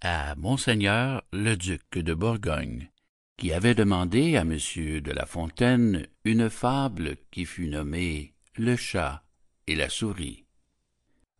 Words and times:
À 0.00 0.36
Monseigneur 0.36 1.24
le 1.32 1.56
duc 1.56 1.98
de 1.98 2.14
Bourgogne, 2.14 2.88
qui 3.36 3.52
avait 3.52 3.74
demandé 3.74 4.36
à 4.36 4.44
Monsieur 4.44 5.00
de 5.00 5.10
La 5.10 5.26
Fontaine 5.26 6.06
une 6.24 6.48
fable 6.48 7.16
qui 7.32 7.44
fut 7.44 7.66
nommée 7.66 8.32
Le 8.54 8.76
chat 8.76 9.24
et 9.66 9.74
la 9.74 9.88
souris. 9.88 10.44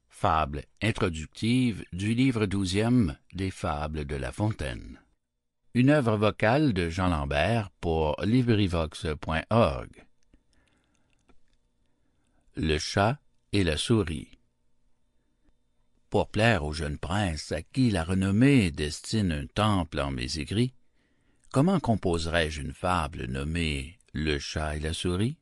Fable 0.09 0.65
introductive 0.83 1.85
du 1.93 2.15
livre 2.15 2.47
douzième 2.47 3.17
des 3.33 3.53
Fables 3.53 4.05
de 4.05 4.17
La 4.17 4.33
Fontaine. 4.33 5.01
Une 5.75 5.91
œuvre 5.91 6.17
vocale 6.17 6.73
de 6.73 6.91
Jean 6.91 7.11
Lambert 7.11 7.71
pour 7.81 8.21
LibriVox.org. 8.25 10.05
Le 12.57 12.79
chat 12.79 13.21
et 13.53 13.63
la 13.63 13.77
souris. 13.77 14.38
Pour 16.11 16.29
plaire 16.31 16.65
au 16.65 16.73
jeune 16.73 16.97
prince 16.97 17.53
à 17.53 17.61
qui 17.61 17.91
la 17.91 18.03
renommée 18.03 18.71
destine 18.71 19.31
un 19.31 19.47
temple 19.47 20.01
en 20.01 20.11
mes 20.11 20.39
écrits, 20.39 20.73
comment 21.53 21.81
composerais-je 21.81 22.63
une 22.63 22.73
fable 22.73 23.27
nommée 23.27 23.99
Le 24.15 24.39
chat 24.39 24.77
et 24.77 24.81
la 24.81 24.95
souris? 24.95 25.37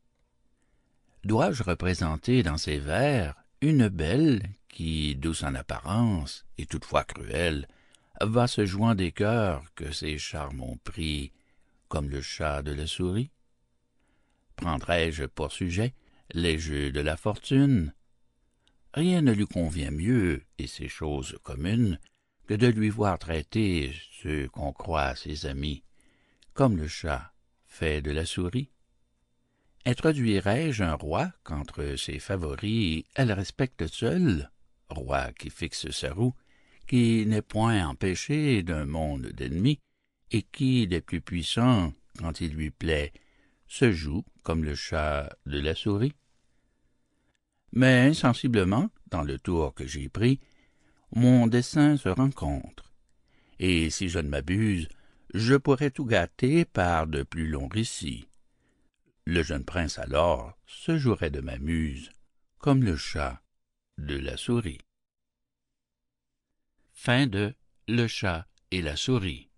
Dois-je 1.22 1.62
représenter 1.62 2.42
dans 2.42 2.56
ces 2.56 2.78
vers 2.78 3.36
une 3.60 3.86
belle 3.86 4.42
qui, 4.68 5.14
douce 5.14 5.44
en 5.44 5.54
apparence 5.54 6.44
et 6.58 6.66
toutefois 6.66 7.04
cruelle, 7.04 7.68
va 8.20 8.48
se 8.48 8.66
jouant 8.66 8.96
des 8.96 9.12
cœurs 9.12 9.62
que 9.76 9.92
ses 9.92 10.18
charmes 10.18 10.62
ont 10.62 10.78
pris, 10.78 11.30
comme 11.88 12.10
le 12.10 12.20
chat 12.20 12.62
de 12.62 12.72
la 12.72 12.88
souris? 12.88 13.30
Prendrais-je 14.56 15.26
pour 15.26 15.52
sujet 15.52 15.94
les 16.32 16.58
jeux 16.58 16.90
de 16.90 17.00
la 17.00 17.16
fortune? 17.16 17.92
Rien 18.96 19.20
ne 19.20 19.32
lui 19.32 19.46
convient 19.46 19.90
mieux, 19.90 20.42
et 20.56 20.66
c'est 20.66 20.88
chose 20.88 21.38
commune, 21.42 22.00
que 22.46 22.54
de 22.54 22.66
lui 22.66 22.88
voir 22.88 23.18
traiter 23.18 23.92
ceux 24.22 24.48
qu'on 24.48 24.72
croit 24.72 25.14
ses 25.14 25.44
amis, 25.44 25.84
comme 26.54 26.78
le 26.78 26.88
chat 26.88 27.34
fait 27.66 28.00
de 28.00 28.10
la 28.10 28.24
souris. 28.24 28.70
Introduirais-je 29.84 30.82
un 30.82 30.94
roi 30.94 31.30
qu'entre 31.44 31.96
ses 31.96 32.18
favoris 32.18 33.04
elle 33.14 33.32
respecte 33.32 33.86
seule, 33.86 34.50
roi 34.88 35.30
qui 35.32 35.50
fixe 35.50 35.90
sa 35.90 36.14
roue, 36.14 36.34
qui 36.86 37.26
n'est 37.26 37.42
point 37.42 37.86
empêché 37.86 38.62
d'un 38.62 38.86
monde 38.86 39.26
d'ennemis, 39.26 39.78
et 40.30 40.40
qui, 40.40 40.86
des 40.86 41.02
plus 41.02 41.20
puissants, 41.20 41.92
quand 42.18 42.40
il 42.40 42.54
lui 42.54 42.70
plaît, 42.70 43.12
se 43.66 43.92
joue 43.92 44.24
comme 44.42 44.64
le 44.64 44.74
chat 44.74 45.36
de 45.44 45.60
la 45.60 45.74
souris? 45.74 46.14
Mais 47.76 48.08
insensiblement, 48.08 48.88
dans 49.10 49.20
le 49.20 49.38
tour 49.38 49.74
que 49.74 49.86
j'ai 49.86 50.08
pris, 50.08 50.40
mon 51.14 51.46
dessein 51.46 51.98
se 51.98 52.08
rencontre, 52.08 52.90
et 53.58 53.90
si 53.90 54.08
je 54.08 54.18
ne 54.18 54.30
m'abuse, 54.30 54.88
je 55.34 55.56
pourrais 55.56 55.90
tout 55.90 56.06
gâter 56.06 56.64
par 56.64 57.06
de 57.06 57.22
plus 57.22 57.48
longs 57.48 57.68
récits. 57.68 58.28
Le 59.26 59.42
jeune 59.42 59.62
prince 59.62 59.98
alors 59.98 60.56
se 60.66 60.96
jouerait 60.96 61.28
de 61.28 61.42
ma 61.42 61.58
muse, 61.58 62.10
comme 62.56 62.82
le 62.82 62.96
chat 62.96 63.42
de 63.98 64.16
la 64.16 64.38
souris. 64.38 64.80
Le 67.06 68.06
chat 68.06 68.46
et 68.70 68.80
la 68.80 68.96
souris, 68.96 69.50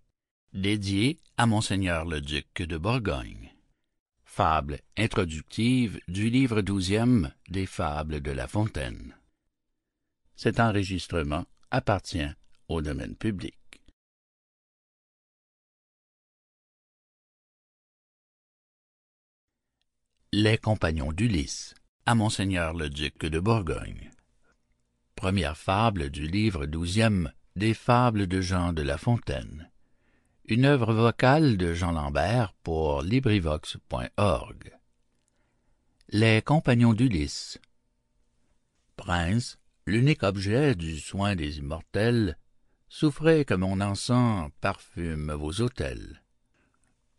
dédié 0.53 1.21
à 1.37 1.47
Monseigneur 1.47 2.05
le 2.05 2.21
duc 2.21 2.62
de 2.62 2.77
Bourgogne. 2.78 3.47
Fable 4.38 4.78
introductive 4.97 5.99
du 6.06 6.31
livre 6.31 6.62
douzième 6.62 7.34
des 7.49 7.66
Fables 7.66 8.21
de 8.21 8.31
La 8.31 8.47
Fontaine. 8.47 9.16
Cet 10.37 10.60
enregistrement 10.60 11.44
appartient 11.72 12.31
au 12.69 12.81
domaine 12.81 13.16
public. 13.16 13.59
Les 20.32 20.56
compagnons 20.56 21.10
d'Ulysse 21.10 21.75
à 22.06 22.15
Monseigneur 22.15 22.75
le 22.75 22.91
duc 22.91 23.19
de 23.25 23.41
Bourgogne. 23.41 24.12
Première 25.16 25.56
fable 25.56 26.10
du 26.10 26.28
livre 26.28 26.66
douzième 26.66 27.32
des 27.56 27.75
Fables 27.75 28.28
de 28.28 28.41
Jean 28.41 28.72
de 28.72 28.82
La 28.82 28.98
Fontaine. 28.98 29.68
Une 30.50 30.64
œuvre 30.64 30.94
vocale 30.94 31.59
de 31.59 31.75
Jean 31.75 31.92
Lambert 31.92 32.54
pour 32.62 33.03
LibriVox.org. 33.03 34.72
Les 36.09 36.41
compagnons 36.41 36.94
d'Ulysse. 36.94 37.59
Prince, 38.97 39.59
l'unique 39.84 40.22
objet 40.22 40.75
du 40.75 41.00
soin 41.00 41.36
des 41.36 41.59
immortels, 41.59 42.38
souffrez 42.88 43.44
que 43.44 43.53
mon 43.53 43.82
encens 43.82 44.50
parfume 44.62 45.32
vos 45.32 45.60
autels. 45.60 46.22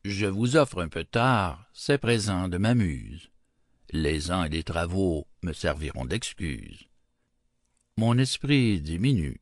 Je 0.03 0.25
vous 0.25 0.55
offre 0.55 0.81
un 0.81 0.89
peu 0.89 1.03
tard 1.03 1.69
ces 1.71 1.99
présents 1.99 2.47
de 2.47 2.57
ma 2.57 2.73
muse. 2.73 3.29
Les 3.91 4.31
ans 4.31 4.43
et 4.43 4.49
les 4.49 4.63
travaux 4.63 5.27
me 5.43 5.53
serviront 5.53 6.05
d'excuse. 6.05 6.89
Mon 7.95 8.17
esprit 8.17 8.81
diminue. 8.81 9.39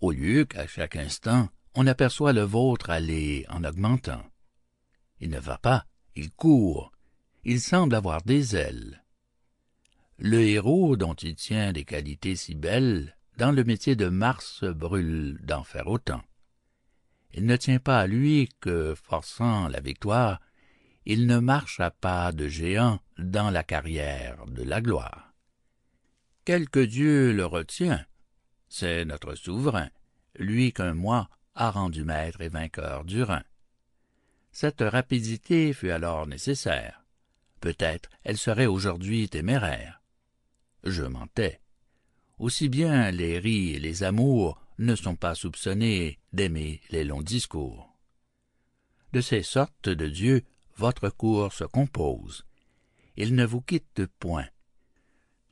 Au 0.00 0.12
lieu 0.12 0.44
qu'à 0.44 0.68
chaque 0.68 0.94
instant 0.94 1.48
on 1.74 1.86
aperçoit 1.86 2.32
le 2.32 2.42
vôtre 2.42 2.90
aller 2.90 3.46
en 3.48 3.64
augmentant. 3.64 4.22
Il 5.20 5.30
ne 5.30 5.38
va 5.38 5.58
pas, 5.58 5.86
il 6.14 6.30
court, 6.30 6.92
il 7.44 7.60
semble 7.60 7.94
avoir 7.94 8.22
des 8.22 8.56
ailes. 8.56 9.02
Le 10.18 10.40
héros 10.42 10.96
dont 10.96 11.14
il 11.14 11.34
tient 11.34 11.72
des 11.72 11.84
qualités 11.84 12.36
si 12.36 12.54
belles, 12.54 13.16
dans 13.38 13.52
le 13.52 13.64
métier 13.64 13.96
de 13.96 14.08
Mars 14.08 14.64
brûle 14.64 15.38
d'en 15.42 15.64
faire 15.64 15.88
autant. 15.88 16.22
Il 17.34 17.46
ne 17.46 17.56
tient 17.56 17.78
pas 17.78 18.00
à 18.00 18.06
lui 18.06 18.50
que, 18.60 18.94
forçant 18.94 19.68
la 19.68 19.80
victoire, 19.80 20.40
il 21.06 21.26
ne 21.26 21.38
marche 21.38 21.80
à 21.80 21.90
pas 21.90 22.30
de 22.30 22.46
géant 22.46 23.00
dans 23.18 23.50
la 23.50 23.64
carrière 23.64 24.44
de 24.46 24.62
la 24.62 24.80
gloire. 24.80 25.32
Quelque 26.44 26.80
Dieu 26.80 27.32
le 27.32 27.46
retient, 27.46 28.04
c'est 28.68 29.04
notre 29.04 29.34
souverain, 29.34 29.88
lui 30.36 30.72
qu'un 30.72 30.94
mois 30.94 31.28
a 31.54 31.70
rendu 31.70 32.04
maître 32.04 32.40
et 32.40 32.48
vainqueur 32.48 33.04
du 33.04 33.22
Rhin. 33.22 33.44
Cette 34.50 34.82
rapidité 34.82 35.72
fut 35.72 35.90
alors 35.90 36.26
nécessaire. 36.26 37.04
Peut-être 37.60 38.10
elle 38.24 38.38
serait 38.38 38.66
aujourd'hui 38.66 39.28
téméraire. 39.28 40.02
Je 40.84 41.04
mentais. 41.04 41.60
Aussi 42.38 42.68
bien 42.68 43.10
les 43.10 43.38
ris 43.38 43.70
et 43.70 43.78
les 43.78 44.02
amours 44.02 44.60
ne 44.78 44.94
sont 44.94 45.16
pas 45.16 45.34
soupçonnés 45.34 46.18
d'aimer 46.32 46.80
les 46.90 47.04
longs 47.04 47.22
discours. 47.22 47.96
De 49.12 49.20
ces 49.20 49.42
sortes 49.42 49.88
de 49.88 50.08
dieux, 50.08 50.42
votre 50.76 51.08
cour 51.08 51.52
se 51.52 51.64
compose. 51.64 52.44
Ils 53.16 53.34
ne 53.34 53.44
vous 53.44 53.60
quittent 53.60 54.06
point. 54.18 54.48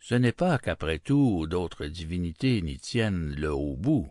Ce 0.00 0.14
n'est 0.14 0.32
pas 0.32 0.58
qu'après 0.58 0.98
tout 0.98 1.46
d'autres 1.46 1.86
divinités 1.86 2.62
n'y 2.62 2.78
tiennent 2.78 3.34
le 3.36 3.52
haut 3.52 3.76
bout. 3.76 4.10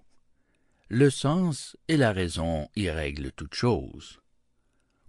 Le 0.91 1.11
sens 1.11 1.77
et 1.87 1.97
la 1.97 2.11
raison 2.11 2.67
y 2.75 2.89
règlent 2.89 3.31
toutes 3.31 3.53
choses. 3.53 4.19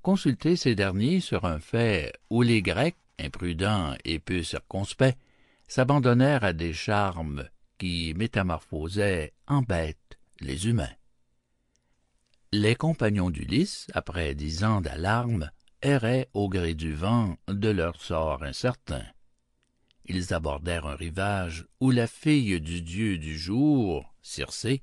Consultez 0.02 0.56
ces 0.56 0.74
derniers 0.74 1.20
sur 1.20 1.46
un 1.46 1.58
fait 1.58 2.12
où 2.28 2.42
les 2.42 2.60
Grecs, 2.60 2.98
imprudents 3.18 3.94
et 4.04 4.18
peu 4.18 4.42
circonspects, 4.42 5.16
s'abandonnèrent 5.68 6.44
à 6.44 6.52
des 6.52 6.74
charmes 6.74 7.48
qui 7.78 8.12
métamorphosaient 8.14 9.32
en 9.46 9.62
bêtes 9.62 10.18
les 10.40 10.68
humains. 10.68 10.92
Les 12.52 12.74
compagnons 12.74 13.30
d'Ulysse, 13.30 13.86
après 13.94 14.34
dix 14.34 14.64
ans 14.64 14.82
d'alarme, 14.82 15.50
erraient 15.80 16.28
au 16.34 16.50
gré 16.50 16.74
du 16.74 16.92
vent 16.92 17.38
de 17.48 17.70
leur 17.70 18.02
sort 18.02 18.42
incertain. 18.42 19.04
Ils 20.04 20.34
abordèrent 20.34 20.86
un 20.86 20.96
rivage 20.96 21.66
où 21.80 21.90
la 21.90 22.06
fille 22.06 22.60
du 22.60 22.82
dieu 22.82 23.16
du 23.16 23.38
jour, 23.38 24.12
Circé, 24.20 24.82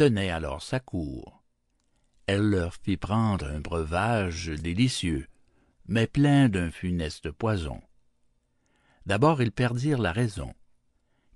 tenait 0.00 0.30
alors 0.30 0.62
sa 0.62 0.80
cour. 0.80 1.44
Elle 2.26 2.48
leur 2.48 2.74
fit 2.74 2.96
prendre 2.96 3.44
un 3.44 3.60
breuvage 3.60 4.46
délicieux, 4.46 5.26
mais 5.88 6.06
plein 6.06 6.48
d'un 6.48 6.70
funeste 6.70 7.30
poison. 7.30 7.82
D'abord 9.04 9.42
ils 9.42 9.52
perdirent 9.52 10.00
la 10.00 10.12
raison. 10.12 10.54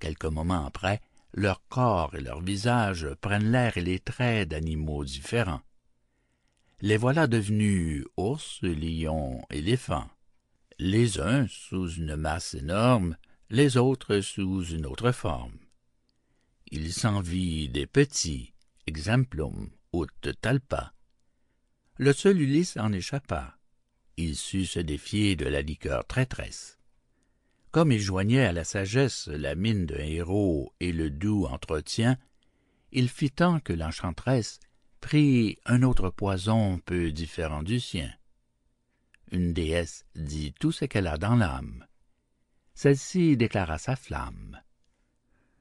Quelques 0.01 0.25
moments 0.25 0.65
après, 0.65 1.03
leur 1.35 1.61
corps 1.69 2.15
et 2.15 2.23
leur 2.23 2.41
visage 2.41 3.07
prennent 3.21 3.53
l'air 3.53 3.77
et 3.77 3.83
les 3.83 3.99
traits 3.99 4.49
d'animaux 4.49 5.05
différents. 5.05 5.61
Les 6.81 6.97
voilà 6.97 7.27
devenus 7.27 8.07
ours, 8.17 8.63
lions, 8.63 9.43
éléphants. 9.51 10.09
Les 10.79 11.21
uns 11.21 11.47
sous 11.49 11.91
une 11.97 12.17
masse 12.17 12.55
énorme, 12.55 13.19
les 13.51 13.77
autres 13.77 14.21
sous 14.21 14.65
une 14.65 14.87
autre 14.87 15.13
forme. 15.13 15.59
Il 16.71 16.95
s'en 16.95 17.21
vit 17.21 17.69
des 17.69 17.87
petits, 17.87 18.54
exemplum, 18.87 19.71
ut 19.93 20.33
talpa. 20.41 20.93
Le 21.97 22.13
seul 22.13 22.41
Ulysse 22.41 22.77
en 22.77 22.93
échappa. 22.93 23.57
Il 24.17 24.37
sut 24.37 24.67
se 24.67 24.81
défier 24.81 25.37
de 25.37 25.47
la 25.47 25.63
liqueur 25.63 26.07
traîtresse. 26.07 26.79
Comme 27.71 27.93
il 27.93 28.01
joignait 28.01 28.47
à 28.47 28.53
la 28.53 28.65
sagesse 28.65 29.27
la 29.29 29.55
mine 29.55 29.87
d'un 29.87 30.05
héros 30.05 30.73
et 30.81 30.93
le 30.93 31.11
doux 31.11 31.47
entretien, 31.47 32.17
il 32.93 33.09
fit 33.09 33.31
tant 33.31 33.59
que 33.59 33.73
l'enchanteresse 33.73 34.61
prit 35.01 35.59
un 35.67 35.83
autre 35.83 36.11
poison 36.11 36.79
peu 36.79 37.11
différent 37.11 37.63
du 37.63 37.81
sien. 37.81 38.13
Une 39.33 39.53
déesse 39.53 40.07
dit 40.15 40.55
tout 40.61 40.71
ce 40.71 40.85
qu'elle 40.85 41.09
a 41.09 41.19
dans 41.19 41.35
l'âme. 41.35 41.85
Celle-ci 42.75 43.37
déclara 43.37 43.79
sa 43.79 43.97
flamme. 43.97 44.61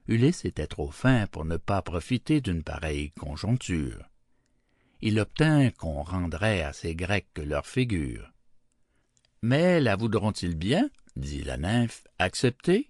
Ulysse 0.08 0.46
était 0.46 0.68
trop 0.68 0.92
fin 0.92 1.28
pour 1.28 1.46
ne 1.46 1.58
pas 1.58 1.82
profiter 1.82 2.42
d'une 2.42 2.64
pareille 2.64 3.12
conjoncture. 3.12 4.10
Il 5.02 5.20
obtint 5.20 5.70
qu'on 5.72 6.02
rendrait 6.02 6.62
à 6.62 6.74
ces 6.74 6.96
Grecs 6.96 7.38
leur 7.38 7.66
figure. 7.66 8.32
Mais 9.42 9.80
la 9.80 9.96
voudront-ils 9.96 10.56
bien, 10.56 10.90
dit 11.16 11.44
la 11.44 11.58
nymphe, 11.58 12.06
accepter 12.20 12.90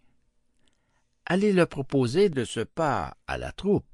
Allez 1.25 1.53
le 1.53 1.65
proposer 1.65 2.29
de 2.29 2.45
ce 2.45 2.59
pas 2.59 3.17
à 3.27 3.37
la 3.37 3.51
troupe. 3.51 3.85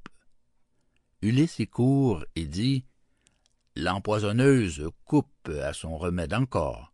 Ulysse 1.21 1.59
y 1.59 1.67
court 1.67 2.25
et 2.35 2.45
dit 2.45 2.85
L'empoisonneuse 3.75 4.89
coupe 5.05 5.49
à 5.61 5.73
son 5.73 5.97
remède 5.97 6.33
encore, 6.33 6.93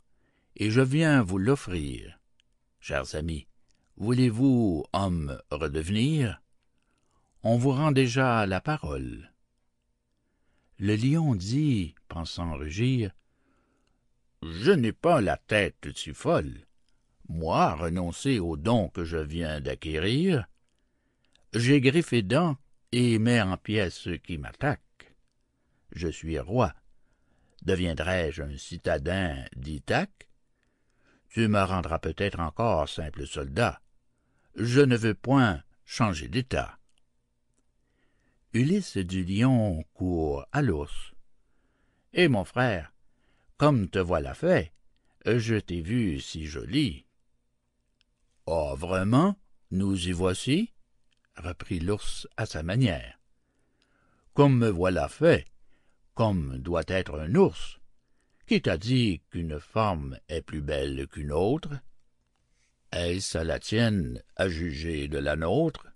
et 0.55 0.69
je 0.69 0.81
viens 0.81 1.23
vous 1.23 1.37
l'offrir. 1.37 2.19
Chers 2.79 3.15
amis, 3.15 3.47
Voulez-vous, 3.97 4.83
homme, 4.91 5.41
redevenir? 5.51 6.41
On 7.43 7.57
vous 7.57 7.71
rend 7.71 7.93
déjà 7.93 8.45
la 8.45 8.59
parole. 8.59 9.31
Le 10.79 10.97
lion 10.97 11.33
dit, 11.33 11.95
pensant 12.09 12.55
rugir, 12.55 13.11
Je 14.41 14.71
n'ai 14.71 14.91
pas 14.91 15.21
la 15.21 15.37
tête 15.37 15.87
si 15.95 16.13
folle. 16.13 16.67
Moi, 17.29 17.73
renoncer 17.75 18.37
au 18.37 18.57
don 18.57 18.89
que 18.89 19.05
je 19.05 19.17
viens 19.17 19.61
d'acquérir. 19.61 20.45
J'ai 21.53 21.79
griffé 21.79 22.21
dents 22.21 22.57
et 22.91 23.17
mets 23.17 23.41
en 23.41 23.55
pièces 23.55 23.95
ceux 23.95 24.17
qui 24.17 24.37
m'attaquent. 24.37 25.15
Je 25.93 26.09
suis 26.09 26.37
roi. 26.37 26.73
Deviendrai-je 27.61 28.43
un 28.43 28.57
citadin 28.57 29.45
d'Ithaque? 29.55 30.27
Tu 31.29 31.47
me 31.47 31.63
rendras 31.63 31.99
peut-être 31.99 32.41
encore 32.41 32.89
simple 32.89 33.25
soldat 33.25 33.81
je 34.55 34.81
ne 34.81 34.95
veux 34.95 35.13
point 35.13 35.61
changer 35.85 36.27
d'état. 36.27 36.79
Ulysse 38.53 38.97
du 38.97 39.23
lion 39.23 39.83
court 39.93 40.45
à 40.51 40.61
l'ours. 40.61 41.13
Et 42.13 42.29
mon 42.29 42.45
frère, 42.45 42.93
comme 43.57 43.89
te 43.89 43.99
voilà 43.99 44.33
fait, 44.33 44.71
je 45.25 45.55
t'ai 45.55 45.81
vu 45.81 46.21
si 46.21 46.45
joli. 46.45 47.05
Oh, 48.45 48.75
vraiment, 48.77 49.35
nous 49.71 50.07
y 50.07 50.11
voici 50.11 50.71
reprit 51.35 51.79
l'ours 51.79 52.27
à 52.37 52.45
sa 52.45 52.63
manière. 52.63 53.19
Comme 54.33 54.57
me 54.57 54.69
voilà 54.69 55.09
fait, 55.09 55.45
comme 56.13 56.57
doit 56.59 56.83
être 56.87 57.19
un 57.19 57.35
ours, 57.35 57.79
qui 58.47 58.61
t'a 58.61 58.77
dit 58.77 59.21
qu'une 59.31 59.59
forme 59.59 60.17
est 60.29 60.41
plus 60.41 60.61
belle 60.61 61.07
qu'une 61.07 61.33
autre? 61.33 61.71
Est-ce 62.91 63.37
à 63.37 63.43
la 63.43 63.59
tienne 63.59 64.21
à 64.35 64.49
juger 64.49 65.07
de 65.07 65.17
la 65.17 65.35
nôtre? 65.35 65.87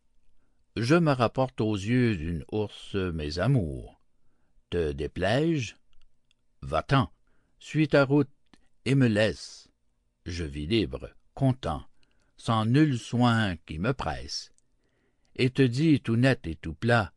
Je 0.75 0.95
me 0.95 1.11
rapporte 1.11 1.61
aux 1.61 1.75
yeux 1.75 2.15
d'une 2.15 2.45
ours 2.51 2.95
mes 2.95 3.39
amours. 3.39 4.01
Te 4.69 4.91
déplaise 4.91 5.75
va-t'en. 6.61 7.11
Suis 7.59 7.87
ta 7.87 8.05
route 8.05 8.29
et 8.85 8.95
me 8.95 9.07
laisse. 9.07 9.69
Je 10.25 10.43
vis 10.43 10.67
libre 10.67 11.09
content 11.33 11.85
sans 12.37 12.65
nul 12.65 12.97
soin 12.97 13.57
qui 13.65 13.79
me 13.79 13.93
presse. 13.93 14.51
Et 15.35 15.49
te 15.49 15.61
dis 15.61 15.99
tout 15.99 16.15
net 16.15 16.47
et 16.47 16.55
tout 16.55 16.73
plat 16.73 17.13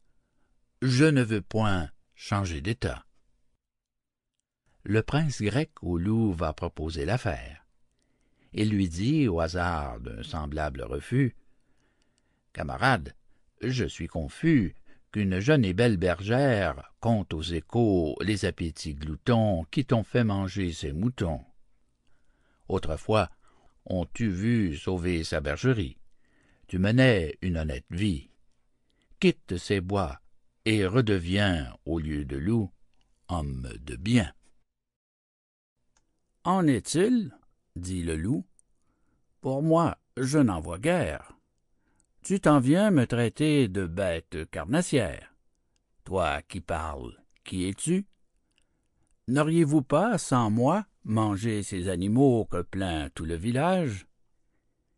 je 0.83 1.05
ne 1.05 1.23
veux 1.23 1.41
point 1.41 1.91
changer 2.17 2.61
d'état. 2.61 3.07
Le 4.83 5.01
prince 5.03 5.41
grec 5.41 5.71
au 5.81 5.97
loup 5.97 6.33
va 6.33 6.53
proposer 6.53 7.05
l'affaire 7.05 7.62
il 8.53 8.71
lui 8.71 8.89
dit, 8.89 9.29
au 9.29 9.41
hasard 9.41 10.01
d'un 10.01 10.23
semblable 10.23 10.83
refus, 10.83 11.35
Camarade, 12.53 13.15
je 13.63 13.85
suis 13.85 14.09
confus 14.09 14.77
qu'une 15.11 15.41
jeune 15.41 15.65
et 15.65 15.75
belle 15.75 15.97
bergère 15.97 16.93
conte 17.01 17.33
aux 17.35 17.43
échos 17.43 18.17
les 18.21 18.45
appétits 18.45 18.95
gloutons 18.95 19.65
qui 19.71 19.85
t'ont 19.85 20.03
fait 20.03 20.25
manger 20.25 20.73
ses 20.73 20.93
moutons. 20.93 21.41
Autrefois, 22.69 23.31
on 23.85 24.05
t'eût 24.05 24.31
vu 24.31 24.77
sauver 24.77 25.25
sa 25.25 25.41
bergerie. 25.41 25.99
Tu 26.67 26.79
menais 26.79 27.37
une 27.43 27.59
honnête 27.59 27.87
vie. 27.91 28.31
Quitte 29.21 29.57
ces 29.57 29.81
bois 29.81 30.21
et 30.65 30.87
redeviens, 30.87 31.77
au 31.85 31.99
lieu 31.99 32.25
de 32.25 32.37
loup, 32.37 32.71
homme 33.29 33.69
de 33.81 33.97
bien. 33.97 34.33
En 36.45 36.67
est-il? 36.67 37.33
Dit 37.77 38.03
le 38.03 38.17
loup. 38.17 38.45
Pour 39.41 39.63
moi, 39.63 39.99
je 40.17 40.39
n'en 40.39 40.61
vois 40.61 40.79
guère. 40.79 41.33
Tu 42.23 42.41
t'en 42.41 42.61
viens 42.61 42.91
me 42.91 43.07
traiter 43.07 43.69
de 43.69 43.87
bête 43.87 44.49
carnassière. 44.51 45.35
Toi 46.05 46.43
qui 46.43 46.61
parles, 46.61 47.21
qui 47.45 47.69
es-tu? 47.69 48.07
N'auriez-vous 49.29 49.83
pas, 49.83 50.19
sans 50.19 50.51
moi, 50.51 50.87
mangé 51.05 51.63
ces 51.63 51.89
animaux 51.89 52.45
que 52.45 52.63
plaint 52.63 53.13
tout 53.15 53.25
le 53.25 53.35
village? 53.35 54.07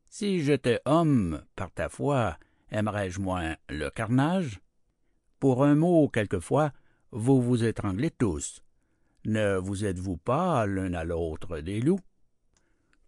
Si 0.09 0.43
j'étais 0.43 0.81
homme, 0.85 1.43
par 1.57 1.71
ta 1.71 1.89
foi, 1.89 2.39
aimerais-je 2.71 3.21
moins 3.21 3.57
le 3.69 3.91
carnage? 3.91 4.61
Pour 5.41 5.65
un 5.65 5.75
mot, 5.75 6.09
quelquefois, 6.09 6.73
vous 7.11 7.41
vous 7.43 7.65
étranglez 7.65 8.11
tous. 8.11 8.63
Ne 9.25 9.57
vous 9.57 9.85
êtes-vous 9.85 10.17
pas 10.17 10.67
l'un 10.67 10.93
à 10.95 11.05
l'autre 11.05 11.61
des 11.61 11.81
loups? 11.81 12.01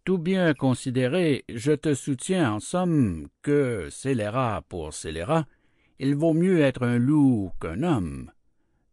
Tout 0.06 0.18
bien 0.18 0.54
considéré, 0.54 1.44
je 1.48 1.72
te 1.72 1.92
soutiens 1.92 2.52
en 2.52 2.60
somme 2.60 3.26
que, 3.42 3.88
scélérat 3.90 4.62
pour 4.68 4.94
scélérat, 4.94 5.48
il 5.98 6.14
vaut 6.14 6.32
mieux 6.32 6.60
être 6.60 6.84
un 6.84 6.96
loup 6.96 7.50
qu'un 7.60 7.82
homme. 7.82 8.30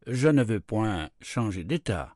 Je 0.08 0.28
ne 0.28 0.42
veux 0.42 0.60
point 0.60 1.12
changer 1.22 1.66
d'état. 1.66 2.16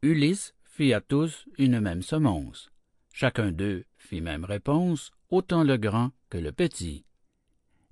Ulysse 0.00 0.54
fit 0.64 0.94
à 0.94 1.02
tous 1.02 1.44
une 1.58 1.78
même 1.80 2.00
semonce. 2.00 2.70
Chacun 3.12 3.52
d'eux 3.52 3.84
fit 3.98 4.22
même 4.22 4.46
réponse, 4.46 5.10
autant 5.28 5.62
le 5.62 5.76
grand 5.76 6.12
que 6.30 6.38
le 6.38 6.52
petit. 6.52 7.04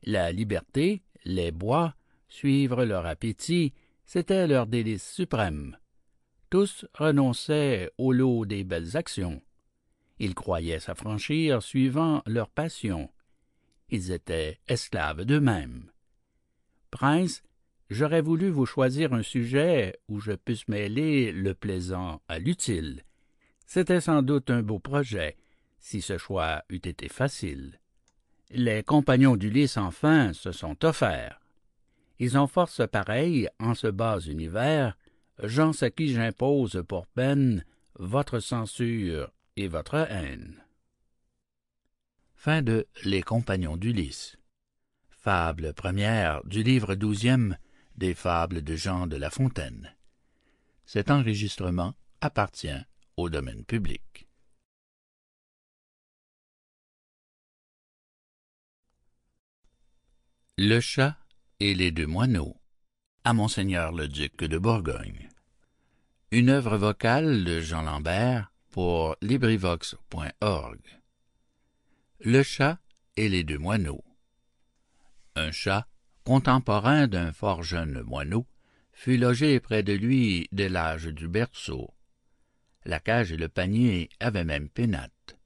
La 0.02 0.32
liberté, 0.32 1.02
les 1.26 1.52
bois, 1.52 1.94
suivre 2.30 2.86
leur 2.86 3.04
appétit, 3.04 3.74
c'était 4.06 4.46
leur 4.46 4.66
délice 4.66 5.06
suprême. 5.06 5.76
Tous 6.48 6.86
renonçaient 6.94 7.90
au 7.98 8.12
lot 8.12 8.46
des 8.46 8.64
belles 8.64 8.96
actions. 8.96 9.42
Ils 10.18 10.34
croyaient 10.34 10.80
s'affranchir 10.80 11.62
suivant 11.62 12.22
leur 12.26 12.48
passion. 12.48 13.10
Ils 13.90 14.12
étaient 14.12 14.60
esclaves 14.68 15.24
d'eux-mêmes. 15.24 15.90
Prince, 16.90 17.42
j'aurais 17.90 18.22
voulu 18.22 18.48
vous 18.48 18.66
choisir 18.66 19.12
un 19.12 19.22
sujet 19.22 19.98
où 20.08 20.20
je 20.20 20.32
puisse 20.32 20.68
mêler 20.68 21.32
le 21.32 21.54
plaisant 21.54 22.22
à 22.28 22.38
l'utile. 22.38 23.02
C'était 23.66 24.00
sans 24.00 24.22
doute 24.22 24.50
un 24.50 24.62
beau 24.62 24.78
projet, 24.78 25.36
si 25.80 26.00
ce 26.00 26.18
choix 26.18 26.62
eût 26.70 26.76
été 26.76 27.08
facile. 27.08 27.80
Les 28.50 28.82
compagnons 28.82 29.36
d'Ulysse 29.36 29.76
enfin 29.76 30.32
se 30.32 30.52
sont 30.52 30.84
offerts. 30.84 31.40
Ils 32.20 32.38
ont 32.38 32.46
force 32.46 32.82
pareille 32.90 33.48
en 33.58 33.74
ce 33.74 33.88
bas 33.88 34.20
univers, 34.20 34.96
gens 35.42 35.72
à 35.82 35.90
qui 35.90 36.08
j'impose 36.12 36.84
pour 36.86 37.06
peine 37.08 37.64
votre 37.98 38.38
censure 38.38 39.32
et 39.56 39.68
votre 39.68 39.94
haine. 39.94 40.62
Fin 42.34 42.62
de 42.62 42.86
Les 43.04 43.22
Compagnons 43.22 43.76
d'Ulysse. 43.76 44.36
Fable 45.08 45.72
première 45.72 46.44
du 46.44 46.62
livre 46.62 46.94
douzième 46.94 47.56
des 47.96 48.14
Fables 48.14 48.62
de 48.62 48.76
Jean 48.76 49.06
de 49.06 49.16
La 49.16 49.30
Fontaine. 49.30 49.94
Cet 50.84 51.10
enregistrement 51.10 51.94
appartient 52.20 52.84
au 53.16 53.30
domaine 53.30 53.64
public. 53.64 54.28
Le 60.58 60.80
chat 60.80 61.16
et 61.60 61.74
les 61.74 61.90
deux 61.90 62.06
moineaux 62.06 62.60
à 63.24 63.32
Monseigneur 63.32 63.92
le 63.92 64.06
duc 64.06 64.44
de 64.44 64.58
Bourgogne. 64.58 65.30
Une 66.30 66.50
œuvre 66.50 66.76
vocale 66.76 67.44
de 67.44 67.60
Jean 67.60 67.82
Lambert 67.82 68.53
pour 68.74 69.14
LibriVox.org. 69.22 70.80
Le 72.18 72.42
chat 72.42 72.80
et 73.16 73.28
les 73.28 73.44
deux 73.44 73.56
moineaux. 73.56 74.02
Un 75.36 75.52
chat, 75.52 75.86
contemporain 76.24 77.06
d'un 77.06 77.30
fort 77.30 77.62
jeune 77.62 78.02
moineau, 78.02 78.48
fut 78.92 79.16
logé 79.16 79.60
près 79.60 79.84
de 79.84 79.92
lui 79.92 80.48
dès 80.50 80.68
l'âge 80.68 81.04
du 81.04 81.28
berceau. 81.28 81.94
La 82.84 82.98
cage 82.98 83.30
et 83.30 83.36
le 83.36 83.48
panier 83.48 84.08
avaient 84.18 84.42
même 84.42 84.68
pénate. 84.68 85.38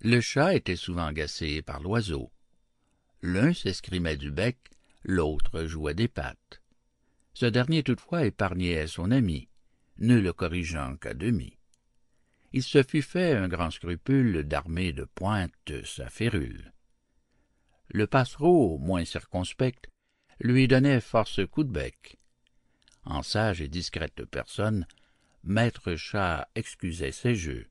Le 0.00 0.20
chat 0.20 0.54
était 0.54 0.76
souvent 0.76 1.06
agacé 1.06 1.62
par 1.62 1.80
l'oiseau. 1.80 2.30
L'un 3.22 3.52
s'escrimait 3.52 4.16
du 4.16 4.30
bec, 4.30 4.56
l'autre 5.02 5.64
jouait 5.64 5.94
des 5.94 6.06
pattes. 6.06 6.62
Ce 7.34 7.46
dernier 7.46 7.82
toutefois 7.82 8.24
épargnait 8.24 8.86
son 8.86 9.10
ami, 9.10 9.48
ne 9.98 10.16
le 10.16 10.32
corrigeant 10.32 10.94
qu'à 10.94 11.12
demi. 11.12 11.58
Il 12.52 12.62
se 12.62 12.82
fut 12.82 13.02
fait 13.02 13.32
un 13.32 13.48
grand 13.48 13.70
scrupule 13.70 14.42
d'armer 14.42 14.92
de 14.92 15.04
pointe 15.04 15.84
sa 15.84 16.08
férule. 16.10 16.72
Le 17.88 18.06
passereau, 18.06 18.78
moins 18.78 19.04
circonspect, 19.04 19.90
lui 20.40 20.68
donnait 20.68 21.00
force 21.00 21.40
coups 21.46 21.66
de 21.66 21.72
bec. 21.72 22.18
En 23.04 23.22
sage 23.22 23.60
et 23.60 23.68
discrète 23.68 24.24
personne, 24.24 24.86
maître 25.44 25.94
chat 25.96 26.48
excusait 26.54 27.12
ses 27.12 27.34
jeux. 27.34 27.68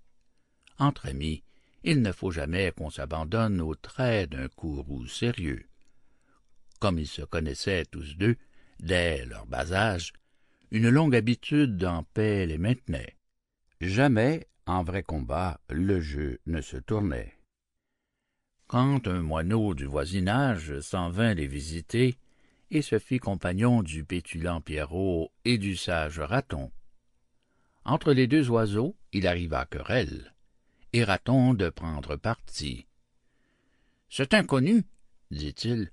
Entre 0.78 1.08
amis, 1.08 1.44
il 1.84 2.02
ne 2.02 2.12
faut 2.12 2.32
jamais 2.32 2.72
qu'on 2.72 2.90
s'abandonne 2.90 3.62
aux 3.62 3.76
traits 3.76 4.32
d'un 4.32 4.48
courroux 4.48 5.08
sérieux. 5.08 5.68
Comme 6.80 7.00
ils 7.00 7.08
se 7.08 7.22
connaissaient 7.22 7.86
tous 7.86 8.16
deux, 8.18 8.36
dès 8.80 9.26
leur 9.26 9.46
bas 9.46 9.72
âge, 9.72 10.14
une 10.72 10.90
longue 10.90 11.16
habitude 11.16 11.84
en 11.84 12.04
paix 12.04 12.46
les 12.46 12.58
maintenait. 12.58 13.18
Jamais, 13.80 14.48
en 14.66 14.84
vrai 14.84 15.04
combat, 15.04 15.60
le 15.70 16.00
jeu 16.00 16.40
ne 16.46 16.62
se 16.62 16.78
tournait. 16.78 17.34
Quand 18.68 19.08
un 19.08 19.22
moineau 19.22 19.74
du 19.74 19.86
voisinage 19.86 20.80
s'en 20.80 21.10
vint 21.10 21.34
les 21.34 21.48
visiter, 21.48 22.18
et 22.72 22.82
se 22.82 23.00
fit 23.00 23.20
compagnon 23.20 23.84
du 23.84 24.06
pétulant 24.06 24.62
Pierrot 24.62 25.32
et 25.44 25.58
du 25.58 25.76
sage 25.76 26.20
Raton. 26.20 26.72
Entre 27.84 28.14
les 28.14 28.28
deux 28.28 28.50
oiseaux, 28.50 28.96
il 29.12 29.28
arriva 29.28 29.66
querelle, 29.66 30.34
et 30.94 31.04
Raton 31.04 31.54
de 31.54 31.70
prendre 31.70 32.16
parti. 32.16 32.88
C'est 34.10 34.34
inconnu, 34.34 34.84
dit-il, 35.32 35.92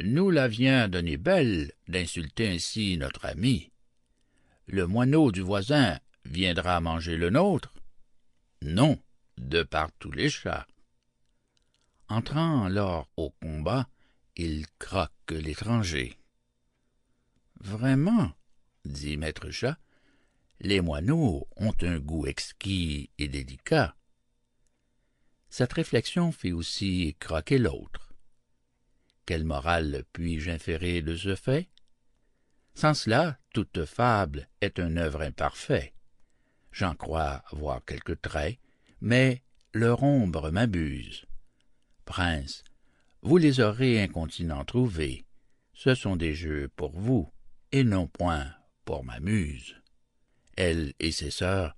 nous 0.00 0.30
la 0.30 0.46
vient 0.46 0.88
donner 0.88 1.16
belle 1.16 1.72
d'insulter 1.88 2.48
ainsi 2.48 2.96
notre 2.98 3.26
ami. 3.26 3.72
Le 4.66 4.86
moineau 4.86 5.32
du 5.32 5.40
voisin 5.40 5.98
viendra 6.24 6.80
manger 6.80 7.16
le 7.16 7.30
nôtre? 7.30 7.72
Non, 8.62 8.98
de 9.36 9.62
par 9.62 9.92
tous 9.98 10.10
les 10.10 10.30
chats. 10.30 10.66
Entrant 12.08 12.64
alors 12.64 13.08
au 13.16 13.30
combat, 13.30 13.88
il 14.36 14.66
croque 14.78 15.30
l'étranger. 15.30 16.18
Vraiment, 17.60 18.32
dit 18.84 19.16
maître 19.16 19.50
chat, 19.50 19.78
les 20.60 20.80
moineaux 20.80 21.46
ont 21.56 21.74
un 21.82 21.98
goût 21.98 22.26
exquis 22.26 23.10
et 23.18 23.28
délicat. 23.28 23.96
Cette 25.48 25.72
réflexion 25.72 26.32
fit 26.32 26.52
aussi 26.52 27.16
croquer 27.18 27.58
l'autre. 27.58 28.14
Quelle 29.26 29.44
morale 29.44 30.04
puis-je 30.12 30.50
inférer 30.50 31.02
de 31.02 31.16
ce 31.16 31.34
fait? 31.34 31.68
Sans 32.74 32.94
cela, 32.94 33.38
toute 33.52 33.84
fable 33.84 34.48
est 34.60 34.78
une 34.78 34.98
œuvre 34.98 35.22
imparfaite. 35.22 35.95
J'en 36.76 36.94
crois 36.94 37.42
voir 37.52 37.82
quelques 37.86 38.20
traits, 38.20 38.58
mais 39.00 39.42
leur 39.72 40.02
ombre 40.02 40.50
m'abuse. 40.50 41.24
Prince, 42.04 42.64
vous 43.22 43.38
les 43.38 43.60
aurez 43.60 44.02
incontinent 44.02 44.62
trouvés. 44.66 45.24
Ce 45.72 45.94
sont 45.94 46.16
des 46.16 46.34
jeux 46.34 46.68
pour 46.76 46.90
vous, 46.90 47.32
et 47.72 47.82
non 47.82 48.06
point 48.06 48.52
pour 48.84 49.04
ma 49.04 49.20
muse. 49.20 49.80
Elle 50.58 50.92
et 50.98 51.12
ses 51.12 51.30
sœurs 51.30 51.74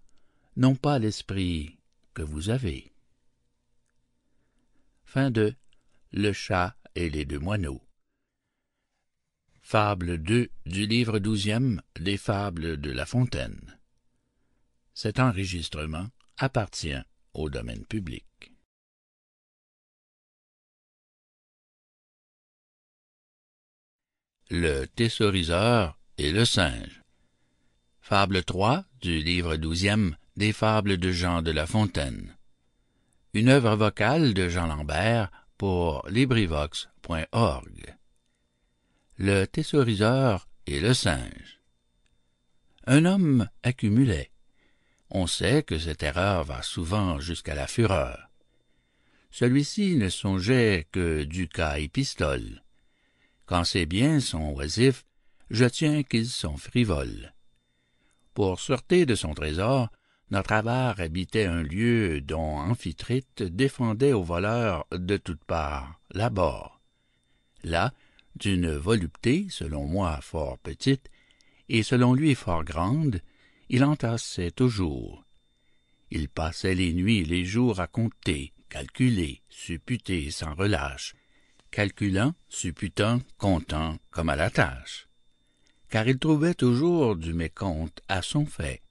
n'ont 0.56 0.74
pas 0.74 0.98
l'esprit 0.98 1.78
que 2.12 2.22
vous 2.22 2.50
avez. 2.50 2.92
Fin 5.04 5.30
de 5.30 5.54
Le 6.10 6.32
chat 6.32 6.76
et 6.96 7.08
les 7.08 7.24
deux 7.24 7.38
moineaux. 7.38 7.82
Fable 9.62 10.18
2 10.18 10.50
du 10.66 10.86
livre 10.88 11.20
douzième 11.20 11.82
des 12.00 12.16
Fables 12.16 12.80
de 12.80 12.90
La 12.90 13.06
Fontaine. 13.06 13.77
Cet 15.00 15.20
enregistrement 15.20 16.08
appartient 16.38 17.00
au 17.32 17.48
domaine 17.50 17.86
public. 17.86 18.26
Le 24.50 24.86
thésauriseur 24.86 26.00
et 26.16 26.32
le 26.32 26.44
singe. 26.44 27.04
Fable 28.00 28.42
3 28.42 28.86
du 29.00 29.20
livre 29.20 29.54
douzième 29.54 30.16
des 30.34 30.52
Fables 30.52 30.96
de 30.96 31.12
Jean 31.12 31.42
de 31.42 31.52
La 31.52 31.68
Fontaine. 31.68 32.36
Une 33.34 33.50
œuvre 33.50 33.76
vocale 33.76 34.34
de 34.34 34.48
Jean 34.48 34.66
Lambert 34.66 35.30
pour 35.58 36.04
LibriVox.org. 36.08 37.96
Le 39.16 39.44
thésauriseur 39.44 40.48
et 40.66 40.80
le 40.80 40.92
singe. 40.92 41.60
Un 42.88 43.04
homme 43.04 43.48
accumulait. 43.62 44.32
On 45.10 45.26
sait 45.26 45.62
que 45.62 45.78
cette 45.78 46.02
erreur 46.02 46.44
va 46.44 46.62
souvent 46.62 47.18
jusqu'à 47.20 47.54
la 47.54 47.66
fureur. 47.66 48.30
Celui-ci 49.30 49.96
ne 49.96 50.08
songeait 50.08 50.86
que 50.92 51.24
ducats 51.24 51.78
et 51.78 51.88
pistoles 51.88 52.62
quand 53.48 53.64
ses 53.64 53.86
biens 53.86 54.20
sont 54.20 54.52
oisifs, 54.52 55.06
je 55.48 55.64
tiens 55.64 56.02
qu'ils 56.02 56.28
sont 56.28 56.58
frivoles. 56.58 57.32
Pour 58.34 58.60
sûreté 58.60 59.06
de 59.06 59.14
son 59.14 59.32
trésor, 59.32 59.88
notre 60.30 60.52
avare 60.52 61.00
habitait 61.00 61.46
un 61.46 61.62
lieu 61.62 62.20
dont 62.20 62.58
Amphitrite 62.58 63.42
défendait 63.42 64.12
aux 64.12 64.22
voleurs 64.22 64.86
de 64.92 65.16
toutes 65.16 65.44
parts 65.44 65.98
l'abord. 66.10 66.82
Là, 67.64 67.94
d'une 68.36 68.70
volupté, 68.70 69.46
selon 69.48 69.86
moi, 69.86 70.20
fort 70.20 70.58
petite, 70.58 71.08
et 71.70 71.82
selon 71.82 72.12
lui 72.12 72.34
fort 72.34 72.64
grande, 72.64 73.22
il 73.68 73.84
entassait 73.84 74.50
toujours. 74.50 75.24
Il 76.10 76.28
passait 76.28 76.74
les 76.74 76.92
nuits 76.92 77.18
et 77.18 77.24
les 77.24 77.44
jours 77.44 77.80
à 77.80 77.86
compter, 77.86 78.52
calculer, 78.68 79.42
supputer 79.48 80.30
sans 80.30 80.54
relâche, 80.54 81.14
calculant, 81.70 82.34
supputant, 82.48 83.20
comptant 83.36 83.98
comme 84.10 84.30
à 84.30 84.36
la 84.36 84.50
tâche, 84.50 85.08
car 85.90 86.08
il 86.08 86.18
trouvait 86.18 86.54
toujours 86.54 87.16
du 87.16 87.34
mécompte 87.34 88.02
à 88.08 88.22
son 88.22 88.46
fait. 88.46 88.82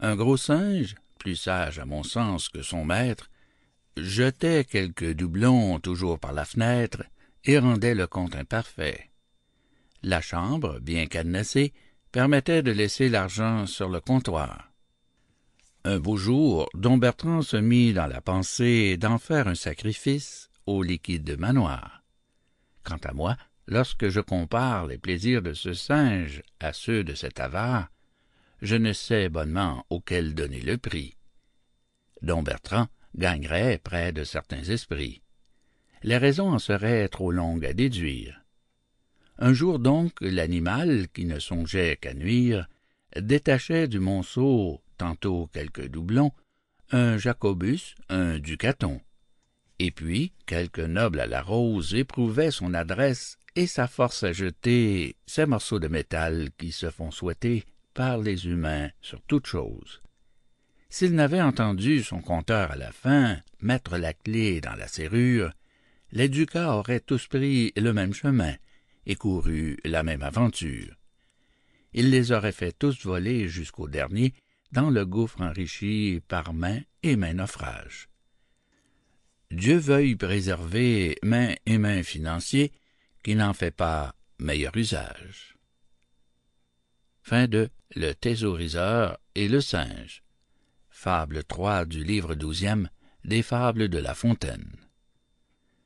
Un 0.00 0.16
gros 0.16 0.36
singe, 0.36 0.94
plus 1.18 1.36
sage 1.36 1.78
à 1.78 1.86
mon 1.86 2.02
sens 2.02 2.48
que 2.48 2.62
son 2.62 2.84
maître, 2.84 3.30
jetait 3.96 4.64
quelques 4.64 5.14
doublons 5.14 5.78
toujours 5.80 6.18
par 6.18 6.32
la 6.32 6.44
fenêtre 6.44 7.04
et 7.44 7.58
rendait 7.58 7.94
le 7.94 8.06
compte 8.06 8.34
imparfait. 8.34 9.10
La 10.02 10.20
chambre, 10.20 10.80
bien 10.80 11.06
cadenassée, 11.06 11.72
permettait 12.14 12.62
de 12.62 12.70
laisser 12.70 13.08
l'argent 13.08 13.66
sur 13.66 13.88
le 13.88 13.98
comptoir. 13.98 14.70
Un 15.82 15.98
beau 15.98 16.16
jour, 16.16 16.68
Don 16.72 16.96
Bertrand 16.96 17.42
se 17.42 17.56
mit 17.56 17.92
dans 17.92 18.06
la 18.06 18.20
pensée 18.20 18.96
d'en 18.96 19.18
faire 19.18 19.48
un 19.48 19.56
sacrifice 19.56 20.48
au 20.64 20.84
liquide 20.84 21.36
manoir. 21.36 22.04
Quant 22.84 23.00
à 23.02 23.12
moi, 23.12 23.36
lorsque 23.66 24.10
je 24.10 24.20
compare 24.20 24.86
les 24.86 24.96
plaisirs 24.96 25.42
de 25.42 25.54
ce 25.54 25.72
singe 25.72 26.44
à 26.60 26.72
ceux 26.72 27.02
de 27.02 27.14
cet 27.14 27.40
avare, 27.40 27.88
je 28.62 28.76
ne 28.76 28.92
sais 28.92 29.28
bonnement 29.28 29.84
auquel 29.90 30.36
donner 30.36 30.60
le 30.60 30.78
prix. 30.78 31.16
Don 32.22 32.44
Bertrand 32.44 32.86
gagnerait 33.16 33.80
près 33.82 34.12
de 34.12 34.22
certains 34.22 34.62
esprits. 34.62 35.20
Les 36.04 36.18
raisons 36.18 36.52
en 36.52 36.60
seraient 36.60 37.08
trop 37.08 37.32
longues 37.32 37.66
à 37.66 37.72
déduire. 37.72 38.43
Un 39.38 39.52
jour 39.52 39.78
donc 39.78 40.12
l'animal, 40.20 41.08
qui 41.12 41.24
ne 41.24 41.38
songeait 41.38 41.96
qu'à 42.00 42.14
nuire, 42.14 42.68
détachait 43.20 43.88
du 43.88 44.00
monceau 44.00 44.82
tantôt 44.96 45.48
quelques 45.52 45.88
doublons, 45.88 46.32
un 46.90 47.18
jacobus, 47.18 47.94
un 48.08 48.38
ducaton 48.38 49.00
et 49.78 49.90
puis 49.90 50.32
quelque 50.46 50.80
noble 50.80 51.20
à 51.20 51.26
la 51.26 51.42
rose 51.42 51.94
éprouvait 51.94 52.50
son 52.50 52.74
adresse 52.74 53.36
et 53.56 53.66
sa 53.66 53.86
force 53.86 54.24
à 54.24 54.32
jeter 54.32 55.16
ces 55.26 55.46
morceaux 55.46 55.78
de 55.78 55.88
métal 55.88 56.50
qui 56.58 56.72
se 56.72 56.90
font 56.90 57.10
souhaiter 57.10 57.64
par 57.92 58.18
les 58.18 58.46
humains 58.46 58.90
sur 59.00 59.20
toute 59.22 59.46
chose. 59.46 60.00
S'il 60.90 61.14
n'avait 61.14 61.42
entendu 61.42 62.02
son 62.02 62.20
compteur 62.20 62.70
à 62.70 62.76
la 62.76 62.92
fin 62.92 63.38
mettre 63.60 63.96
la 63.96 64.12
clé 64.12 64.60
dans 64.60 64.74
la 64.74 64.88
serrure, 64.88 65.52
les 66.12 66.28
ducats 66.28 66.76
auraient 66.76 67.00
tous 67.00 67.26
pris 67.26 67.72
le 67.76 67.92
même 67.92 68.14
chemin 68.14 68.54
et 69.06 69.16
couru 69.16 69.76
la 69.84 70.02
même 70.02 70.22
aventure. 70.22 70.96
Il 71.92 72.10
les 72.10 72.32
aurait 72.32 72.52
fait 72.52 72.76
tous 72.76 73.04
voler 73.04 73.48
jusqu'au 73.48 73.88
dernier 73.88 74.34
dans 74.72 74.90
le 74.90 75.06
gouffre 75.06 75.40
enrichi 75.40 76.20
par 76.26 76.52
main 76.52 76.80
et 77.02 77.16
main 77.16 77.34
naufrage. 77.34 78.08
Dieu 79.50 79.76
veuille 79.76 80.16
préserver 80.16 81.16
main 81.22 81.54
et 81.66 81.78
main 81.78 82.02
financier 82.02 82.72
qui 83.22 83.36
n'en 83.36 83.52
fait 83.52 83.70
pas 83.70 84.14
meilleur 84.38 84.76
usage. 84.76 85.56
Fin 87.22 87.46
de 87.46 87.70
Le 87.94 88.12
thésauriseur 88.12 89.18
et 89.34 89.48
le 89.48 89.60
singe. 89.60 90.24
Fable 90.90 91.44
3 91.44 91.84
du 91.84 92.02
livre 92.02 92.34
douzième 92.34 92.90
des 93.24 93.42
Fables 93.42 93.88
de 93.88 93.98
La 93.98 94.14
Fontaine. 94.14 94.76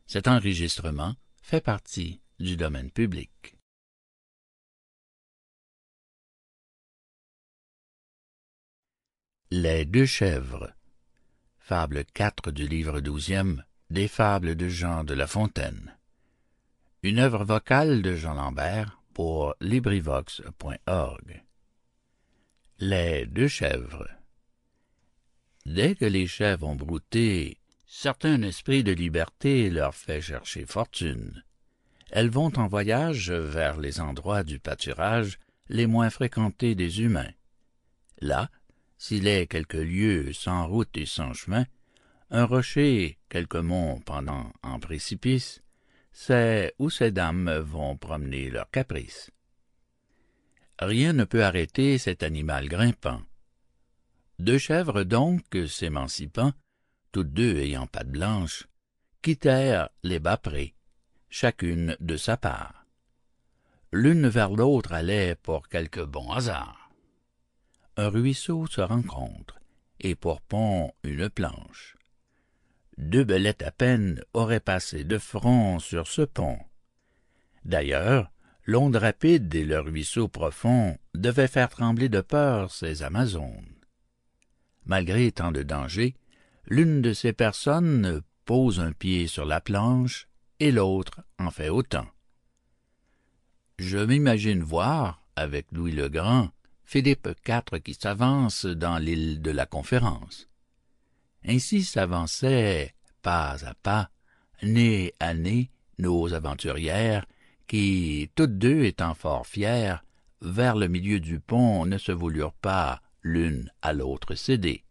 Cet 0.07 0.27
enregistrement 0.27 1.15
fait 1.43 1.61
partie 1.61 2.21
du 2.39 2.57
domaine 2.57 2.91
public. 2.91 3.57
Les 9.51 9.85
deux 9.85 10.07
chèvres. 10.07 10.73
Fable 11.59 12.05
4 12.05 12.51
du 12.53 12.69
livre 12.69 13.01
douzième 13.01 13.65
des 13.91 14.07
Fables 14.07 14.55
de 14.55 14.69
Jean 14.69 15.05
de 15.05 15.15
La 15.15 15.27
Fontaine. 15.27 15.97
Une 17.03 17.19
œuvre 17.19 17.45
vocale 17.45 18.03
de 18.03 18.15
Jean 18.15 18.35
Lambert 18.35 19.03
pour 19.15 19.55
LibriVox.org. 19.61 21.45
Les 22.79 23.27
deux 23.27 23.49
chèvres. 23.49 24.09
Dès 25.67 25.97
que 25.97 26.05
les 26.05 26.27
chèvres 26.27 26.69
ont 26.69 26.77
brouté, 26.77 27.59
certain 27.87 28.43
esprit 28.43 28.85
de 28.85 28.93
liberté 28.93 29.71
leur 29.71 29.95
fait 29.95 30.21
chercher 30.21 30.67
fortune. 30.67 31.43
Elles 32.11 32.31
vont 32.31 32.53
en 32.57 32.67
voyage 32.67 33.31
vers 33.31 33.79
les 33.79 34.01
endroits 34.01 34.43
du 34.43 34.59
pâturage 34.59 35.39
les 35.69 35.87
moins 35.87 36.11
fréquentés 36.11 36.75
des 36.75 37.03
humains. 37.03 37.33
Là, 38.21 38.51
s'il 38.97 39.27
est 39.27 39.47
quelques 39.47 39.75
lieues 39.75 40.33
sans 40.33 40.67
route 40.67 40.97
et 40.97 41.07
sans 41.07 41.35
chemin, 41.35 41.67
un 42.31 42.45
rocher, 42.45 43.19
quelques 43.29 43.57
monts 43.57 44.01
pendant 44.01 44.53
en 44.63 44.81
précipice, 44.81 45.63
c'est 46.13 46.75
où 46.79 46.91
ces 46.91 47.11
dames 47.11 47.59
vont 47.59 47.97
promener 47.97 48.51
leurs 48.51 48.71
caprices. 48.71 49.31
Rien 50.81 51.13
ne 51.13 51.25
peut 51.25 51.45
arrêter 51.45 51.99
cet 51.99 52.23
animal 52.23 52.69
grimpant. 52.69 53.23
Deux 54.39 54.59
chèvres 54.59 55.05
donc, 55.05 55.45
s'émancipant, 55.69 56.53
toutes 57.13 57.33
deux 57.33 57.59
ayant 57.59 57.87
pattes 57.87 58.11
blanches, 58.11 58.67
quittèrent 59.23 59.89
les 60.03 60.21
bas 60.21 60.37
prés, 60.37 60.75
chacune 61.31 61.97
de 62.01 62.17
sa 62.17 62.37
part. 62.37 62.87
L'une 63.93 64.29
vers 64.29 64.51
l'autre 64.51 64.93
allait 64.93 65.35
pour 65.35 65.69
quelque 65.69 66.01
bon 66.01 66.31
hasard. 66.33 66.91
Un 67.97 68.09
ruisseau 68.09 68.67
se 68.67 68.81
rencontre, 68.81 69.59
et 70.01 70.15
pour 70.15 70.41
pont 70.41 70.93
une 71.03 71.29
planche. 71.29 71.97
Deux 72.97 73.25
belettes 73.25 73.63
à 73.63 73.71
peine 73.71 74.23
auraient 74.35 74.61
passé 74.61 75.05
de 75.05 75.19
front 75.19 75.79
sur 75.79 76.07
ce 76.07 76.23
pont. 76.23 76.59
D'ailleurs, 77.65 78.31
l'onde 78.65 78.97
rapide 78.97 79.55
et 79.55 79.65
le 79.65 79.81
ruisseau 79.81 80.29
profond 80.29 80.99
devaient 81.15 81.49
faire 81.49 81.69
trembler 81.69 82.09
de 82.09 82.21
peur 82.21 82.71
ces 82.71 83.03
Amazones. 83.03 83.75
Malgré 84.85 85.33
tant 85.33 85.53
de 85.53 85.63
dangers, 85.63 86.17
l'une 86.67 87.01
de 87.01 87.13
ces 87.13 87.33
personnes 87.33 88.23
pose 88.45 88.81
un 88.81 88.93
pied 88.93 89.27
sur 89.27 89.45
la 89.45 89.61
planche 89.61 90.29
et 90.61 90.73
l'autre 90.73 91.21
en 91.39 91.51
fait 91.51 91.69
autant. 91.69 92.07
Je 93.79 93.99
m'imagine 93.99 94.63
voir, 94.63 95.23
avec 95.37 95.67
Louis 95.71 95.93
le 95.93 96.09
Grand, 96.09 96.51
Philippe 96.85 97.29
IV 97.47 97.81
qui 97.81 97.95
s'avance 97.95 98.67
dans 98.67 98.99
l'île 98.99 99.41
de 99.41 99.51
la 99.51 99.67
Conférence. 99.67 100.49
Ainsi 101.47 101.85
s'avançaient, 101.85 102.95
pas 103.23 103.65
à 103.65 103.75
pas, 103.75 104.11
nez 104.63 105.15
à 105.21 105.35
nez, 105.35 105.71
nos 105.99 106.33
aventurières, 106.35 107.27
qui, 107.67 108.31
toutes 108.35 108.59
deux 108.59 108.85
étant 108.85 109.15
fort 109.15 109.47
fières, 109.47 110.03
vers 110.41 110.77
le 110.77 110.89
milieu 110.89 111.21
du 111.21 111.41
pont 111.41 111.85
ne 111.87 111.99
se 111.99 112.13
voulurent 112.13 112.55
pas 112.55 113.03
l'une 113.23 113.71
à 113.83 113.93
l'autre 113.93 114.35
céder. 114.35 114.85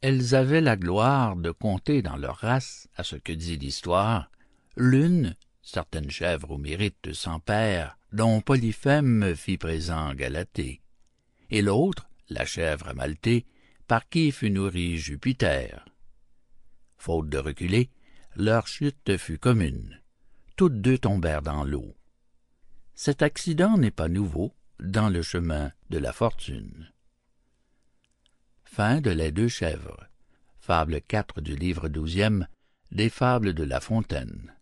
Elles 0.00 0.34
avaient 0.34 0.60
la 0.60 0.76
gloire 0.76 1.36
de 1.36 1.50
compter 1.50 2.00
dans 2.00 2.16
leur 2.16 2.36
race, 2.36 2.88
à 2.96 3.04
ce 3.04 3.16
que 3.16 3.32
dit 3.32 3.56
l'histoire, 3.58 4.30
l'une, 4.76 5.36
certaine 5.62 6.10
chèvre 6.10 6.52
au 6.52 6.58
mérite 6.58 7.12
sans 7.12 7.40
père, 7.40 7.98
dont 8.12 8.40
Polyphème 8.40 9.34
fit 9.36 9.58
présent 9.58 10.14
Galatée, 10.14 10.82
et 11.50 11.62
l'autre, 11.62 12.08
la 12.28 12.44
chèvre 12.44 12.88
amaltée, 12.88 13.46
par 13.86 14.08
qui 14.08 14.30
fut 14.30 14.50
nourri 14.50 14.98
Jupiter. 14.98 15.84
Faute 16.96 17.28
de 17.28 17.38
reculer, 17.38 17.90
leur 18.36 18.66
chute 18.66 19.16
fut 19.16 19.38
commune. 19.38 20.00
Toutes 20.56 20.80
deux 20.80 20.98
tombèrent 20.98 21.42
dans 21.42 21.64
l'eau. 21.64 21.96
Cet 22.94 23.22
accident 23.22 23.78
n'est 23.78 23.90
pas 23.90 24.08
nouveau 24.08 24.54
dans 24.78 25.08
le 25.08 25.22
chemin 25.22 25.72
de 25.88 25.98
la 25.98 26.12
fortune. 26.12 26.92
Fin 28.64 29.00
de 29.00 29.10
Les 29.10 29.32
deux 29.32 29.48
chèvres. 29.48 30.06
Fable 30.60 31.00
4 31.00 31.40
du 31.40 31.56
livre 31.56 31.88
douzième 31.88 32.46
des 32.92 33.08
Fables 33.08 33.54
de 33.54 33.64
La 33.64 33.80
Fontaine. 33.80 34.54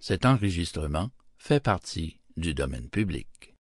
Cet 0.00 0.24
enregistrement 0.24 1.10
fait 1.38 1.60
partie 1.60 2.20
du 2.36 2.54
domaine 2.54 2.88
public. 2.88 3.54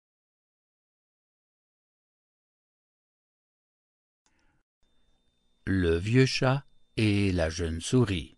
Le 5.66 5.96
vieux 5.96 6.26
chat 6.26 6.64
et 6.96 7.32
la 7.32 7.50
jeune 7.50 7.80
souris. 7.80 8.36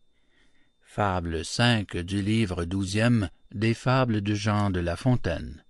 Fable 0.83 1.45
5 1.45 1.97
du 1.97 2.23
livre 2.23 2.65
douzième 2.65 3.31
des 3.53 3.75
Fables 3.75 4.21
de 4.21 4.35
Jean 4.35 4.71
de 4.71 4.81
La 4.81 4.97
Fontaine. 4.97 5.65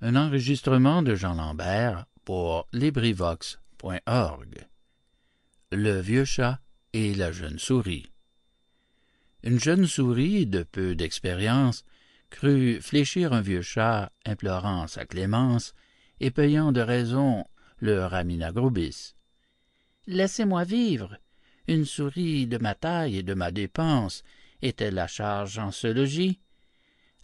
Un 0.00 0.16
enregistrement 0.16 1.02
de 1.02 1.14
Jean 1.14 1.34
Lambert 1.34 2.06
pour 2.24 2.66
LibriVox.org. 2.72 4.68
Le 5.70 6.00
vieux 6.00 6.24
chat 6.24 6.60
et 6.92 7.14
la 7.14 7.30
jeune 7.32 7.58
souris. 7.58 8.10
Une 9.46 9.60
jeune 9.60 9.86
souris 9.86 10.44
de 10.44 10.64
peu 10.64 10.96
d'expérience 10.96 11.84
crut 12.30 12.80
fléchir 12.80 13.32
un 13.32 13.42
vieux 13.42 13.62
chat 13.62 14.10
implorant 14.24 14.88
sa 14.88 15.06
clémence 15.06 15.72
et 16.18 16.32
payant 16.32 16.72
de 16.72 16.80
raison 16.80 17.44
le 17.78 18.06
ramina-grobis. 18.06 19.14
Laissez-moi 20.08 20.64
vivre. 20.64 21.16
Une 21.68 21.84
souris 21.84 22.48
de 22.48 22.58
ma 22.58 22.74
taille 22.74 23.18
et 23.18 23.22
de 23.22 23.34
ma 23.34 23.52
dépense 23.52 24.24
est-elle 24.62 24.94
la 24.94 25.06
charge 25.06 25.60
en 25.60 25.70
ce 25.70 25.86
logis. 25.86 26.40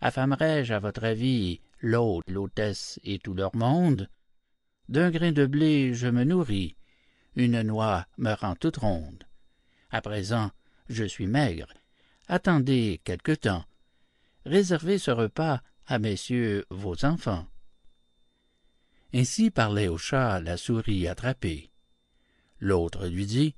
Affamerai-je 0.00 0.74
à 0.74 0.78
votre 0.78 1.02
avis 1.02 1.61
l'hôte 1.80 2.30
l'hôtesse 2.30 3.00
et 3.02 3.18
tout 3.18 3.35
leur 3.35 3.56
monde? 3.56 4.08
D'un 4.88 5.11
grain 5.11 5.32
de 5.32 5.44
blé 5.44 5.92
je 5.92 6.06
me 6.06 6.22
nourris. 6.22 6.76
Une 7.35 7.62
noix 7.62 8.06
me 8.16 8.32
rend 8.32 8.54
toute 8.54 8.76
ronde. 8.76 9.24
À 9.90 10.00
présent 10.00 10.52
je 10.88 11.02
suis 11.02 11.26
maigre 11.26 11.74
attendez 12.32 13.00
quelque 13.04 13.32
temps 13.32 13.64
réservez 14.46 14.98
ce 14.98 15.10
repas 15.10 15.60
à 15.86 15.98
messieurs 15.98 16.64
vos 16.70 17.04
enfants 17.04 17.46
ainsi 19.12 19.50
parlait 19.50 19.88
au 19.88 19.98
chat 19.98 20.40
la 20.40 20.56
souris 20.56 21.06
attrapée 21.06 21.72
L'autre 22.62 23.08
lui 23.08 23.26
dit 23.26 23.56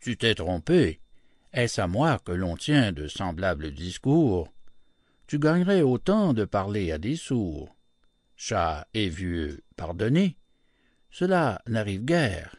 Tu 0.00 0.16
t'es 0.16 0.34
trompé. 0.34 1.00
Est-ce 1.52 1.82
à 1.82 1.86
moi 1.86 2.18
que 2.18 2.32
l'on 2.32 2.56
tient 2.56 2.92
de 2.92 3.08
semblables 3.08 3.72
discours? 3.72 4.50
Tu 5.26 5.38
gagnerais 5.38 5.82
autant 5.82 6.32
de 6.32 6.46
parler 6.46 6.92
à 6.92 6.98
des 6.98 7.14
sourds. 7.14 7.76
Chat 8.36 8.88
et 8.94 9.10
vieux, 9.10 9.62
pardonnez. 9.76 10.38
Cela 11.10 11.60
n'arrive 11.66 12.06
guère. 12.06 12.56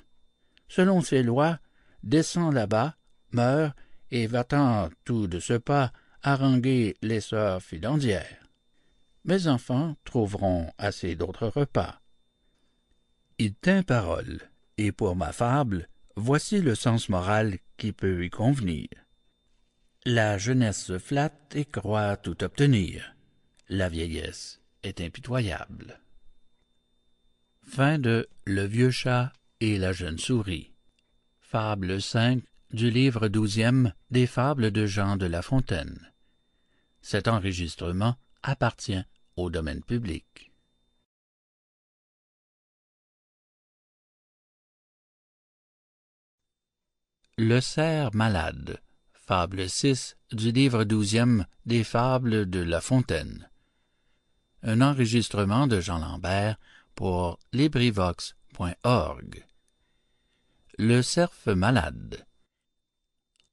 Selon 0.67 1.01
ces 1.01 1.23
lois, 1.23 1.57
descends 2.03 2.51
là-bas, 2.51 2.95
meurs, 3.31 3.73
et 4.11 4.27
va-t'en 4.27 4.89
tout 5.05 5.27
de 5.27 5.39
ce 5.39 5.53
pas 5.53 5.91
haranguer 6.21 6.95
les 7.01 7.21
sœurs 7.21 7.61
filandières. 7.61 8.49
Mes 9.23 9.47
enfants 9.47 9.95
trouveront 10.03 10.71
assez 10.77 11.15
d'autres 11.15 11.47
repas. 11.47 12.01
Il 13.37 13.55
tint 13.55 13.83
parole 13.83 14.39
et 14.77 14.91
pour 14.91 15.15
ma 15.15 15.31
fable, 15.31 15.87
voici 16.15 16.61
le 16.61 16.75
sens 16.75 17.09
moral 17.09 17.57
qui 17.77 17.93
peut 17.93 18.23
y 18.25 18.29
convenir. 18.29 18.87
La 20.05 20.37
jeunesse 20.37 20.83
se 20.83 20.97
flatte 20.97 21.55
et 21.55 21.65
croit 21.65 22.17
tout 22.17 22.43
obtenir. 22.43 23.15
La 23.69 23.87
vieillesse 23.87 24.59
est 24.83 24.99
impitoyable. 24.99 25.99
Fin 27.63 27.99
de 27.99 28.27
Le 28.45 28.65
vieux 28.65 28.91
chat 28.91 29.31
et 29.59 29.77
la 29.77 29.93
jeune 29.93 30.17
souris. 30.17 30.73
Fable 31.39 32.01
5 32.01 32.43
du 32.73 32.89
livre 32.89 33.27
douzième 33.27 33.93
des 34.11 34.27
Fables 34.27 34.71
de 34.71 34.85
Jean 34.85 35.17
de 35.17 35.25
La 35.25 35.41
Fontaine. 35.41 36.11
Cet 37.01 37.27
enregistrement 37.27 38.15
appartient 38.43 39.03
au 39.35 39.49
domaine 39.49 39.83
public. 39.83 40.51
Le 47.37 47.59
cerf 47.59 48.13
malade, 48.13 48.79
fable 49.13 49.67
6 49.67 50.15
du 50.31 50.51
livre 50.51 50.83
douzième 50.83 51.45
des 51.65 51.83
Fables 51.83 52.49
de 52.49 52.59
La 52.59 52.79
Fontaine. 52.79 53.49
Un 54.63 54.81
enregistrement 54.81 55.67
de 55.67 55.81
Jean 55.81 55.99
Lambert 55.99 56.57
pour 56.95 57.39
LibriVox.org. 57.51 59.45
Le 60.77 61.01
cerf 61.01 61.47
malade. 61.47 62.25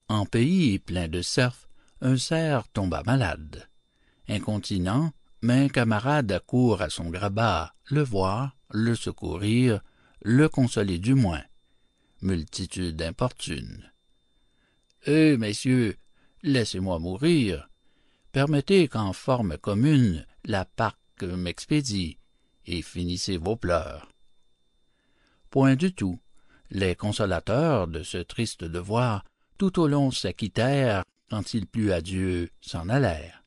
En 0.08 0.24
pays 0.24 0.78
plein 0.78 1.06
de 1.08 1.20
cerfs, 1.20 1.68
un 2.00 2.16
cerf 2.16 2.68
tomba 2.72 3.02
malade. 3.04 3.68
Incontinent, 4.26 5.12
mais 5.42 5.68
camarade 5.68 6.32
accourt 6.32 6.80
à 6.80 6.88
son 6.88 7.10
grabat, 7.10 7.74
le 7.90 8.02
voir, 8.02 8.56
le 8.70 8.94
secourir, 8.94 9.80
le 10.22 10.48
consoler 10.48 10.98
du 10.98 11.14
moins. 11.14 11.44
Multitude 12.22 13.00
importune. 13.02 13.92
Eh, 15.06 15.36
messieurs, 15.36 15.96
laissez-moi 16.42 16.98
mourir. 16.98 17.68
Permettez 18.32 18.88
qu'en 18.88 19.12
forme 19.12 19.58
commune 19.58 20.26
la 20.44 20.64
parque 20.64 21.22
m'expédie, 21.22 22.18
et 22.66 22.82
finissez 22.82 23.36
vos 23.36 23.56
pleurs. 23.56 24.10
Point 25.50 25.76
du 25.76 25.94
tout. 25.94 26.18
Les 26.70 26.94
consolateurs 26.94 27.88
de 27.88 28.02
ce 28.02 28.18
triste 28.18 28.64
devoir 28.64 29.24
tout 29.58 29.80
au 29.80 29.88
long 29.88 30.10
s'acquittèrent, 30.10 31.04
quand 31.28 31.52
il 31.52 31.66
plut 31.66 31.92
à 31.92 32.00
Dieu, 32.00 32.48
s'en 32.60 32.88
allèrent. 32.88 33.44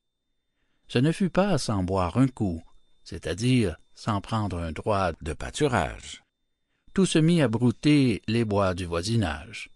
Ce 0.88 1.00
ne 1.00 1.12
fut 1.12 1.30
pas 1.30 1.58
sans 1.58 1.84
boire 1.84 2.18
un 2.18 2.28
coup, 2.28 2.62
c'est-à-dire 3.04 3.78
sans 3.96 4.22
prendre 4.22 4.58
un 4.58 4.72
droit 4.72 5.14
de 5.22 5.34
pâturage. 5.34 6.24
Tout 6.94 7.06
se 7.06 7.18
mit 7.18 7.42
à 7.42 7.48
brouter 7.48 8.22
les 8.28 8.44
bois 8.44 8.74
du 8.74 8.86
voisinage. 8.86 9.70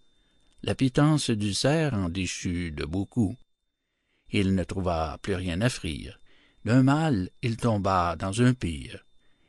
La 0.62 0.74
pitance 0.74 1.30
du 1.30 1.54
cerf 1.54 1.94
en 1.94 2.10
déchut 2.10 2.70
de 2.70 2.84
beaucoup. 2.84 3.36
Il 4.30 4.54
ne 4.54 4.64
trouva 4.64 5.18
plus 5.22 5.34
rien 5.34 5.60
à 5.62 5.68
frire. 5.68 6.20
D'un 6.64 6.82
mal, 6.82 7.30
il 7.42 7.56
tomba 7.56 8.16
dans 8.16 8.42
un 8.42 8.52
pire, 8.52 9.06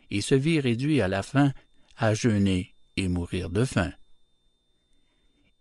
et 0.10 0.22
se 0.22 0.36
vit 0.36 0.60
réduit 0.60 1.02
à 1.02 1.08
la 1.08 1.24
fin 1.24 1.52
à 1.98 2.14
jeûner 2.14 2.76
et 2.96 3.08
mourir 3.08 3.50
de 3.50 3.66
faim 3.66 3.92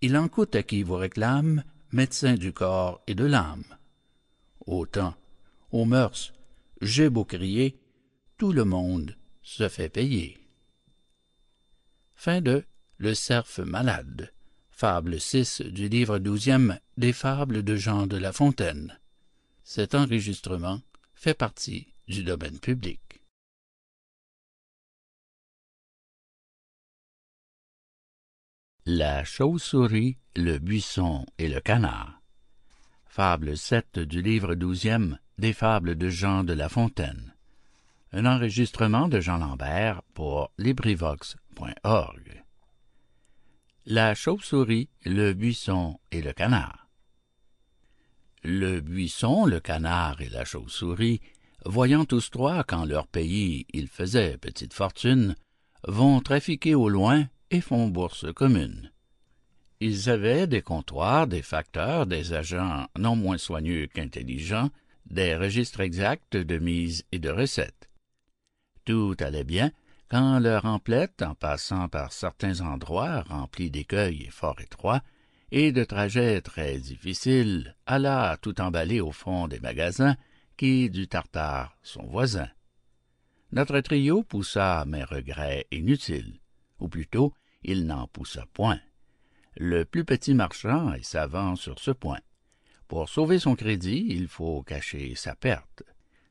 il 0.01 0.17
en 0.17 0.29
coûte 0.29 0.55
à 0.55 0.63
qui 0.63 0.83
vous 0.83 0.97
réclame 0.97 1.65
médecin 1.93 2.35
du 2.35 2.53
corps 2.53 3.03
et 3.07 3.15
de 3.15 3.25
l'âme. 3.25 3.65
Au 4.67 4.87
temps, 4.87 5.15
aux 5.71 5.85
mœurs, 5.85 6.33
j'ai 6.81 7.09
beau 7.09 7.25
crier, 7.25 7.79
tout 8.37 8.53
le 8.53 8.65
monde 8.65 9.17
se 9.43 9.69
fait 9.69 9.89
payer. 9.89 10.39
Fin 12.15 12.41
de 12.41 12.65
Le 12.99 13.15
cerf 13.15 13.61
malade, 13.65 14.33
fable 14.71 15.21
6 15.21 15.63
du 15.63 15.89
livre 15.89 16.19
douzième 16.19 16.79
des 16.97 17.13
fables 17.13 17.63
de 17.63 17.77
Jean 17.77 18.07
de 18.07 18.17
La 18.17 18.33
Fontaine. 18.33 18.99
La 28.89 29.25
chauve-souris, 29.25 30.17
le 30.37 30.59
buisson 30.59 31.27
et 31.39 31.49
le 31.49 31.61
canard. 31.61 32.23
Fable 33.09 33.57
7 33.57 33.99
du 33.99 34.23
livre 34.23 34.55
douzième 34.55 35.19
des 35.39 35.53
fables 35.53 35.97
de 35.97 36.09
Jean 36.09 36.45
de 36.45 36.53
La 36.53 36.69
Fontaine. 36.69 37.35
Un 38.13 38.27
enregistrement 38.27 39.09
de 39.09 39.19
Jean 39.19 39.39
Lambert 39.39 40.03
pour 40.15 40.53
LibriVox.org. 40.59 42.45
La 43.87 44.15
chauve-souris, 44.15 44.89
le 45.05 45.33
buisson 45.33 45.99
et 46.13 46.23
le 46.23 46.33
canard. 46.33 46.87
Le 48.45 48.79
buisson, 48.81 49.47
le 49.47 49.59
canard 49.59 50.21
et 50.21 50.29
la 50.29 50.45
chauve-souris, 50.45 51.21
voyant 51.65 52.05
tous 52.05 52.31
trois 52.31 52.63
qu'en 52.63 52.85
leur 52.85 53.09
pays 53.09 53.67
ils 53.73 53.89
faisaient 53.89 54.39
petite 54.39 54.75
fortune, 54.75 55.35
vont 55.89 56.21
trafiquer 56.21 56.77
au 56.77 56.89
loin 56.89 57.27
et 57.51 57.61
font 57.61 57.89
bourse 57.89 58.33
commune. 58.35 58.91
Ils 59.81 60.09
avaient 60.09 60.47
des 60.47 60.63
comptoirs, 60.63 61.27
des 61.27 61.43
facteurs, 61.43 62.07
des 62.07 62.33
agents 62.33 62.87
non 62.99 63.15
moins 63.15 63.39
soigneux 63.39 63.87
qu'intelligents, 63.87 64.71
des 65.05 65.37
registres 65.37 65.81
exacts 65.81 66.37
de 66.37 66.59
mise 66.59 67.05
et 67.13 67.19
de 67.19 67.31
recettes. 67.31 67.91
Tout 68.85 69.17
allait 69.21 69.45
bien 69.45 69.71
quand 70.09 70.39
leur 70.39 70.65
emplette, 70.65 71.23
en 71.23 71.35
passant 71.35 71.89
par 71.89 72.13
certains 72.13 72.61
endroits 72.61 73.23
remplis 73.23 73.71
d'écueils 73.71 74.23
et 74.23 74.31
fort 74.31 74.61
étroits, 74.61 75.03
et 75.51 75.73
de 75.73 75.85
trajets 75.85 76.41
très 76.41 76.79
difficiles, 76.79 77.77
alla 77.87 78.37
tout 78.41 78.61
emballer 78.61 79.01
au 79.01 79.13
fond 79.13 79.49
des 79.49 79.61
magasins 79.61 80.17
qui, 80.57 80.91
du 80.91 81.07
Tartare, 81.07 81.77
sont 81.83 82.07
voisins. 82.07 82.49
Notre 83.53 83.81
trio 83.81 84.23
poussa 84.23 84.85
mes 84.87 85.05
regrets 85.05 85.67
inutiles 85.71 86.41
ou 86.81 86.89
plutôt 86.89 87.33
il 87.63 87.87
n'en 87.87 88.07
poussa 88.07 88.45
point. 88.53 88.81
Le 89.57 89.85
plus 89.85 90.05
petit 90.05 90.35
marchand 90.35 90.93
est 90.93 91.03
savant 91.03 91.57
sur 91.57 91.79
ce 91.79 91.91
point. 91.91 92.21
Pour 92.89 93.09
sauver 93.09 93.39
son 93.39 93.57
crédit, 93.57 94.07
il 94.11 94.29
faut 94.29 94.63
cacher 94.63 95.15
sa 95.15 95.35
perte. 95.35 95.83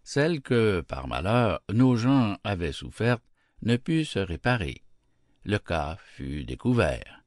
Celle 0.03 0.41
que, 0.41 0.81
par 0.81 1.07
malheur, 1.07 1.61
nos 1.73 1.95
gens 1.95 2.37
avaient 2.43 2.71
soufferte 2.71 3.23
ne 3.63 3.77
put 3.77 4.05
se 4.05 4.19
réparer. 4.19 4.83
Le 5.43 5.57
cas 5.57 5.97
fut 5.99 6.43
découvert. 6.45 7.23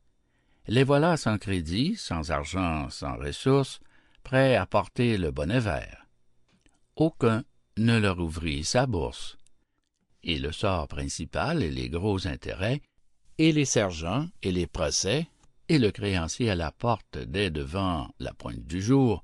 Les 0.68 0.84
voilà 0.84 1.16
sans 1.16 1.38
crédit, 1.38 1.96
sans 1.96 2.30
argent, 2.30 2.88
sans 2.90 3.16
ressources, 3.16 3.80
prêts 4.22 4.54
à 4.54 4.66
porter 4.66 5.18
le 5.18 5.30
bonnet 5.30 5.60
vert. 5.60 6.06
Aucun 6.96 7.44
ne 7.76 7.98
leur 7.98 8.18
ouvrit 8.18 8.64
sa 8.64 8.86
bourse. 8.86 9.36
Et 10.22 10.38
le 10.38 10.52
sort 10.52 10.88
principal 10.88 11.62
et 11.62 11.70
les 11.70 11.88
gros 11.88 12.26
intérêts 12.26 12.82
et 13.38 13.52
les 13.52 13.64
sergents 13.64 14.28
et 14.42 14.52
les 14.52 14.66
procès, 14.66 15.28
et 15.68 15.78
le 15.78 15.90
créancier 15.90 16.50
à 16.50 16.54
la 16.54 16.72
porte 16.72 17.18
dès 17.18 17.50
devant 17.50 18.10
la 18.18 18.34
pointe 18.34 18.66
du 18.66 18.82
jour, 18.82 19.22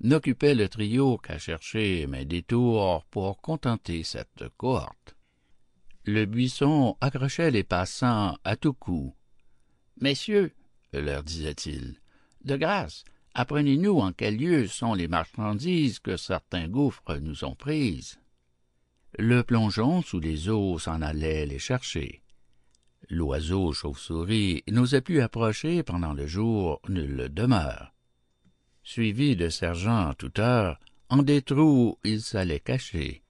n'occupaient 0.00 0.54
le 0.54 0.68
trio 0.68 1.16
qu'à 1.18 1.38
chercher 1.38 2.06
main 2.06 2.24
détours 2.24 3.04
pour 3.10 3.40
contenter 3.40 4.02
cette 4.02 4.44
cohorte. 4.56 5.16
Le 6.04 6.26
buisson 6.26 6.96
accrochait 7.00 7.50
les 7.50 7.64
passants 7.64 8.36
à 8.44 8.56
tout 8.56 8.74
coup. 8.74 9.14
Messieurs, 10.00 10.52
leur 10.92 11.22
disait-il, 11.22 12.00
de 12.44 12.56
grâce, 12.56 13.04
apprenez-nous 13.34 13.98
en 14.00 14.12
quel 14.12 14.36
lieu 14.36 14.66
sont 14.66 14.92
les 14.92 15.08
marchandises 15.08 16.00
que 16.00 16.18
certains 16.18 16.68
gouffres 16.68 17.16
nous 17.16 17.44
ont 17.44 17.54
prises. 17.54 18.18
Le 19.18 19.42
plongeon 19.42 20.02
sous 20.02 20.20
les 20.20 20.50
eaux 20.50 20.78
s'en 20.78 21.00
allait 21.00 21.46
les 21.46 21.58
chercher. 21.58 22.23
L'oiseau 23.10 23.72
chauve-souris 23.72 24.62
n'osait 24.70 25.00
plus 25.00 25.20
approcher 25.20 25.82
pendant 25.82 26.14
le 26.14 26.26
jour 26.26 26.80
nulle 26.88 27.28
demeure. 27.32 27.92
Suivi 28.82 29.36
de 29.36 29.48
sergents 29.48 30.08
à 30.08 30.14
toute 30.14 30.38
heure, 30.38 30.78
en 31.08 31.22
des 31.22 31.42
trous 31.42 31.98
il 32.04 32.20
s'allait 32.22 32.60
cacher. 32.60 33.22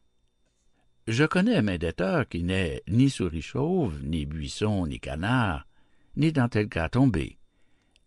Je 1.07 1.25
connais 1.25 1.61
médiateur 1.61 2.29
qui 2.29 2.43
n'est 2.43 2.83
ni 2.89 3.11
souris 3.11 3.43
chauve, 3.43 4.01
ni 4.03 4.27
buisson, 4.27 4.87
ni 4.87 5.01
canard, 5.01 5.67
ni 6.17 6.33
dans 6.33 6.49
tel 6.49 6.69
cas 6.69 6.89
tombé, 6.89 7.39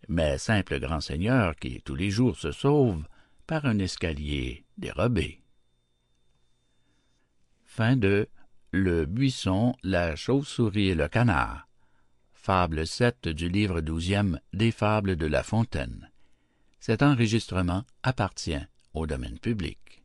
mais 0.07 0.37
simple 0.37 0.79
grand 0.79 1.01
seigneur 1.01 1.55
qui 1.55 1.81
tous 1.81 1.95
les 1.95 2.09
jours 2.09 2.37
se 2.37 2.51
sauve 2.51 3.03
par 3.45 3.65
un 3.65 3.79
escalier 3.79 4.65
dérobé. 4.77 5.41
Le 8.79 9.07
buisson, 9.07 9.75
la 9.81 10.15
chauve-souris 10.15 10.89
et 10.89 10.93
le 10.93 11.07
canard. 11.07 11.67
Fable 12.35 12.85
7 12.85 13.27
du 13.27 13.49
livre 13.49 13.81
douzième 13.81 14.39
des 14.53 14.69
Fables 14.71 15.15
de 15.15 15.25
La 15.25 15.41
Fontaine. 15.41 16.11
Cet 16.79 17.01
enregistrement 17.01 17.85
appartient 18.03 18.61
au 18.93 19.07
domaine 19.07 19.39
public. 19.39 20.03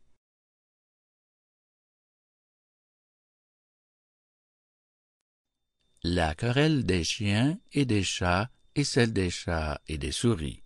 La 6.03 6.33
querelle 6.33 6.83
des 6.83 7.03
chiens 7.03 7.59
et 7.73 7.85
des 7.85 8.01
chats 8.01 8.49
et 8.73 8.83
celle 8.83 9.13
des 9.13 9.29
chats 9.29 9.79
et 9.87 9.99
des 9.99 10.11
souris. 10.11 10.63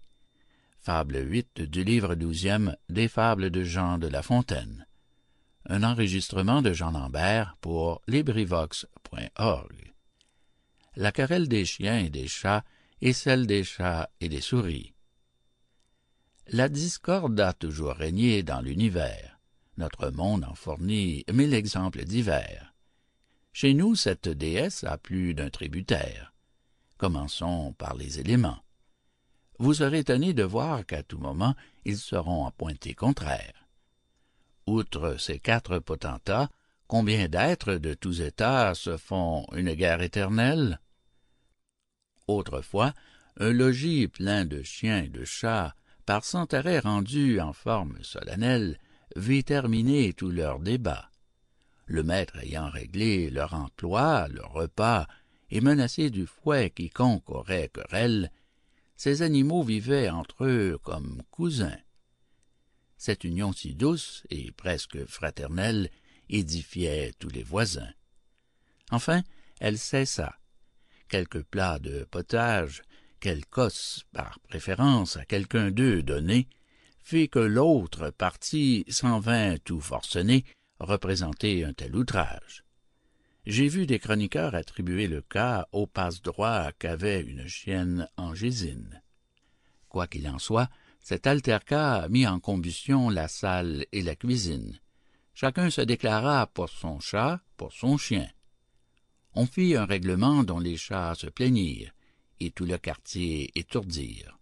Fable 0.80 1.30
8 1.30 1.64
du 1.64 1.84
livre 1.84 2.16
douzième 2.16 2.78
des 2.88 3.10
Fables 3.10 3.50
de 3.50 3.64
Jean 3.64 3.98
de 3.98 4.08
La 4.08 4.24
Fontaine 4.24 4.87
un 5.68 5.84
enregistrement 5.84 6.62
de 6.62 6.72
Jean 6.72 6.92
Lambert 6.92 7.58
pour 7.60 8.02
LibriVox.org. 8.08 9.94
La 10.96 11.12
querelle 11.12 11.48
des 11.48 11.66
chiens 11.66 12.00
et 12.00 12.10
des 12.10 12.28
chats 12.28 12.64
est 13.02 13.14
celle 13.14 13.46
des 13.46 13.64
chats 13.64 14.10
et 14.22 14.30
des 14.30 14.42
souris. 14.42 14.94
La 16.48 16.70
discorde 16.70 17.40
a 17.40 17.54
toujours 17.54 17.94
régné 17.94 18.42
dans 18.44 18.62
l'univers. 18.62 19.40
Notre 19.76 20.10
monde 20.10 20.46
en 20.46 20.56
fournit 20.56 21.26
mille 21.32 21.54
exemples 21.54 22.06
divers. 22.06 22.74
Chez 23.52 23.74
nous, 23.74 23.96
cette 23.96 24.30
déesse 24.30 24.86
a 24.86 24.98
plus 24.98 25.34
d'un 25.34 25.50
tributaire. 25.50 26.34
Commençons 26.98 27.74
par 27.74 27.96
les 27.96 28.20
éléments. 28.20 28.64
Vous 29.60 29.74
serez 29.74 30.00
étonné 30.00 30.34
de 30.34 30.44
voir 30.44 30.86
qu'à 30.86 31.04
tout 31.04 31.18
moment, 31.18 31.56
ils 31.84 31.98
seront 31.98 32.46
en 32.46 32.52
pointé 32.52 32.94
contraire. 32.94 33.67
Outre 34.68 35.16
ces 35.18 35.40
quatre 35.40 35.80
potentats, 35.80 36.50
combien 36.88 37.30
d'êtres 37.30 37.76
de 37.76 37.94
tous 37.94 38.20
états 38.20 38.76
se 38.76 38.98
font 38.98 39.46
une 39.56 39.74
guerre 39.74 40.02
éternelle? 40.02 40.82
Autrefois, 42.28 42.94
un 43.40 43.54
logis 43.54 44.10
plein 44.10 44.44
de 44.44 44.62
chiens 44.64 45.04
et 45.04 45.10
de 45.10 45.24
chats 45.24 45.74
par 46.06 46.26
cent 46.26 46.54
arrêts 46.54 46.80
rendus 46.80 47.40
en 47.40 47.54
forme 47.54 47.98
solennelle, 48.04 48.78
vit 49.16 49.46
terminer 49.46 50.14
tous 50.14 50.32
leurs 50.32 50.60
débats. 50.60 51.12
Le 51.86 52.04
maître 52.04 52.38
ayant 52.40 52.70
réglé 52.70 53.30
leur 53.30 53.54
emploi, 53.54 54.28
leur 54.28 54.52
repas, 54.52 55.08
et 55.50 55.62
menacé 55.62 56.10
du 56.10 56.28
fouet 56.28 56.72
quiconque 56.72 57.30
aurait 57.30 57.70
querelle, 57.70 58.32
ces 58.98 59.22
animaux 59.22 59.64
vivaient 59.64 60.10
entre 60.10 60.44
eux 60.44 60.78
comme 60.84 61.22
cousins. 61.32 61.78
Cette 62.98 63.24
union 63.24 63.54
si 63.54 63.76
douce 63.76 64.24
et 64.30 64.52
presque 64.52 65.06
fraternelle 65.06 65.90
édifiait 66.30 67.14
tous 67.20 67.30
les 67.30 67.44
voisins. 67.44 67.94
Enfin, 68.92 69.24
elle 69.60 69.78
cessa. 69.78 70.38
Quelques 71.08 71.44
plats 71.44 71.80
de 71.80 72.04
potage 72.10 72.84
quelle 73.20 73.46
cosse, 73.46 74.04
par 74.14 74.40
préférence 74.42 75.18
à 75.18 75.26
quelqu'un 75.26 75.72
d'eux 75.72 76.04
donné, 76.04 76.48
fit 77.02 77.30
que 77.30 77.40
l'autre 77.40 78.10
partie 78.12 78.86
s'en 78.90 79.20
vint 79.20 79.58
tout 79.58 79.82
forcené 79.82 80.46
représenter 80.80 81.64
un 81.64 81.74
tel 81.74 81.96
outrage. 81.96 82.64
J'ai 83.46 83.68
vu 83.68 83.86
des 83.88 83.98
chroniqueurs 83.98 84.56
attribuer 84.56 85.08
le 85.08 85.22
cas 85.22 85.68
au 85.72 85.88
passe-droit 85.88 86.72
qu'avait 86.74 87.22
une 87.22 87.48
chienne 87.48 88.10
angésine. 88.18 89.02
Quoi 89.88 90.06
qu'il 90.06 90.28
en 90.28 90.38
soit, 90.38 90.70
cet 91.08 91.26
altercat 91.26 92.10
mit 92.10 92.28
en 92.28 92.42
combustion 92.42 93.10
la 93.10 93.30
salle 93.30 93.86
et 93.94 94.02
la 94.02 94.18
cuisine. 94.18 94.78
Chacun 95.34 95.70
se 95.70 95.80
déclara 95.80 96.48
pour 96.48 96.68
son 96.68 97.00
chat, 97.00 97.40
pour 97.56 97.72
son 97.72 97.98
chien. 97.98 98.28
On 99.34 99.46
fit 99.46 99.78
un 99.78 99.86
règlement 99.86 100.44
dont 100.44 100.60
les 100.60 100.76
chats 100.76 101.16
se 101.16 101.28
plaignirent 101.28 101.94
et 102.42 102.52
tout 102.52 102.66
le 102.66 102.78
quartier 102.78 103.58
étourdirent. 103.58 104.38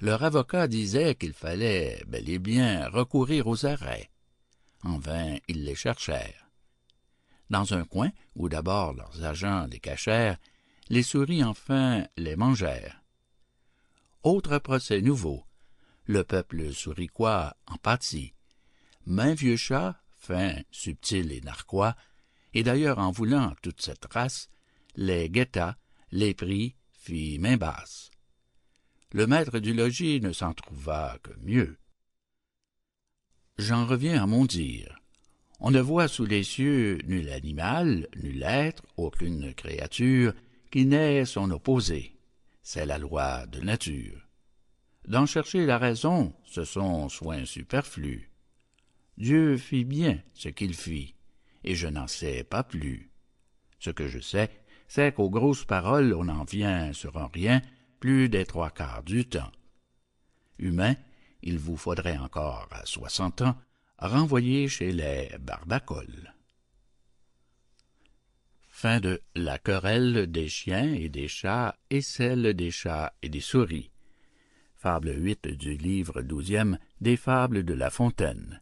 Leur 0.00 0.24
avocat 0.24 0.68
disait 0.68 1.16
qu'il 1.16 1.34
fallait 1.34 2.02
bel 2.08 2.30
et 2.30 2.38
bien 2.38 2.88
recourir 2.88 3.46
aux 3.46 3.66
arrêts. 3.66 4.08
En 4.84 4.96
vain, 4.96 5.36
ils 5.48 5.64
les 5.64 5.74
cherchèrent. 5.74 6.48
Dans 7.50 7.74
un 7.74 7.84
coin, 7.84 8.10
où 8.36 8.48
d'abord 8.48 8.94
leurs 8.94 9.22
agents 9.22 9.66
les 9.70 9.80
cachèrent, 9.80 10.38
les 10.88 11.02
souris 11.02 11.44
enfin 11.44 12.06
les 12.16 12.36
mangèrent. 12.36 13.01
Autre 14.22 14.58
procès 14.58 15.00
nouveau. 15.00 15.44
Le 16.04 16.22
peuple 16.22 16.72
souriquois 16.72 17.56
en 17.66 17.76
pâtit. 17.76 18.34
Main 19.04 19.34
vieux 19.34 19.56
chat, 19.56 20.00
fin, 20.16 20.54
subtil 20.70 21.32
et 21.32 21.40
narquois, 21.40 21.96
et 22.54 22.62
d'ailleurs 22.62 23.00
en 23.00 23.10
voulant 23.10 23.52
toute 23.62 23.82
cette 23.82 24.04
race, 24.12 24.48
les 24.94 25.28
guetta 25.28 25.76
les 26.12 26.34
pris, 26.34 26.76
fit 26.92 27.40
main 27.40 27.56
basse. 27.56 28.12
Le 29.10 29.26
maître 29.26 29.58
du 29.58 29.74
logis 29.74 30.20
ne 30.20 30.32
s'en 30.32 30.54
trouva 30.54 31.18
que 31.24 31.32
mieux. 31.40 31.76
J'en 33.58 33.86
reviens 33.86 34.22
à 34.22 34.26
mon 34.26 34.44
dire. 34.44 35.00
On 35.58 35.72
ne 35.72 35.80
voit 35.80 36.08
sous 36.08 36.26
les 36.26 36.44
cieux 36.44 36.98
nul 37.06 37.28
animal, 37.30 38.06
nul 38.22 38.42
être, 38.44 38.84
aucune 38.96 39.52
créature, 39.54 40.32
qui 40.70 40.86
n'ait 40.86 41.24
son 41.24 41.50
opposé. 41.50 42.11
C'est 42.62 42.86
la 42.86 42.98
loi 42.98 43.46
de 43.46 43.60
nature. 43.60 44.28
D'en 45.08 45.26
chercher 45.26 45.66
la 45.66 45.78
raison, 45.78 46.32
ce 46.44 46.64
sont 46.64 47.08
soins 47.08 47.44
superflus. 47.44 48.30
Dieu 49.18 49.56
fit 49.56 49.84
bien 49.84 50.20
ce 50.32 50.48
qu'il 50.48 50.74
fit, 50.74 51.16
et 51.64 51.74
je 51.74 51.88
n'en 51.88 52.06
sais 52.06 52.44
pas 52.44 52.62
plus. 52.62 53.10
Ce 53.80 53.90
que 53.90 54.06
je 54.06 54.20
sais, 54.20 54.50
c'est 54.86 55.12
qu'aux 55.12 55.30
grosses 55.30 55.64
paroles 55.64 56.14
on 56.14 56.28
en 56.28 56.44
vient 56.44 56.92
sur 56.92 57.18
un 57.18 57.28
rien 57.32 57.62
plus 57.98 58.28
des 58.28 58.46
trois 58.46 58.70
quarts 58.70 59.02
du 59.02 59.28
temps. 59.28 59.50
Humain, 60.58 60.94
il 61.42 61.58
vous 61.58 61.76
faudrait 61.76 62.18
encore 62.18 62.68
à 62.70 62.86
soixante 62.86 63.42
ans 63.42 63.56
renvoyer 63.98 64.68
chez 64.68 64.92
les 64.92 65.30
barbacoles. 65.40 66.32
Fin 68.82 68.98
de 68.98 69.22
La 69.36 69.58
querelle 69.58 70.26
des 70.26 70.48
chiens 70.48 70.92
et 70.92 71.08
des 71.08 71.28
chats 71.28 71.78
et 71.88 72.00
celle 72.00 72.52
des 72.54 72.72
chats 72.72 73.14
et 73.22 73.28
des 73.28 73.38
souris. 73.38 73.92
Fable 74.74 75.14
8 75.16 75.46
du 75.56 75.76
livre 75.76 76.20
douzième 76.20 76.80
des 77.00 77.16
Fables 77.16 77.62
de 77.62 77.74
La 77.74 77.90
Fontaine. 77.90 78.60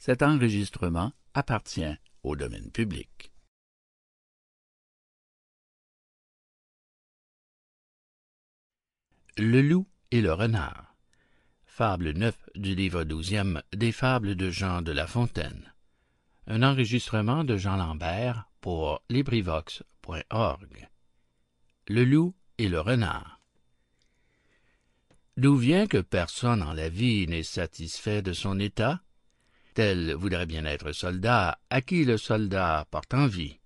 Cet 0.00 0.22
enregistrement 0.22 1.12
appartient 1.34 1.94
au 2.22 2.36
domaine 2.36 2.70
public. 2.70 3.34
Le 9.36 9.60
loup 9.60 9.86
et 10.10 10.22
le 10.22 10.32
renard. 10.32 10.96
Fable 11.66 12.12
9 12.12 12.48
du 12.54 12.74
livre 12.74 13.04
douzième 13.04 13.60
des 13.74 13.92
Fables 13.92 14.36
de 14.36 14.48
Jean 14.48 14.80
de 14.80 14.92
La 14.92 15.06
Fontaine. 15.06 15.73
Le 21.88 22.04
loup 22.04 22.34
et 22.58 22.68
le 22.68 22.80
renard. 22.80 23.40
D'où 25.36 25.56
vient 25.56 25.86
que 25.86 25.98
personne 25.98 26.62
en 26.62 26.72
la 26.72 26.88
vie 26.88 27.26
n'est 27.26 27.42
satisfait 27.42 28.22
de 28.22 28.32
son 28.32 28.60
état? 28.60 29.00
Tel 29.74 30.14
voudrait 30.14 30.46
bien 30.46 30.64
être 30.64 30.92
soldat, 30.92 31.58
à 31.70 31.80
qui 31.80 32.04
le 32.04 32.16
soldat 32.16 32.86
porte 32.90 33.14
envie. 33.14 33.58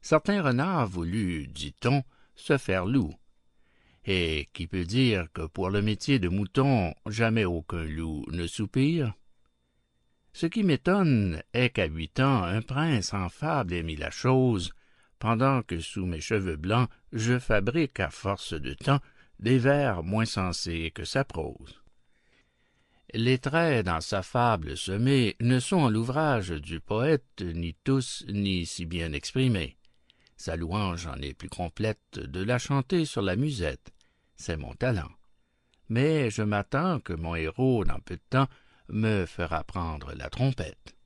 Certains 0.00 0.42
renards 0.42 0.86
voulu, 0.86 1.46
dit-on, 1.48 2.02
se 2.34 2.56
faire 2.56 2.86
loup 2.86 3.14
et 4.06 4.48
qui 4.52 4.66
peut 4.66 4.84
dire 4.84 5.26
que 5.32 5.42
pour 5.42 5.68
le 5.68 5.82
métier 5.82 6.18
de 6.18 6.28
mouton 6.28 6.94
jamais 7.06 7.44
aucun 7.44 7.84
loup 7.84 8.24
ne 8.30 8.46
soupire? 8.46 9.12
Ce 10.36 10.44
qui 10.44 10.64
m'étonne 10.64 11.42
est 11.54 11.70
qu'à 11.70 11.86
huit 11.86 12.20
ans 12.20 12.42
un 12.42 12.60
prince 12.60 13.14
en 13.14 13.30
fable 13.30 13.72
ait 13.72 13.82
mis 13.82 13.96
la 13.96 14.10
chose, 14.10 14.74
pendant 15.18 15.62
que 15.62 15.80
sous 15.80 16.04
mes 16.04 16.20
cheveux 16.20 16.56
blancs 16.56 16.90
je 17.14 17.38
fabrique 17.38 18.00
à 18.00 18.10
force 18.10 18.52
de 18.52 18.74
temps 18.74 19.00
des 19.40 19.56
vers 19.56 20.02
moins 20.02 20.26
sensés 20.26 20.92
que 20.94 21.06
sa 21.06 21.24
prose. 21.24 21.80
Les 23.14 23.38
traits 23.38 23.86
dans 23.86 24.02
sa 24.02 24.22
fable 24.22 24.76
semés 24.76 25.36
ne 25.40 25.58
sont 25.58 25.88
l'ouvrage 25.88 26.50
du 26.50 26.80
poète 26.80 27.40
ni 27.40 27.74
tous 27.82 28.22
ni 28.28 28.66
si 28.66 28.84
bien 28.84 29.14
exprimés. 29.14 29.78
Sa 30.36 30.54
louange 30.54 31.06
en 31.06 31.16
est 31.22 31.32
plus 31.32 31.48
complète 31.48 32.18
de 32.18 32.42
la 32.42 32.58
chanter 32.58 33.06
sur 33.06 33.22
la 33.22 33.36
musette, 33.36 33.90
c'est 34.36 34.58
mon 34.58 34.74
talent. 34.74 35.12
Mais 35.88 36.28
je 36.28 36.42
m'attends 36.42 37.00
que 37.00 37.14
mon 37.14 37.36
héros, 37.36 37.86
dans 37.86 38.00
peu 38.00 38.16
de 38.16 38.22
temps, 38.28 38.48
me 38.88 39.26
fera 39.26 39.64
prendre 39.64 40.12
la 40.14 40.30
trompette. 40.30 40.96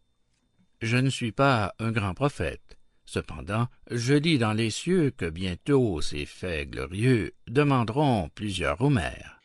Je 0.80 0.96
ne 0.96 1.10
suis 1.10 1.32
pas 1.32 1.74
un 1.78 1.92
grand 1.92 2.14
prophète. 2.14 2.78
Cependant, 3.04 3.68
je 3.90 4.14
dis 4.14 4.38
dans 4.38 4.52
les 4.52 4.70
cieux 4.70 5.10
que 5.10 5.28
bientôt 5.28 6.00
ces 6.00 6.26
faits 6.26 6.70
glorieux 6.70 7.34
demanderont 7.48 8.30
plusieurs 8.34 8.80
Homères, 8.80 9.40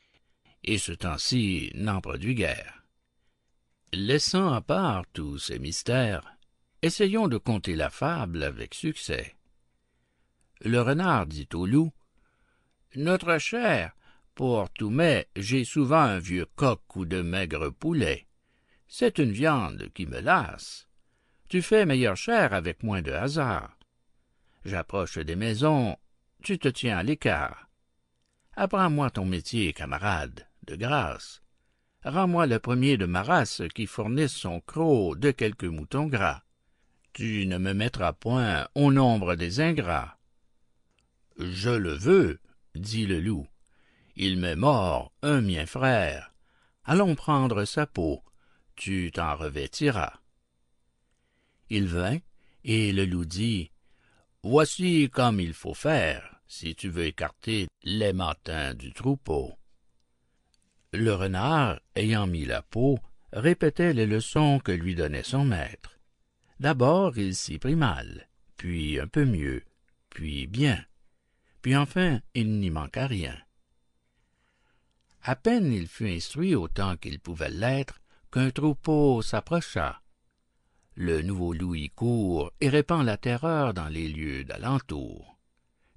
et 0.63 0.77
ce 0.77 0.91
temps-ci 0.91 1.71
n'en 1.73 1.99
produit 1.99 2.35
guère. 2.35 2.83
Laissant 3.91 4.53
à 4.53 4.61
part 4.61 5.05
tous 5.13 5.39
ces 5.39 5.57
mystères, 5.57 6.37
essayons 6.81 7.27
de 7.27 7.37
conter 7.37 7.75
la 7.75 7.89
fable 7.89 8.43
avec 8.43 8.75
succès. 8.75 9.35
Le 10.61 10.81
renard 10.81 11.25
dit 11.25 11.49
au 11.53 11.65
loup, 11.65 11.91
notre 12.95 13.37
cher, 13.39 13.95
pour 14.35 14.69
tout 14.69 14.89
mets, 14.89 15.27
j'ai 15.37 15.63
souvent 15.63 16.01
un 16.01 16.19
vieux 16.19 16.45
coq 16.55 16.81
ou 16.95 17.05
de 17.05 17.21
maigres 17.21 17.71
poulets. 17.71 18.27
C'est 18.87 19.17
une 19.17 19.31
viande 19.31 19.89
qui 19.93 20.05
me 20.05 20.19
lasse. 20.19 20.87
Tu 21.47 21.61
fais 21.61 21.85
meilleure 21.85 22.17
chair 22.17 22.53
avec 22.53 22.83
moins 22.83 23.01
de 23.01 23.13
hasard. 23.13 23.77
J'approche 24.65 25.17
des 25.17 25.35
maisons, 25.37 25.95
tu 26.43 26.59
te 26.59 26.67
tiens 26.67 26.97
à 26.97 27.03
l'écart. 27.03 27.69
Apprends-moi 28.55 29.09
ton 29.09 29.25
métier, 29.25 29.71
camarade, 29.73 30.47
de 30.67 30.75
grâce. 30.75 31.41
Rends-moi 32.03 32.45
le 32.45 32.59
premier 32.59 32.97
de 32.97 33.05
ma 33.05 33.23
race 33.23 33.61
qui 33.73 33.87
fournisse 33.87 34.33
son 34.33 34.59
croc 34.59 35.17
de 35.17 35.31
quelques 35.31 35.63
moutons 35.63 36.07
gras. 36.07 36.43
Tu 37.13 37.45
ne 37.47 37.57
me 37.57 37.73
mettras 37.73 38.13
point 38.13 38.67
au 38.75 38.91
nombre 38.91 39.35
des 39.35 39.61
ingrats. 39.61 40.17
Je 41.37 41.69
le 41.69 41.93
veux, 41.93 42.39
dit 42.75 43.05
le 43.05 43.19
loup. 43.21 43.47
Il 44.15 44.39
m'est 44.39 44.55
mort 44.55 45.11
un 45.21 45.41
mien 45.41 45.65
frère. 45.65 46.33
Allons 46.85 47.15
prendre 47.15 47.65
sa 47.65 47.85
peau, 47.85 48.23
tu 48.75 49.11
t'en 49.13 49.35
revêtiras. 49.35 50.13
Il 51.69 51.87
vint, 51.87 52.19
et 52.63 52.93
le 52.93 53.05
loup 53.05 53.25
dit, 53.25 53.71
Voici 54.43 55.09
comme 55.11 55.39
il 55.39 55.53
faut 55.53 55.73
faire, 55.73 56.39
si 56.47 56.75
tu 56.75 56.89
veux 56.89 57.05
écarter 57.05 57.67
les 57.83 58.13
matins 58.13 58.73
du 58.73 58.93
troupeau. 58.93 59.53
Le 60.93 61.13
renard, 61.13 61.79
ayant 61.95 62.27
mis 62.27 62.45
la 62.45 62.61
peau, 62.61 62.99
répétait 63.33 63.93
les 63.93 64.05
leçons 64.05 64.59
que 64.59 64.71
lui 64.71 64.95
donnait 64.95 65.23
son 65.23 65.43
maître. 65.43 65.99
D'abord 66.59 67.17
il 67.17 67.35
s'y 67.35 67.59
prit 67.59 67.75
mal, 67.75 68.29
puis 68.55 68.99
un 68.99 69.07
peu 69.07 69.25
mieux, 69.25 69.63
puis 70.09 70.47
bien, 70.47 70.85
puis 71.61 71.75
enfin 71.75 72.21
il 72.33 72.59
n'y 72.59 72.69
manqua 72.69 73.07
rien. 73.07 73.35
À 75.27 75.35
peine 75.35 75.73
il 75.73 75.87
fut 75.87 76.07
instruit 76.07 76.53
autant 76.53 76.97
qu'il 76.97 77.19
pouvait 77.19 77.49
l'être, 77.49 77.99
qu'un 78.31 78.51
troupeau 78.51 79.23
s'approcha. 79.23 79.99
Le 80.93 81.23
nouveau 81.23 81.51
loup 81.51 81.75
court 81.95 82.51
et 82.61 82.69
répand 82.69 83.03
la 83.03 83.17
terreur 83.17 83.73
dans 83.73 83.87
les 83.87 84.07
lieux 84.07 84.43
d'alentour. 84.43 85.39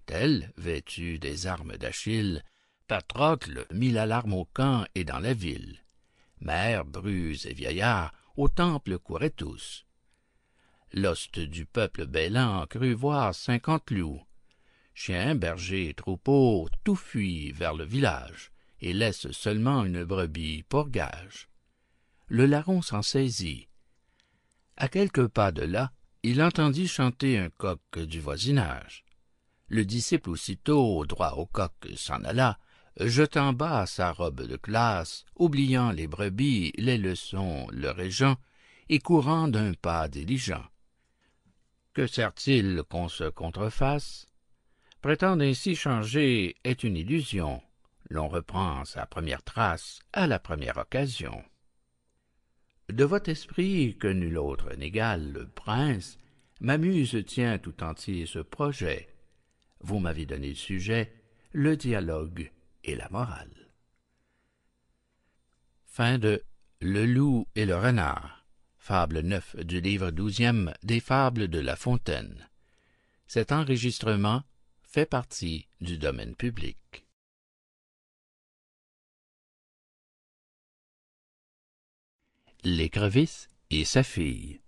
Tel, 0.06 0.50
vêtu 0.56 1.18
des 1.18 1.46
armes 1.46 1.76
d'Achille, 1.76 2.42
Patrocle 2.86 3.66
mit 3.70 3.90
l'alarme 3.90 4.32
au 4.32 4.46
camp 4.46 4.86
et 4.94 5.04
dans 5.04 5.18
la 5.18 5.34
ville. 5.34 5.84
Mères, 6.40 6.86
brus 6.86 7.44
et 7.44 7.52
vieillards, 7.52 8.14
au 8.38 8.48
temple 8.48 8.98
couraient 8.98 9.28
tous. 9.28 9.84
L'hoste 10.94 11.38
du 11.38 11.66
peuple 11.66 12.06
bêlant 12.06 12.66
crut 12.66 12.96
voir 12.96 13.34
cinquante 13.34 13.90
loups. 13.90 14.24
Chiens, 14.94 15.34
bergers 15.34 15.92
troupeaux, 15.92 16.70
tout 16.82 16.96
fuit 16.96 17.52
vers 17.52 17.74
le 17.74 17.84
village 17.84 18.52
et 18.80 18.92
laisse 18.92 19.30
seulement 19.32 19.84
une 19.84 20.04
brebis 20.04 20.62
pour 20.68 20.88
gage. 20.88 21.48
Le 22.26 22.46
larron 22.46 22.82
s'en 22.82 23.02
saisit. 23.02 23.68
À 24.76 24.88
quelques 24.88 25.28
pas 25.28 25.50
de 25.50 25.62
là, 25.62 25.92
il 26.22 26.42
entendit 26.42 26.88
chanter 26.88 27.38
un 27.38 27.50
coq 27.50 27.80
du 27.98 28.20
voisinage. 28.20 29.04
Le 29.68 29.84
disciple 29.84 30.30
aussitôt, 30.30 31.04
droit 31.06 31.32
au 31.32 31.46
coq, 31.46 31.72
s'en 31.96 32.22
alla, 32.24 32.58
jetant 33.00 33.52
bas 33.52 33.86
sa 33.86 34.12
robe 34.12 34.42
de 34.42 34.56
classe, 34.56 35.24
oubliant 35.36 35.90
les 35.90 36.06
brebis, 36.06 36.72
les 36.76 36.98
leçons, 36.98 37.66
le 37.70 37.90
régent, 37.90 38.36
et 38.88 38.98
courant 38.98 39.48
d'un 39.48 39.74
pas 39.74 40.08
diligent. 40.08 40.64
Que 41.92 42.06
sert-il 42.06 42.82
qu'on 42.88 43.08
se 43.08 43.24
contrefasse? 43.24 44.26
Prétendre 45.02 45.44
ainsi 45.44 45.74
changer 45.74 46.56
est 46.64 46.82
une 46.82 46.96
illusion 46.96 47.62
l'on 48.10 48.28
reprend 48.28 48.84
sa 48.84 49.06
première 49.06 49.42
trace 49.42 50.00
à 50.12 50.26
la 50.26 50.38
première 50.38 50.78
occasion. 50.78 51.42
De 52.88 53.04
votre 53.04 53.28
esprit, 53.28 53.96
que 53.98 54.08
nul 54.08 54.38
autre 54.38 54.74
n'égale, 54.74 55.30
le 55.32 55.46
prince, 55.46 56.16
m'amuse 56.60 57.22
tient 57.26 57.58
tout 57.58 57.82
entier 57.82 58.26
ce 58.26 58.38
projet. 58.38 59.08
Vous 59.80 59.98
m'avez 59.98 60.26
donné 60.26 60.48
le 60.48 60.54
sujet, 60.54 61.12
le 61.52 61.76
dialogue 61.76 62.50
et 62.84 62.96
la 62.96 63.08
morale. 63.10 63.70
Fin 65.84 66.18
de 66.18 66.42
Le 66.80 67.06
loup 67.06 67.46
et 67.56 67.66
le 67.66 67.76
renard, 67.76 68.46
fable 68.78 69.20
9 69.20 69.56
du 69.64 69.80
livre 69.80 70.10
douzième 70.10 70.72
des 70.82 71.00
fables 71.00 71.48
de 71.48 71.58
La 71.58 71.76
Fontaine. 71.76 72.48
Cet 73.26 73.52
enregistrement 73.52 74.44
fait 74.82 75.06
partie 75.06 75.68
du 75.80 75.98
domaine 75.98 76.34
public. 76.34 77.07
L'écrevisse 82.64 83.48
et 83.70 83.84
sa 83.84 84.02
fille. 84.02 84.60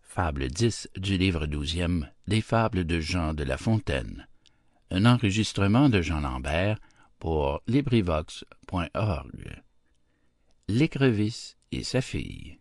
Fable 0.00 0.48
10 0.48 0.90
du 0.96 1.18
livre 1.18 1.46
douzième 1.46 2.08
des 2.28 2.40
fables 2.40 2.84
de 2.84 3.00
Jean 3.00 3.34
de 3.34 3.42
La 3.42 3.58
Fontaine. 3.58 4.28
Un 4.92 5.06
enregistrement 5.06 5.88
de 5.88 6.02
Jean 6.02 6.20
Lambert 6.20 6.78
pour 7.18 7.62
LibriVox.org. 7.66 9.62
L'écrevisse 10.68 11.56
et 11.72 11.82
sa 11.82 12.00
fille. 12.00 12.60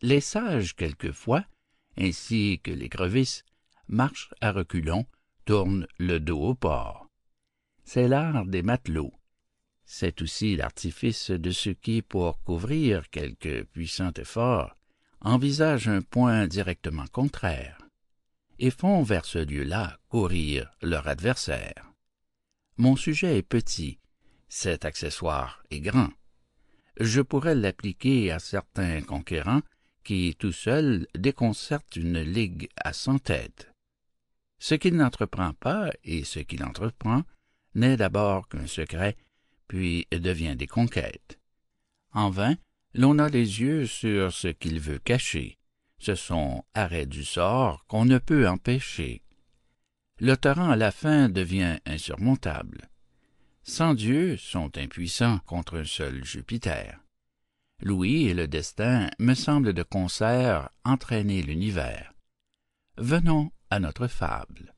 Les 0.00 0.22
sages, 0.22 0.74
quelquefois, 0.74 1.44
ainsi 1.98 2.58
que 2.64 2.70
l'écrevisse, 2.70 3.44
marchent 3.86 4.32
à 4.40 4.50
reculons, 4.50 5.04
tournent 5.44 5.86
le 5.98 6.20
dos 6.20 6.40
au 6.40 6.54
port. 6.54 7.06
C'est 7.84 8.08
l'art 8.08 8.46
des 8.46 8.62
matelots 8.62 9.12
c'est 9.96 10.22
aussi 10.22 10.56
l'artifice 10.56 11.30
de 11.30 11.52
ceux 11.52 11.74
qui, 11.74 12.02
pour 12.02 12.42
couvrir 12.42 13.08
quelque 13.10 13.62
puissant 13.62 14.10
effort, 14.16 14.76
envisagent 15.20 15.86
un 15.86 16.02
point 16.02 16.48
directement 16.48 17.06
contraire, 17.06 17.78
et 18.58 18.72
font 18.72 19.04
vers 19.04 19.24
ce 19.24 19.38
lieu-là 19.38 20.00
courir 20.08 20.68
leur 20.82 21.06
adversaire. 21.06 21.92
Mon 22.76 22.96
sujet 22.96 23.38
est 23.38 23.42
petit, 23.42 24.00
cet 24.48 24.84
accessoire 24.84 25.62
est 25.70 25.80
grand. 25.80 26.10
Je 26.98 27.20
pourrais 27.20 27.54
l'appliquer 27.54 28.32
à 28.32 28.40
certains 28.40 29.00
conquérants 29.00 29.62
qui, 30.02 30.34
tout 30.36 30.50
seuls, 30.50 31.06
déconcertent 31.16 31.94
une 31.94 32.20
ligue 32.20 32.68
à 32.76 32.92
cent 32.92 33.20
têtes. 33.20 33.70
Ce 34.58 34.74
qu'il 34.74 34.96
n'entreprend 34.96 35.52
pas 35.52 35.92
et 36.02 36.24
ce 36.24 36.40
qu'il 36.40 36.64
entreprend 36.64 37.22
n'est 37.76 37.96
d'abord 37.96 38.48
qu'un 38.48 38.66
secret 38.66 39.16
puis 39.68 40.06
devient 40.10 40.56
des 40.56 40.66
conquêtes. 40.66 41.38
En 42.12 42.30
vain, 42.30 42.56
l'on 42.94 43.18
a 43.18 43.28
les 43.28 43.60
yeux 43.60 43.86
sur 43.86 44.32
ce 44.32 44.48
qu'il 44.48 44.80
veut 44.80 44.98
cacher. 44.98 45.58
Ce 45.98 46.14
sont 46.14 46.64
arrêts 46.74 47.06
du 47.06 47.24
sort 47.24 47.84
qu'on 47.86 48.04
ne 48.04 48.18
peut 48.18 48.48
empêcher. 48.48 49.22
Le 50.20 50.36
torrent 50.36 50.70
à 50.70 50.76
la 50.76 50.92
fin 50.92 51.28
devient 51.28 51.78
insurmontable. 51.86 52.88
Sans 53.62 53.94
Dieu 53.94 54.36
sont 54.36 54.76
impuissants 54.76 55.38
contre 55.40 55.78
un 55.78 55.84
seul 55.84 56.24
Jupiter. 56.24 57.00
Louis 57.82 58.26
et 58.26 58.34
le 58.34 58.46
destin 58.46 59.10
me 59.18 59.34
semblent 59.34 59.72
de 59.72 59.82
concert 59.82 60.68
entraîner 60.84 61.42
l'univers. 61.42 62.14
Venons 62.96 63.50
à 63.70 63.80
notre 63.80 64.06
fable. 64.06 64.74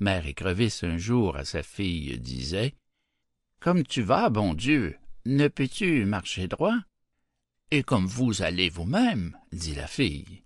Mère 0.00 0.26
écrevisse 0.26 0.82
un 0.84 0.96
jour 0.96 1.36
à 1.36 1.44
sa 1.44 1.62
fille 1.62 2.18
disait 2.18 2.74
comme 3.60 3.82
tu 3.82 4.02
vas, 4.02 4.30
bon 4.30 4.54
Dieu, 4.54 4.96
ne 5.24 5.48
peux-tu 5.48 6.04
marcher 6.04 6.48
droit? 6.48 6.78
Et 7.70 7.82
comme 7.82 8.06
vous 8.06 8.42
allez 8.42 8.68
vous-même, 8.68 9.36
dit 9.52 9.74
la 9.74 9.86
fille. 9.86 10.44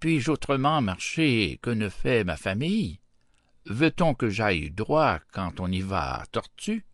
Puis-je 0.00 0.32
autrement 0.32 0.80
marcher 0.80 1.58
que 1.62 1.70
ne 1.70 1.88
fait 1.88 2.24
ma 2.24 2.36
famille? 2.36 2.98
Veut-on 3.66 4.14
que 4.14 4.28
j'aille 4.28 4.70
droit 4.70 5.20
quand 5.32 5.60
on 5.60 5.70
y 5.70 5.80
va 5.80 6.24
tortue? 6.32 6.84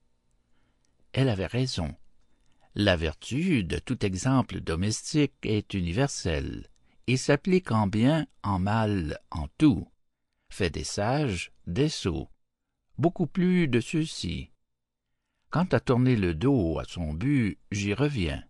Elle 1.13 1.31
avait 1.31 1.47
raison. 1.47 1.97
La 2.75 2.97
vertu 2.97 3.65
de 3.65 3.79
tout 3.79 4.05
exemple 4.05 4.61
domestique 4.61 5.35
est 5.43 5.73
universelle 5.73 6.69
et 7.07 7.17
s'applique 7.17 7.73
en 7.73 7.87
bien, 7.87 8.27
en 8.43 8.59
mal, 8.59 9.19
en 9.31 9.49
tout. 9.57 9.89
Fait 10.53 10.71
des 10.71 10.85
sages, 10.85 11.51
des 11.67 11.89
sots. 11.89 12.29
Beaucoup 12.99 13.27
plus 13.27 13.67
de 13.67 13.81
ceux-ci. 13.81 14.51
Quant 15.51 15.69
à 15.73 15.81
tourner 15.81 16.17
le 16.17 16.35
dos 16.35 16.79
à 16.79 16.85
son 16.85 17.15
but, 17.15 17.59
j'y 17.73 17.95
reviens. 17.95 18.45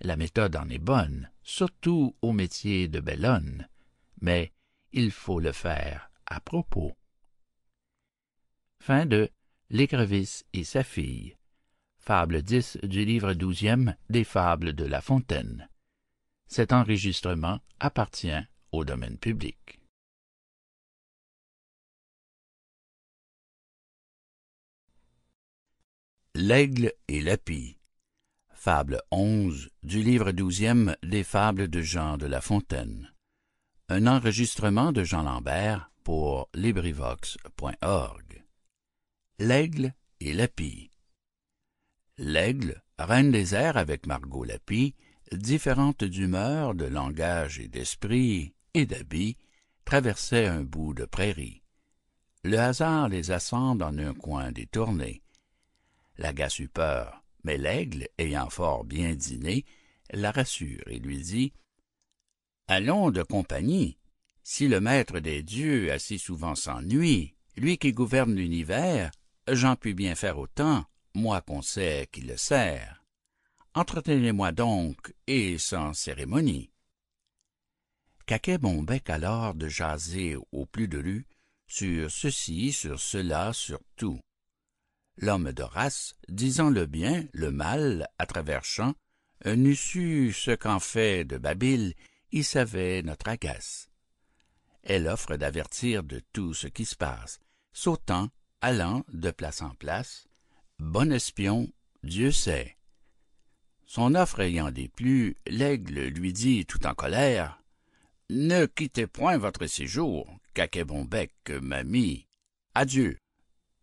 La 0.00 0.16
méthode 0.16 0.56
en 0.56 0.68
est 0.68 0.78
bonne, 0.78 1.30
surtout 1.42 2.14
au 2.22 2.32
métier 2.32 2.86
de 2.86 3.00
bellonne, 3.00 3.66
mais 4.20 4.52
il 4.92 5.10
faut 5.10 5.40
le 5.40 5.52
faire 5.52 6.10
à 6.26 6.40
propos. 6.40 6.96
Fin 8.78 9.06
de 9.06 9.30
L'écrevisse 9.70 10.46
et 10.54 10.64
sa 10.64 10.82
fille. 10.82 11.36
Fable 11.98 12.42
10 12.42 12.78
du 12.84 13.04
livre 13.04 13.34
douzième 13.34 13.96
des 14.08 14.24
Fables 14.24 14.72
de 14.72 14.84
La 14.84 15.02
Fontaine. 15.02 15.68
L'aigle 26.40 26.92
et 27.08 27.20
la 27.20 27.36
pie. 27.36 27.80
Fable 28.54 29.02
11 29.10 29.70
du 29.82 30.04
livre 30.04 30.30
douzième 30.30 30.94
des 31.02 31.24
Fables 31.24 31.66
de 31.66 31.82
Jean 31.82 32.16
de 32.16 32.26
La 32.26 32.40
Fontaine. 32.40 33.12
Un 33.88 34.06
enregistrement 34.06 34.92
de 34.92 35.02
Jean 35.02 35.24
Lambert 35.24 35.90
pour 36.04 36.48
LibriVox.org. 36.54 38.44
L'aigle 39.40 39.92
et 40.20 40.32
la 40.32 40.46
pie. 40.46 40.92
L'aigle, 42.18 42.84
reine 43.00 43.32
des 43.32 43.56
airs 43.56 43.76
avec 43.76 44.06
Margot 44.06 44.44
la 44.44 44.60
pie, 44.60 44.94
différente 45.32 46.04
d'humeur, 46.04 46.76
de 46.76 46.84
langage 46.84 47.58
et 47.58 47.66
d'esprit, 47.66 48.54
et 48.74 48.86
d'habit, 48.86 49.36
traversait 49.84 50.46
un 50.46 50.62
bout 50.62 50.94
de 50.94 51.04
prairie. 51.04 51.64
Le 52.44 52.60
hasard 52.60 53.08
les 53.08 53.32
assemble 53.32 53.82
en 53.82 53.98
un 53.98 54.14
coin 54.14 54.52
détourné 54.52 55.20
la 56.18 56.32
gasse 56.32 56.58
eut 56.58 56.68
peur, 56.68 57.24
Mais 57.44 57.56
l'aigle, 57.56 58.08
ayant 58.18 58.50
fort 58.50 58.84
bien 58.84 59.14
dîné, 59.14 59.64
la 60.10 60.32
rassure 60.32 60.86
et 60.88 60.98
lui 60.98 61.18
dit 61.18 61.52
Allons 62.66 63.10
de 63.10 63.22
compagnie. 63.22 63.96
Si 64.42 64.68
le 64.68 64.80
maître 64.80 65.20
des 65.20 65.42
dieux 65.42 65.92
assez 65.92 66.18
souvent 66.18 66.54
s'ennuie, 66.54 67.34
lui 67.56 67.78
qui 67.78 67.92
gouverne 67.92 68.34
l'univers, 68.34 69.10
j'en 69.50 69.76
puis 69.76 69.94
bien 69.94 70.14
faire 70.14 70.38
autant, 70.38 70.84
moi 71.14 71.40
qu'on 71.40 71.62
sait 71.62 72.08
qui 72.12 72.22
le 72.22 72.36
sert. 72.36 73.04
Entretenez-moi 73.74 74.52
donc, 74.52 75.14
et 75.26 75.58
sans 75.58 75.92
cérémonie. 75.92 76.70
Caquet 78.26 78.58
bec 78.58 79.08
alors 79.08 79.54
de 79.54 79.68
jaser 79.68 80.36
au 80.52 80.66
plus 80.66 80.88
de 80.88 80.98
rue, 80.98 81.26
sur 81.66 82.10
ceci, 82.10 82.72
sur 82.72 82.98
cela, 83.00 83.52
sur 83.52 83.80
tout. 83.96 84.20
L'homme 85.20 85.52
d'Horace, 85.52 86.14
disant 86.28 86.70
le 86.70 86.86
bien, 86.86 87.26
le 87.32 87.50
mal, 87.50 88.08
à 88.18 88.26
travers 88.26 88.64
champs, 88.64 88.94
n'eût 89.44 89.74
su 89.76 90.32
ce 90.32 90.52
qu'en 90.52 90.78
fait 90.78 91.24
de 91.24 91.38
Babyle, 91.38 91.94
il 92.30 92.44
savait 92.44 93.02
notre 93.02 93.28
agace. 93.28 93.88
Elle 94.84 95.08
offre 95.08 95.36
d'avertir 95.36 96.04
de 96.04 96.22
tout 96.32 96.54
ce 96.54 96.68
qui 96.68 96.84
se 96.84 96.94
passe, 96.94 97.40
sautant, 97.72 98.30
allant 98.60 99.04
de 99.12 99.30
place 99.30 99.60
en 99.60 99.70
place. 99.70 100.28
Bon 100.78 101.12
espion, 101.12 101.68
Dieu 102.04 102.30
sait. 102.30 102.76
Son 103.86 104.14
offre 104.14 104.40
ayant 104.40 104.70
déplu, 104.70 105.36
l'aigle 105.46 106.00
lui 106.06 106.32
dit 106.32 106.64
tout 106.64 106.86
en 106.86 106.94
colère 106.94 107.60
Ne 108.30 108.66
quittez 108.66 109.06
point 109.08 109.36
votre 109.36 109.66
séjour, 109.66 110.28
bec 110.54 111.50
m'a 111.60 111.82
mis. 111.82 112.26
Adieu. 112.74 113.18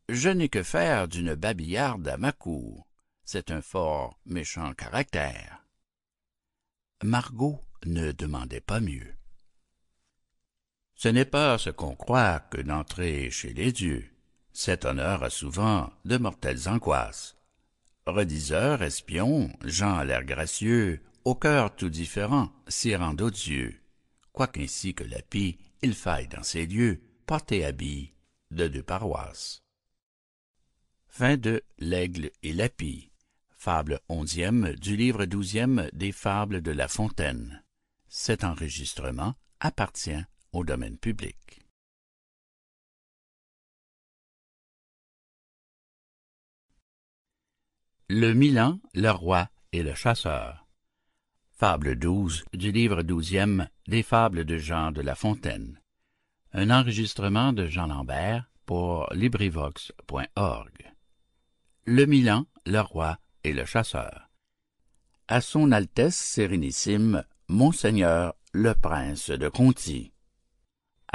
Je 0.07 0.29
n'ai 0.29 0.49
que 0.49 0.61
faire 0.61 1.07
d'une 1.07 1.33
babillarde 1.33 2.07
à 2.07 2.17
ma 2.17 2.31
cour. 2.31 2.85
C'est 3.23 3.49
un 3.49 3.61
fort 3.61 4.19
méchant 4.25 4.73
caractère. 4.73 5.65
Margot 7.03 7.59
ne 7.85 8.11
demandait 8.11 8.61
pas 8.61 8.79
mieux. 8.79 9.15
Ce 10.95 11.07
n'est 11.07 11.25
pas 11.25 11.57
ce 11.57 11.71
qu'on 11.71 11.95
croit 11.95 12.39
que 12.39 12.61
d'entrer 12.61 13.31
chez 13.31 13.53
les 13.53 13.71
dieux. 13.71 14.09
Cet 14.53 14.85
honneur 14.85 15.23
a 15.23 15.29
souvent 15.29 15.91
de 16.05 16.17
mortelles 16.17 16.69
angoisses. 16.69 17.35
Rediseurs, 18.05 18.83
espions, 18.83 19.51
gens 19.63 19.95
à 19.95 20.05
l'air 20.05 20.23
gracieux, 20.23 21.01
au 21.25 21.33
cœur 21.33 21.75
tout 21.75 21.89
différent, 21.89 22.51
s'y 22.67 22.95
rendent 22.95 23.21
odieux. 23.21 23.81
Quoiqu'ainsi 24.31 24.93
que 24.93 25.03
la 25.03 25.21
pie, 25.23 25.57
il 25.81 25.95
faille 25.95 26.27
dans 26.27 26.43
ces 26.43 26.67
lieux 26.67 27.01
porter 27.25 27.65
habit 27.65 28.13
de 28.51 28.67
deux 28.67 28.83
paroisses. 28.83 29.64
Fin 31.17 31.37
de 31.37 31.63
L'Aigle 31.79 32.29
et 32.43 32.51
la 32.51 32.67
pie. 32.67 33.09
Fable 33.51 34.01
onzième 34.09 34.75
du 34.75 34.97
livre 34.97 35.23
douzième 35.23 35.89
des 35.93 36.11
Fables 36.11 36.61
de 36.61 36.71
La 36.71 36.89
Fontaine. 36.89 37.63
Cet 38.09 38.43
enregistrement 38.43 39.33
appartient 39.61 40.21
au 40.51 40.65
domaine 40.65 40.97
public. 40.97 41.61
Le 48.09 48.33
Milan, 48.33 48.81
le 48.93 49.11
roi 49.11 49.47
et 49.71 49.83
le 49.83 49.93
chasseur. 49.93 50.67
Fable 51.49 51.95
12 51.95 52.43
du 52.51 52.73
livre 52.73 53.03
douzième 53.03 53.69
des 53.87 54.03
Fables 54.03 54.43
de 54.43 54.57
Jean 54.57 54.91
de 54.91 54.99
La 54.99 55.15
Fontaine. 55.15 55.79
Un 56.51 56.71
enregistrement 56.71 57.53
de 57.53 57.67
Jean 57.67 57.87
Lambert 57.87 58.51
pour 58.65 59.07
LibriVox.org. 59.13 60.94
Le 61.85 62.05
Milan, 62.05 62.47
le 62.65 62.79
roi 62.79 63.19
et 63.43 63.53
le 63.53 63.65
chasseur. 63.65 64.31
À 65.27 65.39
son 65.39 65.71
Altesse 65.71 66.15
Sérénissime, 66.15 67.23
Monseigneur 67.47 68.33
le 68.53 68.73
Prince 68.73 69.29
de 69.29 69.49
Conti 69.49 70.11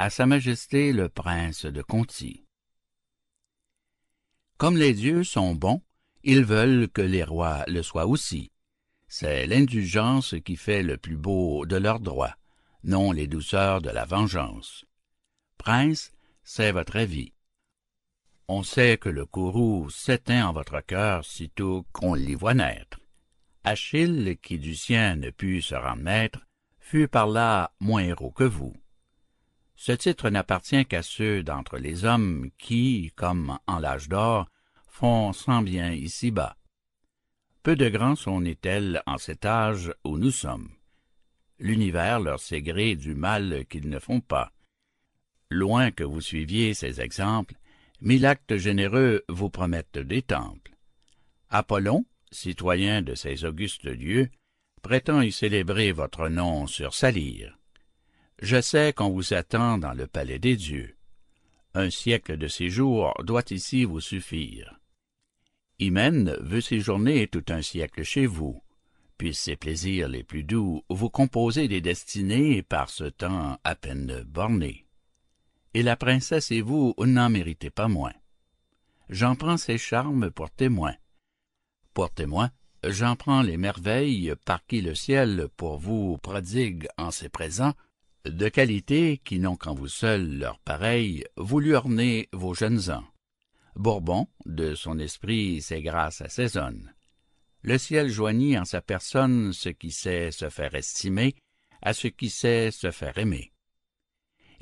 à 0.03 0.09
Sa 0.09 0.25
Majesté 0.25 0.93
le 0.93 1.09
Prince 1.09 1.65
de 1.65 1.83
Conti. 1.83 2.45
Comme 4.57 4.75
les 4.75 4.93
dieux 4.93 5.23
sont 5.23 5.53
bons, 5.53 5.83
ils 6.23 6.43
veulent 6.43 6.87
que 6.89 7.03
les 7.03 7.23
rois 7.23 7.63
le 7.67 7.83
soient 7.83 8.07
aussi. 8.07 8.51
C'est 9.07 9.45
l'indulgence 9.45 10.33
qui 10.43 10.55
fait 10.55 10.81
le 10.81 10.97
plus 10.97 11.17
beau 11.17 11.67
de 11.67 11.75
leurs 11.75 11.99
droits, 11.99 12.35
non 12.83 13.11
les 13.11 13.27
douceurs 13.27 13.81
de 13.81 13.91
la 13.91 14.05
vengeance. 14.05 14.85
Prince, 15.59 16.13
c'est 16.43 16.71
votre 16.71 16.95
avis. 16.95 17.33
On 18.53 18.63
sait 18.63 18.97
que 18.97 19.07
le 19.07 19.25
courroux 19.25 19.89
s'éteint 19.89 20.45
en 20.45 20.51
votre 20.51 20.81
cœur 20.81 21.23
sitôt 21.23 21.85
qu'on 21.93 22.15
l'y 22.15 22.35
voit 22.35 22.53
naître. 22.53 22.99
Achille, 23.63 24.37
qui 24.43 24.59
du 24.59 24.75
sien 24.75 25.15
ne 25.15 25.29
put 25.29 25.61
se 25.61 25.73
rendre 25.73 26.01
maître, 26.01 26.45
fut 26.77 27.07
par 27.07 27.27
là 27.27 27.71
moins 27.79 28.03
héros 28.03 28.31
que 28.31 28.43
vous. 28.43 28.75
Ce 29.77 29.93
titre 29.93 30.29
n'appartient 30.29 30.85
qu'à 30.85 31.01
ceux 31.01 31.43
d'entre 31.43 31.77
les 31.77 32.03
hommes 32.03 32.49
qui, 32.57 33.13
comme 33.15 33.57
en 33.67 33.79
l'âge 33.79 34.09
d'or, 34.09 34.49
font 34.85 35.31
sans 35.31 35.61
bien 35.61 35.93
ici-bas. 35.93 36.57
Peu 37.63 37.77
de 37.77 37.87
grands 37.87 38.17
sont 38.17 38.41
nés-elles 38.41 39.01
en 39.05 39.17
cet 39.17 39.45
âge 39.45 39.93
où 40.03 40.17
nous 40.17 40.29
sommes. 40.29 40.71
L'univers 41.57 42.19
leur 42.19 42.41
sait 42.41 42.61
gré 42.61 42.97
du 42.97 43.15
mal 43.15 43.65
qu'ils 43.69 43.87
ne 43.87 43.99
font 43.99 44.19
pas. 44.19 44.51
Loin 45.49 45.91
que 45.91 46.03
vous 46.03 46.19
suiviez 46.19 46.73
ces 46.73 46.99
exemples, 46.99 47.55
mille 48.01 48.25
actes 48.25 48.57
généreux 48.57 49.23
vous 49.29 49.49
promettent 49.49 49.99
des 49.99 50.21
temples. 50.21 50.75
Apollon, 51.49 52.05
citoyen 52.31 53.01
de 53.01 53.15
ces 53.15 53.45
augustes 53.45 53.85
lieux, 53.85 54.29
prétend 54.81 55.21
y 55.21 55.31
célébrer 55.31 55.91
votre 55.91 56.27
nom 56.27 56.67
sur 56.67 56.93
sa 56.93 57.11
lyre. 57.11 57.57
Je 58.41 58.59
sais 58.59 58.93
qu'on 58.93 59.09
vous 59.09 59.33
attend 59.33 59.77
dans 59.77 59.93
le 59.93 60.07
palais 60.07 60.39
des 60.39 60.55
dieux. 60.55 60.95
Un 61.73 61.89
siècle 61.89 62.37
de 62.37 62.47
séjour 62.47 63.13
doit 63.23 63.43
ici 63.51 63.85
vous 63.85 64.01
suffire. 64.01 64.79
Hymen 65.79 66.35
veut 66.41 66.61
séjourner 66.61 67.27
tout 67.27 67.45
un 67.49 67.61
siècle 67.61 68.03
chez 68.03 68.25
vous. 68.25 68.61
Puissent 69.17 69.41
ses 69.41 69.55
plaisirs 69.55 70.09
les 70.09 70.23
plus 70.23 70.43
doux 70.43 70.83
vous 70.89 71.09
composer 71.09 71.67
des 71.67 71.81
destinées 71.81 72.63
par 72.63 72.89
ce 72.89 73.03
temps 73.03 73.59
à 73.63 73.75
peine 73.75 74.23
borné. 74.23 74.85
Et 75.73 75.83
la 75.83 75.95
princesse 75.95 76.51
et 76.51 76.61
vous 76.61 76.93
n'en 76.97 77.29
méritez 77.29 77.69
pas 77.69 77.87
moins. 77.87 78.13
J'en 79.09 79.35
prends 79.35 79.57
ses 79.57 79.77
charmes 79.77 80.31
pour 80.31 80.51
témoin. 80.51 80.93
Pour 81.93 82.09
témoin, 82.11 82.51
j'en 82.83 83.15
prends 83.15 83.41
les 83.41 83.57
merveilles 83.57 84.33
par 84.45 84.65
qui 84.65 84.81
le 84.81 84.95
ciel 84.95 85.47
pour 85.57 85.77
vous 85.77 86.17
prodigue 86.17 86.87
en 86.97 87.11
ses 87.11 87.29
présents 87.29 87.73
de 88.25 88.49
qualités 88.49 89.19
qui 89.23 89.39
n'ont 89.39 89.55
qu'en 89.55 89.73
vous 89.73 89.87
seul 89.87 90.37
leur 90.37 90.59
pareil 90.59 91.23
voulu 91.37 91.75
orner 91.75 92.29
vos 92.33 92.53
jeunes 92.53 92.89
ans. 92.89 93.03
Bourbon, 93.75 94.27
de 94.45 94.75
son 94.75 94.99
esprit, 94.99 95.61
ses 95.61 95.81
grâces 95.81 96.21
assaisonne. 96.21 96.93
Le 97.63 97.77
ciel 97.77 98.09
joignit 98.09 98.57
en 98.57 98.65
sa 98.65 98.81
personne 98.81 99.53
ce 99.53 99.69
qui 99.69 99.91
sait 99.91 100.31
se 100.31 100.49
faire 100.49 100.75
estimer 100.75 101.35
à 101.81 101.93
ce 101.93 102.07
qui 102.07 102.29
sait 102.29 102.71
se 102.71 102.91
faire 102.91 103.17
aimer. 103.17 103.51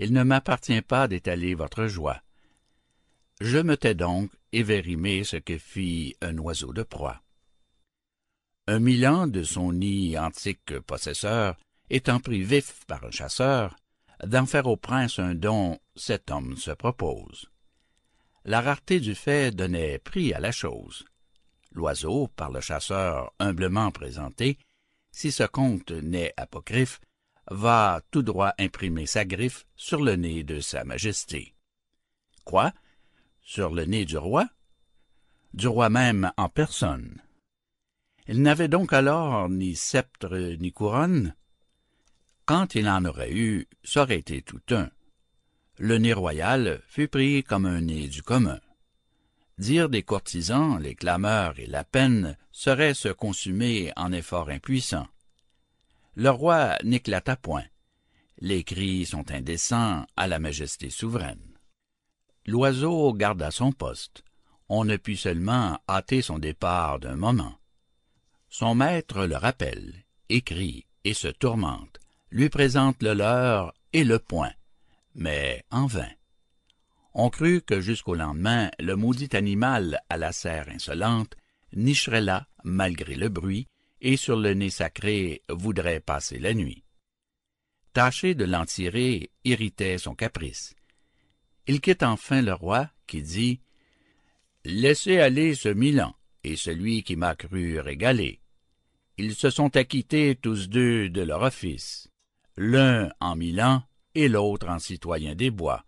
Il 0.01 0.13
ne 0.13 0.23
m'appartient 0.23 0.81
pas 0.81 1.09
d'étaler 1.09 1.55
votre 1.55 1.87
joie. 1.87 2.21
Je 3.41 3.57
me 3.57 3.75
tais 3.75 3.95
donc 3.95 4.31
et 4.53 4.63
vais 4.63 4.81
ce 5.25 5.35
que 5.35 5.57
fit 5.57 6.15
un 6.21 6.37
oiseau 6.37 6.71
de 6.71 6.83
proie. 6.83 7.21
Un 8.67 8.79
Milan 8.79 9.27
de 9.27 9.43
son 9.43 9.73
nid 9.73 10.17
antique 10.17 10.79
possesseur 10.79 11.57
étant 11.89 12.21
pris 12.21 12.43
vif 12.43 12.85
par 12.87 13.03
un 13.03 13.11
chasseur, 13.11 13.75
d'en 14.23 14.45
faire 14.45 14.67
au 14.67 14.77
prince 14.77 15.19
un 15.19 15.35
don, 15.35 15.79
cet 15.97 16.31
homme 16.31 16.55
se 16.55 16.71
propose. 16.71 17.49
La 18.45 18.61
rareté 18.61 19.01
du 19.01 19.15
fait 19.15 19.53
donnait 19.53 19.99
prix 19.99 20.33
à 20.33 20.39
la 20.39 20.53
chose. 20.53 21.03
L'oiseau, 21.73 22.29
par 22.37 22.51
le 22.51 22.61
chasseur 22.61 23.33
humblement 23.39 23.91
présenté, 23.91 24.59
si 25.11 25.33
ce 25.33 25.43
conte 25.43 25.91
n'est 25.91 26.33
apocryphe, 26.37 27.01
va 27.49 28.01
tout 28.11 28.21
droit 28.21 28.53
imprimer 28.59 29.05
sa 29.05 29.25
griffe 29.25 29.65
sur 29.75 30.01
le 30.01 30.15
nez 30.15 30.43
de 30.43 30.59
sa 30.59 30.83
majesté. 30.83 31.55
Quoi? 32.45 32.73
Sur 33.41 33.73
le 33.73 33.85
nez 33.85 34.05
du 34.05 34.17
roi? 34.17 34.47
Du 35.53 35.67
roi 35.67 35.89
même 35.89 36.31
en 36.37 36.49
personne. 36.49 37.21
Il 38.27 38.41
n'avait 38.41 38.67
donc 38.67 38.93
alors 38.93 39.49
ni 39.49 39.75
sceptre 39.75 40.37
ni 40.59 40.71
couronne, 40.71 41.33
quand 42.49 42.73
il 42.73 42.89
en 42.89 43.05
aurait 43.05 43.31
eu, 43.31 43.67
ça 43.83 44.01
aurait 44.01 44.17
été 44.17 44.41
tout 44.41 44.61
un. 44.71 44.89
Le 45.77 45.99
nez 45.99 46.13
royal 46.13 46.81
fut 46.87 47.07
pris 47.07 47.43
comme 47.43 47.67
un 47.67 47.81
nez 47.81 48.07
du 48.07 48.23
commun. 48.23 48.59
Dire 49.59 49.87
des 49.87 50.01
courtisans, 50.01 50.79
les 50.79 50.95
clameurs 50.95 51.59
et 51.59 51.67
la 51.67 51.83
peine 51.83 52.35
serait 52.51 52.95
se 52.95 53.09
consumer 53.09 53.93
en 53.95 54.11
efforts 54.11 54.49
impuissants. 54.49 55.05
Le 56.15 56.29
roi 56.29 56.77
n'éclata 56.83 57.35
point. 57.35 57.65
Les 58.39 58.63
cris 58.63 59.05
sont 59.05 59.31
indécents 59.31 60.05
à 60.15 60.27
la 60.27 60.39
majesté 60.39 60.89
souveraine. 60.89 61.57
L'oiseau 62.45 63.13
garda 63.13 63.51
son 63.51 63.71
poste. 63.71 64.23
On 64.69 64.85
ne 64.85 64.97
put 64.97 65.17
seulement 65.17 65.79
hâter 65.89 66.21
son 66.21 66.39
départ 66.39 66.99
d'un 66.99 67.15
moment. 67.15 67.55
Son 68.49 68.75
maître 68.75 69.25
le 69.25 69.35
rappelle, 69.35 70.05
écrit 70.29 70.85
et 71.03 71.13
se 71.13 71.27
tourmente, 71.27 71.99
lui 72.31 72.49
présente 72.49 73.01
le 73.03 73.13
leurre 73.13 73.73
et 73.93 74.03
le 74.03 74.19
point, 74.19 74.51
mais 75.15 75.63
en 75.71 75.85
vain. 75.85 76.09
On 77.13 77.29
crut 77.29 77.65
que 77.65 77.81
jusqu'au 77.81 78.15
lendemain, 78.15 78.69
le 78.79 78.95
maudit 78.95 79.35
animal 79.35 79.99
à 80.09 80.17
la 80.17 80.31
serre 80.31 80.69
insolente 80.69 81.35
nicherait 81.73 82.21
là, 82.21 82.47
malgré 82.63 83.15
le 83.15 83.29
bruit, 83.29 83.67
et 84.01 84.17
sur 84.17 84.35
le 84.35 84.53
nez 84.53 84.69
sacré 84.69 85.41
voudrait 85.49 85.99
passer 85.99 86.39
la 86.39 86.53
nuit. 86.53 86.83
Tâcher 87.93 88.35
de 88.35 88.45
l'en 88.45 88.65
tirer 88.65 89.31
irritait 89.43 89.97
son 89.97 90.15
caprice. 90.15 90.75
Il 91.67 91.81
quitte 91.81 92.03
enfin 92.03 92.41
le 92.41 92.53
roi, 92.53 92.89
qui 93.07 93.21
dit 93.21 93.61
«Laissez 94.65 95.19
aller 95.19 95.55
ce 95.55 95.69
Milan 95.69 96.15
et 96.43 96.55
celui 96.55 97.03
qui 97.03 97.15
m'a 97.15 97.35
cru 97.35 97.79
régalé. 97.79 98.41
Ils 99.17 99.35
se 99.35 99.49
sont 99.49 99.75
acquittés 99.75 100.35
tous 100.35 100.69
deux 100.69 101.09
de 101.09 101.21
leur 101.21 101.41
office, 101.41 102.09
l'un 102.55 103.11
en 103.19 103.35
Milan 103.35 103.83
et 104.15 104.29
l'autre 104.29 104.69
en 104.69 104.79
citoyen 104.79 105.35
des 105.35 105.51
bois. 105.51 105.85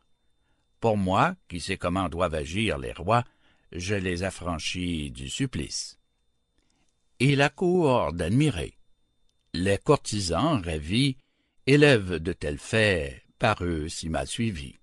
Pour 0.80 0.98
moi, 0.98 1.36
qui 1.48 1.60
sais 1.60 1.78
comment 1.78 2.10
doivent 2.10 2.34
agir 2.34 2.78
les 2.78 2.92
rois, 2.92 3.24
je 3.72 3.96
les 3.96 4.24
affranchis 4.24 5.12
du 5.12 5.30
supplice. 5.30 6.01
Et 7.24 7.36
la 7.36 7.50
cour 7.50 8.14
d'admirer. 8.14 8.80
Les 9.54 9.78
courtisans 9.78 10.60
ravis 10.60 11.18
élèvent 11.68 12.16
de 12.16 12.34
tels 12.34 12.58
faits 12.58 13.22
par 13.38 13.64
eux 13.64 13.90
si 13.90 14.10
mal 14.10 14.26
suivis. 14.26 14.80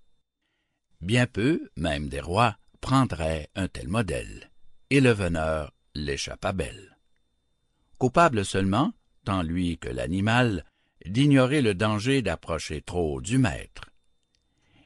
Bien 1.01 1.27
peu, 1.27 1.69
même 1.75 2.07
des 2.07 2.21
rois, 2.21 2.55
prendraient 2.79 3.49
un 3.55 3.67
tel 3.67 3.89
modèle, 3.89 4.51
et 4.89 5.01
le 5.01 5.11
veneur 5.11 5.73
l'échappa 5.95 6.53
belle. 6.53 6.97
Coupable 7.97 8.45
seulement, 8.45 8.93
tant 9.25 9.43
lui 9.43 9.77
que 9.77 9.89
l'animal, 9.89 10.63
d'ignorer 11.05 11.61
le 11.61 11.75
danger 11.75 12.21
d'approcher 12.21 12.81
trop 12.81 13.19
du 13.19 13.37
maître. 13.37 13.89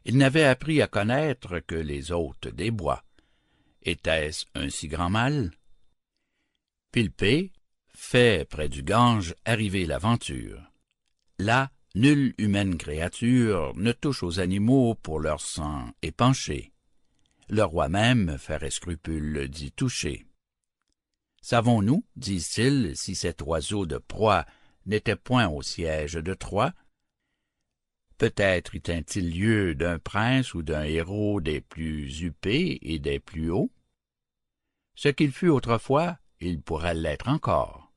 Il 0.05 0.17
n'avait 0.17 0.45
appris 0.45 0.81
à 0.81 0.87
connaître 0.87 1.59
que 1.59 1.75
les 1.75 2.11
hôtes 2.11 2.47
des 2.47 2.71
bois. 2.71 3.03
Était-ce 3.83 4.47
un 4.55 4.69
si 4.69 4.87
grand 4.87 5.11
mal? 5.11 5.51
Pilpé 6.93 7.51
fait 7.87 8.47
près 8.47 8.69
du 8.69 8.83
Gange 8.83 9.33
arriver 9.45 9.87
l'aventure. 9.87 10.61
Là, 11.39 11.71
nulle 11.95 12.35
humaine 12.37 12.77
créature 12.77 13.73
ne 13.75 13.91
touche 13.93 14.21
aux 14.21 14.39
animaux 14.39 14.93
pour 14.93 15.19
leur 15.19 15.41
sang 15.41 15.91
épanché. 16.03 16.71
Le 17.49 17.63
roi 17.63 17.89
même 17.89 18.37
ferait 18.37 18.69
scrupule 18.69 19.47
d'y 19.47 19.71
toucher. 19.71 20.27
Savons-nous, 21.41 22.05
disent-ils, 22.15 22.95
si 22.95 23.15
cet 23.15 23.41
oiseau 23.41 23.87
de 23.87 23.97
proie 23.97 24.45
n'était 24.85 25.15
point 25.15 25.47
au 25.47 25.63
siège 25.63 26.13
de 26.13 26.35
Troie? 26.35 26.75
Peut-être 28.19 28.75
y 28.75 28.81
tint-il 28.81 29.35
lieu 29.35 29.73
d'un 29.73 29.97
prince 29.97 30.53
ou 30.53 30.61
d'un 30.61 30.83
héros 30.83 31.41
des 31.41 31.59
plus 31.59 32.21
huppés 32.21 32.77
et 32.83 32.99
des 32.99 33.19
plus 33.19 33.49
hauts? 33.49 33.71
Ce 34.93 35.09
qu'il 35.09 35.31
fut 35.31 35.49
autrefois, 35.49 36.19
il 36.39 36.61
pourrait 36.61 36.95
l'être 36.95 37.27
encore. 37.27 37.91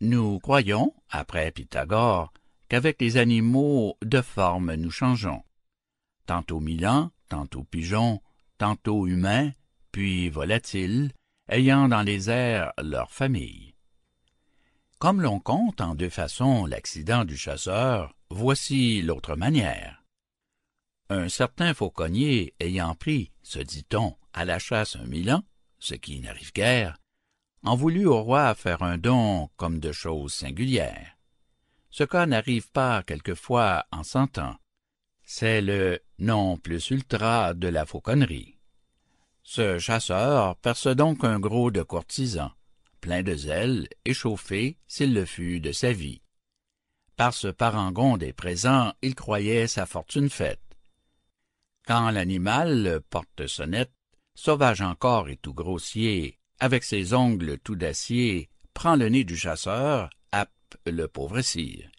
Nous 0.00 0.38
croyons, 0.38 0.94
après 1.10 1.50
Pythagore, 1.50 2.32
qu'avec 2.68 3.00
les 3.00 3.16
animaux 3.16 3.98
de 4.02 4.22
forme 4.22 4.74
nous 4.74 4.90
changeons. 4.90 5.42
Tantôt 6.26 6.60
Milan, 6.60 7.10
tantôt 7.28 7.64
pigeon, 7.64 8.22
tantôt 8.56 9.06
humain, 9.06 9.52
puis 9.92 10.28
volatile, 10.28 11.12
ayant 11.48 11.88
dans 11.88 12.02
les 12.02 12.30
airs 12.30 12.72
leur 12.82 13.10
famille. 13.10 13.74
Comme 14.98 15.20
l'on 15.20 15.40
compte 15.40 15.80
en 15.80 15.94
deux 15.94 16.10
façons 16.10 16.66
l'accident 16.66 17.24
du 17.24 17.36
chasseur, 17.36 18.14
voici 18.30 19.02
l'autre 19.02 19.34
manière. 19.34 20.04
Un 21.08 21.28
certain 21.28 21.74
fauconnier 21.74 22.54
ayant 22.60 22.94
pris, 22.94 23.32
se 23.42 23.58
dit-on, 23.58 24.14
à 24.32 24.44
la 24.44 24.58
chasse 24.58 24.96
un 24.96 25.06
Milan, 25.06 25.42
ce 25.80 25.94
qui 25.94 26.20
n'arrive 26.20 26.52
guère, 26.52 26.98
en 27.62 27.76
voulut 27.76 28.06
au 28.06 28.22
roi 28.22 28.54
faire 28.54 28.82
un 28.82 28.98
don 28.98 29.50
comme 29.56 29.80
de 29.80 29.92
choses 29.92 30.32
singulières. 30.32 31.16
Ce 31.90 32.04
cas 32.04 32.26
n'arrive 32.26 32.70
pas 32.70 33.02
quelquefois 33.02 33.84
en 33.90 34.02
cent 34.02 34.38
ans. 34.38 34.56
C'est 35.22 35.60
le 35.60 36.00
non 36.18 36.56
plus 36.56 36.90
ultra 36.90 37.54
de 37.54 37.68
la 37.68 37.86
fauconnerie. 37.86 38.58
Ce 39.42 39.78
chasseur 39.78 40.56
perce 40.56 40.86
donc 40.86 41.24
un 41.24 41.40
gros 41.40 41.70
de 41.70 41.82
courtisan, 41.82 42.50
plein 43.00 43.22
de 43.22 43.34
zèle, 43.34 43.88
échauffé, 44.04 44.78
s'il 44.86 45.14
le 45.14 45.24
fut, 45.24 45.60
de 45.60 45.72
sa 45.72 45.92
vie. 45.92 46.22
Par 47.16 47.34
ce 47.34 47.48
parangon 47.48 48.16
des 48.16 48.32
présents, 48.32 48.92
il 49.02 49.14
croyait 49.14 49.66
sa 49.66 49.86
fortune 49.86 50.30
faite. 50.30 50.60
Quand 51.86 52.10
l'animal 52.10 53.00
porte 53.10 53.46
sonnette, 53.46 53.92
sauvage 54.34 54.80
encore 54.80 55.28
et 55.28 55.36
tout 55.36 55.54
grossier, 55.54 56.39
avec 56.60 56.84
ses 56.84 57.14
ongles 57.14 57.58
tout 57.58 57.74
d'acier, 57.74 58.50
prend 58.74 58.94
le 58.94 59.08
nez 59.08 59.24
du 59.24 59.36
chasseur, 59.36 60.10
happe 60.30 60.76
le 60.86 61.08
pauvre 61.08 61.40
sire. 61.40 61.90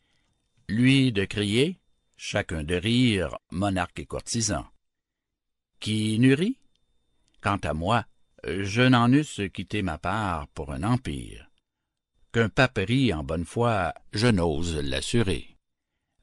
Lui 0.70 1.12
de 1.12 1.26
crier, 1.26 1.80
chacun 2.16 2.64
de 2.64 2.76
rire, 2.76 3.38
monarque 3.51 3.99
et 3.99 4.05
courtisan. 4.05 4.66
Qui 5.80 6.20
nurit? 6.20 6.57
Quant 7.41 7.57
à 7.64 7.74
moi, 7.74 8.05
je 8.45 8.84
n'en 8.84 9.12
eusse 9.12 9.41
quitté 9.51 9.82
ma 9.82 9.97
part 9.97 10.47
pour 10.49 10.72
un 10.72 10.84
empire. 10.84 11.49
Qu'un 12.32 12.49
pape 12.49 12.80
rit 12.88 13.14
en 13.14 13.24
bonne 13.24 13.45
foi, 13.45 13.93
je 14.14 14.28
n'ose 14.28 14.78
l'assurer. 14.78 15.57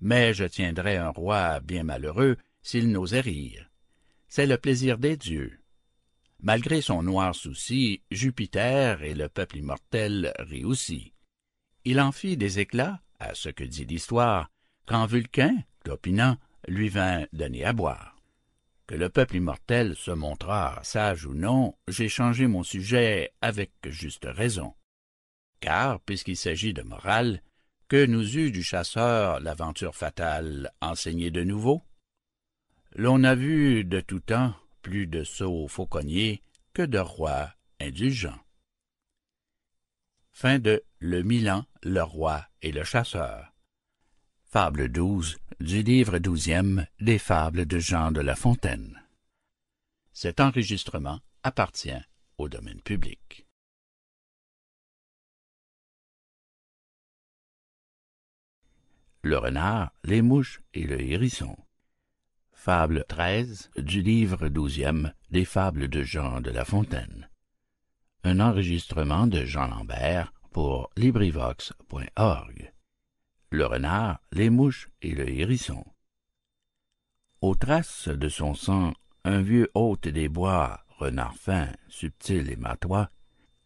Mais 0.01 0.32
je 0.32 0.45
tiendrais 0.45 0.97
un 0.97 1.11
roi 1.11 1.61
bien 1.61 1.82
malheureux 1.82 2.36
s'il 2.62 2.91
n'osait 2.91 3.20
rire. 3.20 3.68
C'est 4.28 4.47
le 4.47 4.59
plaisir 4.59 4.99
des 4.99 5.16
dieux. 5.16 5.58
Malgré 6.43 6.80
son 6.80 7.03
noir 7.03 7.34
souci, 7.34 8.03
Jupiter 8.11 9.03
et 9.03 9.14
le 9.14 9.28
peuple 9.28 9.59
immortel 9.59 10.32
rient 10.39 10.64
aussi. 10.64 11.12
Il 11.84 12.01
en 12.01 12.12
fit 12.12 12.36
des 12.36 12.61
éclats, 12.61 13.01
à 13.18 13.34
ce 13.34 13.49
que 13.49 13.64
dit 13.64 13.84
l'histoire, 13.84 14.51
quand 14.86 15.07
Vulcain, 15.07 15.57
clopinant, 15.84 16.36
lui 16.68 16.89
vint 16.89 17.26
donner 17.32 17.64
à 17.64 17.72
boire. 17.72 18.16
Que 18.86 18.95
le 18.95 19.11
peuple 19.11 19.36
immortel 19.36 19.97
se 19.97 20.12
montra 20.12 20.80
sage 20.84 21.26
ou 21.26 21.34
non, 21.34 21.74
j'ai 21.89 22.09
changé 22.09 22.47
mon 22.47 22.62
sujet 22.62 23.32
avec 23.41 23.72
juste 23.86 24.26
raison. 24.26 24.74
Car, 25.61 26.01
puisqu'il 26.01 26.36
s'agit 26.36 26.72
de 26.72 26.82
morale, 26.82 27.43
que 27.89 28.07
nous 28.07 28.36
eût 28.36 28.53
du 28.53 28.62
chasseur 28.62 29.41
l'aventure 29.41 29.97
fatale 29.97 30.70
enseignée 30.80 31.30
de 31.30 31.43
nouveau? 31.43 31.82
L'on 32.95 33.24
a 33.24 33.34
vu 33.34 33.84
de 33.84 34.01
tout 34.01 34.20
temps 34.20 34.55
plus 34.83 35.07
de 35.07 35.24
sots 35.24 35.68
fauconniers 35.68 36.43
que 36.72 36.83
de 36.83 36.99
rois 36.99 37.53
indulgents. 37.81 38.41
Fin 40.33 40.59
de 40.59 40.85
Le 40.99 41.22
Milan, 41.22 41.64
le 41.83 42.03
roi 42.03 42.47
et 42.62 42.72
le 42.72 42.85
chasseur. 42.85 43.53
Fable 44.45 44.89
12 44.89 45.39
du 45.61 45.83
livre 45.83 46.18
douzième 46.18 46.87
des 47.01 47.18
Fables 47.18 47.66
de 47.66 47.79
Jean 47.79 48.12
de 48.12 48.20
La 48.20 48.37
Fontaine. 48.37 49.03
Cet 50.12 50.41
enregistrement 50.41 51.20
appartient 51.43 52.01
au 52.39 52.49
domaine 52.49 52.81
public. 52.81 53.47
Le 59.22 59.37
renard, 59.37 59.93
les 60.05 60.22
mouches 60.22 60.62
et 60.72 60.85
le 60.85 61.01
hérisson. 61.01 61.57
Fable 62.61 63.05
13 63.09 63.71
du 63.79 64.03
livre 64.03 64.49
douzième 64.49 65.13
des 65.31 65.45
Fables 65.45 65.87
de 65.87 66.03
Jean 66.03 66.41
de 66.41 66.51
La 66.51 66.65
Fontaine. 66.65 67.31
Un 68.25 68.41
enregistrement 68.41 69.29
de 69.29 69.45
Jean 69.45 69.69
Lambert 69.69 70.33
pour 70.51 70.91
LibriVox.org 70.97 72.73
le 73.51 73.65
renard, 73.65 74.21
les 74.33 74.51
mouches 74.51 74.91
et 75.03 75.13
le 75.13 75.31
hérisson. 75.31 75.85
Aux 77.43 77.55
traces 77.55 78.09
de 78.09 78.29
son 78.29 78.55
sang, 78.55 78.93
un 79.23 79.41
vieux 79.41 79.71
hôte 79.75 80.09
des 80.09 80.29
bois, 80.29 80.81
renard 80.99 81.37
fin, 81.37 81.69
subtil 81.89 82.51
et 82.51 82.57
matois, 82.57 83.09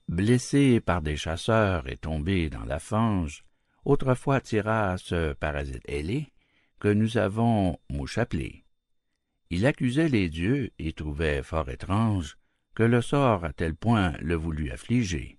blessé 0.06 0.80
par 0.80 1.00
des 1.00 1.16
chasseurs 1.16 1.88
et 1.88 1.96
tombé 1.96 2.50
dans 2.50 2.66
la 2.66 2.78
fange, 2.78 3.42
autrefois 3.86 4.42
tira 4.42 4.98
ce 4.98 5.32
parasite 5.32 5.88
ailé 5.88 6.30
que 6.78 6.88
nous 6.88 7.16
avons 7.16 7.78
mouche 7.88 8.18
appelé. 8.18 8.61
Il 9.54 9.66
accusait 9.66 10.08
les 10.08 10.30
dieux 10.30 10.70
et 10.78 10.94
trouvait 10.94 11.42
fort 11.42 11.68
étrange 11.68 12.38
que 12.74 12.82
le 12.82 13.02
sort 13.02 13.44
à 13.44 13.52
tel 13.52 13.74
point 13.76 14.12
le 14.22 14.34
voulut 14.34 14.70
affliger, 14.70 15.38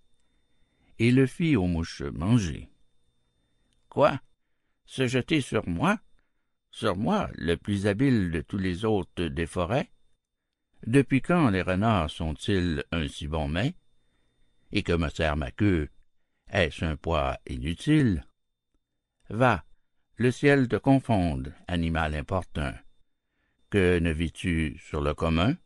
et 0.99 1.09
le 1.09 1.25
fit 1.25 1.55
aux 1.55 1.65
mouches 1.65 2.03
manger. 2.03 2.69
Quoi? 3.89 4.21
se 4.85 5.07
jeter 5.07 5.41
sur 5.41 5.67
moi, 5.67 5.97
sur 6.69 6.95
moi, 6.95 7.31
le 7.33 7.57
plus 7.57 7.87
habile 7.87 8.29
de 8.29 8.41
tous 8.41 8.59
les 8.59 8.85
hôtes 8.85 9.19
des 9.19 9.47
forêts? 9.47 9.89
Depuis 10.85 11.23
quand 11.23 11.49
les 11.49 11.63
renards 11.63 12.11
sont-ils 12.11 12.83
un 12.91 13.07
si 13.07 13.27
bon 13.27 13.47
mets? 13.47 13.73
Et 14.71 14.83
que 14.83 14.93
me 14.93 15.09
sert 15.09 15.37
ma 15.37 15.49
queue? 15.49 15.89
Est-ce 16.51 16.85
un 16.85 16.97
poids 16.97 17.39
inutile? 17.47 18.27
Va, 19.31 19.65
le 20.17 20.29
ciel 20.29 20.67
te 20.67 20.75
confonde, 20.75 21.55
animal 21.67 22.13
importun. 22.13 22.75
Que 23.73 23.97
ne 23.97 24.11
vis-tu 24.11 24.77
sur 24.87 25.01
le 25.01 25.15
commun? 25.15 25.57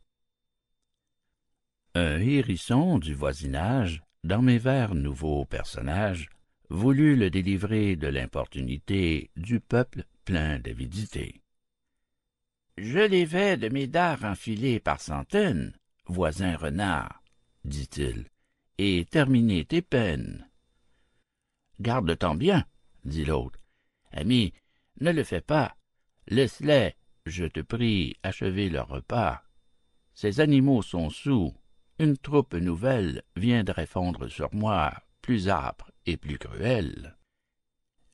Un 1.93 2.21
hérisson 2.21 2.99
du 2.99 3.13
voisinage, 3.13 4.01
dans 4.23 4.41
mes 4.41 4.59
vers 4.59 4.95
nouveaux 4.95 5.43
personnages, 5.43 6.29
voulut 6.69 7.17
le 7.17 7.29
délivrer 7.29 7.97
de 7.97 8.07
l'importunité 8.07 9.29
du 9.35 9.59
peuple 9.59 10.05
plein 10.23 10.57
d'avidité. 10.57 11.41
Je 12.77 12.99
les 12.99 13.25
vais 13.25 13.57
de 13.57 13.67
mes 13.67 13.87
dards 13.87 14.23
enfilés 14.23 14.79
par 14.79 15.01
centaines, 15.01 15.77
voisin 16.05 16.55
renard, 16.55 17.21
dit-il, 17.65 18.29
et 18.77 19.03
terminer 19.03 19.65
tes 19.65 19.81
peines. 19.81 20.49
Garde-t'en 21.81 22.35
bien, 22.35 22.63
dit 23.03 23.25
l'autre. 23.25 23.59
Ami, 24.13 24.53
ne 25.01 25.11
le 25.11 25.25
fais 25.25 25.41
pas. 25.41 25.75
Laisse-les, 26.29 26.95
je 27.27 27.45
te 27.45 27.59
prie, 27.59 28.15
achever 28.23 28.69
leur 28.69 28.87
repas. 28.87 29.43
Ces 30.13 30.39
animaux 30.39 30.81
sont 30.81 31.09
sous. 31.09 31.53
Une 31.99 32.17
troupe 32.17 32.53
nouvelle 32.53 33.23
viendrait 33.35 33.85
fondre 33.85 34.29
sur 34.29 34.53
moi, 34.53 34.93
plus 35.21 35.49
âpre 35.49 35.91
et 36.05 36.17
plus 36.17 36.37
cruelle. 36.37 37.17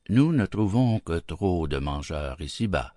Nous 0.10 0.34
ne 0.34 0.46
trouvons 0.46 1.00
que 1.00 1.20
trop 1.20 1.68
de 1.68 1.78
mangeurs 1.78 2.42
ici-bas. 2.42 2.94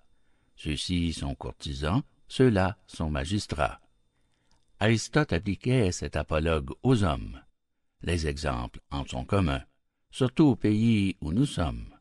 Ceux-ci 0.56 1.12
sont 1.12 1.34
courtisans, 1.34 2.02
ceux-là 2.28 2.78
sont 2.86 3.10
magistrats. 3.10 3.80
Aristote 4.80 5.32
appliquait 5.32 5.92
cet 5.92 6.16
apologue 6.16 6.72
aux 6.82 7.04
hommes. 7.04 7.40
Les 8.02 8.26
exemples 8.26 8.80
en 8.90 9.06
sont 9.06 9.24
communs, 9.24 9.64
surtout 10.10 10.44
au 10.44 10.56
pays 10.56 11.16
où 11.20 11.32
nous 11.32 11.46
sommes. 11.46 11.94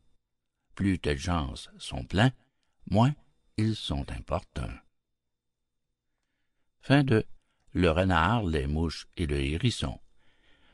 Plus 0.73 0.99
tels 0.99 1.17
gens 1.17 1.53
sont 1.77 2.03
pleins, 2.03 2.31
moins 2.89 3.13
ils 3.57 3.75
sont 3.75 4.05
importuns. 4.11 4.79
Fin 6.79 7.03
de 7.03 7.25
Le 7.71 7.91
renard, 7.91 8.43
les 8.43 8.67
mouches 8.67 9.07
et 9.17 9.25
le 9.25 9.39
hérisson. 9.39 9.99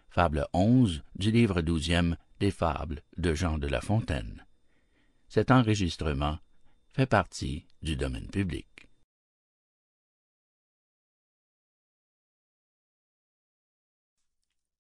Fable 0.10 0.48
11 0.54 1.04
du 1.16 1.32
livre 1.32 1.62
douzième 1.62 2.18
des 2.40 2.52
fables 2.52 3.02
de 3.18 3.34
Jean 3.34 3.58
de 3.58 3.68
La 3.68 3.82
Fontaine. 3.82 4.46
Cet 5.30 5.52
enregistrement 5.52 6.38
fait 6.90 7.06
partie 7.06 7.66
du 7.82 7.96
domaine 7.96 8.28
public. 8.28 8.68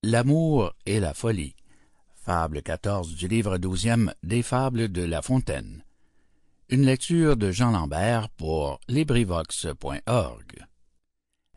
L'amour 0.03 0.73
et 0.85 0.99
la 0.99 1.13
folie. 1.13 1.55
Fable 2.15 2.61
14 2.61 3.15
du 3.15 3.27
livre 3.27 3.57
douzième 3.57 4.13
des 4.21 4.43
fables 4.43 4.91
de 4.91 5.03
La 5.03 5.21
Fontaine. 5.21 5.83
Lecture 6.79 7.35
de 7.35 7.51
Jean 7.51 7.71
Lambert 7.71 8.29
pour 8.29 8.79
LibriVox.org. 8.87 10.65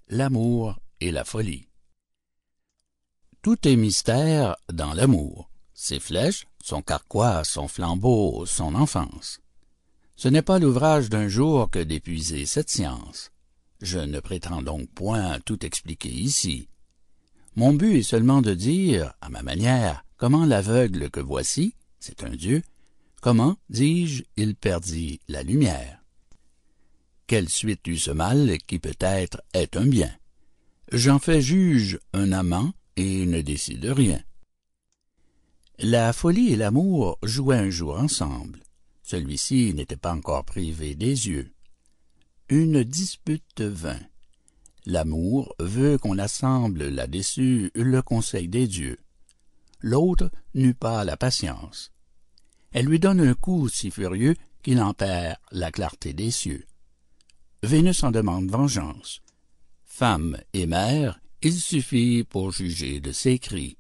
L'amour 0.09 0.81
et 1.01 1.12
la 1.12 1.25
folie. 1.25 1.69
Tout 3.41 3.69
est 3.69 3.77
mystère 3.77 4.57
dans 4.73 4.93
l'amour. 4.93 5.49
Ses 5.73 6.01
flèches, 6.01 6.47
son 6.61 6.83
carquois, 6.83 7.45
son 7.45 7.69
flambeau, 7.69 8.45
son 8.45 8.75
enfance. 8.75 9.41
Ce 10.17 10.27
n'est 10.27 10.43
pas 10.43 10.59
l'ouvrage 10.59 11.11
d'un 11.11 11.29
jour 11.29 11.71
que 11.71 11.79
d'épuiser 11.79 12.45
cette 12.45 12.71
science. 12.71 13.31
Je 13.81 14.01
ne 14.01 14.19
prétends 14.19 14.62
donc 14.62 14.91
point 14.91 15.39
tout 15.45 15.65
expliquer 15.65 16.11
ici. 16.11 16.69
Mon 17.55 17.73
but 17.73 17.99
est 17.99 18.03
seulement 18.03 18.43
de 18.43 18.53
dire, 18.53 19.15
à 19.21 19.29
ma 19.29 19.43
manière, 19.43 20.05
comment 20.17 20.45
l'aveugle 20.45 21.09
que 21.09 21.21
voici, 21.21 21.77
c'est 22.01 22.25
un 22.25 22.31
Dieu, 22.31 22.62
comment, 23.25 23.57
dis-je, 23.70 24.22
il 24.37 24.55
perdit 24.55 25.18
la 25.29 25.43
lumière. 25.43 26.05
Quelle 27.27 27.49
suite 27.49 27.87
eut 27.87 27.97
ce 27.97 28.11
mal 28.11 28.59
qui 28.66 28.79
peut-être 28.79 29.41
est 29.55 29.79
un 29.79 29.87
bien? 29.87 30.14
J'en 30.93 31.18
fais 31.18 31.41
juge 31.41 31.99
un 32.12 32.33
amant 32.33 32.75
et 32.97 33.25
ne 33.25 33.41
décide 33.41 33.87
rien. 33.87 34.20
La 35.79 36.12
folie 36.12 36.53
et 36.53 36.57
l'amour 36.57 37.18
jouaient 37.22 37.57
un 37.57 37.70
jour 37.70 37.99
ensemble. 37.99 38.62
Celui-ci 39.03 39.72
n'était 39.72 39.97
pas 39.97 40.12
encore 40.12 40.45
privé 40.45 40.95
des 40.95 41.29
yeux. 41.29 41.51
Une 42.51 42.85
dispute 42.85 43.62
vint. 43.62 44.05
L'amour 44.85 45.55
veut 45.59 45.97
qu'on 45.97 46.18
assemble 46.18 46.89
là-dessus 46.89 47.70
le 47.75 48.03
conseil 48.03 48.49
des 48.49 48.66
dieux. 48.66 48.99
L'autre 49.81 50.31
n'eut 50.53 50.75
pas 50.75 51.05
la 51.05 51.16
patience. 51.16 51.93
Elle 52.75 52.85
lui 52.85 53.01
donne 53.01 53.20
un 53.20 53.33
coup 53.33 53.70
si 53.70 53.91
furieux 53.91 54.37
qu'il 54.62 54.83
en 54.83 54.93
perd 54.93 55.37
la 55.51 55.72
clarté 55.72 56.12
des 56.12 56.31
cieux. 56.31 56.66
Vénus 57.62 58.03
en 58.03 58.11
demande 58.11 58.51
vengeance. 58.51 59.22
Femme 59.87 60.37
et 60.53 60.66
mère, 60.66 61.18
il 61.41 61.55
suffit 61.55 62.25
pour 62.25 62.53
juger 62.53 63.01
de 63.01 63.12
ses 63.12 63.39
cris. 63.39 63.79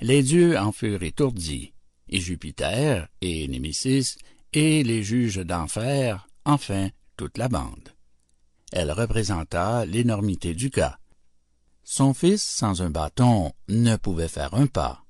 Les 0.00 0.22
dieux 0.22 0.58
en 0.58 0.72
furent 0.72 1.02
étourdis, 1.02 1.74
et 2.08 2.20
Jupiter 2.20 3.08
et 3.20 3.46
Némésis 3.46 4.16
et 4.54 4.82
les 4.82 5.02
juges 5.02 5.44
d'enfer, 5.44 6.26
enfin 6.46 6.88
toute 7.18 7.36
la 7.36 7.50
bande 7.50 7.92
elle 8.72 8.90
représenta 8.90 9.84
l'énormité 9.84 10.54
du 10.54 10.70
cas. 10.70 10.98
Son 11.84 12.14
fils, 12.14 12.42
sans 12.42 12.80
un 12.80 12.90
bâton, 12.90 13.52
ne 13.68 13.96
pouvait 13.96 14.28
faire 14.28 14.54
un 14.54 14.66
pas. 14.66 15.01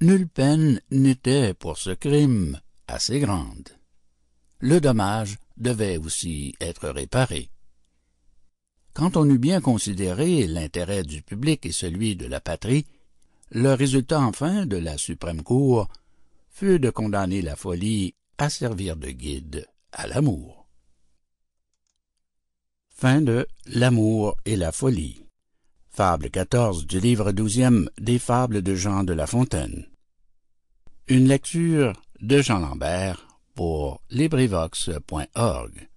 Nulle 0.00 0.28
peine 0.28 0.80
n'était 0.92 1.54
pour 1.54 1.76
ce 1.76 1.90
crime 1.90 2.60
assez 2.86 3.18
grande. 3.18 3.68
Le 4.60 4.80
dommage 4.80 5.38
devait 5.56 5.96
aussi 5.96 6.54
être 6.60 6.88
réparé. 6.90 7.50
Quand 8.94 9.16
on 9.16 9.28
eut 9.28 9.38
bien 9.38 9.60
considéré 9.60 10.46
l'intérêt 10.46 11.02
du 11.02 11.22
public 11.22 11.66
et 11.66 11.72
celui 11.72 12.14
de 12.14 12.26
la 12.26 12.40
patrie, 12.40 12.86
le 13.50 13.74
résultat 13.74 14.20
enfin 14.20 14.66
de 14.66 14.76
la 14.76 14.98
suprême 14.98 15.42
cour 15.42 15.88
fut 16.48 16.78
de 16.78 16.90
condamner 16.90 17.42
la 17.42 17.56
folie 17.56 18.14
à 18.38 18.50
servir 18.50 18.96
de 18.96 19.10
guide 19.10 19.66
à 19.90 20.06
l'amour. 20.06 20.68
Fable 25.98 26.30
14 26.30 26.86
du 26.86 27.00
livre 27.00 27.32
douzième 27.32 27.90
des 27.98 28.20
fables 28.20 28.62
de 28.62 28.76
Jean 28.76 29.02
de 29.02 29.12
La 29.12 29.26
Fontaine. 29.26 29.88
Une 31.08 31.26
lecture 31.26 32.00
de 32.20 32.40
Jean 32.40 32.60
Lambert 32.60 33.26
pour 33.56 34.00
LibriVox.org. 34.08 35.88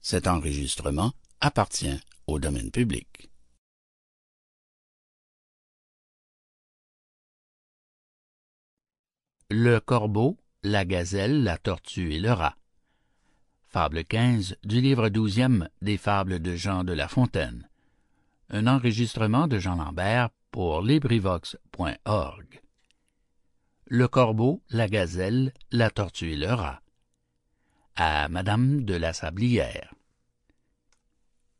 Cet 0.00 0.26
enregistrement 0.26 1.12
appartient 1.40 2.00
au 2.26 2.40
domaine 2.40 2.72
public. 2.72 3.30
Le 9.48 9.78
corbeau, 9.78 10.38
la 10.64 10.84
gazelle, 10.84 11.44
la 11.44 11.56
tortue 11.56 12.14
et 12.14 12.18
le 12.18 12.32
rat. 12.32 12.56
Fable 13.68 14.02
15 14.02 14.56
du 14.64 14.80
livre 14.80 15.08
douzième 15.08 15.68
des 15.82 15.98
fables 15.98 16.40
de 16.40 16.56
Jean 16.56 16.82
de 16.82 16.92
La 16.92 17.06
Fontaine. 17.06 17.69
Un 18.52 18.66
enregistrement 18.66 19.46
de 19.46 19.60
Jean 19.60 19.76
Lambert 19.76 20.30
pour 20.50 20.82
LibriVox.org. 20.82 22.60
Le 23.86 24.08
corbeau, 24.08 24.60
la 24.70 24.88
gazelle, 24.88 25.52
la 25.70 25.88
tortue 25.88 26.32
et 26.32 26.36
le 26.36 26.52
rat. 26.52 26.82
À 27.94 28.28
Madame 28.28 28.82
de 28.82 28.94
la 28.94 29.12
Sablière. 29.12 29.94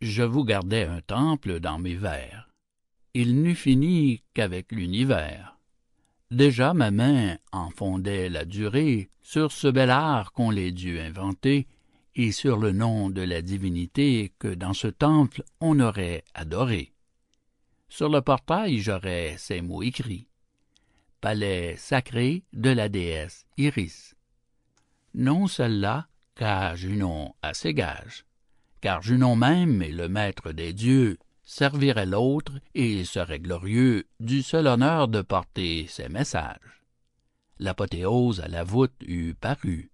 Je 0.01 0.24
vous 0.24 0.43
gardais 0.43 0.84
un 0.84 1.01
temple 1.01 1.61
dans 1.61 1.78
mes 1.78 1.95
vers. 1.95 2.51
Il 3.14 3.41
n'eût 3.41 3.55
fini 3.55 4.24
qu'avec 4.34 4.72
l'univers. 4.72 5.59
Déjà 6.32 6.74
ma 6.74 6.91
main 6.91 7.38
en 7.53 7.70
fondait 7.70 8.28
la 8.28 8.45
durée 8.45 9.11
sur 9.22 9.53
ce 9.53 9.68
bel 9.68 9.91
art 9.91 10.32
qu'ont 10.32 10.51
les 10.51 10.72
dieux 10.72 11.01
inventé, 11.01 11.68
sur 12.28 12.58
le 12.58 12.72
nom 12.72 13.08
de 13.08 13.22
la 13.22 13.40
divinité 13.40 14.32
que 14.38 14.48
dans 14.48 14.74
ce 14.74 14.88
temple 14.88 15.42
on 15.60 15.80
aurait 15.80 16.22
adoré. 16.34 16.92
Sur 17.88 18.08
le 18.10 18.20
portail 18.20 18.78
j'aurais 18.78 19.36
ces 19.38 19.62
mots 19.62 19.82
écrits. 19.82 20.28
Palais 21.20 21.76
sacré 21.76 22.44
de 22.52 22.70
la 22.70 22.88
déesse 22.88 23.46
Iris. 23.56 24.14
Non 25.14 25.46
celle-là, 25.46 26.08
car 26.34 26.76
Junon 26.76 27.34
a 27.42 27.54
ses 27.54 27.74
gages, 27.74 28.24
car 28.80 29.02
Junon 29.02 29.34
même 29.34 29.82
est 29.82 29.90
le 29.90 30.08
maître 30.08 30.52
des 30.52 30.72
dieux, 30.72 31.18
servirait 31.42 32.06
l'autre 32.06 32.52
et 32.74 33.04
serait 33.04 33.40
glorieux 33.40 34.06
du 34.20 34.42
seul 34.42 34.66
honneur 34.66 35.08
de 35.08 35.22
porter 35.22 35.86
ses 35.88 36.08
messages. 36.08 36.84
L'apothéose 37.58 38.40
à 38.40 38.48
la 38.48 38.62
voûte 38.62 38.94
eût 39.00 39.34
paru. 39.34 39.90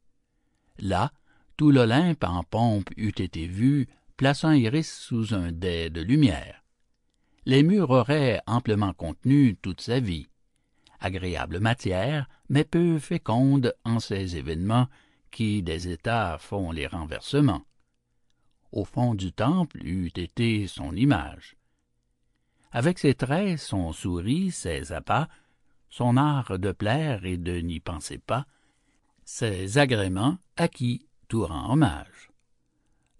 Là, 0.78 1.12
tout 1.56 1.70
l'Olympe 1.70 2.24
en 2.24 2.42
pompe 2.42 2.90
eût 2.96 3.08
été 3.08 3.46
vu, 3.46 3.88
plaçant 4.16 4.52
Iris 4.52 4.92
sous 4.92 5.34
un 5.34 5.52
dais 5.52 5.90
de 5.90 6.00
lumière. 6.00 6.62
Les 7.44 7.62
murs 7.62 7.90
auraient 7.90 8.40
amplement 8.46 8.92
contenu 8.92 9.56
toute 9.56 9.80
sa 9.80 10.00
vie. 10.00 10.28
agréable 10.98 11.60
matière, 11.60 12.28
mais 12.48 12.64
peu 12.64 12.98
féconde 12.98 13.74
en 13.84 14.00
ces 14.00 14.36
événements 14.36 14.88
qui 15.30 15.62
des 15.62 15.88
états 15.88 16.38
font 16.38 16.72
les 16.72 16.86
renversements. 16.86 17.64
Au 18.72 18.84
fond 18.84 19.14
du 19.14 19.32
temple 19.32 19.84
eût 19.84 20.10
été 20.16 20.66
son 20.66 20.96
image. 20.96 21.56
Avec 22.72 22.98
ses 22.98 23.14
traits, 23.14 23.58
son 23.58 23.92
souris, 23.92 24.50
ses 24.50 24.92
appâts, 24.92 25.28
son 25.90 26.16
art 26.16 26.58
de 26.58 26.72
plaire 26.72 27.24
et 27.24 27.36
de 27.36 27.58
n'y 27.60 27.80
penser 27.80 28.18
pas, 28.18 28.46
ses 29.24 29.78
agréments 29.78 30.38
à 30.56 30.68
qui 30.68 31.05
tout 31.28 31.44
rend 31.44 31.72
hommage. 31.72 32.30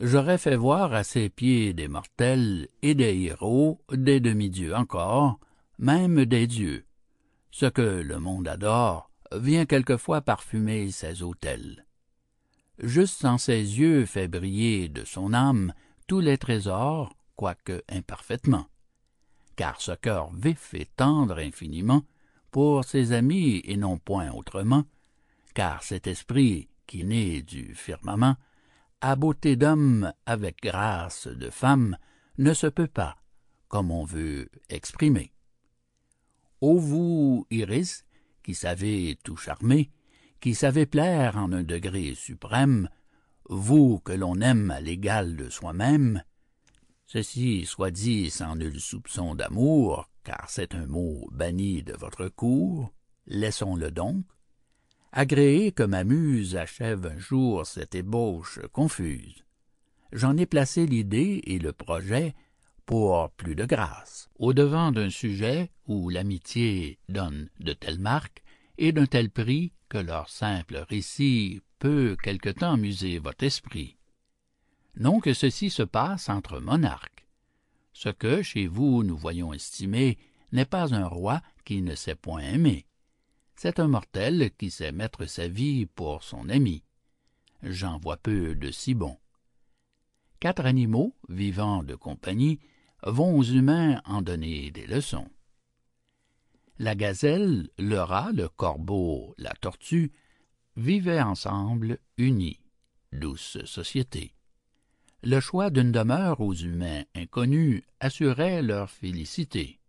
J'aurais 0.00 0.38
fait 0.38 0.57
voir 0.57 0.92
à 0.92 1.04
ses 1.04 1.30
pieds 1.30 1.72
des 1.72 1.88
mortels 1.88 2.68
et 2.82 2.94
des 2.94 3.18
héros, 3.18 3.80
des 3.90 4.20
demi-dieux 4.20 4.74
encore, 4.74 5.38
même 5.78 6.24
des 6.26 6.46
dieux. 6.46 6.84
Ce 7.50 7.66
que 7.66 7.80
le 7.80 8.18
monde 8.18 8.48
adore 8.48 9.11
vient 9.32 9.64
quelquefois 9.64 10.20
parfumer 10.20 10.90
ses 10.90 11.22
autels. 11.22 11.86
Juste 12.78 13.24
en 13.24 13.38
ses 13.38 13.78
yeux 13.78 14.04
fait 14.04 14.28
briller 14.28 14.88
de 14.90 15.04
son 15.04 15.32
âme 15.32 15.72
tous 16.07 16.20
les 16.20 16.36
trésors, 16.36 17.16
quoique 17.34 17.82
imparfaitement. 17.88 18.66
Car 19.57 19.80
ce 19.80 19.92
cœur 19.92 20.30
vif 20.34 20.74
et 20.74 20.84
tendre 20.84 21.38
infiniment, 21.38 22.02
pour 22.50 22.84
ses 22.84 23.12
amis 23.12 23.62
et 23.64 23.76
non 23.76 23.98
point 23.98 24.30
autrement, 24.30 24.84
car 25.54 25.82
cet 25.82 26.07
esprit 26.07 26.68
qui 26.87 27.05
naît 27.05 27.43
du 27.43 27.74
firmament, 27.74 28.37
à 29.01 29.16
beauté 29.16 29.57
d'homme 29.57 30.12
avec 30.24 30.62
grâce 30.62 31.26
de 31.26 31.51
femme, 31.51 31.97
ne 32.39 32.55
se 32.55 32.66
peut 32.66 32.87
pas, 32.87 33.16
comme 33.68 33.91
on 33.91 34.05
veut 34.05 34.49
exprimer. 34.68 35.32
Ô 36.61 36.78
vous, 36.78 37.47
Iris, 37.51 38.05
qui 38.43 38.55
savez 38.55 39.18
tout 39.22 39.37
charmer, 39.37 39.91
qui 40.41 40.55
savez 40.55 40.87
plaire 40.87 41.37
en 41.37 41.53
un 41.53 41.62
degré 41.62 42.14
suprême, 42.14 42.89
vous 43.49 44.01
que 44.01 44.12
l'on 44.12 44.41
aime 44.41 44.70
à 44.70 44.80
l'égal 44.80 45.37
de 45.37 45.49
soi-même, 45.49 46.22
ceci 47.07 47.64
soit 47.64 47.91
dit 47.91 48.30
sans 48.30 48.57
nul 48.57 48.80
soupçon 48.80 49.34
d'amour, 49.34 50.09
car 50.24 50.47
c'est 50.49 50.74
un 50.74 50.87
mot 50.87 51.28
banni 51.30 51.82
de 51.82 51.93
votre 51.93 52.28
cour, 52.28 52.93
laissons-le 53.26 53.91
donc. 53.91 54.24
Agréé 55.18 55.72
que 55.72 55.82
ma 55.82 56.04
muse 56.04 56.56
achève 56.56 57.06
un 57.06 57.18
jour 57.18 57.66
cette 57.66 57.94
ébauche 57.94 58.60
confuse. 58.70 59.46
J'en 60.12 60.36
ai 60.36 60.44
placé 60.44 60.84
l'idée 60.84 61.40
et 61.44 61.58
le 61.58 61.72
projet 61.72 62.34
pour 62.84 63.30
plus 63.30 63.54
de 63.54 63.64
grâce, 63.64 64.28
au-devant 64.38 64.92
d'un 64.92 65.08
sujet 65.08 65.70
où 65.86 66.10
l'amitié 66.10 66.98
donne 67.08 67.48
de 67.60 67.72
telles 67.72 67.98
marques 67.98 68.42
et 68.76 68.92
d'un 68.92 69.06
tel 69.06 69.30
prix 69.30 69.72
que 69.88 69.96
leur 69.96 70.28
simple 70.28 70.84
récit 70.90 71.62
peut 71.78 72.14
quelque 72.22 72.50
temps 72.50 72.74
amuser 72.74 73.18
votre 73.18 73.44
esprit. 73.44 73.96
Non 74.96 75.20
que 75.20 75.32
ceci 75.32 75.70
se 75.70 75.82
passe 75.82 76.28
entre 76.28 76.60
monarques. 76.60 77.26
Ce 77.94 78.10
que 78.10 78.42
chez 78.42 78.66
vous 78.66 79.02
nous 79.02 79.16
voyons 79.16 79.54
estimer 79.54 80.18
n'est 80.52 80.66
pas 80.66 80.92
un 80.92 81.06
roi 81.06 81.40
qui 81.64 81.80
ne 81.80 81.94
sait 81.94 82.16
point 82.16 82.42
aimer. 82.42 82.84
C'est 83.57 83.80
un 83.80 83.88
mortel 83.88 84.50
qui 84.59 84.70
sait 84.70 84.92
mettre 84.92 85.24
sa 85.24 85.48
vie 85.48 85.86
pour 85.86 86.22
son 86.22 86.50
ami. 86.50 86.84
J'en 87.62 87.98
vois 87.98 88.18
peu 88.18 88.54
de 88.54 88.70
si 88.70 88.94
bons. 88.94 89.16
Quatre 90.40 90.66
animaux, 90.66 91.14
vivant 91.30 91.82
de 91.82 91.94
compagnie, 91.94 92.61
vont 93.02 93.38
aux 93.38 93.42
humains 93.42 94.02
en 94.04 94.20
donner 94.20 94.70
des 94.70 94.86
leçons. 94.86 95.30
La 96.78 96.94
gazelle, 96.94 97.70
le 97.78 97.98
rat, 97.98 98.32
le 98.32 98.50
corbeau, 98.50 99.34
la 99.38 99.54
tortue 99.54 100.12
vivaient 100.76 101.22
ensemble 101.22 101.98
unis, 102.18 102.61
douce 103.12 103.64
société. 103.64 104.34
Le 105.22 105.40
choix 105.40 105.70
d'une 105.70 105.92
demeure 105.92 106.42
aux 106.42 106.54
humains 106.54 107.04
inconnus 107.14 107.82
assurait 108.00 108.61
leur 108.61 108.90
félicité. 108.90 109.80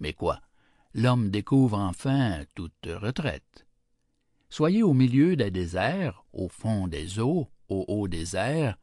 Mais 0.00 0.12
quoi, 0.12 0.40
l'homme 0.94 1.30
découvre 1.30 1.78
enfin 1.78 2.44
toute 2.54 2.86
retraite. 2.86 3.66
Soyez 4.48 4.82
au 4.82 4.92
milieu 4.92 5.36
des 5.36 5.50
déserts, 5.50 6.24
au 6.32 6.48
fond 6.48 6.86
des 6.86 7.18
eaux, 7.18 7.48
au 7.68 7.84
haut 7.88 8.08
des 8.08 8.36
airs, 8.36 8.78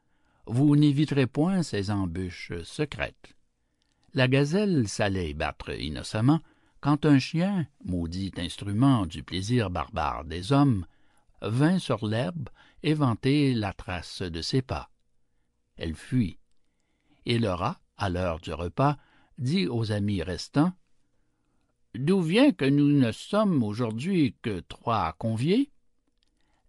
vous 0.48 0.76
n'éviterez 0.76 1.28
point 1.28 1.62
ces 1.62 1.92
embûches 1.92 2.54
secrètes. 2.64 3.36
La 4.16 4.28
gazelle 4.28 4.88
s'allait 4.88 5.36
battre 5.36 5.80
innocemment, 5.80 6.40
quand 6.82 7.06
un 7.06 7.20
chien, 7.20 7.68
maudit 7.86 8.32
instrument 8.38 9.06
du 9.06 9.22
plaisir 9.22 9.70
barbare 9.70 10.26
des 10.26 10.52
hommes, 10.52 10.86
vint 11.42 11.78
sur 11.78 12.08
l'herbe 12.08 12.50
et 12.82 12.96
vanter 12.96 13.54
la 13.54 13.74
trace 13.74 14.24
de 14.24 14.42
ses 14.42 14.62
pas. 14.62 14.90
Elle 15.78 15.96
fuit. 15.96 16.40
Et 17.26 17.38
le 17.38 17.52
rat, 17.52 17.80
à 17.98 18.10
l'heure 18.10 18.40
du 18.40 18.54
repas, 18.54 18.98
dit 19.38 19.68
aux 19.68 19.92
amis 19.92 20.24
restants 20.24 20.74
D'où 21.96 22.22
vient 22.22 22.52
que 22.52 22.66
nous 22.66 22.92
ne 22.92 23.12
sommes 23.12 23.64
aujourd'hui 23.64 24.36
que 24.42 24.60
trois 24.60 25.14
conviés? 25.14 25.72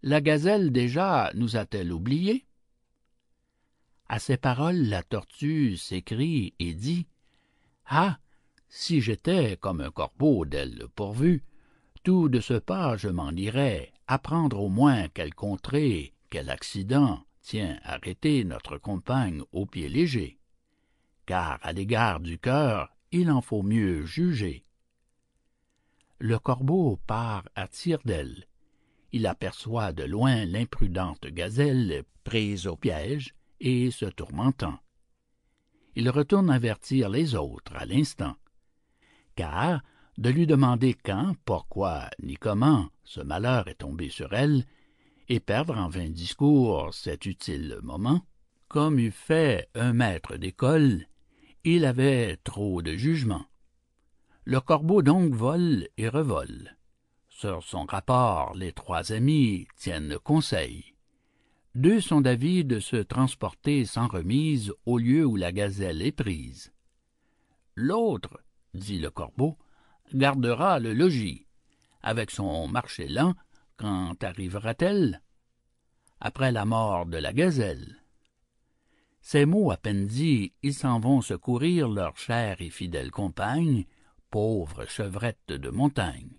La 0.01 0.19
gazelle 0.19 0.71
déjà 0.71 1.31
nous 1.35 1.57
a-t-elle 1.57 1.91
oubliés? 1.91 2.45
À 4.09 4.19
ces 4.19 4.37
paroles, 4.37 4.89
la 4.89 5.03
tortue 5.03 5.77
s'écrie 5.77 6.53
et 6.59 6.73
dit 6.73 7.07
Ah 7.85 8.19
si 8.67 9.01
j'étais 9.01 9.57
comme 9.57 9.81
un 9.81 9.91
corbeau 9.91 10.45
d'ailes 10.45 10.85
pourvu, 10.95 11.43
tout 12.03 12.29
de 12.29 12.39
ce 12.39 12.53
pas 12.53 12.97
je 12.97 13.09
m'en 13.09 13.31
irais, 13.31 13.91
apprendre 14.07 14.59
au 14.59 14.69
moins 14.69 15.07
quelle 15.09 15.35
contrée, 15.35 16.13
quel 16.29 16.49
accident 16.49 17.23
tient 17.41 17.77
arrêter 17.83 18.43
notre 18.43 18.77
compagne 18.77 19.43
au 19.51 19.65
pied 19.65 19.87
léger. 19.87 20.39
Car 21.25 21.59
à 21.61 21.73
l'égard 21.73 22.21
du 22.21 22.39
cœur, 22.39 22.89
il 23.11 23.29
en 23.29 23.41
faut 23.41 23.61
mieux 23.61 24.05
juger. 24.05 24.63
Le 26.23 26.37
corbeau 26.39 26.99
part 27.07 27.43
à 27.55 27.67
tire 27.67 27.99
d'aile. 28.05 28.45
Il 29.11 29.25
aperçoit 29.27 29.91
de 29.91 30.03
loin 30.03 30.45
l'imprudente 30.45 31.25
gazelle 31.25 32.03
prise 32.23 32.67
au 32.67 32.75
piège 32.77 33.33
et 33.59 33.91
se 33.91 34.05
tourmentant. 34.05 34.79
Il 35.95 36.09
retourne 36.09 36.49
avertir 36.49 37.09
les 37.09 37.35
autres 37.35 37.75
à 37.75 37.85
l'instant 37.85 38.35
car 39.35 39.81
de 40.17 40.29
lui 40.29 40.45
demander 40.45 40.93
quand, 40.93 41.35
pourquoi, 41.45 42.09
ni 42.21 42.35
comment 42.35 42.89
ce 43.03 43.21
malheur 43.21 43.67
est 43.67 43.79
tombé 43.79 44.09
sur 44.09 44.33
elle, 44.33 44.65
et 45.29 45.39
perdre 45.39 45.77
en 45.77 45.89
vain 45.89 46.09
discours 46.09 46.93
cet 46.93 47.25
utile 47.25 47.79
moment, 47.81 48.21
comme 48.67 48.99
eût 48.99 49.11
fait 49.11 49.69
un 49.73 49.93
maître 49.93 50.35
d'école, 50.37 51.07
il 51.63 51.85
avait 51.85 52.37
trop 52.43 52.81
de 52.81 52.95
jugement. 52.95 53.45
Le 54.45 54.59
corbeau 54.59 55.03
donc 55.03 55.33
vole 55.33 55.87
et 55.97 56.09
revole. 56.09 56.75
Sur 57.29 57.63
son 57.63 57.85
rapport, 57.85 58.55
les 58.55 58.71
trois 58.71 59.11
amis 59.11 59.67
tiennent 59.75 60.17
conseil. 60.17 60.95
Deux 61.75 62.01
sont 62.01 62.21
d'avis 62.21 62.65
de 62.65 62.79
se 62.79 62.95
transporter 62.95 63.85
sans 63.85 64.07
remise 64.07 64.73
au 64.85 64.97
lieu 64.97 65.25
où 65.25 65.35
la 65.35 65.51
gazelle 65.51 66.01
est 66.01 66.11
prise. 66.11 66.73
L'autre 67.75 68.39
dit 68.73 68.99
le 68.99 69.11
corbeau, 69.11 69.57
gardera 70.13 70.79
le 70.79 70.93
logis. 70.93 71.45
Avec 72.01 72.31
son 72.31 72.67
marché 72.67 73.07
lent, 73.07 73.35
quand 73.77 74.23
arrivera-t-elle? 74.23 75.21
Après 76.19 76.51
la 76.51 76.65
mort 76.65 77.05
de 77.05 77.17
la 77.17 77.31
gazelle. 77.31 78.01
Ces 79.21 79.45
mots 79.45 79.71
à 79.71 79.77
peine 79.77 80.07
dits, 80.07 80.53
ils 80.63 80.73
s'en 80.73 80.99
vont 80.99 81.21
secourir 81.21 81.87
leur 81.87 82.17
chère 82.17 82.59
et 82.59 82.71
fidèle 82.71 83.11
compagne, 83.11 83.85
pauvre 84.31 84.85
chevrette 84.87 85.49
de 85.49 85.69
montagne. 85.69 86.31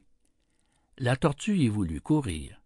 La 0.97 1.14
tortue 1.16 1.59
y 1.59 1.68
voulut 1.68 2.01
courir. 2.01 2.62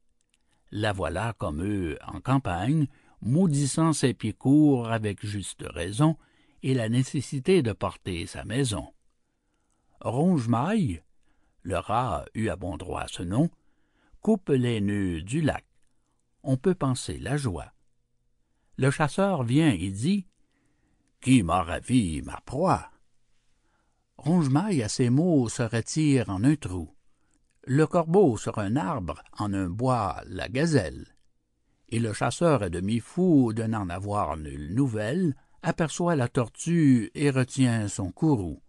La 0.70 0.92
voilà 0.92 1.34
comme 1.36 1.62
eux 1.62 1.98
en 2.06 2.20
campagne, 2.20 2.86
maudissant 3.20 3.92
ses 3.92 4.14
pieds 4.14 4.32
courts 4.32 4.90
avec 4.90 5.26
juste 5.26 5.64
raison 5.68 6.16
et 6.62 6.74
la 6.74 6.88
nécessité 6.88 7.62
de 7.62 7.72
porter 7.72 8.26
sa 8.26 8.44
maison. 8.44 8.92
Ronge-Maille, 10.00 11.02
le 11.62 11.78
rat 11.78 12.24
eut 12.34 12.48
à 12.48 12.56
bon 12.56 12.76
droit 12.76 13.08
ce 13.08 13.24
nom, 13.24 13.50
coupe 14.20 14.50
les 14.50 14.80
nœuds 14.80 15.22
du 15.22 15.40
lac. 15.40 15.64
On 16.44 16.56
peut 16.56 16.74
penser 16.74 17.18
la 17.18 17.36
joie. 17.36 17.72
Le 18.76 18.92
chasseur 18.92 19.42
vient 19.42 19.72
et 19.72 19.90
dit 19.90 20.28
Qui 21.20 21.42
m'a 21.42 21.62
ravi 21.62 22.22
ma 22.22 22.40
proie? 22.42 22.90
Ronge-Maille 24.18 24.82
à 24.82 24.88
ces 24.88 25.10
mots 25.10 25.48
se 25.48 25.62
retire 25.62 26.30
en 26.30 26.42
un 26.42 26.56
trou. 26.56 26.90
Le 27.64 27.86
corbeau 27.86 28.36
sur 28.36 28.58
un 28.58 28.76
arbre, 28.76 29.22
en 29.38 29.52
un 29.52 29.68
bois 29.68 30.22
la 30.26 30.48
gazelle. 30.48 31.16
Et 31.88 32.00
le 32.00 32.12
chasseur 32.12 32.62
à 32.62 32.68
demi-fou 32.68 33.52
de 33.52 33.64
n'en 33.64 33.88
avoir 33.88 34.36
nulle 34.36 34.74
nouvelle, 34.74 35.36
aperçoit 35.62 36.16
la 36.16 36.28
tortue 36.28 37.10
et 37.14 37.30
retient 37.30 37.88
son 37.88 38.10
courroux. 38.10 38.62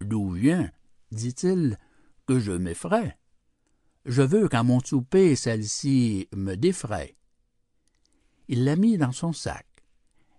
D'où 0.00 0.30
vient, 0.30 0.70
dit-il, 1.12 1.78
que 2.26 2.38
je 2.38 2.52
m'effraie? 2.52 3.18
Je 4.06 4.22
veux 4.22 4.48
qu'à 4.48 4.62
mon 4.62 4.80
souper 4.80 5.36
celle-ci 5.36 6.28
me 6.34 6.54
défraie. 6.54 7.16
Il 8.48 8.64
la 8.64 8.76
mit 8.76 8.98
dans 8.98 9.12
son 9.12 9.32
sac. 9.32 9.66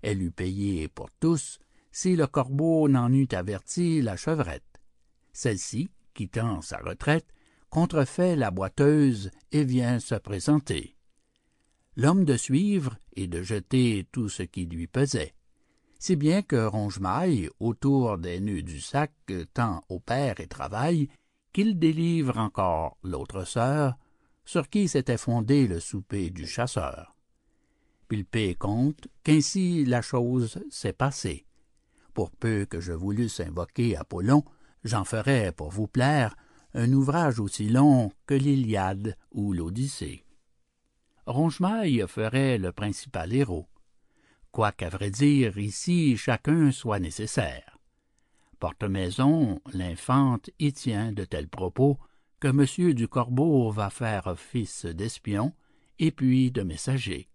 Elle 0.01 0.21
eût 0.21 0.31
payé 0.31 0.87
pour 0.87 1.09
tous 1.19 1.59
si 1.91 2.15
le 2.15 2.27
corbeau 2.27 2.87
n'en 2.87 3.11
eût 3.11 3.27
averti 3.31 4.01
la 4.01 4.15
chevrette. 4.15 4.81
Celle-ci, 5.33 5.89
quittant 6.13 6.61
sa 6.61 6.77
retraite, 6.77 7.27
contrefait 7.69 8.35
la 8.35 8.51
boiteuse 8.51 9.31
et 9.51 9.63
vient 9.63 9.99
se 9.99 10.15
présenter. 10.15 10.95
L'homme 11.95 12.25
de 12.25 12.37
suivre 12.37 12.97
et 13.13 13.27
de 13.27 13.41
jeter 13.41 14.07
tout 14.11 14.29
ce 14.29 14.43
qui 14.43 14.65
lui 14.65 14.87
pesait. 14.87 15.33
Si 15.99 16.15
bien 16.15 16.41
que 16.41 16.65
Ronge-Maille, 16.65 17.49
autour 17.59 18.17
des 18.17 18.39
nœuds 18.39 18.63
du 18.63 18.81
sac, 18.81 19.13
tend 19.53 19.83
opère 19.89 20.39
et 20.39 20.47
travaille, 20.47 21.09
qu'il 21.53 21.77
délivre 21.77 22.37
encore 22.37 22.97
l'autre 23.03 23.45
sœur, 23.45 23.97
sur 24.45 24.69
qui 24.69 24.87
s'était 24.87 25.17
fondé 25.17 25.67
le 25.67 25.79
souper 25.79 26.29
du 26.29 26.47
chasseur. 26.47 27.15
Pilpé 28.07 28.55
compte 28.55 29.07
qu'ainsi 29.23 29.85
la 29.85 30.01
chose 30.01 30.59
s'est 30.69 30.93
passée. 30.93 31.45
Pour 32.13 32.31
peu 32.31 32.65
que 32.65 32.79
je 32.79 32.93
voulusse 32.93 33.39
invoquer 33.39 33.95
Apollon, 33.95 34.43
j'en 34.83 35.05
ferais, 35.05 35.51
pour 35.51 35.71
vous 35.71 35.87
plaire, 35.87 36.35
un 36.73 36.91
ouvrage 36.93 37.39
aussi 37.39 37.69
long 37.69 38.11
que 38.25 38.33
l'Iliade 38.33 39.17
ou 39.31 39.53
l'Odyssée. 39.53 40.25
Ronge-Maille 41.25 42.05
ferait 42.07 42.57
le 42.57 42.71
principal 42.71 43.33
héros, 43.33 43.67
quoiqu'à 44.51 44.89
vrai 44.89 45.11
dire 45.11 45.57
ici 45.57 46.17
chacun 46.17 46.71
soit 46.71 46.99
nécessaire. 46.99 47.77
Porte-maison, 48.59 49.61
l'infante 49.73 50.49
y 50.59 50.73
tient 50.73 51.11
de 51.11 51.25
tels 51.25 51.49
propos 51.49 51.97
que 52.39 52.47
monsieur 52.47 52.93
du 52.93 53.07
Corbeau 53.07 53.71
va 53.71 53.89
faire 53.89 54.27
office 54.27 54.85
d'espion 54.85 55.53
et 55.99 56.11
puis 56.11 56.51
de 56.51 56.63
messager. 56.63 57.30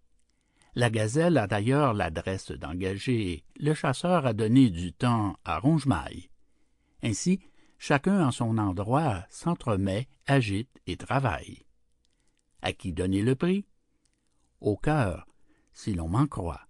La 0.77 0.91
gazelle 0.91 1.39
a 1.39 1.47
d'ailleurs 1.47 1.95
l'adresse 1.95 2.51
d'engager 2.51 3.43
le 3.59 3.73
chasseur 3.73 4.27
à 4.27 4.33
donner 4.33 4.69
du 4.69 4.93
temps 4.93 5.35
à 5.43 5.57
Ronge-Maille. 5.57 6.29
Ainsi, 7.01 7.39
chacun 7.79 8.27
en 8.27 8.29
son 8.29 8.59
endroit 8.59 9.25
s'entremet, 9.27 10.07
agite 10.27 10.79
et 10.85 10.95
travaille. 10.95 11.65
À 12.61 12.73
qui 12.73 12.93
donner 12.93 13.23
le 13.23 13.33
prix? 13.33 13.65
Au 14.61 14.77
cœur, 14.77 15.25
si 15.73 15.95
l'on 15.95 16.09
m'en 16.09 16.27
croit. 16.27 16.67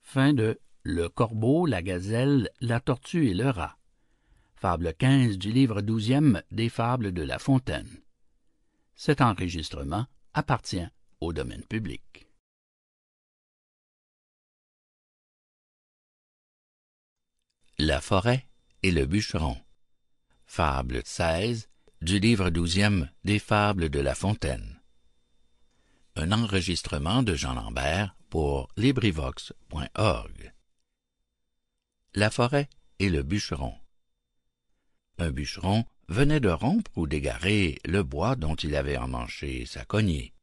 Fin 0.00 0.32
de 0.32 0.58
Le 0.82 1.10
corbeau, 1.10 1.66
la 1.66 1.82
gazelle, 1.82 2.48
la 2.62 2.80
tortue 2.80 3.28
et 3.28 3.34
le 3.34 3.50
rat. 3.50 3.76
Fable 4.54 4.94
15 4.94 5.36
du 5.36 5.52
livre 5.52 5.82
douzième 5.82 6.42
des 6.50 6.70
Fables 6.70 7.12
de 7.12 7.20
La 7.22 7.38
Fontaine. 7.38 8.00
Cet 8.96 9.20
enregistrement 9.20 10.06
appartient 10.32 10.88
au 11.20 11.34
domaine 11.34 11.64
public. 11.64 12.07
La 17.80 18.00
forêt 18.00 18.44
et 18.82 18.90
le 18.90 19.06
bûcheron. 19.06 19.56
Fable 20.46 21.00
16 21.04 21.68
du 22.02 22.18
livre 22.18 22.50
douzième 22.50 23.08
des 23.22 23.38
Fables 23.38 23.88
de 23.88 24.00
La 24.00 24.16
Fontaine. 24.16 24.82
Un 26.16 26.32
enregistrement 26.32 27.22
de 27.22 27.36
Jean 27.36 27.54
Lambert 27.54 28.16
pour 28.30 28.68
LibriVox.org. 28.76 30.52
La 32.14 32.30
forêt 32.30 32.68
et 32.98 33.10
le 33.10 33.22
bûcheron. 33.22 33.74
Un 35.18 35.30
bûcheron 35.30 35.84
venait 36.08 36.40
de 36.40 36.48
rompre 36.48 36.90
ou 36.96 37.06
d'égarer 37.06 37.78
le 37.84 38.02
bois 38.02 38.34
dont 38.34 38.56
il 38.56 38.74
avait 38.74 38.96
emmanché 38.98 39.66
sa 39.66 39.84
cognée. 39.84 40.34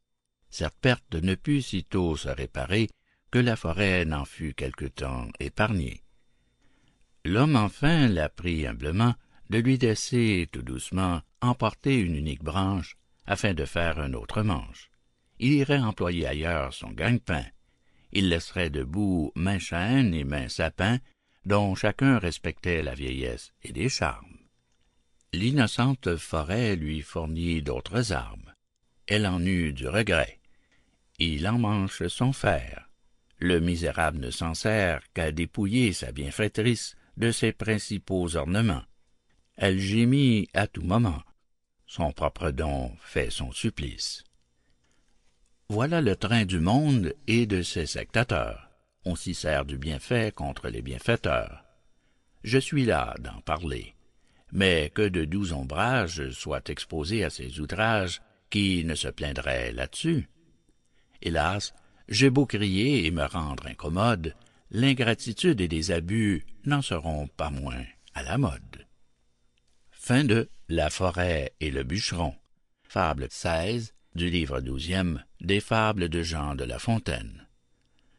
Cette 0.49 0.79
perte 0.79 1.15
ne 1.15 1.35
put 1.35 1.61
sitôt 1.61 2.15
se 2.15 2.29
réparer 2.29 2.89
que 3.29 3.39
la 3.39 3.57
forêt 3.57 4.05
n'en 4.05 4.23
fut 4.23 4.53
quelque 4.53 4.85
temps 4.85 5.27
épargnée. 5.41 6.04
L'homme 7.25 7.55
enfin 7.55 8.07
la 8.07 8.29
prit 8.29 8.67
humblement 8.67 9.15
de 9.49 9.57
lui 9.57 9.79
laisser 9.79 10.47
tout 10.51 10.61
doucement 10.61 11.23
emporter 11.41 11.99
une 11.99 12.15
unique 12.15 12.43
branche 12.43 12.97
afin 13.25 13.55
de 13.55 13.65
faire 13.65 13.97
un 13.97 14.13
autre 14.13 14.43
manche. 14.43 14.91
Il 15.39 15.53
irait 15.53 15.79
employer 15.79 16.27
ailleurs 16.27 16.71
son 16.71 16.91
gagne-pain. 16.91 17.43
Il 18.11 18.29
laisserait 18.29 18.69
debout 18.69 19.31
main 19.33 19.57
chêne 19.57 20.13
et 20.13 20.23
main 20.23 20.49
sapin, 20.49 20.99
dont 21.45 21.73
chacun 21.73 22.19
respectait 22.19 22.83
la 22.83 22.93
vieillesse 22.93 23.53
et 23.63 23.73
les 23.73 23.89
charmes. 23.89 24.37
L'innocente 25.33 26.17
forêt 26.17 26.75
lui 26.75 27.01
fournit 27.01 27.63
d'autres 27.63 28.13
armes. 28.13 28.53
Elle 29.07 29.25
en 29.25 29.43
eut 29.43 29.73
du 29.73 29.87
regret. 29.87 30.39
Il 31.17 31.47
emmanche 31.47 32.05
son 32.05 32.33
fer. 32.33 32.87
Le 33.39 33.59
misérable 33.59 34.19
ne 34.19 34.29
s'en 34.29 34.53
sert 34.53 35.01
qu'à 35.13 35.31
dépouiller 35.31 35.91
sa 35.91 36.11
bienfaitrice 36.11 36.95
de 37.17 37.31
ses 37.31 37.51
principaux 37.51 38.35
ornements. 38.35 38.83
Elle 39.57 39.79
gémit 39.79 40.49
à 40.53 40.67
tout 40.67 40.81
moment. 40.81 41.21
Son 41.87 42.11
propre 42.11 42.51
don 42.51 42.91
fait 42.99 43.29
son 43.29 43.51
supplice. 43.51 44.23
Voilà 45.69 46.01
le 46.01 46.15
train 46.15 46.45
du 46.45 46.59
monde 46.59 47.13
et 47.27 47.45
de 47.45 47.61
ses 47.61 47.85
sectateurs. 47.85 48.69
On 49.05 49.15
s'y 49.15 49.33
sert 49.33 49.65
du 49.65 49.77
bienfait 49.77 50.31
contre 50.31 50.69
les 50.69 50.81
bienfaiteurs. 50.81 51.63
Je 52.43 52.59
suis 52.59 52.85
là 52.85 53.15
d'en 53.19 53.41
parler. 53.41 53.95
Mais 54.51 54.91
que 54.93 55.07
de 55.07 55.25
doux 55.25 55.53
ombrages 55.53 56.29
soient 56.31 56.61
exposés 56.67 57.23
à 57.23 57.29
ces 57.29 57.59
outrages, 57.59 58.21
qui 58.49 58.85
ne 58.85 58.95
se 58.95 59.07
plaindraient 59.07 59.71
là-dessus? 59.71 60.29
Hélas, 61.21 61.73
j'ai 62.07 62.29
beau 62.29 62.45
crier 62.45 63.05
et 63.05 63.11
me 63.11 63.25
rendre 63.25 63.67
incommode, 63.67 64.35
l'ingratitude 64.71 65.61
et 65.61 65.67
les 65.67 65.91
abus 65.91 66.45
n'en 66.65 66.81
seront 66.81 67.27
pas 67.27 67.49
moins 67.49 67.85
à 68.13 68.23
la 68.23 68.37
mode. 68.37 68.87
Fin 69.91 70.23
de 70.23 70.49
La 70.69 70.89
forêt 70.89 71.53
et 71.59 71.71
le 71.71 71.83
bûcheron. 71.83 72.35
Fable 72.83 73.27
16 73.29 73.93
du 74.15 74.29
livre 74.29 74.61
douzième 74.61 75.23
des 75.41 75.59
Fables 75.59 76.09
de 76.09 76.21
Jean 76.21 76.55
de 76.55 76.63
La 76.63 76.79
Fontaine. 76.79 77.47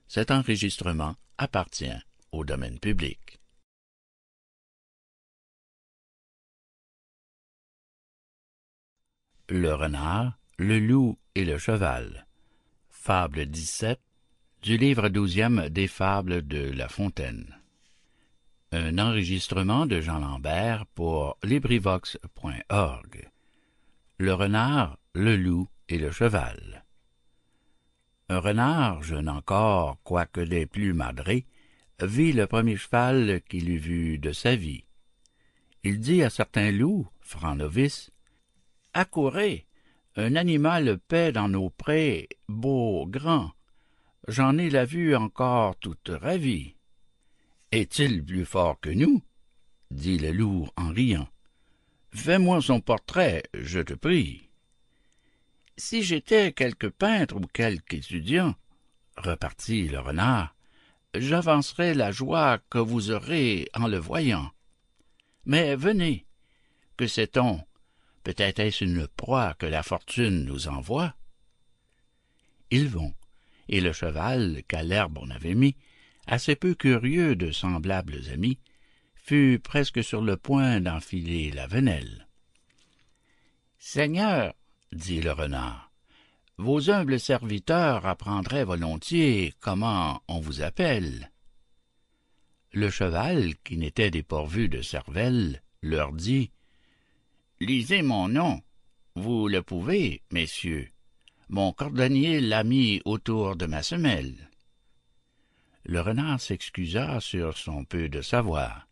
Cet 0.09 0.31
enregistrement 0.31 1.17
appartient 1.39 1.99
au 2.33 2.45
domaine 2.45 2.79
public. 2.79 3.41
Le 9.49 9.73
renard, 9.75 10.39
le 10.59 10.81
loup 10.81 11.19
et 11.35 11.45
le 11.45 11.57
cheval. 11.57 12.27
Fable 12.91 13.47
17 13.47 14.01
du 14.67 14.77
livre 14.77 15.09
douzième 15.09 15.69
des 15.69 15.87
Fables 15.87 16.45
de 16.45 16.73
La 16.73 16.89
Fontaine. 16.89 17.55
Un 18.73 18.99
enregistrement 18.99 19.87
de 19.87 20.01
Jean 20.01 20.19
Lambert 20.19 20.87
pour 20.87 21.39
LibriVox.org. 21.45 23.31
Le 24.19 24.35
renard, 24.35 24.99
le 25.15 25.37
loup 25.37 25.69
et 25.89 25.99
le 25.99 26.11
cheval. 26.11 26.85
Un 28.29 28.41
renard, 28.41 29.05
jeune 29.05 29.29
encore, 29.29 29.99
quoique 30.03 30.41
des 30.41 30.67
plus 30.67 30.95
madrés, 30.95 31.47
vit 32.03 32.33
le 32.33 32.49
premier 32.49 32.77
cheval 32.77 33.43
qu'il 33.49 33.71
eût 33.71 33.79
vu 33.79 34.19
de 34.19 34.33
sa 34.33 34.57
vie. 34.57 34.85
Il 35.85 36.01
dit 36.01 36.25
à 36.25 36.29
certain 36.29 36.73
loup, 36.73 37.07
franc 37.21 37.55
novice, 37.55 38.11
Accourez, 38.95 39.65
un 40.17 40.35
animal 40.35 40.99
paie 41.07 41.31
dans 41.31 41.49
nos 41.49 41.71
prés, 41.71 42.29
beau, 42.49 43.07
grand, 43.07 43.53
j'en 44.29 44.59
ai 44.59 44.71
la 44.71 44.85
vue 44.85 45.15
encore 45.15 45.77
toute 45.77 46.11
ravie. 46.11 46.75
Est-il 47.73 48.25
plus 48.25 48.45
fort 48.45 48.81
que 48.81 48.91
nous? 48.91 49.23
dit 49.91 50.19
le 50.19 50.33
loup 50.33 50.69
en 50.77 50.89
riant. 50.89 51.29
Fais-moi 52.11 52.61
son 52.61 52.81
portrait, 52.81 53.45
je 53.55 53.81
te 53.81 53.95
prie. 53.95 54.51
Si 55.77 56.03
j'étais 56.03 56.53
quelque 56.53 56.87
peintre 56.87 57.37
ou 57.37 57.47
quelque 57.47 57.95
étudiant, 57.95 58.55
repartit 59.17 59.89
le 59.89 60.01
renard, 60.01 60.55
j'avancerais 61.15 61.95
la 61.95 62.11
joie 62.11 62.59
que 62.71 62.79
vous 62.79 63.11
aurez 63.11 63.69
en 63.75 63.87
le 63.87 63.99
voyant. 63.99 64.51
Mais 65.45 65.77
venez, 65.77 66.27
que 66.97 67.07
sait-on? 67.07 67.63
Peut-être 68.25 68.59
est-ce 68.59 68.85
une 68.85 69.07
proie 69.07 69.55
que 69.55 69.67
la 69.67 69.83
fortune 69.83 70.45
nous 70.45 70.67
envoie? 70.67 71.15
Ils 72.71 72.89
vont 72.89 73.15
et 73.69 73.81
le 73.81 73.93
cheval, 73.93 74.63
qu'à 74.69 74.83
l'herbe 74.83 75.19
on 75.21 75.31
avait 75.31 75.55
mis, 75.55 75.77
assez 76.27 76.57
peu 76.57 76.75
curieux 76.75 77.37
de 77.37 77.51
semblables 77.53 78.21
amis, 78.33 78.59
fut 79.15 79.61
presque 79.63 80.03
sur 80.03 80.23
le 80.23 80.37
point 80.37 80.81
d'enfiler 80.81 81.51
la 81.51 81.67
venelle. 81.67 82.29
Seigneur, 83.79 84.55
dit 84.93 85.21
le 85.21 85.33
renard, 85.33 85.93
vos 86.59 86.91
humbles 86.91 87.21
serviteurs 87.21 88.07
apprendraient 88.07 88.65
volontiers 88.65 89.53
comment 89.61 90.23
on 90.27 90.41
vous 90.41 90.63
appelle. 90.63 91.31
Le 92.73 92.91
cheval, 92.91 93.55
qui 93.65 93.77
n'était 93.77 94.11
dépourvu 94.11 94.69
de 94.69 94.83
cervelle, 94.83 95.63
leur 95.83 96.13
dit 96.13 96.51
Lisez 97.61 98.03
mon 98.03 98.29
nom. 98.29 98.61
Vous 99.15 99.49
le 99.49 99.63
pouvez, 99.63 100.23
messieurs. 100.31 100.91
Mon 101.49 101.73
cordonnier 101.73 102.41
l'a 102.41 102.65
mis 102.65 103.01
autour 103.05 103.55
de 103.55 103.67
ma 103.67 103.83
semelle. 103.83 104.51
Le 105.85 106.01
renard 106.01 106.41
s'excusa 106.41 107.21
sur 107.21 107.57
son 107.57 107.85
peu 107.85 108.09
de 108.09 108.21
savoir. 108.21 108.89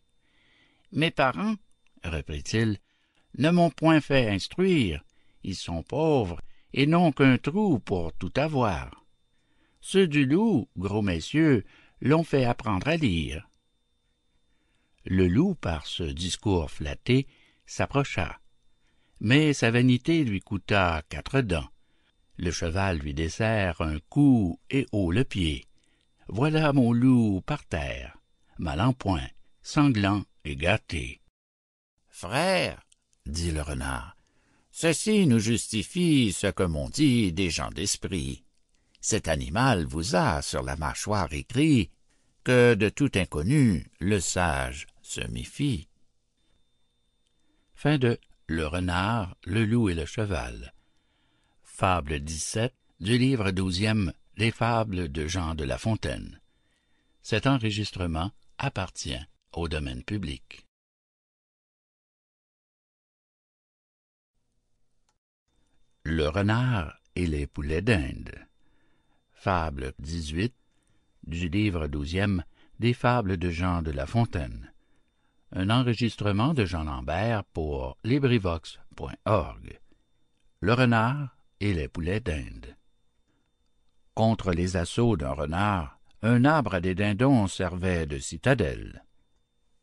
Mes 0.92 1.10
parents, 1.10 1.56
reprit-il, 2.04 2.78
ne 3.38 3.50
m'ont 3.50 3.70
point 3.70 4.00
fait 4.00 4.28
instruire. 4.28 5.04
Ils 5.42 5.56
sont 5.56 5.82
pauvres 5.82 6.40
et 6.72 6.86
n'ont 6.86 7.10
qu'un 7.10 7.38
trou 7.38 7.80
pour 7.80 8.12
tout 8.12 8.32
avoir. 8.36 9.04
Ceux 9.80 10.06
du 10.06 10.24
loup, 10.24 10.68
gros 10.76 11.02
messieurs, 11.02 11.64
l'ont 12.00 12.22
fait 12.22 12.44
apprendre 12.44 12.86
à 12.86 12.96
lire. 12.96 13.48
Le 15.04 15.26
loup, 15.26 15.56
par 15.56 15.86
ce 15.86 16.04
discours 16.04 16.70
flatté, 16.70 17.26
s'approcha. 17.66 18.40
Mais 19.20 19.52
sa 19.52 19.70
vanité 19.70 20.22
lui 20.24 20.40
coûta 20.40 21.02
quatre 21.08 21.40
dents. 21.40 21.68
Le 22.36 22.50
cheval 22.50 22.98
lui 22.98 23.14
dessert 23.14 23.80
un 23.80 23.98
coup 24.08 24.58
et 24.70 24.86
haut 24.92 25.12
le 25.12 25.24
pied. 25.24 25.66
Voilà 26.28 26.72
mon 26.72 26.92
loup 26.92 27.42
par 27.46 27.64
terre, 27.66 28.18
mal 28.58 28.80
en 28.80 28.92
point, 28.92 29.28
sanglant 29.62 30.24
et 30.44 30.56
gâté. 30.56 31.20
Frère, 32.08 32.82
dit 33.26 33.50
le 33.50 33.62
renard, 33.62 34.16
ceci 34.70 35.26
nous 35.26 35.38
justifie 35.38 36.32
ce 36.32 36.48
que 36.48 36.62
m'ont 36.62 36.88
dit 36.88 37.32
des 37.32 37.50
gens 37.50 37.70
d'esprit. 37.70 38.44
Cet 39.00 39.28
animal 39.28 39.84
vous 39.84 40.16
a 40.16 40.42
sur 40.42 40.62
la 40.62 40.76
mâchoire 40.76 41.32
écrit 41.32 41.90
que 42.42 42.74
de 42.74 42.88
tout 42.88 43.10
inconnu 43.14 43.86
le 44.00 44.18
sage 44.20 44.86
se 45.02 45.20
méfie. 45.28 45.88
Fin 47.74 47.98
de 47.98 48.18
Le 48.46 48.66
renard, 48.66 49.36
le 49.44 49.64
loup 49.64 49.88
et 49.88 49.94
le 49.94 50.04
cheval. 50.04 50.74
Fable 51.76 52.20
17 52.20 52.72
du 53.00 53.18
livre 53.18 53.50
douzième 53.50 54.12
Les 54.36 54.52
fables 54.52 55.10
de 55.10 55.26
Jean 55.26 55.56
de 55.56 55.64
La 55.64 55.76
Fontaine. 55.76 56.40
Cet 57.20 57.48
enregistrement 57.48 58.30
appartient 58.58 59.18
au 59.52 59.66
domaine 59.66 60.04
public. 60.04 60.68
Le 66.04 66.28
renard 66.28 66.96
et 67.16 67.26
les 67.26 67.48
poulets 67.48 67.82
d'Inde. 67.82 68.46
Fable 69.32 69.94
18 69.98 70.54
du 71.26 71.48
livre 71.48 71.88
douzième 71.88 72.44
des 72.78 72.94
fables 72.94 73.36
de 73.36 73.50
Jean 73.50 73.82
de 73.82 73.90
La 73.90 74.06
Fontaine. 74.06 74.72
Un 75.50 75.70
enregistrement 75.70 76.54
de 76.54 76.66
Jean 76.66 76.84
Lambert 76.84 77.42
pour 77.46 77.98
LibriVox.org. 78.04 79.80
Le 80.60 80.72
renard 80.72 81.34
et 81.60 81.72
les 81.72 81.88
poulets 81.88 82.20
d'Inde. 82.20 82.76
Contre 84.14 84.52
les 84.52 84.76
assauts 84.76 85.16
d'un 85.16 85.32
renard, 85.32 85.98
un 86.22 86.44
arbre 86.44 86.74
à 86.74 86.80
des 86.80 86.94
dindons 86.94 87.46
servait 87.48 88.06
de 88.06 88.18
citadelle. 88.18 89.04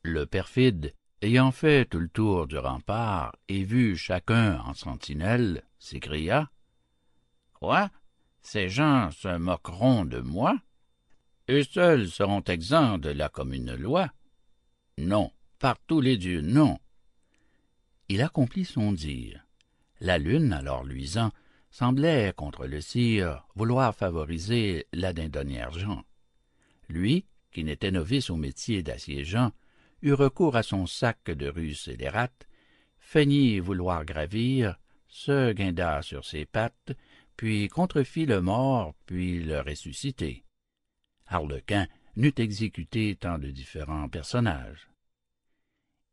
Le 0.03 0.25
perfide, 0.25 0.93
ayant 1.21 1.51
fait 1.51 1.85
tout 1.85 1.99
le 1.99 2.09
tour 2.09 2.47
du 2.47 2.57
rempart 2.57 3.35
et 3.47 3.63
vu 3.63 3.95
chacun 3.95 4.59
en 4.61 4.73
sentinelle, 4.73 5.63
s'écria 5.77 6.49
Quoi? 7.53 7.91
Ces 8.41 8.69
gens 8.69 9.11
se 9.11 9.37
moqueront 9.37 10.05
de 10.05 10.19
moi? 10.19 10.57
Eux 11.49 11.63
seuls 11.63 12.07
seront 12.07 12.41
exempts 12.41 12.97
de 12.97 13.09
la 13.09 13.29
commune 13.29 13.75
loi? 13.75 14.09
Non, 14.97 15.31
par 15.59 15.77
tous 15.85 16.01
les 16.01 16.17
dieux, 16.17 16.41
non 16.41 16.79
Il 18.09 18.21
accomplit 18.21 18.65
son 18.65 18.91
dire. 18.91 19.45
La 19.99 20.17
lune, 20.17 20.53
alors 20.53 20.83
luisant, 20.83 21.31
semblait, 21.71 22.33
contre 22.35 22.67
le 22.67 22.81
cire, 22.81 23.47
vouloir 23.55 23.95
favoriser 23.95 24.85
la 24.91 25.13
dindonnière 25.13 25.71
Jean. 25.71 26.03
Lui, 26.89 27.25
qui 27.51 27.63
n'était 27.63 27.91
novice 27.91 28.29
au 28.29 28.35
métier 28.35 28.83
d'assiégeant, 28.83 29.51
eut 30.01 30.13
recours 30.13 30.55
à 30.55 30.63
son 30.63 30.85
sac 30.85 31.23
de 31.25 31.47
rue 31.47 31.73
scélérate, 31.73 32.47
feignit 32.99 33.59
vouloir 33.59 34.05
gravir, 34.05 34.77
se 35.07 35.53
guinda 35.53 36.01
sur 36.01 36.25
ses 36.25 36.45
pattes, 36.45 36.91
puis 37.37 37.69
contrefit 37.69 38.25
le 38.25 38.41
mort, 38.41 38.93
puis 39.05 39.41
le 39.41 39.61
ressuscité. 39.61 40.43
Harlequin 41.27 41.87
n'eût 42.17 42.33
exécuté 42.37 43.15
tant 43.15 43.39
de 43.39 43.49
différents 43.49 44.09
personnages. 44.09 44.89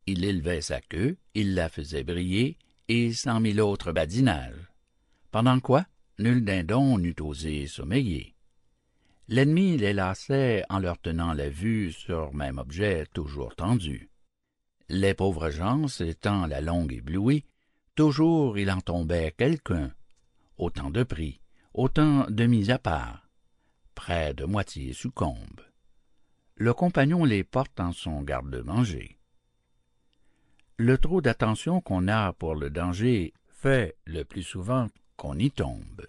Il 0.05 0.23
élevait 0.23 0.61
sa 0.61 0.79
queue, 0.79 1.17
il 1.33 1.53
la 1.53 1.69
faisait 1.69 2.03
briller, 2.03 2.57
et 2.87 3.13
cent 3.13 3.39
mille 3.39 3.61
autres 3.61 3.91
badinages 3.91 4.68
pendant 5.31 5.59
quoi 5.59 5.85
nul 6.17 6.43
dindon 6.43 6.97
n'eût 6.97 7.15
osé 7.21 7.65
sommeiller. 7.67 8.35
L'ennemi 9.27 9.77
les 9.77 9.93
lassait 9.93 10.63
en 10.69 10.79
leur 10.79 10.99
tenant 10.99 11.33
la 11.33 11.49
vue 11.49 11.91
sur 11.91 12.33
même 12.33 12.57
objet 12.57 13.05
toujours 13.13 13.55
tendu. 13.55 14.09
Les 14.89 15.13
pauvres 15.13 15.51
gens 15.51 15.85
étant 15.99 16.47
la 16.47 16.61
longue 16.61 16.93
éblouie, 16.93 17.45
toujours 17.95 18.57
il 18.57 18.71
en 18.71 18.81
tombait 18.81 19.33
quelqu'un, 19.37 19.91
autant 20.57 20.89
de 20.89 21.03
prix, 21.03 21.41
autant 21.73 22.25
de 22.29 22.45
mis 22.45 22.71
à 22.71 22.79
part, 22.79 23.29
près 23.93 24.33
de 24.33 24.45
moitié 24.45 24.93
succombe. 24.93 25.61
Le 26.55 26.73
compagnon 26.73 27.23
les 27.23 27.43
porte 27.43 27.79
en 27.79 27.91
son 27.91 28.23
garde-manger. 28.23 29.19
Le 30.77 30.97
trop 30.97 31.21
d'attention 31.21 31.81
qu'on 31.81 32.07
a 32.07 32.33
pour 32.33 32.55
le 32.55 32.69
danger 32.69 33.33
fait, 33.49 33.95
le 34.05 34.23
plus 34.23 34.43
souvent, 34.43 34.87
qu'on 35.19 35.37
y 35.37 35.51
tombe. 35.51 36.07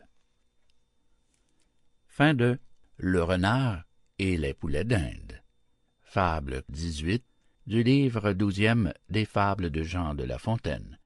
Fin 2.07 2.33
de 2.33 2.61
Le 2.97 3.25
renard 3.25 3.83
et 4.19 4.37
les 4.37 4.55
poulets 4.55 4.85
d'Inde. 4.85 5.43
Fable 6.03 6.63
18 6.69 7.25
du 7.67 7.83
livre 7.83 8.33
douzième 8.33 8.95
des 9.09 9.25
fables 9.25 9.71
de 9.71 9.83
Jean 9.83 10.15
de 10.15 10.23
La 10.23 10.39
Fontaine. 10.39 11.01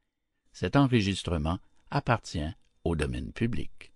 Cet 0.52 0.76
enregistrement 0.76 1.58
appartient 1.90 2.52
au 2.84 2.94
domaine 2.94 3.32
public. 3.32 3.94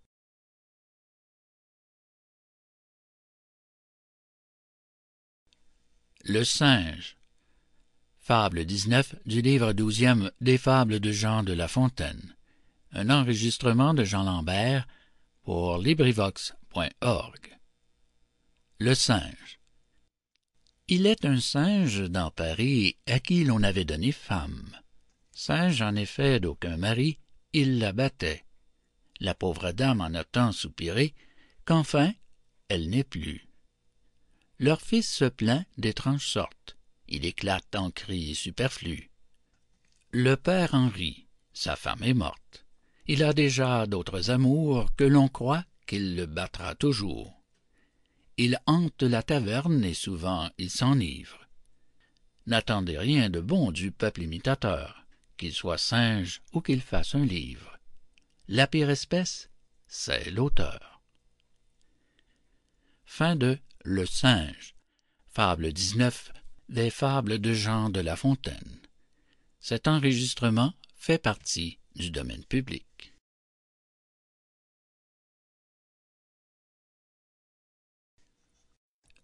Le 6.25 6.45
singe. 6.45 7.19
Fable 8.17 8.65
19 8.65 9.17
du 9.27 9.43
livre 9.43 9.75
douzième 9.75 10.31
des 10.41 10.57
fables 10.57 10.99
de 10.99 11.13
Jean 11.13 11.43
de 11.43 11.53
La 11.53 11.69
Fontaine 11.69 12.38
Le 18.79 18.95
singe. 18.95 19.61
Il 20.89 21.07
est 21.07 21.25
un 21.25 21.39
singe 21.39 22.03
dans 22.09 22.31
Paris 22.31 22.97
à 23.07 23.21
qui 23.21 23.45
l'on 23.45 23.63
avait 23.63 23.85
donné 23.85 24.11
femme. 24.13 24.75
Singe 25.33 25.83
en 25.83 25.97
effet 25.97 26.41
d'aucun 26.41 26.77
mari, 26.77 27.19
il 27.53 27.79
la 27.79 27.93
battait. 27.93 28.45
La 29.21 29.35
pauvre 29.35 29.73
dame 29.73 30.01
en 30.01 30.15
a 30.15 30.25
tant 30.25 30.53
soupiré 30.53 31.15
qu'enfin 31.65 32.13
elle 32.69 32.89
n'est 32.89 33.05
plus. 33.05 33.49
Leur 34.59 34.81
fils 34.81 35.13
se 35.13 35.27
plaint 35.27 35.67
d'étranges 35.77 36.27
sortes. 36.27 36.77
Il 37.07 37.25
éclate 37.25 37.75
en 37.75 37.91
cris 37.91 38.35
superflus. 38.35 39.11
Le 40.11 40.37
père 40.37 40.75
en 40.75 40.89
rit, 40.89 41.27
sa 41.53 41.77
femme 41.77 42.03
est 42.03 42.15
morte 42.15 42.68
il 43.09 43.25
a 43.25 43.33
déjà 43.33 43.87
d'autres 43.87 44.31
amours 44.31 44.95
que 44.95 45.05
l'on 45.05 45.29
croit 45.29 45.65
qu'il 45.87 46.15
le 46.15 46.27
battra 46.27 46.75
toujours. 46.75 47.43
Il 48.37 48.61
hante 48.67 49.03
la 49.03 49.23
taverne 49.23 49.83
et 49.83 49.95
souvent 49.95 50.51
il 50.59 50.71
s'enivre. 50.71 51.49
N'attendez 52.47 52.99
rien 52.99 53.31
de 53.31 53.41
bon 53.41 53.73
du 53.73 53.91
peuple 53.91 54.23
imitateur, 54.23 55.07
qu'il 55.39 55.53
soit 55.53 55.79
singe 55.79 56.43
ou 56.53 56.61
qu'il 56.61 56.83
fasse 56.83 57.15
un 57.15 57.25
livre. 57.25 57.79
La 58.47 58.67
pire 58.67 58.91
espèce, 58.91 59.49
c'est 59.87 60.31
l'auteur. 60.31 61.01
Le 63.85 64.05
singe, 64.05 64.75
fable 65.27 65.73
19 65.73 66.33
des 66.69 66.91
fables 66.91 67.39
de 67.39 67.55
Jean 67.55 67.89
de 67.89 68.01
La 68.01 68.17
Fontaine. 68.17 68.81
Du 71.99 72.11
domaine 72.13 72.45
public. 72.45 73.13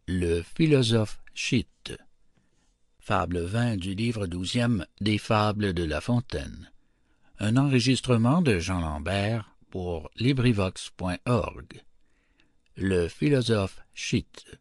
Le 0.09 0.43
philosophe 0.43 1.23
Chite 1.35 1.97
Fable 2.99 3.45
20 3.45 3.77
du 3.77 3.95
livre 3.95 4.27
douzième 4.27 4.87
des 5.01 5.19
Fables 5.19 5.73
de 5.73 5.85
La 5.85 6.01
Fontaine. 6.01 6.73
Un 7.39 7.57
enregistrement 7.57 8.43
de 8.43 8.59
Jean 8.59 8.81
Lambert 8.81 9.57
pour 9.71 10.11
LibriVox.org. 10.17 11.85
Le 12.77 13.07
philosophe 13.07 13.85
Chite 13.95 14.59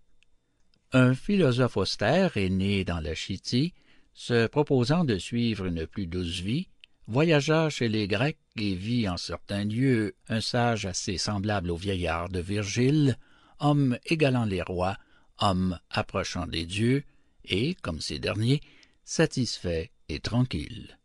Un 0.92 1.16
philosophe 1.16 1.78
austère 1.78 2.38
est 2.38 2.50
né 2.50 2.84
dans 2.86 3.00
la 3.00 3.16
Chitie, 3.16 3.74
se 4.14 4.46
proposant 4.46 5.04
de 5.04 5.18
suivre 5.18 5.66
une 5.66 5.88
plus 5.88 6.06
douce 6.06 6.42
vie, 6.42 6.68
voyagea 7.08 7.70
chez 7.70 7.90
les 7.90 8.08
Grecs 8.08 8.38
et 8.56 8.76
vit 8.76 9.08
en 9.10 9.18
certains 9.18 9.66
lieux 9.66 10.16
un 10.30 10.42
sage 10.42 10.86
assez 10.86 11.18
semblable 11.18 11.72
au 11.72 11.76
vieillard 11.76 12.30
de 12.30 12.40
Virgile, 12.40 13.18
homme 13.60 13.98
égalant 14.06 14.46
les 14.46 14.62
rois, 14.62 14.98
homme 15.40 15.80
approchant 15.90 16.48
des 16.48 16.66
dieux, 16.66 17.04
et, 17.46 17.76
comme 17.76 18.00
ces 18.00 18.20
derniers, 18.20 18.62
satisfait 19.04 19.92
et 20.10 20.20
tranquille. 20.20 20.98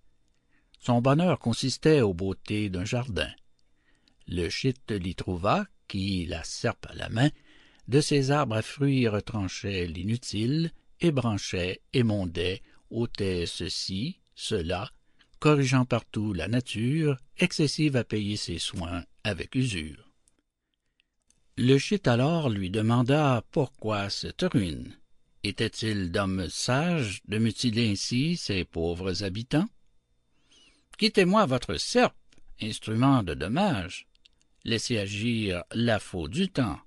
Son 0.78 1.01
bonheur 1.01 1.38
consistait 1.38 2.01
aux 2.01 2.14
beautés 2.14 2.70
d'un 2.70 2.84
jardin. 2.84 3.30
Le 4.26 4.49
chite 4.49 4.90
l'y 4.90 5.14
trouva, 5.14 5.66
qui, 5.88 6.26
la 6.26 6.44
serpe 6.44 6.86
à 6.90 6.94
la 6.94 7.09
main, 7.09 7.30
de 7.88 8.01
ses 8.01 8.30
arbres 8.30 8.57
à 8.57 8.62
fruits 8.62 9.09
retranchait 9.09 9.86
l'inutile, 9.86 10.70
ébranchait, 11.01 11.80
émondait, 11.92 12.62
ôtait 12.90 13.46
ceci, 13.46 14.20
cela, 14.34 14.90
corrigeant 15.39 15.84
partout 15.84 16.32
la 16.32 16.49
nature, 16.49 17.16
excessive 17.39 17.97
à 17.97 18.05
payer 18.05 18.36
ses 18.36 18.59
soins 18.59 19.05
avec 19.24 19.55
usure. 19.55 20.09
Le 21.57 21.76
chite 21.78 22.07
alors 22.07 22.49
lui 22.49 22.70
demanda 22.70 23.43
pourquoi 23.51 24.11
cette 24.11 24.43
ruine? 24.43 24.97
Était-il 25.43 26.12
d'homme 26.12 26.49
sage 26.49 27.20
de 27.26 27.39
mutiler 27.39 27.91
ainsi 27.91 28.36
ces 28.36 28.64
pauvres 28.64 29.24
habitants? 29.24 29.68
Quittez-moi 30.99 31.47
votre 31.47 31.76
serpe, 31.76 32.16
instrument 32.61 33.22
de 33.22 33.34
dommage. 33.34 34.07
Laissez 34.64 34.99
agir 34.99 35.64
la 35.72 35.99
faux 35.99 36.28
du 36.28 36.49
temps. 36.49 36.78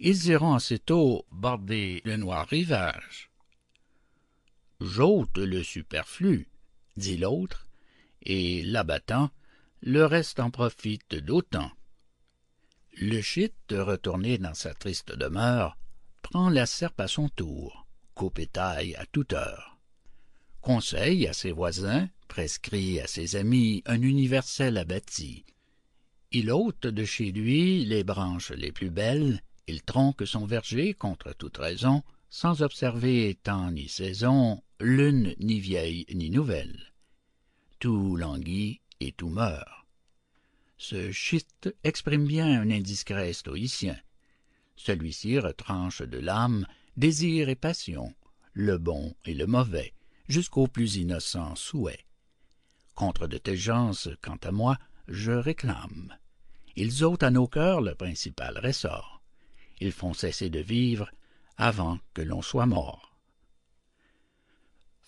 Ils 0.00 0.26
iront 0.26 0.56
aussitôt 0.56 1.24
border 1.30 2.00
le 2.04 2.16
noir 2.16 2.46
rivage. 2.48 3.30
J'ôte 4.80 5.38
le 5.38 5.62
superflu, 5.62 6.47
dit 6.98 7.16
l'autre, 7.16 7.66
et 8.22 8.62
l'abattant, 8.62 9.30
le 9.80 10.04
reste 10.04 10.40
en 10.40 10.50
profite 10.50 11.14
d'autant. 11.14 11.70
Le 13.00 13.20
chite, 13.20 13.54
retourné 13.70 14.38
dans 14.38 14.54
sa 14.54 14.74
triste 14.74 15.16
demeure, 15.16 15.78
prend 16.22 16.50
la 16.50 16.66
serpe 16.66 17.00
à 17.00 17.08
son 17.08 17.28
tour, 17.28 17.86
coupe 18.14 18.38
et 18.38 18.46
taille 18.46 18.94
à 18.96 19.06
toute 19.06 19.32
heure. 19.32 19.78
Conseille 20.60 21.26
à 21.28 21.32
ses 21.32 21.52
voisins, 21.52 22.08
prescrit 22.26 23.00
à 23.00 23.06
ses 23.06 23.36
amis 23.36 23.82
un 23.86 24.02
universel 24.02 24.76
abattis. 24.76 25.46
Il 26.32 26.50
ôte 26.50 26.86
de 26.86 27.04
chez 27.04 27.30
lui 27.30 27.84
les 27.84 28.04
branches 28.04 28.50
les 28.50 28.72
plus 28.72 28.90
belles, 28.90 29.40
il 29.66 29.82
tronque 29.82 30.26
son 30.26 30.44
verger 30.44 30.92
contre 30.92 31.32
toute 31.32 31.56
raison, 31.58 32.02
sans 32.30 32.62
observer 32.62 33.38
temps 33.42 33.70
ni 33.70 33.88
saison, 33.88 34.62
lune 34.80 35.34
ni 35.38 35.60
vieille 35.60 36.04
ni 36.12 36.30
nouvelle. 36.30 36.87
Tout 37.78 38.16
languit 38.16 38.80
et 39.00 39.12
tout 39.12 39.28
meurt. 39.28 39.86
Ce 40.78 41.12
chiste 41.12 41.74
exprime 41.84 42.26
bien 42.26 42.60
un 42.60 42.70
indiscret 42.70 43.32
stoïcien. 43.32 43.96
Celui-ci 44.76 45.38
retranche 45.38 46.02
de 46.02 46.18
l'âme 46.18 46.66
désir 46.96 47.48
et 47.48 47.54
passion, 47.54 48.14
le 48.52 48.78
bon 48.78 49.14
et 49.24 49.34
le 49.34 49.46
mauvais, 49.46 49.92
jusqu'aux 50.28 50.66
plus 50.66 50.96
innocents 50.96 51.54
souhaits. 51.54 52.04
Contre 52.96 53.28
de 53.28 53.38
telles 53.38 53.56
gens, 53.56 53.92
quant 54.22 54.38
à 54.42 54.50
moi, 54.50 54.76
je 55.06 55.30
réclame. 55.30 56.16
Ils 56.74 57.04
ôtent 57.04 57.22
à 57.22 57.30
nos 57.30 57.46
cœurs 57.46 57.80
le 57.80 57.94
principal 57.94 58.58
ressort. 58.58 59.22
Ils 59.80 59.92
font 59.92 60.14
cesser 60.14 60.50
de 60.50 60.60
vivre 60.60 61.10
avant 61.56 62.00
que 62.14 62.22
l'on 62.22 62.42
soit 62.42 62.66
mort. 62.66 63.16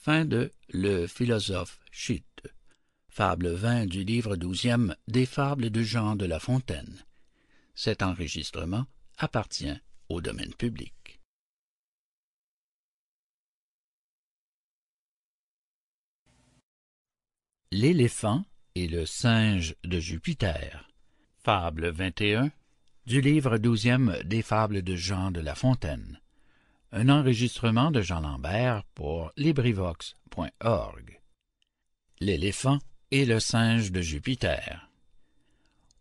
Le 0.07 1.07
philosophe 1.07 1.81
Fables 5.27 5.71
de 5.71 5.83
Jean 5.83 6.17
de 6.17 6.27
La 6.27 6.39
Fontaine. 6.39 7.05
Cet 7.75 8.03
enregistrement 8.03 8.87
appartient 9.19 9.77
au 10.09 10.21
domaine 10.21 10.55
public. 10.55 11.21
L'éléphant 17.73 18.45
et 18.75 18.89
le 18.89 19.07
singe 19.07 19.75
de 19.85 20.01
Jupiter. 20.01 20.89
Fable 21.43 21.91
21 21.91 22.51
du 23.07 23.21
livre 23.21 23.59
douzième 23.59 24.17
des 24.25 24.43
Fables 24.43 24.83
de 24.83 24.95
Et 33.13 33.25
le 33.25 33.41
singe 33.41 33.91
de 33.91 34.01
Jupiter. 34.01 34.89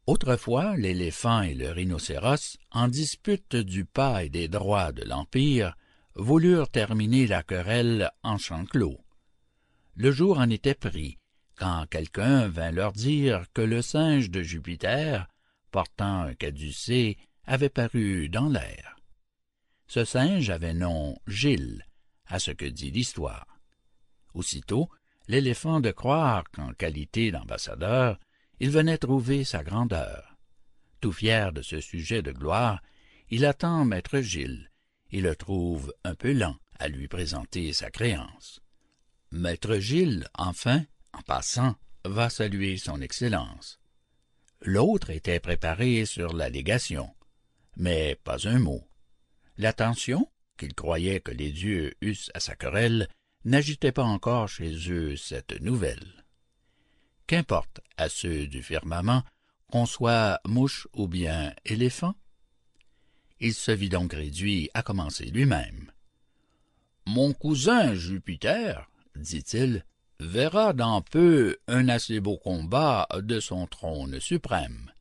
Autrefois, 0.05 0.78
l'éléphant 0.78 1.41
et 1.41 1.55
le 1.55 1.72
rhinocéros, 1.72 2.57
en 2.70 2.88
dispute 2.88 3.55
du 3.55 3.84
pas 3.84 4.24
et 4.24 4.30
des 4.30 4.47
droits 4.47 4.91
de 4.91 5.03
l'Empire, 5.03 5.76
voulurent 6.14 6.70
terminer 6.70 7.26
la 7.26 7.41
querelle 7.41 8.12
en 8.22 8.38
champ 8.38 8.64
clos. 8.64 8.99
Le 9.95 10.12
jour 10.12 10.38
en 10.38 10.51
était 10.51 10.76
pris, 10.76 11.18
quand 11.55 11.88
quelqu'un 11.89 12.47
vint 12.47 12.72
leur 12.72 12.91
dire 12.91 13.45
que 13.55 13.62
le 13.64 13.82
singe 13.82 14.30
de 14.30 14.43
Jupiter, 14.43 15.28
portant 15.72 16.22
un 16.22 16.36
caducée, 16.36 17.18
avait 17.45 17.70
paru 17.70 18.30
dans 18.30 18.49
l'air. 18.49 18.97
Ce 19.88 20.05
singe 20.05 20.51
avait 20.51 20.76
nom 20.76 21.18
Gilles, 21.26 21.88
à 22.28 22.38
ce 22.38 22.51
que 22.51 22.66
dit 22.66 22.91
l'histoire. 22.91 23.47
Aussitôt, 24.36 24.89
l'éléphant 25.30 25.80
de 25.80 25.92
croire 25.92 26.44
qu'en 26.52 26.74
qualité 26.74 27.32
d'ambassadeur, 27.32 28.20
il 28.60 28.72
venait 28.72 28.98
trouver 28.98 29.44
sa 29.44 29.64
grandeur. 29.64 30.36
Tout 31.02 31.14
fier 31.14 31.54
de 31.54 31.62
ce 31.62 31.80
sujet 31.80 32.24
de 32.24 32.32
gloire, 32.32 32.82
il 33.30 33.46
attend 33.46 33.86
maître 33.86 34.20
Gilles 34.20 34.72
et 35.12 35.22
le 35.22 35.36
trouve 35.36 35.94
un 36.04 36.16
peu 36.16 36.34
lent 36.34 36.58
à 36.80 36.88
lui 36.88 37.08
présenter 37.08 37.74
sa 37.74 37.92
créance. 37.92 38.60
Maître 39.32 39.76
Gilles, 39.76 40.28
enfin, 40.34 40.84
en 41.14 41.22
passant, 41.22 41.76
va 42.06 42.32
saluer 42.32 42.78
son 42.78 43.00
Excellence. 43.00 43.80
L'autre 44.62 45.12
était 45.12 45.40
préparé 45.40 46.06
sur 46.06 46.34
l'allégation, 46.34 47.14
mais 47.76 48.16
pas 48.24 48.48
un 48.48 48.58
mot. 48.58 48.84
L'attention, 49.58 50.28
qu'il 50.58 50.74
croyait 50.74 51.20
que 51.20 51.32
les 51.32 51.52
dieux 51.52 51.94
eussent 52.02 52.32
à 52.34 52.40
sa 52.40 52.56
querelle, 52.56 53.08
n'agitait 53.45 53.91
pas 53.91 54.03
encore 54.03 54.47
chez 54.47 54.75
eux 54.91 55.16
cette 55.16 55.59
nouvelle. 55.61 56.25
Qu'importe 57.28 57.82
à 57.97 58.09
ceux 58.09 58.47
du 58.47 58.63
firmament 58.63 59.24
qu'on 59.71 59.86
soit 59.86 60.39
mouche 60.45 60.87
ou 60.93 61.07
bien 61.07 61.53
éléphant? 61.66 62.16
Il 63.39 63.53
se 63.53 63.71
vit 63.71 63.89
donc 63.89 64.13
réduit 64.13 64.70
à 64.74 64.82
commencer 64.82 65.25
lui-même. 65.25 65.91
Mon 67.05 67.33
cousin 67.33 67.93
Jupiter, 67.93 68.89
dit-il, 69.16 69.86
verra 70.20 70.74
dans 70.74 71.01
peu 71.01 71.57
un 71.67 71.87
assez 71.87 72.20
beau 72.20 72.37
combat 72.37 73.07
de 73.16 73.39
son 73.39 73.67
trône 73.67 74.20
suprême. 74.20 74.91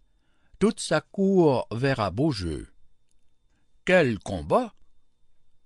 Toute 0.59 0.81
sa 0.81 1.01
cour 1.01 1.67
verra 1.73 2.11
beau 2.11 2.31
jeu. 2.31 2.69
Quel 3.85 4.19
combat? 4.19 4.75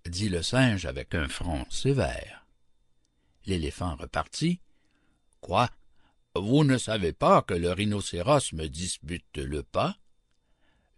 dit 0.08 0.28
le 0.28 0.42
singe 0.42 0.86
avec 0.86 1.14
un 1.14 1.28
front 1.28 1.64
sévère. 1.70 2.41
L'éléphant 3.46 3.96
repartit. 3.96 4.60
Quoi? 5.40 5.68
Vous 6.34 6.64
ne 6.64 6.78
savez 6.78 7.12
pas 7.12 7.42
que 7.42 7.54
le 7.54 7.72
rhinocéros 7.72 8.52
me 8.52 8.68
dispute 8.68 9.36
le 9.36 9.62
pas? 9.62 9.96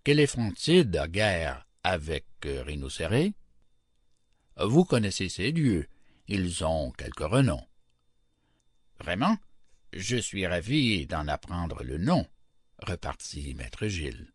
Qu'éléphantide 0.05 0.97
a 0.97 1.09
guerre 1.09 1.67
avec 1.83 2.27
rhinocéré? 2.45 3.33
Vous 4.57 4.85
connaissez 4.85 5.29
ces 5.29 5.51
dieux, 5.51 5.89
ils 6.29 6.65
ont 6.65 6.93
quelque 6.93 7.25
renom. 7.25 7.67
Vraiment? 9.01 9.37
Je 9.93 10.17
suis 10.17 10.47
ravi 10.47 11.07
d'en 11.07 11.27
apprendre 11.29 11.83
le 11.83 11.99
nom, 11.99 12.27
repartit 12.79 13.55
maître 13.55 13.87
Gilles. 13.87 14.31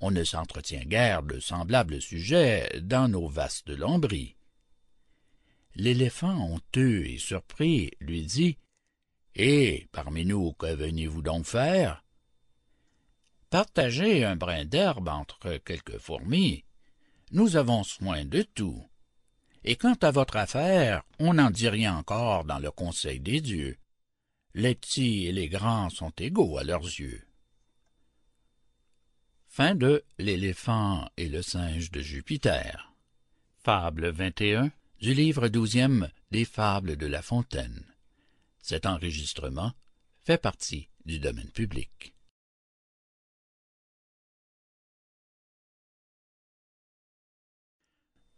On 0.00 0.10
ne 0.10 0.24
s'entretient 0.24 0.84
guère 0.84 1.22
de 1.22 1.40
semblables 1.40 2.00
sujets 2.00 2.80
dans 2.80 3.08
nos 3.08 3.28
vastes 3.28 3.68
lambris 3.68 4.36
l'éléphant 5.74 6.52
honteux 6.52 7.06
et 7.06 7.18
surpris 7.18 7.90
lui 8.00 8.24
dit 8.24 8.58
et 9.34 9.88
parmi 9.92 10.24
nous 10.24 10.52
que 10.54 10.66
venez-vous 10.66 11.22
donc 11.22 11.46
faire? 11.46 12.04
Partager 13.48 14.24
un 14.24 14.36
brin 14.36 14.64
d'herbe 14.64 15.08
entre 15.08 15.56
quelques 15.58 15.98
fourmis. 15.98 16.64
Nous 17.32 17.56
avons 17.56 17.82
soin 17.84 18.24
de 18.24 18.42
tout. 18.42 18.84
Et 19.64 19.76
quant 19.76 19.96
à 20.02 20.10
votre 20.10 20.36
affaire 20.36 21.02
on 21.18 21.34
n'en 21.34 21.50
dit 21.50 21.68
rien 21.68 21.96
encore 21.96 22.44
dans 22.44 22.58
le 22.58 22.70
conseil 22.70 23.20
des 23.20 23.40
dieux. 23.40 23.76
Les 24.54 24.74
petits 24.74 25.26
et 25.26 25.32
les 25.32 25.48
grands 25.48 25.90
sont 25.90 26.12
égaux 26.18 26.58
à 26.58 26.64
leurs 26.64 26.84
yeux. 26.84 27.24
Fin 29.46 29.74
de 29.74 30.04
L'éléphant 30.18 31.08
et 31.16 31.28
le 31.28 31.42
singe 31.42 31.90
de 31.90 32.00
Jupiter. 32.00 32.94
Fable 33.62 34.10
21 34.10 34.70
du 35.00 35.14
livre 35.14 35.48
douzième 35.48 36.10
des 36.30 36.44
Fables 36.44 36.96
de 36.96 37.06
La 37.06 37.22
Fontaine. 37.22 37.86
Cet 38.60 38.84
enregistrement 38.84 39.72
fait 40.18 40.36
partie 40.36 40.90
du 41.06 41.18
domaine 41.18 41.50
public. 41.50 42.14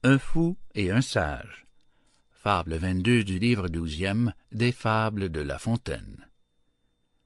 Un 0.05 0.19
fou 0.19 0.57
et 0.77 0.93
un 0.93 1.01
sage. 1.01 1.67
Fable 2.31 2.77
22 2.77 3.25
du 3.25 3.41
livre 3.41 3.69
douzième 3.69 4.33
des 4.53 4.71
Fables 4.71 5.31
de 5.31 5.41
La 5.41 5.59
Fontaine. 5.59 6.29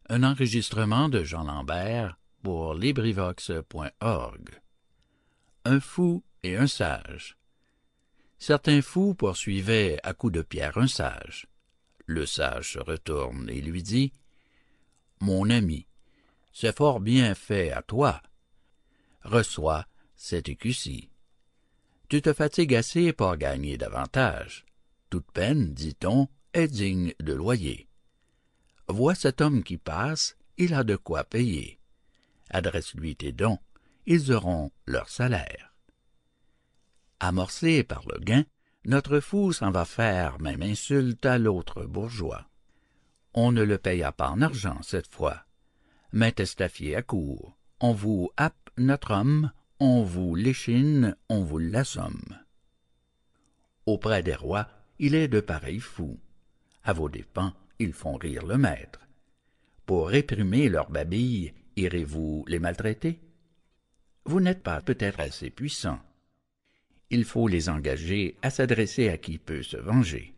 Un 0.08 0.22
enregistrement 0.22 1.10
de 1.10 1.24
Jean 1.24 1.44
Lambert 1.44 2.18
pour 2.42 2.72
LibriVox.org. 2.72 4.62
Un 5.66 5.80
fou 5.80 6.24
et 6.42 6.56
un 6.56 6.66
sage. 6.66 7.36
Certains 8.38 8.82
fous 8.82 9.14
poursuivaient 9.14 9.98
à 10.02 10.12
coups 10.12 10.34
de 10.34 10.42
pierre 10.42 10.78
un 10.78 10.86
sage. 10.86 11.46
Le 12.06 12.26
sage 12.26 12.74
se 12.74 12.78
retourne 12.78 13.48
et 13.50 13.60
lui 13.60 13.82
dit 13.82 14.12
Mon 15.20 15.50
ami, 15.50 15.86
c'est 16.52 16.76
fort 16.76 17.00
bien 17.00 17.34
fait 17.34 17.72
à 17.72 17.82
toi. 17.82 18.22
Reçois 19.22 19.86
cet 20.16 20.48
écu-ci. 20.48 21.10
Tu 22.08 22.22
te 22.22 22.32
fatigues 22.32 22.74
assez 22.74 23.12
pour 23.12 23.36
gagner 23.36 23.76
davantage. 23.76 24.64
Toute 25.10 25.30
peine, 25.32 25.74
dit-on, 25.74 26.28
est 26.52 26.68
digne 26.68 27.12
de 27.20 27.32
loyer. 27.32 27.88
Vois 28.88 29.14
cet 29.14 29.40
homme 29.40 29.64
qui 29.64 29.78
passe, 29.78 30.36
il 30.56 30.74
a 30.74 30.84
de 30.84 30.96
quoi 30.96 31.24
payer. 31.24 31.80
Adresse-lui 32.50 33.16
tes 33.16 33.32
dons, 33.32 33.58
ils 34.06 34.32
auront 34.32 34.70
leur 34.86 35.08
salaire. 35.08 35.75
Amorcé 37.20 37.82
par 37.82 38.04
le 38.06 38.18
gain, 38.20 38.44
notre 38.84 39.20
fou 39.20 39.52
s'en 39.52 39.70
va 39.70 39.84
faire 39.84 40.40
même 40.40 40.62
insulte 40.62 41.24
à 41.26 41.38
l'autre 41.38 41.84
bourgeois. 41.84 42.46
On 43.34 43.52
ne 43.52 43.62
le 43.62 43.78
paya 43.78 44.12
pas 44.12 44.30
en 44.30 44.42
argent 44.42 44.80
cette 44.82 45.12
fois. 45.12 45.44
Mais 46.12 46.32
testafié 46.32 46.96
à 46.96 47.02
court, 47.02 47.56
on 47.80 47.92
vous 47.92 48.30
happe 48.36 48.70
notre 48.78 49.12
homme, 49.12 49.50
on 49.80 50.02
vous 50.02 50.34
l'échine, 50.34 51.16
on 51.28 51.42
vous 51.42 51.58
l'assomme. 51.58 52.38
Auprès 53.86 54.22
des 54.22 54.34
rois, 54.34 54.68
il 54.98 55.14
est 55.14 55.28
de 55.28 55.40
pareils 55.40 55.80
fous. 55.80 56.18
À 56.84 56.92
vos 56.92 57.08
dépens, 57.08 57.52
ils 57.78 57.92
font 57.92 58.16
rire 58.16 58.46
le 58.46 58.56
maître. 58.56 59.00
Pour 59.84 60.08
réprimer 60.08 60.68
leurs 60.68 60.90
babilles, 60.90 61.52
irez-vous 61.76 62.44
les 62.48 62.58
maltraiter? 62.58 63.20
Vous 64.24 64.40
n'êtes 64.40 64.62
pas 64.62 64.80
peut-être 64.80 65.20
assez 65.20 65.50
puissant. 65.50 66.00
Il 67.10 67.24
faut 67.24 67.46
les 67.46 67.68
engager 67.68 68.36
à 68.42 68.50
s'adresser 68.50 69.08
à 69.08 69.18
qui 69.18 69.38
peut 69.38 69.62
se 69.62 69.76
venger. 69.76 70.34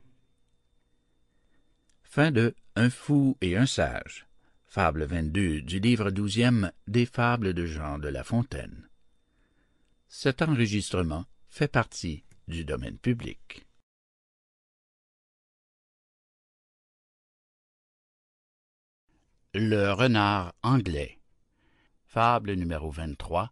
Fin 2.02 2.30
de 2.30 2.54
Un 2.76 2.90
fou 2.90 3.36
et 3.40 3.56
un 3.56 3.66
sage. 3.66 4.26
Fable 4.66 5.04
22 5.04 5.62
du 5.62 5.80
livre 5.80 6.10
douzième 6.10 6.72
des 6.86 7.06
Fables 7.06 7.54
de 7.54 7.64
Jean 7.64 7.98
de 7.98 8.08
La 8.08 8.22
Fontaine. 8.22 8.88
Cet 10.08 10.42
enregistrement 10.42 11.24
fait 11.48 11.68
partie 11.68 12.24
du 12.48 12.64
domaine 12.64 12.98
public. 12.98 13.66
Le 19.54 19.92
renard 19.92 20.54
anglais. 20.62 21.18
Fable 22.04 22.52
numéro 22.52 22.90
23 22.90 23.50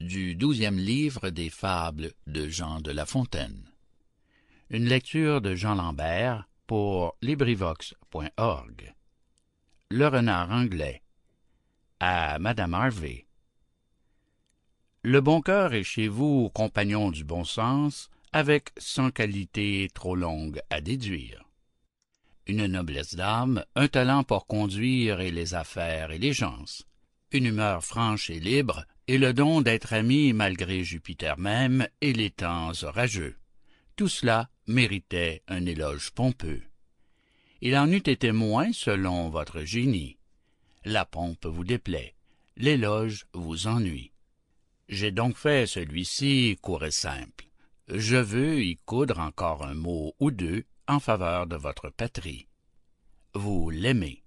du 0.00 0.36
douzième 0.36 0.78
livre 0.78 1.30
des 1.30 1.50
Fables 1.50 2.12
de 2.26 2.48
Jean 2.48 2.80
de 2.80 2.92
La 2.92 3.04
Fontaine. 3.04 3.64
Une 4.70 4.84
lecture 4.84 5.40
de 5.40 5.54
Jean 5.54 5.74
Lambert 5.74 6.48
pour 6.66 7.16
LibriVox.org. 7.22 8.94
Le 9.90 10.06
renard 10.06 10.52
anglais. 10.52 11.02
À 11.98 12.38
Madame 12.38 12.74
Harvey. 12.74 13.26
Le 15.02 15.20
bon 15.20 15.40
cœur 15.40 15.74
est 15.74 15.84
chez 15.84 16.06
vous, 16.06 16.50
compagnon 16.50 17.10
du 17.10 17.24
bon 17.24 17.44
sens, 17.44 18.10
avec 18.32 18.70
cent 18.76 19.10
qualités 19.10 19.88
trop 19.94 20.14
longues 20.14 20.60
à 20.70 20.80
déduire. 20.80 21.44
Une 22.46 22.66
noblesse 22.66 23.14
d'âme, 23.14 23.64
un 23.74 23.88
talent 23.88 24.22
pour 24.22 24.46
conduire 24.46 25.20
et 25.20 25.30
les 25.30 25.54
affaires 25.54 26.12
et 26.12 26.18
les 26.18 26.32
gens, 26.32 26.64
une 27.32 27.46
humeur 27.46 27.84
franche 27.84 28.30
et 28.30 28.38
libre, 28.38 28.84
et 29.08 29.16
le 29.16 29.32
don 29.32 29.62
d'être 29.62 29.94
ami 29.94 30.34
malgré 30.34 30.84
Jupiter 30.84 31.38
même 31.38 31.88
et 32.02 32.12
les 32.12 32.30
temps 32.30 32.72
orageux. 32.82 33.36
Tout 33.96 34.08
cela 34.08 34.50
méritait 34.66 35.42
un 35.48 35.64
éloge 35.64 36.10
pompeux. 36.10 36.62
Il 37.62 37.76
en 37.76 37.90
eût 37.90 37.96
été 37.96 38.32
moins 38.32 38.70
selon 38.72 39.30
votre 39.30 39.62
génie. 39.62 40.18
La 40.84 41.06
pompe 41.06 41.46
vous 41.46 41.64
déplaît, 41.64 42.14
l'éloge 42.56 43.26
vous 43.32 43.66
ennuie. 43.66 44.12
J'ai 44.90 45.10
donc 45.10 45.36
fait 45.36 45.66
celui-ci 45.66 46.58
court 46.60 46.84
et 46.84 46.90
simple. 46.90 47.46
Je 47.88 48.16
veux 48.16 48.62
y 48.62 48.76
coudre 48.76 49.18
encore 49.20 49.64
un 49.64 49.74
mot 49.74 50.14
ou 50.20 50.30
deux 50.30 50.64
en 50.86 51.00
faveur 51.00 51.46
de 51.46 51.56
votre 51.56 51.88
patrie. 51.88 52.46
Vous 53.32 53.70
l'aimez. 53.70 54.22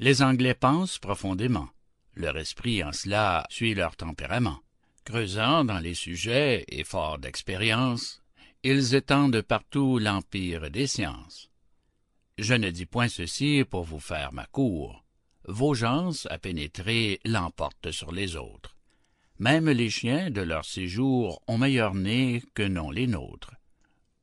Les 0.00 0.22
Anglais 0.22 0.54
pensent 0.54 0.98
profondément. 0.98 1.68
Leur 2.18 2.36
esprit 2.36 2.82
en 2.82 2.90
cela 2.92 3.46
suit 3.48 3.74
leur 3.74 3.94
tempérament. 3.94 4.58
Creusant 5.04 5.64
dans 5.64 5.78
les 5.78 5.94
sujets 5.94 6.64
et 6.68 6.82
forts 6.82 7.20
d'expérience, 7.20 8.20
ils 8.64 8.96
étendent 8.96 9.40
partout 9.40 9.98
l'empire 9.98 10.68
des 10.68 10.88
sciences. 10.88 11.48
Je 12.36 12.54
ne 12.54 12.70
dis 12.70 12.86
point 12.86 13.06
ceci 13.06 13.64
pour 13.64 13.84
vous 13.84 14.00
faire 14.00 14.32
ma 14.32 14.46
cour. 14.46 15.04
Vos 15.46 15.74
gens 15.74 16.26
à 16.28 16.38
pénétrer 16.38 17.20
l'emportent 17.24 17.92
sur 17.92 18.10
les 18.10 18.34
autres. 18.34 18.76
Même 19.38 19.70
les 19.70 19.88
chiens 19.88 20.30
de 20.30 20.40
leur 20.40 20.64
séjour 20.64 21.40
ont 21.46 21.56
meilleur 21.56 21.94
nez 21.94 22.42
que 22.54 22.64
n'ont 22.64 22.90
les 22.90 23.06
nôtres. 23.06 23.54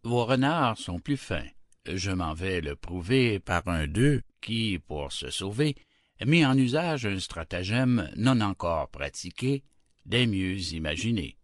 Vos 0.04 0.26
renards 0.26 0.78
sont 0.78 1.00
plus 1.00 1.18
fins. 1.18 1.48
Je 1.86 2.12
m'en 2.12 2.34
vais 2.34 2.60
le 2.60 2.76
prouver 2.76 3.40
par 3.40 3.66
un 3.70 3.88
d'eux 3.88 4.22
qui, 4.42 4.80
pour 4.80 5.14
se 5.14 5.30
sauver, 5.30 5.76
mit 6.24 6.46
en 6.46 6.58
usage 6.58 7.06
un 7.06 7.20
stratagème 7.20 8.10
non 8.16 8.40
encore 8.42 8.90
pratiqué, 8.90 9.64
des 10.06 10.28
mieux 10.28 10.58
imaginés. 10.74 11.38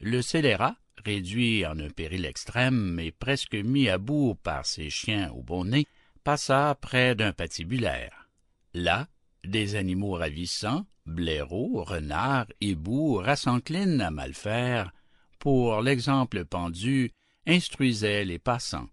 Le 0.00 0.20
scélérat, 0.20 0.76
réduit 1.04 1.64
en 1.64 1.78
un 1.78 1.88
péril 1.88 2.26
extrême 2.26 2.98
et 3.00 3.12
presque 3.12 3.54
mis 3.54 3.88
à 3.88 3.98
bout 3.98 4.34
par 4.42 4.66
ses 4.66 4.90
chiens 4.90 5.30
au 5.32 5.42
bonnet, 5.42 5.86
passa 6.24 6.76
près 6.80 7.14
d'un 7.14 7.32
patibulaire. 7.32 8.28
Là, 8.74 9.08
des 9.44 9.74
animaux 9.74 10.12
ravissants, 10.12 10.86
blaireaux, 11.06 11.82
renards, 11.82 12.46
hiboux, 12.60 13.16
rassenclines 13.16 14.00
à 14.00 14.10
mal 14.10 14.34
faire, 14.34 14.92
pour 15.38 15.82
l'exemple 15.82 16.44
pendu, 16.44 17.10
instruisaient 17.46 18.24
les 18.24 18.38
passants. 18.38 18.88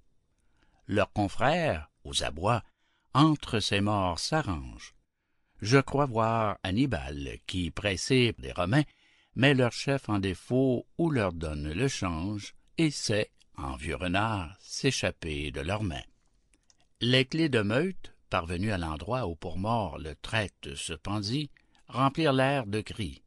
Leurs 0.87 1.13
confrères, 1.13 1.91
aux 2.03 2.23
abois, 2.23 2.63
entre 3.13 3.59
ces 3.59 3.81
morts 3.81 4.19
s'arrangent. 4.19 4.93
Je 5.61 5.77
crois 5.77 6.05
voir 6.05 6.57
Hannibal 6.63 7.37
qui, 7.47 7.71
pressé 7.71 8.33
des 8.39 8.51
Romains, 8.51 8.83
met 9.35 9.53
leur 9.53 9.71
chef 9.71 10.09
en 10.09 10.19
défaut 10.19 10.85
ou 10.97 11.09
leur 11.09 11.33
donne 11.33 11.71
le 11.71 11.87
change 11.87 12.53
et 12.77 12.91
sait, 12.91 13.31
en 13.57 13.75
vieux 13.75 13.95
renard, 13.95 14.55
s'échapper 14.59 15.51
de 15.51 15.61
leurs 15.61 15.83
mains. 15.83 16.03
Les 17.01 17.25
clés 17.25 17.49
de 17.49 17.61
meute, 17.61 18.13
parvenus 18.29 18.71
à 18.71 18.77
l'endroit 18.77 19.27
où 19.27 19.35
pour 19.35 19.57
mort 19.57 19.97
le 19.97 20.15
traite 20.15 20.75
se 20.75 20.93
pendit, 20.93 21.49
remplirent 21.87 22.33
l'air 22.33 22.67
de 22.67 22.81
cris. 22.81 23.23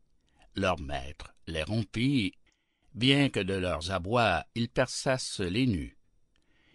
Leur 0.55 0.81
maître 0.81 1.35
les 1.47 1.63
rompit, 1.63 2.35
bien 2.95 3.29
que 3.29 3.41
de 3.41 3.55
leurs 3.55 3.91
abois 3.91 4.45
ils 4.55 4.69
perçassent 4.69 5.41
les 5.41 5.67
nus. 5.67 5.99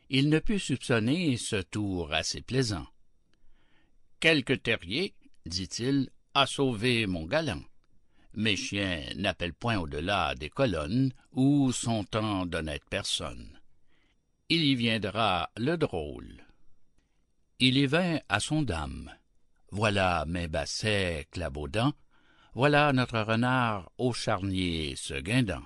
Il 0.09 0.29
ne 0.29 0.39
put 0.39 0.59
soupçonner 0.59 1.37
ce 1.37 1.57
tour 1.57 2.13
assez 2.13 2.41
plaisant 2.41 2.85
quelque 4.19 4.53
terrier 4.53 5.13
dit-il 5.45 6.09
a 6.33 6.45
sauvé 6.45 7.07
mon 7.07 7.25
galant. 7.25 7.63
Mes 8.33 8.55
chiens 8.55 9.03
n'appellent 9.15 9.53
point 9.53 9.77
au-delà 9.77 10.35
des 10.35 10.49
colonnes 10.49 11.11
où 11.31 11.71
sont 11.71 12.03
tant 12.03 12.45
d'honnêtes 12.45 12.85
personnes. 12.89 13.59
Il 14.49 14.63
y 14.63 14.75
viendra 14.75 15.49
le 15.57 15.75
drôle. 15.77 16.45
Il 17.59 17.77
y 17.77 17.85
vint 17.87 18.19
à 18.29 18.39
son 18.39 18.61
dame. 18.61 19.11
Voilà 19.71 20.25
mes 20.27 20.47
bassets 20.47 21.27
clabaudants. 21.31 21.93
Voilà 22.53 22.93
notre 22.93 23.19
renard 23.19 23.91
au 23.97 24.13
charnier 24.13 24.95
se 24.95 25.15
guindant. 25.15 25.65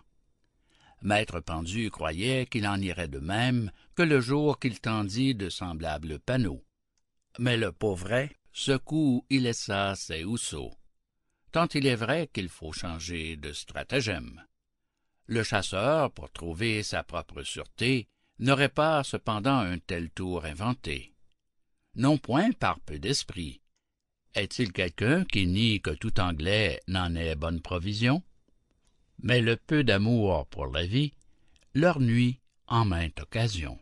Maître 1.01 1.39
pendu 1.39 1.89
croyait 1.89 2.45
qu'il 2.45 2.67
en 2.67 2.79
irait 2.79 3.07
de 3.07 3.19
même 3.19 3.71
que 3.95 4.03
le 4.03 4.21
jour 4.21 4.59
qu'il 4.59 4.79
tendit 4.79 5.35
de 5.35 5.49
semblables 5.49 6.19
panneaux. 6.19 6.63
Mais 7.39 7.57
le 7.57 7.71
pauvret 7.71 8.31
ce 8.53 8.77
coup 8.77 9.25
il 9.29 9.43
laissa 9.43 9.95
ses 9.95 10.23
housseaux 10.23 10.73
tant 11.51 11.67
il 11.73 11.85
est 11.85 11.95
vrai 11.95 12.29
qu'il 12.33 12.49
faut 12.49 12.71
changer 12.73 13.37
de 13.37 13.53
stratagème 13.53 14.43
le 15.27 15.43
chasseur 15.43 16.11
pour 16.11 16.31
trouver 16.31 16.83
sa 16.83 17.03
propre 17.03 17.43
sûreté 17.43 18.07
n'aurait 18.39 18.69
pas 18.69 19.03
cependant 19.03 19.59
un 19.59 19.79
tel 19.79 20.09
tour 20.09 20.45
inventé 20.45 21.11
non 21.95 22.17
point 22.17 22.51
par 22.51 22.79
peu 22.79 22.99
d'esprit 22.99 23.61
Est-il 24.33 24.71
quelqu'un 24.71 25.25
qui 25.25 25.45
nie 25.45 25.81
que 25.81 25.91
tout 25.91 26.19
Anglais 26.21 26.79
n'en 26.87 27.15
ait 27.15 27.35
bonne 27.35 27.61
provision? 27.61 28.23
Mais 29.19 29.41
le 29.41 29.57
peu 29.57 29.83
d'amour 29.83 30.47
pour 30.47 30.67
la 30.67 30.85
vie 30.85 31.13
leur 31.73 31.99
nuit 31.99 32.39
en 32.67 32.85
mainte 32.85 33.19
occasion. 33.19 33.77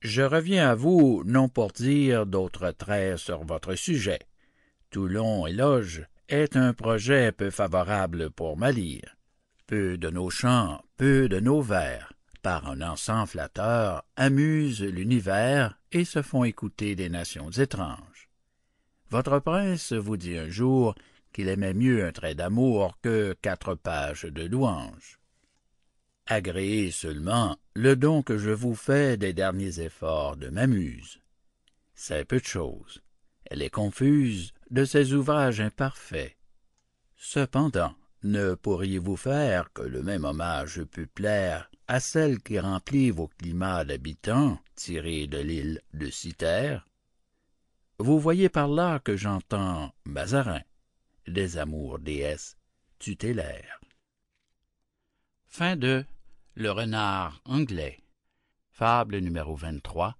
Je 0.00 0.22
reviens 0.22 0.70
à 0.70 0.74
vous 0.74 1.22
non 1.26 1.50
pour 1.50 1.72
dire 1.72 2.24
d'autres 2.24 2.70
traits 2.70 3.18
sur 3.18 3.44
votre 3.44 3.74
sujet. 3.74 4.20
Toulon 4.90 5.46
éloge 5.46 6.06
est 6.30 6.56
un 6.56 6.72
projet 6.72 7.32
peu 7.32 7.50
favorable 7.50 8.30
pour 8.30 8.56
ma 8.56 8.72
lyre. 8.72 9.16
Peu 9.66 9.98
de 9.98 10.08
nos 10.08 10.30
chants, 10.30 10.82
peu 10.96 11.28
de 11.28 11.38
nos 11.38 11.60
vers, 11.60 12.14
par 12.40 12.66
un 12.66 12.80
encens 12.80 13.28
flatteur, 13.28 14.02
amusent 14.16 14.82
l'univers 14.82 15.78
et 15.92 16.06
se 16.06 16.22
font 16.22 16.44
écouter 16.44 16.96
des 16.96 17.10
nations 17.10 17.50
étranges. 17.50 18.30
Votre 19.10 19.38
prince 19.38 19.92
vous 19.92 20.16
dit 20.16 20.38
un 20.38 20.48
jour 20.48 20.94
qu'il 21.34 21.48
aimait 21.48 21.74
mieux 21.74 22.06
un 22.06 22.12
trait 22.12 22.34
d'amour 22.34 22.98
que 23.02 23.36
quatre 23.42 23.74
pages 23.74 24.24
de 24.24 24.44
louanges. 24.44 25.19
Agréez 26.32 26.92
seulement 26.92 27.58
le 27.74 27.96
don 27.96 28.22
que 28.22 28.38
je 28.38 28.50
vous 28.50 28.76
fais 28.76 29.16
des 29.16 29.32
derniers 29.32 29.80
efforts 29.80 30.36
de 30.36 30.48
ma 30.48 30.68
muse. 30.68 31.18
C'est 31.96 32.24
peu 32.24 32.38
de 32.38 32.44
chose. 32.44 33.02
Elle 33.46 33.62
est 33.62 33.68
confuse 33.68 34.52
de 34.70 34.84
ces 34.84 35.12
ouvrages 35.12 35.60
imparfaits. 35.60 36.36
Cependant, 37.16 37.96
ne 38.22 38.54
pourriez-vous 38.54 39.16
faire 39.16 39.72
que 39.72 39.82
le 39.82 40.04
même 40.04 40.24
hommage 40.24 40.84
pût 40.84 41.08
plaire 41.08 41.68
à 41.88 41.98
celle 41.98 42.38
qui 42.38 42.60
remplit 42.60 43.10
vos 43.10 43.26
climats 43.26 43.84
d'habitants 43.84 44.56
tirés 44.76 45.26
de 45.26 45.38
l'île 45.38 45.80
de 45.94 46.10
Cythère? 46.10 46.86
Vous 47.98 48.20
voyez 48.20 48.48
par 48.48 48.68
là 48.68 49.00
que 49.00 49.16
j'entends 49.16 49.92
Mazarin, 50.04 50.62
des 51.26 51.58
amours. 51.58 51.98
Fin 55.48 55.74
de 55.74 56.04
Le 56.54 56.72
renard 56.72 57.40
anglais, 57.44 58.02
fable 58.72 59.18
numéro 59.18 59.54
23, 59.54 60.18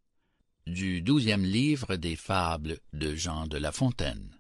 du 0.66 1.02
douzième 1.02 1.42
livre 1.44 1.96
des 1.96 2.14
fables 2.14 2.78
de 2.92 3.16
Jean 3.16 3.48
de 3.48 3.58
La 3.58 3.72
Fontaine. 3.72 4.38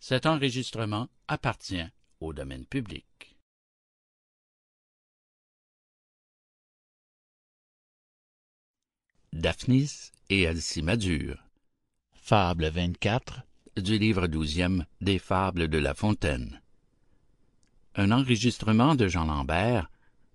Cet 0.00 0.26
enregistrement 0.26 1.08
appartient 1.28 1.86
au 2.18 2.32
domaine 2.32 2.66
public. 2.66 3.38
Daphnis 9.32 10.10
et 10.30 10.48
Alcimadure 10.48 11.44
Fable 12.12 12.68
24 12.68 13.42
du 13.76 13.98
livre 13.98 14.26
douzième 14.26 14.84
des 15.00 15.20
Fables 15.20 15.68
de 15.68 15.78
La 15.78 15.94
Fontaine 15.94 16.60
Un 17.94 18.10
enregistrement 18.10 18.96
de 18.96 19.06
Jean 19.06 19.26
Lambert 19.26 19.90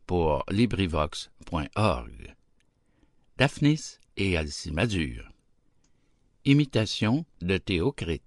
pour 0.09 0.43
LibriVox.org 0.49 2.35
Daphnis 3.37 3.99
et 4.17 4.37
Alcimadure 4.37 5.31
Imitation 6.45 7.25
de 7.43 7.59
Théocrite. 7.59 8.23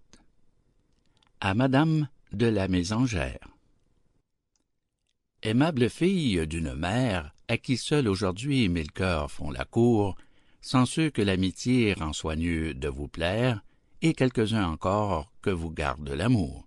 À 1.40 1.54
Madame 1.54 2.08
de 2.30 2.46
la 2.46 2.68
Mésangère. 2.68 3.48
Aimable 5.42 5.90
fille 5.90 6.46
d'une 6.46 6.72
mère, 6.72 7.34
à 7.48 7.56
qui 7.56 7.76
seule 7.76 8.06
aujourd'hui 8.06 8.68
mille 8.68 8.92
cœurs 8.92 9.32
font 9.32 9.50
la 9.50 9.64
cour, 9.64 10.14
sans 10.60 10.86
ceux 10.86 11.10
que 11.10 11.20
l'amitié 11.20 11.94
rend 11.94 12.12
soigneux 12.12 12.74
de 12.74 12.86
vous 12.86 13.08
plaire, 13.08 13.60
et 14.02 14.12
quelques-uns 14.12 14.68
encore 14.68 15.32
que 15.42 15.50
vous 15.50 15.72
garde 15.72 16.08
l'amour. 16.10 16.64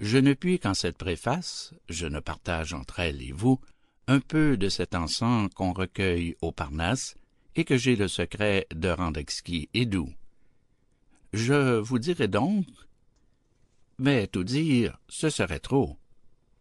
Je 0.00 0.16
ne 0.16 0.32
puis 0.32 0.58
qu'en 0.58 0.72
cette 0.72 0.96
préface, 0.96 1.74
je 1.90 2.06
ne 2.06 2.18
partage 2.18 2.72
entre 2.72 3.00
elle 3.00 3.20
et 3.20 3.32
vous, 3.32 3.60
un 4.08 4.20
peu 4.20 4.56
de 4.56 4.68
cet 4.68 4.94
encens 4.94 5.48
qu'on 5.54 5.72
recueille 5.72 6.36
au 6.42 6.52
Parnasse, 6.52 7.14
et 7.54 7.64
que 7.64 7.76
j'ai 7.76 7.96
le 7.96 8.08
secret 8.08 8.66
de 8.74 8.88
rendre 8.88 9.20
exquis 9.20 9.68
et 9.74 9.86
doux. 9.86 10.12
Je 11.32 11.78
vous 11.78 11.98
dirai 11.98 12.28
donc 12.28 12.66
mais 14.02 14.26
tout 14.26 14.42
dire, 14.42 14.98
ce 15.08 15.30
serait 15.30 15.60
trop. 15.60 15.96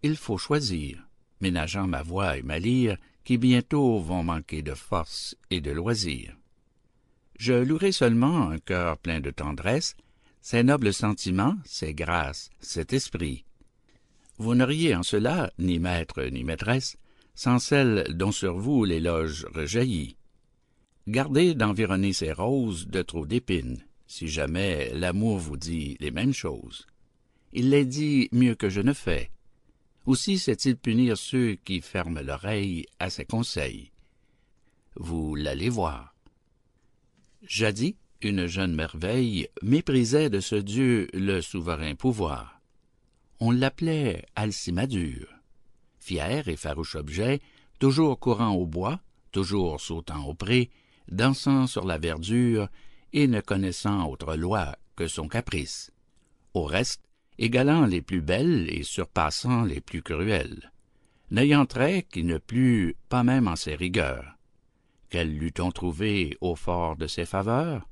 Il 0.04 0.16
faut 0.16 0.38
choisir, 0.38 1.08
ménageant 1.40 1.88
ma 1.88 2.04
voix 2.04 2.38
et 2.38 2.44
ma 2.44 2.60
lyre, 2.60 2.98
qui 3.24 3.40
bientôt 3.40 4.00
vont 4.00 4.24
manquer 4.24 4.62
de 4.62 4.76
force 4.76 5.36
et 5.50 5.60
de 5.60 5.72
loisir. 5.72 6.36
Je 7.40 7.54
louerai 7.54 7.92
seulement 7.92 8.52
un 8.52 8.60
cœur 8.60 9.00
plein 9.00 9.20
de 9.22 9.32
tendresse, 9.32 9.96
ses 10.42 10.62
nobles 10.62 10.94
sentiments, 10.94 11.58
ses 11.66 11.96
grâces, 11.96 12.52
cet 12.60 12.94
esprit. 12.94 13.44
Vous 14.38 14.54
n'auriez 14.54 14.96
en 14.96 15.02
cela 15.02 15.52
ni 15.58 15.80
maître 15.80 16.22
ni 16.24 16.44
maîtresse, 16.44 16.96
sans 17.36 17.60
celle 17.60 18.06
dont 18.14 18.32
sur 18.32 18.58
vous 18.58 18.84
l'éloge 18.84 19.48
rejaillit. 19.54 20.18
Gardez 21.08 21.56
d'environner 21.56 22.14
ces 22.14 22.32
roses 22.32 22.88
de 22.88 23.02
trop 23.02 23.26
d'épines, 23.26 23.84
si 24.08 24.28
jamais 24.28 24.92
l'amour 24.94 25.38
vous 25.38 25.58
dit 25.58 25.98
les 26.00 26.12
mêmes 26.12 26.34
choses 26.34 26.86
il 27.54 27.70
les 27.70 27.86
dit 27.86 28.30
mieux 28.32 28.56
que 28.56 28.70
je 28.70 28.82
ne 28.82 28.94
fais. 28.94 29.32
Aussi 30.06 30.40
sait-il 30.40 30.78
punir 30.78 31.18
ceux 31.18 31.56
qui 31.56 31.82
ferment 31.82 32.22
l'oreille 32.22 32.86
à 33.00 33.10
ses 33.10 33.26
conseils. 33.26 33.92
Vous 34.96 35.36
l'allez 35.36 35.70
voir. 35.70 36.16
Jadis, 37.44 37.96
une 38.22 38.48
jeune 38.48 38.76
merveille 38.76 39.48
méprisait 39.62 40.30
de 40.30 40.40
ce 40.40 40.56
Dieu 40.56 41.08
le 41.14 41.42
souverain 41.42 41.96
pouvoir. 41.96 42.62
On 43.40 43.52
l'appelait 43.52 44.26
Alcimadure. 44.36 45.28
Fier 46.02 46.48
et 46.48 46.58
farouche 46.58 46.96
objet, 46.96 47.42
toujours 47.80 48.20
courant 48.20 48.54
au 48.56 48.66
bois, 48.66 49.00
toujours 49.32 49.80
sautant 49.80 50.26
au 50.26 50.34
pré, 50.34 50.72
dansant 51.08 51.68
sur 51.68 51.86
la 51.86 52.00
verdure 52.00 52.68
et 53.14 53.28
ne 53.28 53.40
connaissant 53.40 54.10
autre 54.10 54.36
loi 54.36 54.76
que 54.96 55.08
son 55.08 55.28
caprice. 55.28 55.92
Au 56.56 56.64
reste, 56.64 57.04
égalant 57.38 57.86
les 57.86 58.02
plus 58.02 58.22
belles 58.22 58.68
et 58.74 58.84
surpassant 58.84 59.64
les 59.64 59.80
plus 59.80 60.02
cruelles, 60.02 60.72
n'ayant 61.30 61.68
trait 61.68 62.08
qui 62.12 62.24
ne 62.24 62.40
plut 62.40 62.98
pas 63.08 63.24
même 63.24 63.48
en 63.48 63.56
ses 63.56 63.76
rigueurs. 63.76 64.38
Quel 65.10 65.38
l'eût-on 65.38 65.72
trouvé 65.72 66.36
au 66.42 66.56
fort 66.56 66.96
de 66.96 67.06
ses 67.06 67.26
faveurs? 67.26 67.88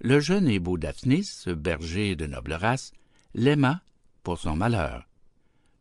Le 0.00 0.18
jeune 0.18 0.48
et 0.48 0.58
beau 0.58 0.78
Daphnis, 0.78 1.44
berger 1.46 2.16
de 2.16 2.26
noble 2.26 2.54
race, 2.54 2.92
l'aima 3.34 3.82
pour 4.24 4.38
son 4.38 4.56
malheur. 4.56 5.06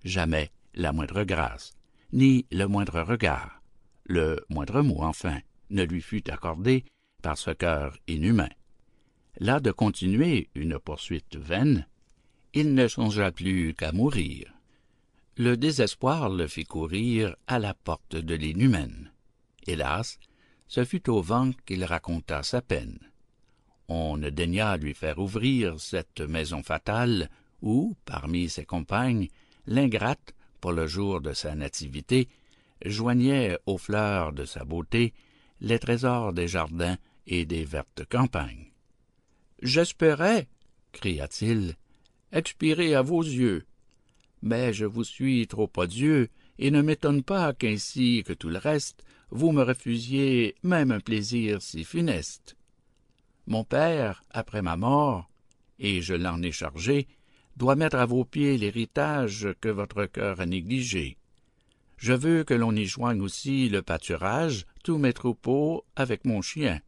Jamais 0.04 0.52
la 0.74 0.92
moindre 0.92 1.24
grâce, 1.24 1.74
ni 2.12 2.46
le 2.52 2.66
moindre 2.66 3.02
regard, 3.02 3.62
le 4.06 4.44
moindre 4.50 4.82
mot 4.82 5.02
enfin, 5.02 5.40
ne 5.70 5.84
lui 5.84 6.02
fut 6.02 6.30
accordé 6.30 6.86
par 7.22 7.38
ce 7.38 7.52
cœur 7.52 7.98
inhumain. 8.08 8.50
Là 9.40 9.60
de 9.60 9.72
continuer 9.72 10.50
une 10.56 10.80
poursuite 10.80 11.38
vaine, 11.38 11.88
il 12.54 12.74
ne 12.74 12.88
songea 12.88 13.32
plus 13.32 13.74
qu'à 13.74 13.92
mourir. 13.92 14.52
Le 15.38 15.56
désespoir 15.56 16.30
le 16.30 16.48
fit 16.48 16.66
courir 16.66 17.36
à 17.48 17.58
la 17.58 17.74
porte 17.74 18.18
de 18.18 18.36
l'inhumaine. 18.36 19.12
Hélas, 19.66 20.20
ce 20.68 20.84
fut 20.84 21.10
au 21.10 21.22
vent 21.22 21.52
qu'il 21.66 21.86
raconta 21.86 22.44
sa 22.44 22.62
peine. 22.62 23.00
On 23.88 24.18
ne 24.18 24.30
daigna 24.30 24.78
lui 24.78 24.94
faire 24.94 25.20
ouvrir 25.20 25.80
cette 25.80 26.22
maison 26.22 26.64
fatale 26.64 27.30
où, 27.62 27.96
parmi 28.06 28.50
ses 28.50 28.66
compagnes, 28.66 29.28
l'ingrate, 29.66 30.34
pour 30.62 30.72
le 30.72 30.88
jour 30.88 31.20
de 31.20 31.34
sa 31.34 31.56
nativité, 31.56 32.30
joignait 32.86 33.58
aux 33.66 33.78
fleurs 33.78 34.32
de 34.32 34.46
sa 34.46 34.64
beauté 34.64 35.14
les 35.60 35.80
trésors 35.80 36.34
des 36.34 36.48
jardins 36.48 36.98
et 37.28 37.46
des 37.46 37.66
vertes 37.66 38.06
campagnes. 38.10 38.72
J'espérais, 39.62 40.48
cria-t-il, 40.92 41.76
expirer 42.32 42.96
à 42.96 43.02
vos 43.02 43.22
yeux. 43.22 43.66
Mais 44.42 44.74
je 44.74 44.86
vous 44.86 45.04
suis 45.04 45.48
trop 45.48 45.72
odieux, 45.78 46.30
et 46.58 46.72
ne 46.72 46.82
m'étonne 46.82 47.24
pas 47.24 47.54
qu'ainsi 47.54 48.24
que 48.26 48.34
tout 48.34 48.50
le 48.50 48.58
reste, 48.58 49.04
vous 49.30 49.52
me 49.52 49.64
refusiez 49.64 50.56
même 50.64 50.92
un 50.92 51.00
plaisir 51.00 51.62
si 51.62 51.84
funeste. 51.84 52.56
Mon 53.48 53.64
père, 53.64 54.24
après 54.30 54.62
ma 54.62 54.78
mort, 54.78 55.30
et 55.80 56.02
je 56.02 56.14
l'en 56.14 56.42
ai 56.42 56.52
chargé, 56.52 57.08
doit 57.58 57.76
mettre 57.76 57.98
à 57.98 58.06
vos 58.06 58.26
pieds 58.26 58.58
l'héritage 58.58 59.50
que 59.62 59.70
votre 59.70 60.06
cœur 60.06 60.40
a 60.40 60.46
négligé. 60.46 61.18
Je 61.98 62.14
veux 62.14 62.44
que 62.44 62.54
l'on 62.54 62.76
y 62.76 62.86
joigne 62.86 63.22
aussi 63.22 63.70
le 63.70 63.82
pâturage, 63.82 64.66
tous 64.84 64.98
mes 64.98 65.14
troupeaux 65.14 65.86
avec 65.96 66.26
mon 66.26 66.42
chien, 66.42 66.82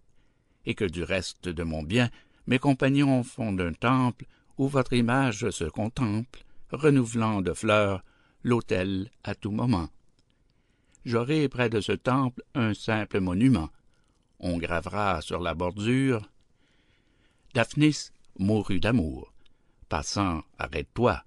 et 0.66 0.74
que 0.74 0.86
du 0.86 1.04
reste 1.04 1.50
de 1.50 1.64
mon 1.64 1.84
bien, 1.84 2.10
mes 2.48 2.60
compagnons 2.60 3.24
fondent 3.24 3.62
un 3.62 3.74
temple 3.74 4.26
où 4.58 4.68
votre 4.68 4.94
image 4.94 5.50
se 5.50 5.66
contemple, 5.66 6.44
renouvelant 6.72 7.42
de 7.42 7.54
fleurs 7.54 8.04
l'autel 8.44 9.12
à 9.24 9.36
tout 9.36 9.52
moment. 9.52 9.90
J'aurai 11.06 11.50
près 11.50 11.70
de 11.70 11.82
ce 11.82 11.92
temple 11.92 12.44
un 12.56 12.74
simple 12.74 13.20
monument. 13.20 13.70
On 14.40 14.58
gravera 14.58 15.22
sur 15.22 15.40
la 15.40 15.54
bordure 15.54 16.30
Daphnis, 17.54 18.10
mourut 18.40 18.80
d'amour. 18.80 19.33
Passant, 19.94 20.42
arrête-toi, 20.58 21.24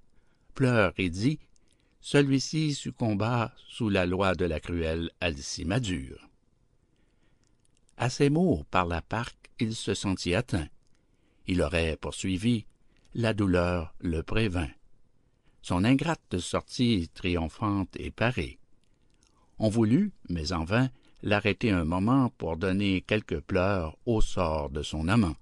pleure 0.57 0.93
et 0.99 1.09
dit, 1.09 1.39
celui-ci 2.01 2.75
succomba 2.75 3.55
sous 3.69 3.89
la 3.89 4.07
loi 4.07 4.35
de 4.35 4.45
la 4.45 4.59
cruelle 4.59 5.13
Alcimadure. 5.21 6.29
À 7.97 8.11
ces 8.11 8.29
mots, 8.29 8.65
par 8.73 8.87
la 8.87 9.03
parc, 9.03 9.37
il 9.61 9.73
se 9.77 9.95
sentit 9.95 10.35
atteint. 10.35 10.67
Il 11.47 11.63
aurait 11.63 11.97
poursuivi, 11.97 12.67
la 13.15 13.35
douleur 13.35 13.95
le 14.01 14.25
prévint. 14.25 14.73
Son 15.63 15.85
ingrate 15.85 16.39
sortit 16.39 17.09
triomphante 17.15 17.95
et 18.01 18.11
parée. 18.11 18.59
On 19.61 19.69
voulut, 19.69 20.11
mais 20.29 20.51
en 20.51 20.65
vain, 20.65 20.91
l'arrêter 21.23 21.71
un 21.71 21.85
moment 21.85 22.31
pour 22.31 22.57
donner 22.57 23.01
quelques 23.03 23.39
pleurs 23.43 23.97
au 24.07 24.21
sort 24.21 24.71
de 24.71 24.83
son 24.83 25.07
amant. 25.07 25.37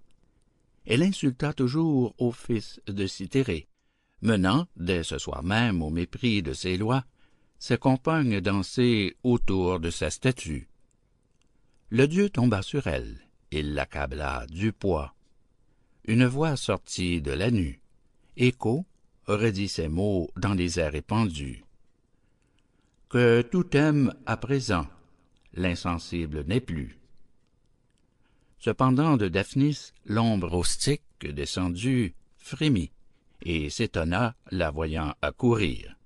Elle 0.87 1.03
insulta 1.03 1.53
toujours 1.53 2.15
au 2.19 2.31
fils 2.33 2.81
de 2.87 3.07
Cythérée, 3.07 3.69
menant, 4.21 4.67
dès 4.77 5.03
ce 5.03 5.19
soir 5.19 5.43
même, 5.43 5.83
au 5.83 5.91
mépris 5.91 6.43
de 6.43 6.53
ses 6.53 6.77
lois, 6.77 7.05
ses 7.59 7.79
compagnes 7.79 8.41
danser 8.41 9.17
autour 9.23 9.81
de 9.81 9.91
sa 9.91 10.11
statue. 10.11 10.69
Le 11.89 12.07
dieu 12.07 12.29
tomba 12.29 12.61
sur 12.61 12.87
elle, 12.87 13.21
il 13.51 13.75
l'accabla 13.75 14.47
du 14.49 14.73
poids. 14.73 15.15
Une 16.07 16.27
voix 16.27 16.57
sortit 16.57 17.23
de 17.23 17.31
la 17.31 17.51
nue. 17.51 17.81
Écho 18.37 18.85
redit 19.27 19.69
ces 19.69 19.89
mots 19.89 20.29
dans 20.37 20.53
les 20.53 20.79
airs 20.79 20.95
épandus. 20.95 21.65
Que 23.09 23.43
tout 23.43 23.75
aime 23.77 24.13
à 24.27 24.37
présent, 24.37 24.87
l'insensible 25.55 26.45
n'est 26.47 26.61
plus. 26.61 26.99
Cependant 28.65 29.19
de 29.19 29.29
Daphnis, 29.29 29.93
l'ombre 30.07 30.57
rustique 30.57 31.03
descendue 31.21 32.15
frémit 32.39 32.93
et 33.43 33.69
s'étonna, 33.69 34.35
la 34.51 34.71
voyant 34.71 35.13
accourir. 35.21 35.99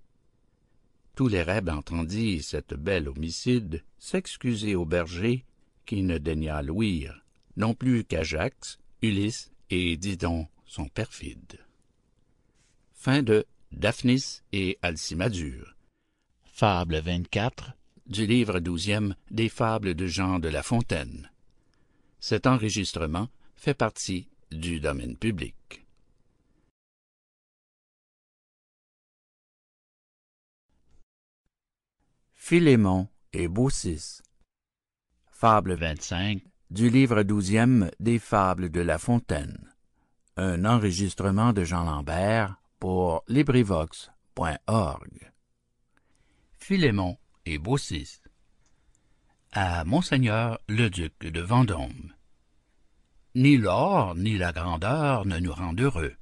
Les 1.20 1.44
rêves 1.44 1.68
entendit 1.68 2.43
cette 2.43 2.74
belle 2.74 3.09
homicide 3.09 3.85
s'excuser 4.01 4.74
au 4.74 4.85
berger 4.85 5.44
qui 5.86 6.02
ne 6.02 6.18
daigna 6.18 6.60
louir, 6.62 7.24
non 7.56 7.74
plus 7.74 8.02
qu'Ajax, 8.02 8.80
Ulysse 9.02 9.52
et 9.70 9.97
Didon 9.97 10.48
son 10.66 10.89
perfide. 10.89 11.60
Daphnis 13.70 14.43
et 14.51 14.78
Alcimadure. 14.82 15.76
Fable 16.43 16.98
24 16.98 17.70
du 18.06 18.26
livre 18.26 18.59
douzième 18.59 19.14
des 19.30 19.48
Fables 19.48 19.94
de 19.94 20.06
Jean 20.09 20.40
de 20.40 20.48
La 20.48 20.64
Fontaine. 20.64 21.30
Cet 22.20 22.47
enregistrement 22.47 23.28
fait 23.57 23.74
partie 23.74 24.28
du 24.51 24.81
domaine 24.81 25.16
public. 25.16 25.86
Philémon 32.35 33.09
et 33.32 33.47
Baucis 33.47 34.20
Fable 35.27 35.74
25 35.74 36.43
du 36.70 36.90
livre 36.90 37.23
douzième 37.23 37.90
des 38.01 38.19
Fables 38.19 38.70
de 38.70 38.81
La 38.81 38.99
Fontaine. 38.99 39.73
Un 40.36 40.65
enregistrement 40.65 41.53
de 41.53 41.65
Jean 41.65 41.85
Lambert 41.85 42.61
pour 42.81 43.23
LibriVox.org. 43.28 45.32
Philémon 46.57 47.16
et 47.47 47.59
Baucis 47.59 48.20
à 49.53 49.85
Monseigneur 49.85 50.59
le 50.69 50.91
duc 50.91 51.15
de 51.20 51.41
Vendôme. 51.41 52.12
Ni 53.35 53.57
l'or 53.57 54.15
ni 54.15 54.37
la 54.37 54.53
grandeur 54.53 55.25
ne 55.25 55.39
nous 55.39 55.53
rendent 55.53 55.81
heureux. 55.81 56.15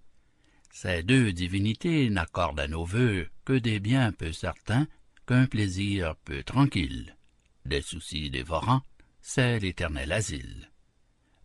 Ces 0.71 1.03
deux 1.03 1.33
divinités 1.33 2.09
n'accordent 2.11 2.61
à 2.61 2.69
nos 2.69 2.85
vœux 2.85 3.29
que 3.45 3.55
des 3.55 3.81
biens 3.81 4.13
peu 4.13 4.33
certains, 4.33 4.87
qu'un 5.27 5.47
plaisir 5.47 6.15
peu 6.25 6.43
tranquille. 6.43 7.17
Des 7.65 7.83
soucis 7.83 8.31
dévorants, 8.31 8.83
c'est 9.21 9.59
l'éternel 9.59 10.13
asile. 10.13 10.71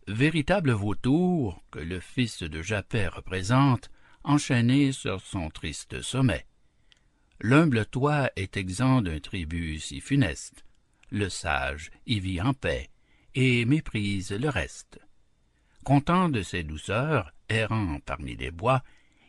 Véritable 0.06 0.72
vautour 0.72 1.62
que 1.70 1.78
le 1.78 2.00
fils 2.00 2.42
de 2.42 2.62
Japet 2.62 3.08
représente, 3.08 3.90
enchaîné 4.24 4.92
sur 4.92 5.20
son 5.20 5.48
triste 5.50 6.00
sommet. 6.02 6.46
L'humble 7.40 7.86
toit 7.86 8.30
est 8.36 8.56
exempt 8.56 9.02
d'un 9.02 9.18
tribut 9.18 9.80
si 9.80 10.00
funeste. 10.00 10.64
Le 11.12 11.28
sage 11.28 11.90
y 12.06 12.18
vit 12.18 12.40
en 12.40 12.54
paix 12.54 12.88
et 13.34 13.64
méprise 13.66 14.32
le 14.32 14.48
reste. 14.48 14.98
Content 15.84 16.28
de 16.28 16.42
ses 16.42 16.64
douceurs, 16.64 17.32
errant 17.48 18.00
parmi 18.00 18.34
les 18.34 18.50
bois, 18.50 18.82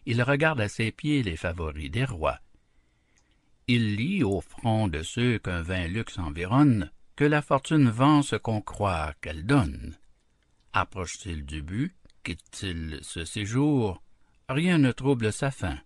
il 0.06 0.24
regarde 0.24 0.62
à 0.62 0.70
ses 0.70 0.92
pieds 0.92 1.22
les 1.22 1.38
favoris 1.38 1.92
des 1.92 2.06
rois. 2.06 2.40
Il 3.68 3.98
lit 3.98 4.24
au 4.24 4.42
front 4.42 4.88
de 4.88 5.04
ceux 5.04 5.38
qu'un 5.38 5.62
vain 5.62 5.88
luxe 5.88 6.18
environne 6.18 6.90
que 7.16 7.26
la 7.26 7.42
fortune 7.42 7.90
vend 7.90 8.22
ce 8.22 8.38
qu'on 8.38 8.62
croit 8.62 9.14
qu'elle 9.22 9.46
donne. 9.46 9.98
Approche-t-il 10.74 11.46
du 11.46 11.62
but, 11.62 11.96
quitte-t-il 12.24 13.00
ce 13.04 13.26
séjour, 13.26 14.02
rien 14.50 14.80
ne 14.80 14.92
trouble 14.92 15.32
sa 15.32 15.52
fin 15.52 15.78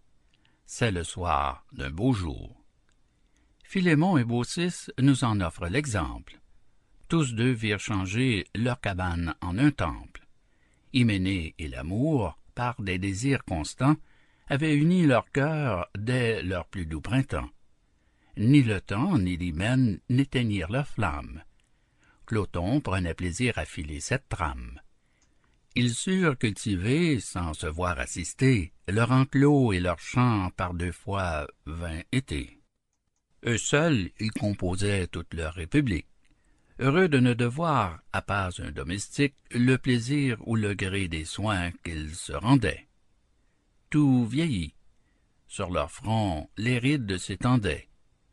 c'est 0.67 0.91
le 0.91 1.05
soir 1.05 1.65
d'un 1.71 1.89
beau 1.89 2.11
jour. 2.11 2.56
Philémon 3.69 4.17
et 4.17 4.23
Baucis 4.23 4.87
nous 4.97 5.25
en 5.25 5.41
offrent 5.41 5.67
l'exemple. 5.67 6.39
Tous 7.09 7.35
deux 7.35 7.51
virent 7.51 7.81
changer 7.81 8.47
leur 8.55 8.79
cabane 8.79 9.35
en 9.41 9.57
un 9.57 9.71
temple. 9.71 10.25
Hyménée 10.93 11.53
et 11.59 11.67
l'amour, 11.67 12.39
par 12.55 12.81
des 12.81 12.97
désirs 12.97 13.43
constants, 13.43 13.97
avaient 14.47 14.73
uni 14.73 15.05
leur 15.05 15.29
cœur 15.33 15.89
dès 15.97 16.41
leur 16.43 16.65
plus 16.67 16.85
doux 16.85 17.01
printemps. 17.01 17.49
Ni 18.37 18.63
le 18.63 18.79
temps 18.79 19.19
ni 19.19 19.35
l'hymen 19.35 19.99
n'éteignirent 20.07 20.71
leur 20.71 20.87
flamme. 20.87 21.43
Cloton 22.25 22.79
prenait 22.79 23.15
plaisir 23.15 23.57
à 23.57 23.65
filer 23.65 23.99
cette 23.99 24.29
trame. 24.29 24.79
Ils 25.75 25.93
surent 25.93 26.37
cultiver, 26.37 27.19
sans 27.19 27.53
se 27.53 27.67
voir 27.67 27.99
assister, 27.99 28.71
leur 28.87 29.11
enclos 29.11 29.73
et 29.73 29.81
leurs 29.81 29.99
champs 29.99 30.51
par 30.55 30.73
deux 30.73 30.93
fois 30.93 31.45
vingt 31.65 32.03
étés. 32.13 32.56
Eux 33.47 33.57
seuls, 33.57 34.11
ils 34.19 34.31
composaient 34.31 35.07
toute 35.07 35.33
leur 35.33 35.53
république, 35.53 36.07
heureux 36.79 37.07
de 37.07 37.19
ne 37.19 37.33
devoir, 37.33 37.99
à 38.13 38.21
part 38.21 38.51
un 38.59 38.71
domestique, 38.71 39.35
le 39.51 39.77
plaisir 39.77 40.37
ou 40.45 40.55
le 40.55 40.75
gré 40.75 41.07
des 41.07 41.25
soins 41.25 41.71
qu'ils 41.83 42.13
se 42.13 42.33
rendaient. 42.33 42.87
Tout 43.89 44.25
vieillit. 44.25 44.75
Sur 45.47 45.71
leur 45.71 45.89
front, 45.89 46.49
les 46.57 46.77
rides 46.77 47.17
s'étendaient. 47.17 47.87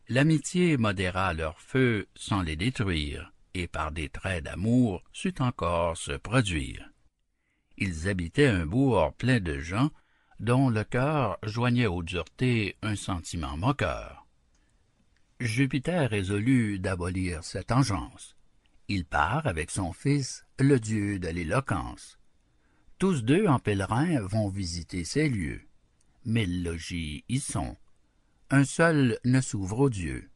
L'amitié 0.08 0.76
modéra 0.76 1.32
leur 1.32 1.60
feu 1.60 2.08
sans 2.14 2.42
les 2.42 2.56
détruire, 2.56 3.32
et 3.54 3.68
par 3.68 3.92
des 3.92 4.08
traits 4.08 4.44
d'amour 4.44 5.02
sut 5.12 5.40
encore 5.40 5.96
se 5.96 6.12
produire 6.12 6.90
ils 7.76 8.08
habitaient 8.08 8.46
un 8.46 8.66
bourg 8.66 9.12
plein 9.14 9.40
de 9.40 9.58
gens 9.58 9.90
dont 10.40 10.68
le 10.68 10.84
cœur 10.84 11.38
joignait 11.42 11.86
aux 11.86 12.02
duretés 12.02 12.76
un 12.82 12.96
sentiment 12.96 13.56
moqueur. 13.56 14.23
Jupiter 15.40 16.10
résolut 16.10 16.78
d'abolir 16.78 17.42
cette 17.42 17.72
engeance. 17.72 18.36
Il 18.86 19.04
part 19.04 19.48
avec 19.48 19.72
son 19.72 19.92
fils, 19.92 20.44
le 20.60 20.78
dieu 20.78 21.18
de 21.18 21.26
l'éloquence. 21.26 22.20
Tous 22.98 23.22
deux 23.24 23.48
en 23.48 23.58
pèlerin 23.58 24.20
vont 24.20 24.48
visiter 24.48 25.02
ces 25.02 25.28
lieux. 25.28 25.62
Mille 26.24 26.62
logis 26.62 27.24
y 27.28 27.40
sont. 27.40 27.76
Un 28.50 28.64
seul 28.64 29.18
ne 29.24 29.40
s'ouvre 29.40 29.80
aux 29.80 29.90
dieux. 29.90 30.30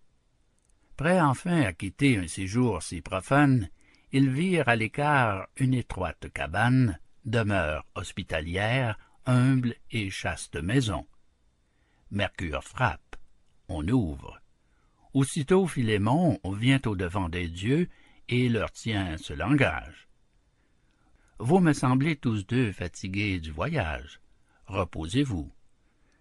Prêts 0.97 1.21
enfin 1.21 1.63
à 1.63 1.73
quitter 1.73 2.19
un 2.19 2.27
séjour 2.27 2.83
si 2.83 3.01
profane, 3.01 3.69
ils 4.11 4.29
virent 4.29 4.69
à 4.69 4.75
l'écart 4.75 5.47
une 5.59 5.75
étroite 5.75 6.29
cabane, 6.35 6.99
demeure 7.25 7.87
hospitalière, 7.95 8.99
humble 9.27 9.77
et 9.93 10.11
chaste 10.11 10.57
maison. 10.57 11.07
Mercure 12.11 12.65
frappe, 12.65 13.15
on 13.69 13.87
ouvre. 13.87 14.41
Aussitôt 15.15 15.67
Philémon 15.67 16.39
vient 16.45 16.81
au-devant 16.87 17.29
des 17.29 17.49
dieux 17.49 17.89
et 18.29 18.49
leur 18.49 18.71
tient 18.71 19.17
ce 19.19 19.33
langage. 19.33 20.09
Vous 21.39 21.61
me 21.61 21.73
semblez 21.73 22.17
tous 22.17 22.47
deux 22.47 22.73
fatigués 22.73 23.41
du 23.41 23.51
voyage. 23.51 24.21
Reposez-vous. 24.67 25.51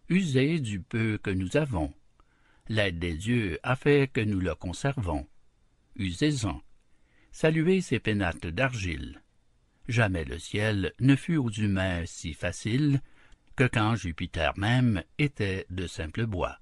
Usez 0.09 0.59
du 0.59 0.79
peu 0.79 1.17
que 1.17 1.31
nous 1.31 1.57
avons. 1.57 1.93
L'aide 2.69 2.99
des 2.99 3.15
dieux 3.15 3.59
a 3.63 3.75
fait 3.75 4.09
que 4.11 4.21
nous 4.21 4.39
le 4.39 4.55
conservons. 4.55 5.27
Usez-en. 5.95 6.61
Saluez 7.31 7.81
ces 7.81 7.99
pénates 7.99 8.47
d'argile. 8.47 9.21
Jamais 9.87 10.23
le 10.23 10.39
ciel 10.39 10.93
ne 10.99 11.15
fut 11.15 11.37
aux 11.37 11.49
humains 11.49 12.05
si 12.05 12.33
facile 12.33 13.01
que 13.55 13.65
quand 13.65 13.95
Jupiter 13.95 14.57
même 14.57 15.03
était 15.17 15.65
de 15.69 15.87
simple 15.87 16.25
bois. 16.25 16.59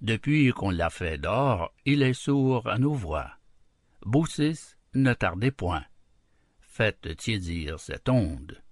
Depuis 0.00 0.52
qu'on 0.52 0.70
l'a 0.70 0.90
fait 0.90 1.18
d'or, 1.18 1.72
il 1.84 2.02
est 2.02 2.12
sourd 2.12 2.68
à 2.68 2.78
nos 2.78 2.92
voix. 2.92 3.32
Baucis, 4.04 4.76
ne 4.94 5.14
tardez 5.14 5.50
point. 5.50 5.84
Faites 6.60 7.16
tiédir 7.16 7.80
cette 7.80 8.08
onde. 8.08 8.62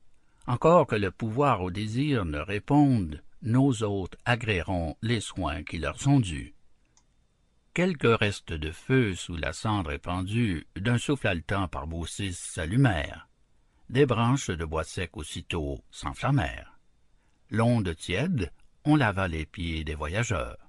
Encore 0.46 0.86
que 0.86 0.96
le 0.96 1.10
pouvoir 1.10 1.62
au 1.62 1.70
désir 1.70 2.26
ne 2.26 2.38
réponde, 2.38 3.22
nos 3.40 3.82
hôtes 3.82 4.16
agréeront 4.26 4.96
les 5.00 5.20
soins 5.20 5.62
qui 5.62 5.78
leur 5.78 5.98
sont 5.98 6.20
dus. 6.20 6.54
Quelques 7.72 8.18
restes 8.18 8.52
de 8.52 8.70
feu 8.70 9.14
sous 9.14 9.36
la 9.36 9.52
cendre 9.52 9.92
épandue 9.92 10.66
d'un 10.76 10.98
souffle 10.98 11.26
haletant 11.26 11.66
par 11.66 11.86
Baucis 11.86 12.34
s'allumèrent. 12.34 13.28
Des 13.88 14.06
branches 14.06 14.50
de 14.50 14.64
bois 14.64 14.84
sec 14.84 15.16
aussitôt 15.16 15.82
s'enflammèrent. 15.90 16.78
L'onde 17.50 17.96
tiède, 17.96 18.52
on 18.84 18.96
lava 18.96 19.28
les 19.28 19.46
pieds 19.46 19.82
des 19.84 19.94
voyageurs. 19.94 20.63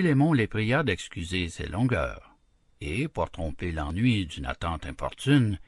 Les 0.00 0.46
pria 0.46 0.84
d'excuser 0.84 1.48
ces 1.48 1.66
longueurs, 1.66 2.36
et, 2.80 3.08
pour 3.08 3.30
tromper 3.30 3.72
l'ennui 3.72 4.26
d'une 4.26 4.46
attente 4.46 4.86
importune, 4.86 5.58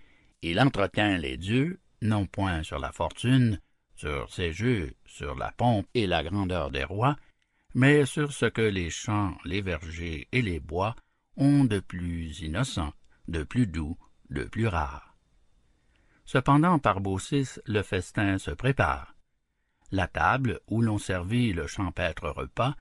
il 0.41 0.61
entretint 0.61 1.19
les 1.19 1.37
dieux 1.37 1.81
non 2.01 2.27
point 2.27 2.63
sur 2.63 2.79
la 2.79 2.93
fortune, 2.93 3.61
sur 3.97 4.33
ses 4.33 4.53
jeux, 4.53 4.95
sur 5.05 5.35
la 5.35 5.51
pompe 5.51 5.89
et 5.95 6.07
la 6.07 6.23
grandeur 6.23 6.71
des 6.71 6.85
rois, 6.85 7.17
mais 7.75 8.07
sur 8.07 8.33
ce 8.33 8.47
que 8.47 8.63
les 8.63 8.89
champs, 8.89 9.37
les 9.45 9.63
vergers 9.63 10.29
et 10.31 10.43
les 10.43 10.61
bois 10.61 10.95
ont 11.37 11.65
de 11.65 11.81
plus 11.81 12.39
innocent, 12.41 12.93
de 13.27 13.43
plus 13.43 13.67
doux, 13.67 13.99
de 14.31 14.45
plus 14.45 14.69
rare. 14.69 15.17
Cependant, 16.25 16.79
par 16.79 17.01
Baucis, 17.01 17.59
le 17.67 17.83
festin 17.83 18.39
se 18.39 18.53
prépare. 18.53 19.17
La 19.91 20.07
table 20.07 20.61
où 20.69 20.83
l'on 20.83 20.99
servit 20.99 21.53
le 21.53 21.67
champêtre 21.67 22.31
repas 22.31 22.77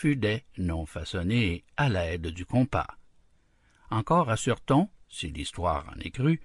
fut 0.00 0.16
des 0.16 0.44
non 0.56 0.86
façonnée 0.86 1.62
à 1.76 1.90
l'aide 1.90 2.28
du 2.28 2.46
compas. 2.46 2.96
Encore 3.90 4.30
assure-t-on, 4.30 4.88
si 5.10 5.30
l'histoire 5.30 5.92
en 5.94 6.00
est 6.00 6.10
crue, 6.10 6.40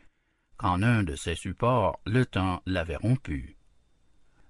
qu'en 0.57 0.83
un 0.83 1.03
de 1.03 1.15
ces 1.15 1.35
supports 1.35 2.01
le 2.05 2.25
temps 2.25 2.61
l'avait 2.65 2.97
rompu. 2.97 3.55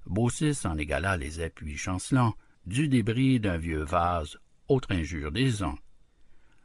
Baucis 0.08 0.58
en 0.66 0.76
égala 0.80 1.18
les 1.18 1.40
appuis 1.40 1.78
chancelants 1.78 2.34
du 2.66 2.88
débris 2.88 3.40
d'un 3.40 3.58
vieux 3.58 3.84
vase, 3.84 4.40
autre 4.70 4.92
injure 4.92 5.32
des 5.32 5.62
ans. 5.62 5.78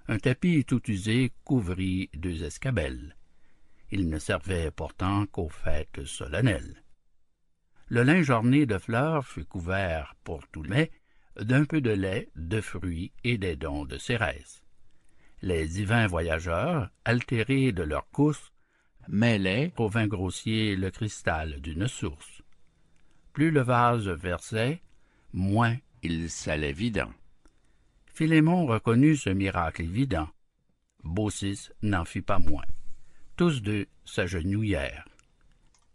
Un 0.09 0.19
tapis 0.19 0.65
tout 0.65 0.91
usé 0.91 1.33
couvrit 1.45 2.09
deux 2.15 2.43
escabelles. 2.43 3.17
Il 3.91 4.09
ne 4.09 4.19
servait 4.19 4.71
pourtant 4.71 5.27
qu'aux 5.27 5.51
fêtes 5.51 6.07
solennelles. 6.07 6.83
Le 7.89 8.03
linge 8.03 8.31
orné 8.31 8.65
de 8.65 8.79
fleurs 8.79 9.27
fut 9.27 9.45
couvert 9.45 10.15
pour 10.25 10.49
tout 10.49 10.63
d'un 11.39 11.65
peu 11.65 11.81
de 11.81 11.91
lait, 11.91 12.29
de 12.37 12.61
fruits 12.61 13.13
et 13.25 13.39
des 13.39 13.57
dons 13.57 13.85
de 13.85 13.99
Cérès. 13.99 14.63
Les 15.43 15.67
divins 15.67 16.07
voyageurs, 16.07 16.91
altérés 17.05 17.73
de 17.73 17.83
leur 17.83 18.09
course, 18.11 18.53
mêlait 19.09 19.73
au 19.79 19.89
vin 19.89 20.07
grossier 20.07 20.77
le 20.77 20.91
cristal 20.91 21.61
d'une 21.61 21.89
source. 21.89 22.43
Plus 23.33 23.51
le 23.51 23.63
vase 23.63 24.09
versait, 24.09 24.83
moins 25.33 25.77
il 26.03 26.31
salait 26.31 26.73
vidant. 26.73 27.13
Philémon 28.07 28.67
reconnut 28.67 29.17
ce 29.17 29.31
miracle 29.31 29.83
évident. 29.83 30.29
Baucis 31.03 31.71
n'en 31.83 32.05
fit 32.05 32.21
pas 32.21 32.39
moins. 32.39 32.67
Tous 33.37 33.63
deux 33.63 33.87
s'agenouillèrent. 34.05 35.07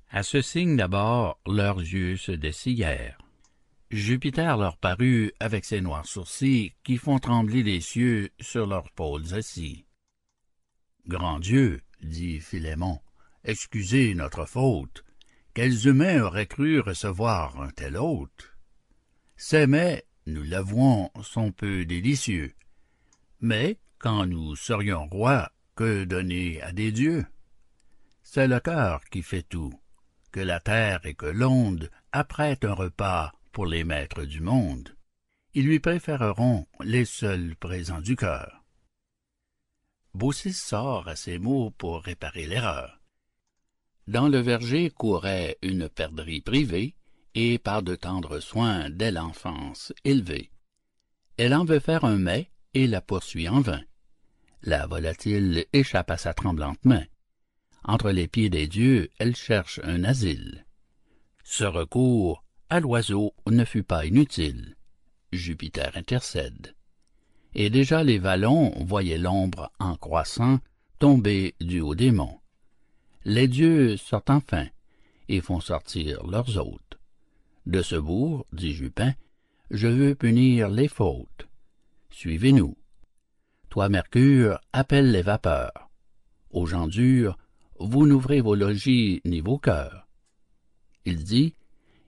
À 0.09 0.23
ce 0.23 0.41
signe 0.41 0.77
d'abord, 0.77 1.39
leurs 1.45 1.79
yeux 1.79 2.17
se 2.17 2.31
dessillèrent. 2.31 3.17
Jupiter 3.91 4.57
leur 4.57 4.77
parut 4.77 5.31
avec 5.39 5.63
ses 5.63 5.79
noirs 5.79 6.07
sourcils 6.07 6.73
qui 6.83 6.97
font 6.97 7.19
trembler 7.19 7.61
les 7.61 7.81
cieux 7.81 8.31
sur 8.39 8.65
leurs 8.65 8.89
pôles 8.91 9.33
assis. 9.35 9.85
Grand 11.07 11.39
Dieu, 11.39 11.81
dit 12.01 12.39
Philémon, 12.39 12.99
excusez 13.43 14.15
notre 14.15 14.45
faute. 14.45 15.03
Quels 15.53 15.87
humains 15.87 16.23
auraient 16.23 16.47
cru 16.47 16.79
recevoir 16.79 17.61
un 17.61 17.69
tel 17.69 17.95
hôte? 17.95 18.51
Ces 19.37 19.67
mets, 19.67 20.03
nous 20.25 20.43
l'avouons, 20.43 21.11
sont 21.21 21.51
peu 21.51 21.85
délicieux. 21.85 22.53
Mais, 23.39 23.77
quand 23.99 24.25
nous 24.25 24.55
serions 24.55 25.05
rois, 25.07 25.51
que 25.75 26.05
donner 26.05 26.61
à 26.61 26.71
des 26.71 26.91
dieux? 26.91 27.25
C'est 28.23 28.47
le 28.47 28.59
cœur 28.59 29.03
qui 29.11 29.21
fait 29.21 29.43
tout. 29.43 29.73
Que 30.31 30.39
la 30.39 30.59
terre 30.59 31.05
et 31.05 31.13
que 31.13 31.27
l'onde 31.27 31.91
apprêtent 32.11 32.65
un 32.65 32.73
repas 32.73 33.31
pour 33.55 33.65
les 33.65 33.85
maîtres 33.85 34.25
du 34.25 34.41
monde. 34.41 34.93
Ils 35.53 35.65
lui 35.65 35.79
préféreront 35.79 36.67
les 36.83 37.05
seuls 37.05 37.55
présents 37.55 38.01
du 38.01 38.17
cœur. 38.17 38.65
Baucis 40.13 40.51
sort 40.51 41.07
à 41.07 41.15
ces 41.15 41.39
mots 41.39 41.71
pour 41.71 42.01
réparer 42.01 42.47
l'erreur. 42.47 43.01
Dans 44.07 44.27
le 44.27 44.39
verger 44.39 44.89
courait 44.89 45.57
une 45.61 45.87
perdrix 45.87 46.41
privée, 46.41 46.95
et 47.33 47.57
par 47.57 47.81
de 47.81 47.95
tendres 47.95 48.41
soins 48.41 48.89
dès 48.89 49.11
l'enfance 49.11 49.93
élevée. 50.03 50.51
Elle 51.37 51.53
en 51.53 51.63
veut 51.63 51.79
faire 51.79 52.03
un 52.03 52.17
mets 52.17 52.51
et 52.73 52.87
la 52.87 52.99
poursuit 52.99 53.47
en 53.47 53.61
vain. 53.61 53.83
La 54.63 54.85
volatile 54.85 55.65
échappe 55.71 56.11
à 56.11 56.17
sa 56.17 56.33
tremblante 56.33 56.83
main. 56.83 57.05
Entre 57.85 58.11
les 58.11 58.27
pieds 58.27 58.49
des 58.49 58.67
dieux, 58.67 59.11
elle 59.17 59.35
cherche 59.35 59.79
un 59.83 60.03
asile. 60.03 60.65
Ce 61.45 61.63
recours 61.63 62.44
à 62.69 62.79
l'oiseau 62.79 63.33
ne 63.47 63.65
fut 63.65 63.83
pas 63.83 64.05
inutile. 64.05 64.75
Jupiter 65.31 65.91
intercède 65.95 66.75
et 67.55 67.69
déjà 67.69 68.03
les 68.03 68.19
vallons 68.19 68.73
voyaient 68.83 69.17
l'ombre 69.17 69.71
en 69.79 69.95
croissant 69.95 70.59
tomber 70.99 71.55
du 71.61 71.79
haut 71.79 71.95
des 71.95 72.11
monts. 72.11 72.41
Les 73.23 73.47
dieux 73.47 73.97
sortent 73.97 74.29
enfin 74.29 74.67
et 75.29 75.41
font 75.41 75.61
sortir 75.61 76.25
leurs 76.27 76.57
hôtes. 76.57 76.99
De 77.65 77.81
ce 77.81 77.95
bourg, 77.95 78.45
dit 78.51 78.73
Jupin, 78.73 79.13
je 79.71 79.87
veux 79.87 80.13
punir 80.13 80.69
les 80.69 80.87
fautes. 80.87 81.47
Suivez-nous. 82.11 82.77
Toi, 83.69 83.89
Mercure, 83.89 84.59
appelle 84.71 85.11
les 85.11 85.23
vapeurs. 85.23 85.89
Aux 86.51 86.65
gens 86.65 86.87
durs, 86.87 87.37
vous 87.79 88.05
n'ouvrez 88.05 88.41
vos 88.41 88.55
logis 88.55 89.21
ni 89.25 89.41
vos 89.41 89.57
cœurs. 89.57 90.07
Il 91.05 91.23
dit, 91.23 91.55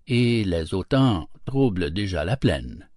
et 0.07 0.43
les 0.43 0.73
autans 0.73 1.29
troublent 1.45 1.91
déjà 1.91 2.23
la 2.25 2.37
plaine. 2.37 2.89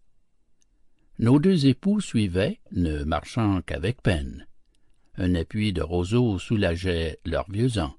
Nos 1.18 1.38
deux 1.38 1.66
époux 1.66 2.00
suivaient, 2.00 2.60
ne 2.72 3.04
marchant 3.04 3.60
qu'avec 3.62 4.02
peine. 4.02 4.46
Un 5.16 5.34
appui 5.34 5.72
de 5.72 5.82
roseaux 5.82 6.38
soulageait 6.38 7.18
leurs 7.26 7.50
vieux 7.50 7.78
ans. 7.78 7.94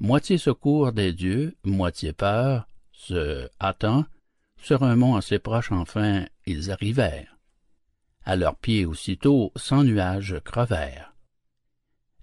Moitié 0.00 0.36
secours 0.36 0.92
des 0.92 1.12
dieux, 1.12 1.56
moitié 1.64 2.12
peur, 2.12 2.68
se 2.92 3.48
hâtant, 3.60 4.04
sur 4.58 4.82
un 4.82 4.96
mont 4.96 5.16
assez 5.16 5.38
proche 5.38 5.72
enfin, 5.72 6.26
ils 6.44 6.70
arrivèrent. 6.70 7.38
À 8.24 8.36
leurs 8.36 8.56
pieds 8.56 8.84
aussitôt, 8.84 9.52
sans 9.56 9.84
nuages 9.84 10.40
crevèrent. 10.44 11.14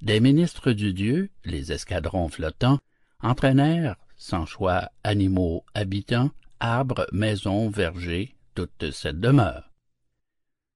Des 0.01 0.19
ministres 0.19 0.73
du 0.73 0.93
Dieu, 0.93 1.31
les 1.45 1.71
escadrons 1.71 2.27
flottants, 2.27 2.79
entraînèrent, 3.21 3.95
sans 4.23 4.45
choix, 4.45 4.89
animaux 5.03 5.65
habitants, 5.73 6.31
arbres, 6.61 7.07
maisons, 7.11 7.69
vergers, 7.69 8.33
toute 8.55 8.91
cette 8.91 9.19
demeure 9.19 9.73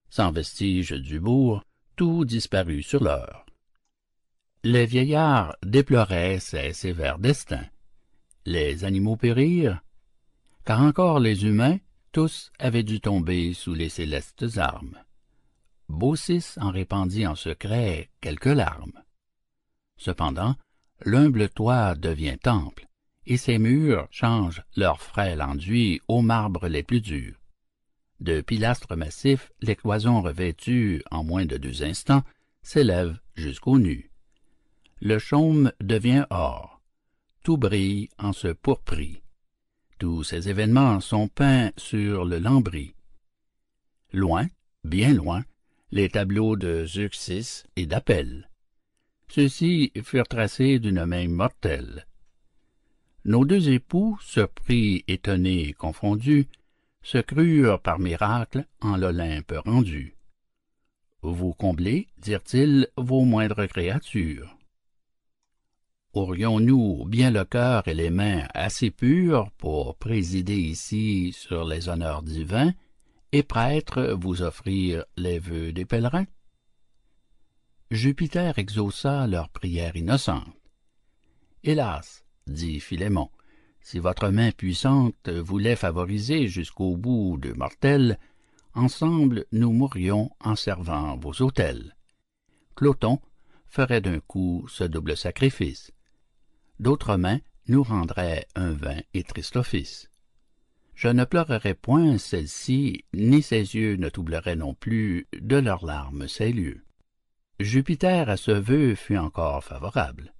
sans 0.10 0.32
vestige 0.32 0.91
du 0.91 1.19
bourg, 1.19 1.64
tout 1.95 2.26
disparut 2.26 2.84
sur 2.84 3.03
l'heure. 3.03 3.45
Les 4.64 4.86
vieillards 4.86 5.56
déploraient 5.64 6.40
ces 6.40 6.74
sévères 6.74 7.19
destins. 7.19 7.68
Les 8.45 8.86
animaux 8.86 9.15
périrent, 9.15 9.82
car 10.65 10.82
encore 10.82 11.19
les 11.19 11.45
humains, 11.45 11.78
tous 12.11 12.52
avaient 12.60 12.84
dû 12.84 12.99
tomber 12.99 13.53
sous 13.53 13.74
les 13.74 13.90
célestes 13.90 14.57
armes. 14.57 14.98
Baucis 15.90 16.56
en 16.57 16.72
répandit 16.72 17.28
en 17.28 17.36
secret 17.36 18.10
quelques 18.19 18.45
larmes. 18.45 19.03
Cependant, 19.98 20.56
l'humble 21.06 21.49
toit 21.49 21.95
devient 21.95 22.38
temple, 22.41 22.86
et 23.27 23.37
ses 23.37 23.59
murs 23.59 24.07
changent 24.09 24.63
leur 24.75 25.01
frêle 25.01 25.41
enduit 25.41 26.01
aux 26.07 26.21
marbres 26.21 26.67
les 26.67 26.81
plus 26.81 27.01
durs. 27.01 27.35
De 28.19 28.41
pilastres 28.41 28.95
massifs, 28.95 29.51
les 29.61 29.75
cloisons 29.75 30.21
revêtues 30.21 31.03
en 31.11 31.23
moins 31.23 31.45
de 31.45 31.57
deux 31.57 31.83
instants 31.83 32.23
s'élèvent 32.63 33.19
jusqu'au 33.35 33.77
nu. 33.77 34.09
Le 35.01 35.19
chaume 35.19 35.71
devient 35.81 36.25
or. 36.29 36.81
Tout 37.43 37.57
brille 37.57 38.09
en 38.17 38.33
ce 38.33 38.47
pourpris. 38.47 39.21
Tous 39.99 40.23
ces 40.23 40.49
événements 40.49 40.99
sont 41.01 41.27
peints 41.27 41.71
sur 41.77 42.25
le 42.25 42.39
lambris. 42.39 42.95
Loin, 44.13 44.47
bien 44.83 45.13
loin, 45.13 45.43
les 45.91 46.09
tableaux 46.09 46.55
de 46.55 46.85
Zeuxis 46.85 47.63
et 47.75 47.85
d'Appel. 47.85 48.49
Ceux-ci 49.29 49.91
furent 50.03 50.27
tracés 50.27 50.79
d'une 50.79 51.05
main 51.05 51.27
mortelle. 51.27 52.07
Nos 53.27 53.43
deux 53.43 53.67
époux, 53.67 54.17
surpris, 54.21 55.03
étonnés 55.09 55.73
confondus, 55.73 56.47
se 57.01 57.17
crurent 57.17 57.81
par 57.81 57.99
miracle 57.99 58.65
en 58.79 58.95
l'Olympe 58.95 59.53
rendu. 59.65 60.15
Vous 61.21 61.53
comblez, 61.53 62.07
dirent-ils, 62.19 62.87
vos 62.95 63.25
moindres 63.25 63.67
créatures. 63.67 64.57
aurions-nous 66.13 67.03
bien 67.05 67.29
le 67.29 67.43
cœur 67.43 67.89
et 67.89 67.93
les 67.93 68.09
mains 68.11 68.47
assez 68.53 68.91
purs 68.91 69.51
pour 69.57 69.97
présider 69.97 70.55
ici 70.55 71.33
sur 71.33 71.65
les 71.65 71.89
honneurs 71.89 72.23
divins 72.23 72.73
et 73.33 73.43
prêtre 73.43 74.15
vous 74.17 74.41
offrir 74.41 75.03
les 75.17 75.37
vœux 75.37 75.73
des 75.73 75.83
pèlerins? 75.83 76.27
Jupiter 77.91 78.57
exauça 78.57 79.27
leur 79.27 79.49
prière 79.49 79.97
innocente 79.97 80.47
hélas 81.61 82.26
dit 82.48 82.80
philémon. 82.80 83.30
Si 83.82 83.99
votre 83.99 84.30
main 84.30 84.52
puissante 84.52 85.30
voulait 85.30 85.76
favoriser 85.76 86.48
jusqu'au 86.48 86.98
bout 86.98 87.38
de 87.38 87.53
mortels 87.53 88.19
ensemble 88.74 89.45
nous 89.52 89.72
mourrions 89.72 90.30
en 90.40 90.56
servant 90.56 91.18
vos 91.18 91.34
autels. 91.41 91.95
Cloton 92.76 93.19
ferait 93.65 94.02
d'un 94.02 94.19
coup 94.19 94.65
ce 94.69 94.84
double 94.84 95.18
sacrifice. 95.18 95.91
D'autres 96.80 97.18
mains 97.18 97.40
nous 97.68 97.84
rendraient 97.84 98.48
un 98.56 98.72
vain 98.72 99.02
et 99.14 99.24
triste 99.24 99.56
office. 99.56 100.10
Je 100.95 101.07
ne 101.07 101.26
pleurerais 101.26 101.74
point 101.74 102.18
celle-ci 102.18 103.06
ni 103.14 103.41
ses 103.41 103.76
yeux 103.76 103.95
ne 103.95 104.10
troubleraient 104.10 104.56
non 104.56 104.74
plus 104.74 105.28
de 105.34 105.57
leurs 105.57 105.86
larmes 105.86 106.28
ces 106.28 106.52
lieux. 106.52 106.84
Jupiter 107.60 108.30
à 108.30 108.38
ce 108.38 108.52
vœu 108.52 108.95
fut 108.95 109.18
encore 109.18 109.64
favorable 109.64 110.34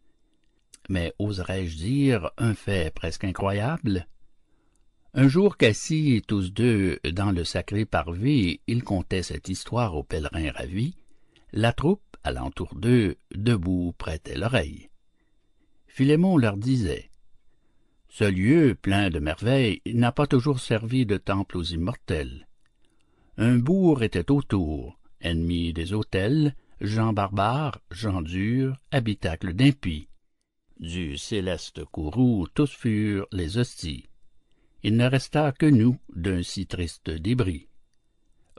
mais 0.90 1.14
oserais-je 1.20 1.78
dire 1.78 2.32
un 2.38 2.54
fait 2.54 2.94
presque 2.94 3.24
incroyable? 3.24 4.08
Un 5.14 5.28
jour 5.28 5.58
qu'assis 5.58 6.22
tous 6.28 6.52
deux 6.52 7.00
dans 7.12 7.32
le 7.32 7.44
sacré 7.44 7.86
parvis 7.86 8.62
ils 8.68 8.84
contaient 8.84 9.24
cette 9.24 9.50
histoire 9.50 9.96
aux 9.96 10.04
pèlerins 10.04 10.52
ravis 10.52 10.96
la 11.54 11.74
troupe 11.74 12.18
alentour 12.24 12.76
d'eux 12.76 13.16
debout 13.34 13.94
prêtait 13.98 14.38
l'oreille. 14.38 14.90
Philémon 15.88 16.38
leur 16.38 16.58
disait 16.58 17.10
ce 18.10 18.24
lieu 18.24 18.76
plein 18.76 19.10
de 19.10 19.20
merveilles 19.20 19.82
n'a 19.86 20.12
pas 20.12 20.28
toujours 20.28 20.60
servi 20.60 21.06
de 21.06 21.18
temple 21.18 21.58
aux 21.58 21.64
immortels. 21.64 22.48
Un 23.38 23.58
bourg 23.58 24.02
était 24.02 24.32
autour 24.32 24.98
ennemi 25.22 25.74
des 25.74 25.94
autels 25.94 26.56
gens 26.82 27.14
barbares 27.14 27.80
gens 27.92 28.22
durs 28.22 28.78
habitacle 28.92 29.54
d'impies 29.54 30.08
du 30.80 31.18
céleste 31.18 31.84
courroux 31.86 32.48
tous 32.54 32.72
furent 32.72 33.28
les 33.32 33.58
hosties. 33.58 34.10
Il 34.84 34.96
ne 34.96 35.06
resta 35.06 35.52
que 35.52 35.66
nous 35.66 35.98
d'un 36.16 36.44
si 36.44 36.68
triste 36.68 37.10
débris. 37.10 37.68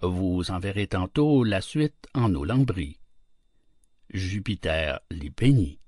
Vous 0.03 0.51
en 0.51 0.59
verrez 0.59 0.87
tantôt 0.87 1.45
la 1.45 1.61
suite 1.61 2.07
en 2.15 2.29
nos 2.29 2.45
lambris 2.45 2.99
jupiter 4.11 5.01
l'y 5.11 5.31
peignit. 5.31 5.79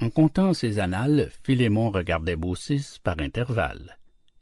En 0.00 0.10
comptant 0.10 0.52
ces 0.52 0.78
annales 0.78 1.30
philémon 1.44 1.90
regardait 1.90 2.36
baucis 2.36 2.98
par 3.02 3.18
intervalles. 3.20 3.98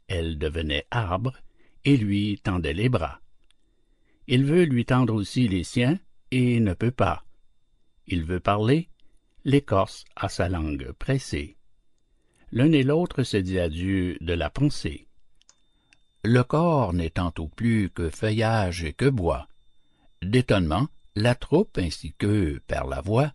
Elle 0.07 0.37
devenait 0.37 0.87
arbre 0.91 1.37
et 1.85 1.97
lui 1.97 2.39
tendait 2.43 2.73
les 2.73 2.89
bras. 2.89 3.21
Il 4.27 4.45
veut 4.45 4.63
lui 4.63 4.85
tendre 4.85 5.13
aussi 5.13 5.47
les 5.47 5.63
siens 5.63 5.99
et 6.31 6.59
ne 6.59 6.73
peut 6.73 6.91
pas. 6.91 7.25
Il 8.07 8.23
veut 8.23 8.39
parler 8.39 8.89
l'écorce 9.43 10.05
a 10.15 10.29
sa 10.29 10.49
langue 10.49 10.91
pressée. 10.93 11.57
L'un 12.51 12.71
et 12.71 12.83
l'autre 12.83 13.23
se 13.23 13.37
dit 13.37 13.59
adieu 13.59 14.17
de 14.21 14.33
la 14.33 14.49
pensée. 14.49 15.07
Le 16.23 16.43
corps 16.43 16.93
n'étant 16.93 17.33
au 17.37 17.47
plus 17.47 17.89
que 17.89 18.09
feuillage 18.09 18.83
et 18.83 18.93
que 18.93 19.09
bois 19.09 19.47
d'étonnement 20.21 20.87
la 21.15 21.33
troupe 21.33 21.77
ainsi 21.77 22.13
qu'eux 22.13 22.61
perd 22.67 22.89
la 22.89 23.01
voix 23.01 23.33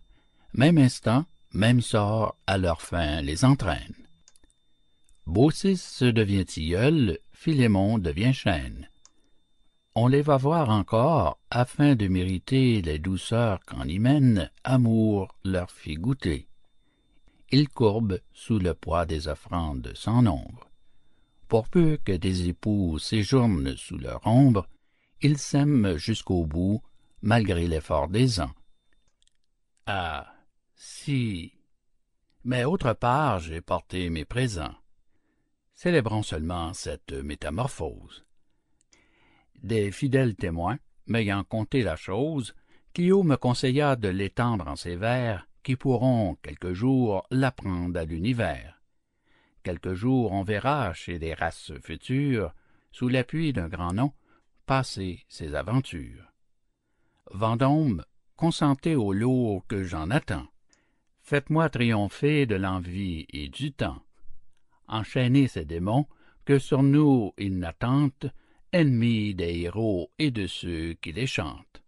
même 0.53 0.77
instant 0.77 1.25
même 1.53 1.81
sort 1.81 2.37
à 2.47 2.57
leur 2.57 2.81
fin 2.81 3.21
les 3.21 3.43
entraîne. 3.43 3.95
Baucis 5.25 5.81
devient 6.01 6.45
tilleul 6.45 7.19
philémon 7.33 7.97
devient 7.97 8.33
chêne 8.33 8.89
on 9.99 10.05
les 10.05 10.21
va 10.21 10.37
voir 10.37 10.69
encore 10.69 11.39
afin 11.49 11.95
de 11.95 12.07
mériter 12.07 12.83
les 12.83 12.99
douceurs 12.99 13.59
qu'en 13.65 13.83
hymen 13.83 14.51
amour 14.63 15.35
leur 15.43 15.71
fit 15.71 15.95
goûter. 15.95 16.47
Ils 17.49 17.67
courbent 17.67 18.19
sous 18.31 18.59
le 18.59 18.75
poids 18.75 19.07
des 19.07 19.27
offrandes 19.27 19.91
sans 19.95 20.21
nombre. 20.21 20.69
Pour 21.47 21.67
peu 21.67 21.97
que 22.05 22.11
des 22.11 22.47
époux 22.47 22.99
séjournent 22.99 23.75
sous 23.75 23.97
leur 23.97 24.21
ombre 24.27 24.67
ils 25.23 25.39
s'aiment 25.39 25.97
jusqu'au 25.97 26.45
bout 26.45 26.79
malgré 27.23 27.65
l'effort 27.65 28.07
des 28.07 28.39
ans 28.39 28.53
ah 29.87 30.31
si. 30.75 31.53
Mais 32.43 32.65
autre 32.65 32.93
part 32.93 33.39
j'ai 33.39 33.61
porté 33.61 34.11
mes 34.11 34.25
présents. 34.25 34.75
Célébrons 35.73 36.21
seulement 36.21 36.71
cette 36.73 37.13
métamorphose 37.13 38.26
des 39.63 39.91
fidèles 39.91 40.35
témoins 40.35 40.77
m'ayant 41.07 41.43
conté 41.43 41.83
la 41.83 41.95
chose 41.95 42.53
clio 42.93 43.23
me 43.23 43.35
conseilla 43.35 43.95
de 43.95 44.07
l'étendre 44.07 44.67
en 44.67 44.75
ces 44.75 44.95
vers 44.95 45.47
qui 45.63 45.75
pourront 45.75 46.35
quelque 46.41 46.73
jour 46.73 47.25
l'apprendre 47.29 47.99
à 47.99 48.05
l'univers. 48.05 48.81
Quelque 49.63 49.93
jour 49.93 50.31
on 50.31 50.43
verra 50.43 50.93
chez 50.93 51.19
des 51.19 51.33
races 51.33 51.73
futures 51.83 52.53
sous 52.91 53.09
l'appui 53.09 53.53
d'un 53.53 53.67
grand 53.67 53.93
nom 53.93 54.13
passer 54.65 55.25
ces 55.27 55.55
aventures. 55.55 56.31
Vendôme 57.31 58.03
consentez 58.35 58.95
au 58.95 59.13
lot 59.13 59.63
que 59.67 59.83
j'en 59.83 60.09
attends. 60.09 60.47
Faites-moi 61.21 61.69
triompher 61.69 62.45
de 62.45 62.55
l'envie 62.55 63.25
et 63.29 63.49
du 63.49 63.73
temps. 63.73 64.01
Enchaînez 64.87 65.47
ces 65.47 65.65
démons 65.65 66.05
que 66.45 66.59
sur 66.59 66.83
nous 66.83 67.33
ils 67.37 67.57
n'attentent 67.57 68.27
ennemis 68.73 69.35
des 69.35 69.61
héros 69.61 70.11
et 70.19 70.31
de 70.31 70.47
ceux 70.47 70.93
qui 70.93 71.11
les 71.11 71.27
chantent. 71.27 71.83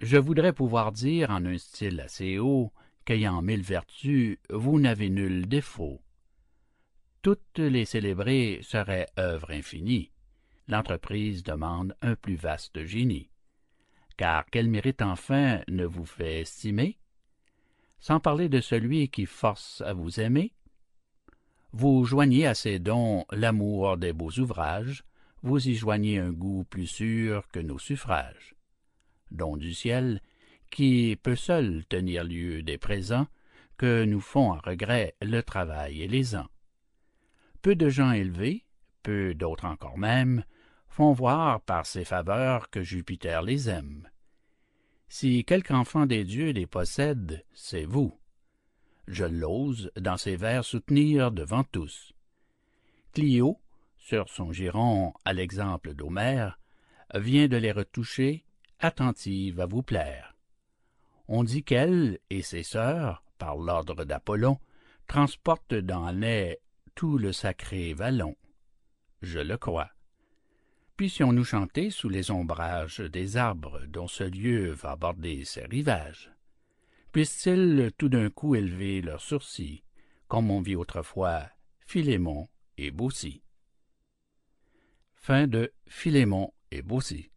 Je 0.00 0.16
voudrais 0.16 0.52
pouvoir 0.52 0.92
dire 0.92 1.30
en 1.30 1.44
un 1.44 1.58
style 1.58 2.00
assez 2.00 2.38
haut 2.38 2.72
qu'ayant 3.04 3.42
mille 3.42 3.62
vertus 3.62 4.38
vous 4.48 4.80
n'avez 4.80 5.10
nul 5.10 5.46
défaut. 5.46 6.00
Toutes 7.22 7.58
les 7.58 7.84
célébrer 7.84 8.60
serait 8.62 9.08
œuvre 9.18 9.50
infinie 9.50 10.10
l'entreprise 10.70 11.42
demande 11.42 11.94
un 12.00 12.14
plus 12.14 12.36
vaste 12.36 12.84
génie. 12.84 13.28
Car 14.16 14.46
quel 14.50 14.68
mérite 14.68 15.02
enfin 15.02 15.60
ne 15.68 15.84
vous 15.84 16.06
fait 16.06 16.40
estimer? 16.40 16.98
Sans 17.98 18.20
parler 18.20 18.48
de 18.48 18.60
celui 18.60 19.08
qui 19.08 19.26
force 19.26 19.82
à 19.82 19.92
vous 19.92 20.20
aimer? 20.20 20.52
Vous 21.72 22.04
joignez 22.04 22.46
à 22.46 22.54
ces 22.54 22.78
dons 22.78 23.26
l'amour 23.30 23.96
des 23.96 24.12
beaux 24.12 24.30
ouvrages 24.38 25.04
vous 25.42 25.68
y 25.68 25.74
joignez 25.74 26.18
un 26.18 26.30
goût 26.30 26.64
plus 26.64 26.86
sûr 26.86 27.48
que 27.48 27.60
nos 27.60 27.78
suffrages. 27.78 28.54
Don 29.30 29.56
du 29.56 29.74
ciel 29.74 30.20
qui 30.70 31.18
peut 31.22 31.36
seul 31.36 31.84
tenir 31.88 32.24
lieu 32.24 32.62
des 32.62 32.78
présents 32.78 33.26
que 33.76 34.04
nous 34.04 34.20
font 34.20 34.52
à 34.52 34.58
regret 34.58 35.16
le 35.22 35.42
travail 35.42 36.02
et 36.02 36.08
les 36.08 36.36
ans. 36.36 36.48
Peu 37.62 37.74
de 37.74 37.88
gens 37.88 38.12
élevés 38.12 38.64
peu 39.02 39.34
d'autres 39.34 39.64
encore 39.64 39.98
même 39.98 40.44
font 40.88 41.12
voir 41.12 41.60
par 41.62 41.86
ces 41.86 42.04
faveurs 42.04 42.70
que 42.70 42.82
jupiter 42.82 43.42
les 43.42 43.68
aime. 43.68 44.08
Si 45.08 45.44
quelque 45.44 45.72
enfant 45.72 46.06
des 46.06 46.24
dieux 46.24 46.50
les 46.50 46.66
possède 46.66 47.44
c'est 47.54 47.84
vous. 47.84 48.18
Je 49.06 49.24
l'ose 49.24 49.90
dans 49.96 50.16
ces 50.16 50.36
vers 50.36 50.64
soutenir 50.64 51.32
devant 51.32 51.64
tous. 51.64 52.12
Clio 53.12 53.58
sur 54.00 54.28
son 54.28 54.52
giron 54.52 55.14
à 55.24 55.32
l'exemple 55.32 55.94
d'homère 55.94 56.58
vient 57.14 57.46
de 57.48 57.56
les 57.56 57.72
retoucher 57.72 58.44
attentive 58.80 59.60
à 59.60 59.66
vous 59.66 59.82
plaire. 59.82 60.36
On 61.28 61.44
dit 61.44 61.62
qu'elle 61.62 62.18
et 62.28 62.42
ses 62.42 62.64
sœurs 62.64 63.22
par 63.38 63.56
l'ordre 63.56 64.04
d'apollon 64.04 64.58
transportent 65.06 65.74
dans 65.74 66.10
les 66.10 66.58
tout 66.94 67.18
le 67.18 67.32
sacré 67.32 67.94
vallon. 67.94 68.36
Je 69.22 69.38
le 69.38 69.56
crois. 69.56 69.90
Puissions-nous 70.96 71.44
chanter 71.44 71.90
sous 71.90 72.08
les 72.08 72.30
ombrages 72.30 73.00
des 73.00 73.36
arbres 73.36 73.80
dont 73.86 74.08
ce 74.08 74.24
lieu 74.24 74.72
va 74.72 74.96
border 74.96 75.44
ses 75.44 75.64
rivages. 75.66 76.32
Puissent-ils 77.12 77.90
tout 77.96 78.08
d'un 78.08 78.28
coup 78.28 78.54
élever 78.54 79.02
leurs 79.02 79.20
sourcils 79.20 79.84
comme 80.28 80.50
on 80.50 80.60
vit 80.60 80.76
autrefois 80.76 81.48
philémon 81.86 82.48
et 82.78 82.92
Philémon 85.86 86.52
et 86.70 86.82
Baucis. 86.82 87.30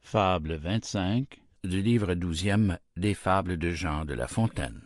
Fable 0.00 0.56
25 0.56 1.40
du 1.62 1.80
livre 1.80 2.14
douzième 2.14 2.78
des 2.96 3.14
Fables 3.14 3.56
de 3.56 3.70
Jean 3.70 4.04
de 4.04 4.12
La 4.12 4.28
Fontaine. 4.28 4.82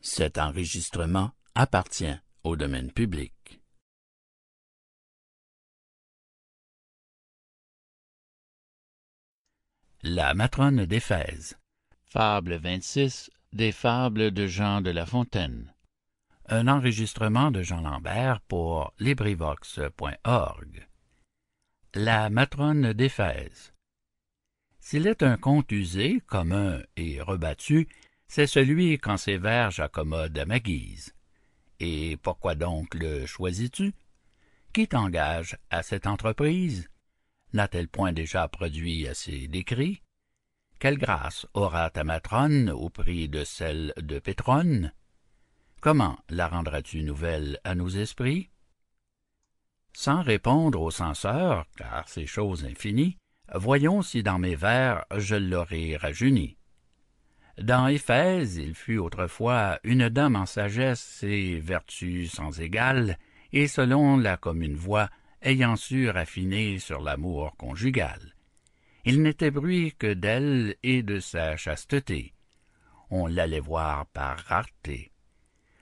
Cet 0.00 0.38
enregistrement 0.38 1.30
appartient 1.54 2.16
au 2.42 2.56
domaine 2.56 2.90
public. 2.90 3.60
La 10.02 10.34
matrone 10.34 10.86
d'Éphèse. 10.86 11.56
Fable 12.06 12.56
26 12.56 13.30
Des 13.52 13.70
fables 13.70 14.32
de 14.32 14.46
Jean 14.46 14.80
de 14.80 14.90
La 14.90 15.06
Fontaine. 15.06 15.72
Un 16.46 16.66
enregistrement 16.66 17.52
de 17.52 17.62
Jean 17.62 17.82
Lambert 17.82 18.40
pour 18.40 18.92
LibriVox.org. 18.98 20.88
La 21.94 22.30
matrone 22.30 22.94
d'Éphèse. 22.94 23.74
S'il 24.80 25.06
est 25.06 25.22
un 25.22 25.36
conte 25.36 25.70
usé, 25.72 26.22
commun 26.26 26.80
et 26.96 27.20
rebattu, 27.20 27.86
c'est 28.26 28.46
celui 28.46 28.98
quand 28.98 29.18
ses 29.18 29.36
vers 29.36 29.70
j'accommode 29.70 30.38
à 30.38 30.46
ma 30.46 30.58
guise. 30.58 31.14
Et 31.80 32.16
pourquoi 32.22 32.54
donc 32.54 32.94
le 32.94 33.26
choisis-tu? 33.26 33.92
Qui 34.72 34.88
t'engage 34.88 35.58
à 35.68 35.82
cette 35.82 36.06
entreprise? 36.06 36.88
N'a-t-elle 37.52 37.88
point 37.88 38.14
déjà 38.14 38.48
produit 38.48 39.06
assez 39.06 39.46
d'écrits? 39.46 40.00
Quelle 40.78 40.96
grâce 40.96 41.46
aura 41.52 41.90
ta 41.90 42.04
matrone 42.04 42.70
au 42.70 42.88
prix 42.88 43.28
de 43.28 43.44
celle 43.44 43.92
de 43.98 44.18
Pétrone? 44.18 44.94
Comment 45.82 46.18
la 46.30 46.48
rendras-tu 46.48 47.02
nouvelle 47.02 47.60
à 47.64 47.74
nos 47.74 47.90
esprits? 47.90 48.48
Sans 49.92 50.22
répondre 50.22 50.80
au 50.80 50.90
censeur, 50.90 51.66
car 51.76 52.08
c'est 52.08 52.26
chose 52.26 52.64
infinie, 52.64 53.18
voyons 53.54 54.02
si 54.02 54.22
dans 54.22 54.38
mes 54.38 54.54
vers 54.54 55.04
je 55.16 55.36
l'aurai 55.36 55.96
rajeuni. 55.96 56.56
Dans 57.58 57.86
Éphèse, 57.86 58.56
il 58.56 58.74
fut 58.74 58.98
autrefois 58.98 59.78
une 59.84 60.08
dame 60.08 60.36
en 60.36 60.46
sagesse 60.46 61.22
et 61.22 61.60
vertu 61.60 62.26
sans 62.26 62.60
égale, 62.60 63.18
et 63.52 63.68
selon 63.68 64.16
la 64.16 64.36
commune 64.38 64.76
voix, 64.76 65.10
ayant 65.42 65.76
su 65.76 66.08
raffiner 66.08 66.78
sur 66.78 67.00
l'amour 67.00 67.54
conjugal 67.56 68.32
il 69.04 69.22
n'était 69.22 69.50
bruit 69.50 69.94
que 69.98 70.12
d'elle 70.12 70.76
et 70.82 71.02
de 71.02 71.18
sa 71.18 71.56
chasteté. 71.56 72.34
On 73.10 73.26
l'allait 73.26 73.60
voir 73.60 74.06
par 74.06 74.38
rareté. 74.38 75.10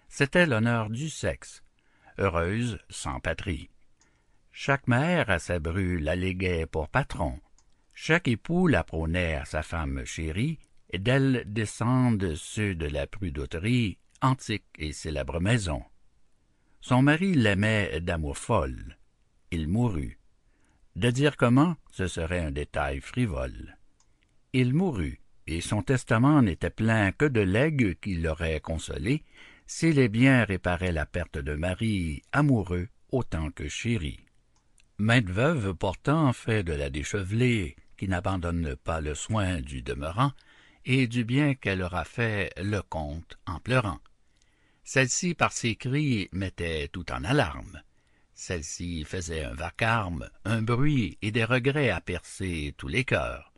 C'était 0.08 0.46
l'honneur 0.46 0.90
du 0.90 1.10
sexe, 1.10 1.62
heureuse 2.18 2.78
sans 2.88 3.20
patrie. 3.20 3.70
Chaque 4.62 4.88
mère 4.88 5.30
à 5.30 5.38
sa 5.38 5.58
bru 5.58 5.98
l'alléguait 5.98 6.66
pour 6.66 6.90
patron. 6.90 7.40
Chaque 7.94 8.28
époux 8.28 8.66
la 8.66 8.84
prônait 8.84 9.36
à 9.36 9.46
sa 9.46 9.62
femme 9.62 10.04
chérie, 10.04 10.58
et 10.90 10.98
d'elle 10.98 11.44
descendent 11.46 12.34
ceux 12.34 12.74
de 12.74 12.84
la 12.84 13.06
prudoterie, 13.06 13.96
antique 14.20 14.66
et 14.76 14.92
célèbre 14.92 15.40
maison. 15.40 15.82
Son 16.82 17.00
mari 17.00 17.32
l'aimait 17.32 18.02
d'amour 18.02 18.36
folle. 18.36 18.98
Il 19.50 19.66
mourut. 19.66 20.18
De 20.94 21.08
dire 21.10 21.38
comment, 21.38 21.76
ce 21.90 22.06
serait 22.06 22.40
un 22.40 22.50
détail 22.50 23.00
frivole. 23.00 23.78
Il 24.52 24.74
mourut, 24.74 25.22
et 25.46 25.62
son 25.62 25.80
testament 25.80 26.42
n'était 26.42 26.68
plein 26.68 27.12
que 27.12 27.24
de 27.24 27.40
legs 27.40 27.98
qui 28.02 28.16
l'auraient 28.16 28.60
consolé, 28.60 29.24
si 29.66 29.94
les 29.94 30.10
biens 30.10 30.44
réparaient 30.44 30.92
la 30.92 31.06
perte 31.06 31.38
de 31.38 31.54
mari, 31.54 32.20
amoureux 32.32 32.88
autant 33.10 33.50
que 33.52 33.66
chéri. 33.66 34.20
Mainte 35.00 35.30
veuve 35.30 35.72
pourtant 35.72 36.30
fait 36.34 36.62
de 36.62 36.74
la 36.74 36.90
déchevelée, 36.90 37.74
qui 37.96 38.06
n'abandonne 38.06 38.76
pas 38.76 39.00
le 39.00 39.14
soin 39.14 39.62
du 39.62 39.80
demeurant, 39.80 40.32
et 40.84 41.06
du 41.06 41.24
bien 41.24 41.54
qu'elle 41.54 41.80
aura 41.80 42.04
fait 42.04 42.52
le 42.58 42.82
compte 42.82 43.38
en 43.46 43.60
pleurant. 43.60 44.00
Celle-ci 44.84 45.34
par 45.34 45.52
ses 45.52 45.74
cris 45.74 46.28
mettait 46.32 46.88
tout 46.88 47.10
en 47.12 47.24
alarme. 47.24 47.80
Celle-ci 48.34 49.04
faisait 49.04 49.42
un 49.42 49.54
vacarme, 49.54 50.28
un 50.44 50.60
bruit 50.60 51.16
et 51.22 51.30
des 51.30 51.44
regrets 51.44 51.88
à 51.88 52.02
percer 52.02 52.74
tous 52.76 52.88
les 52.88 53.04
cœurs. 53.04 53.54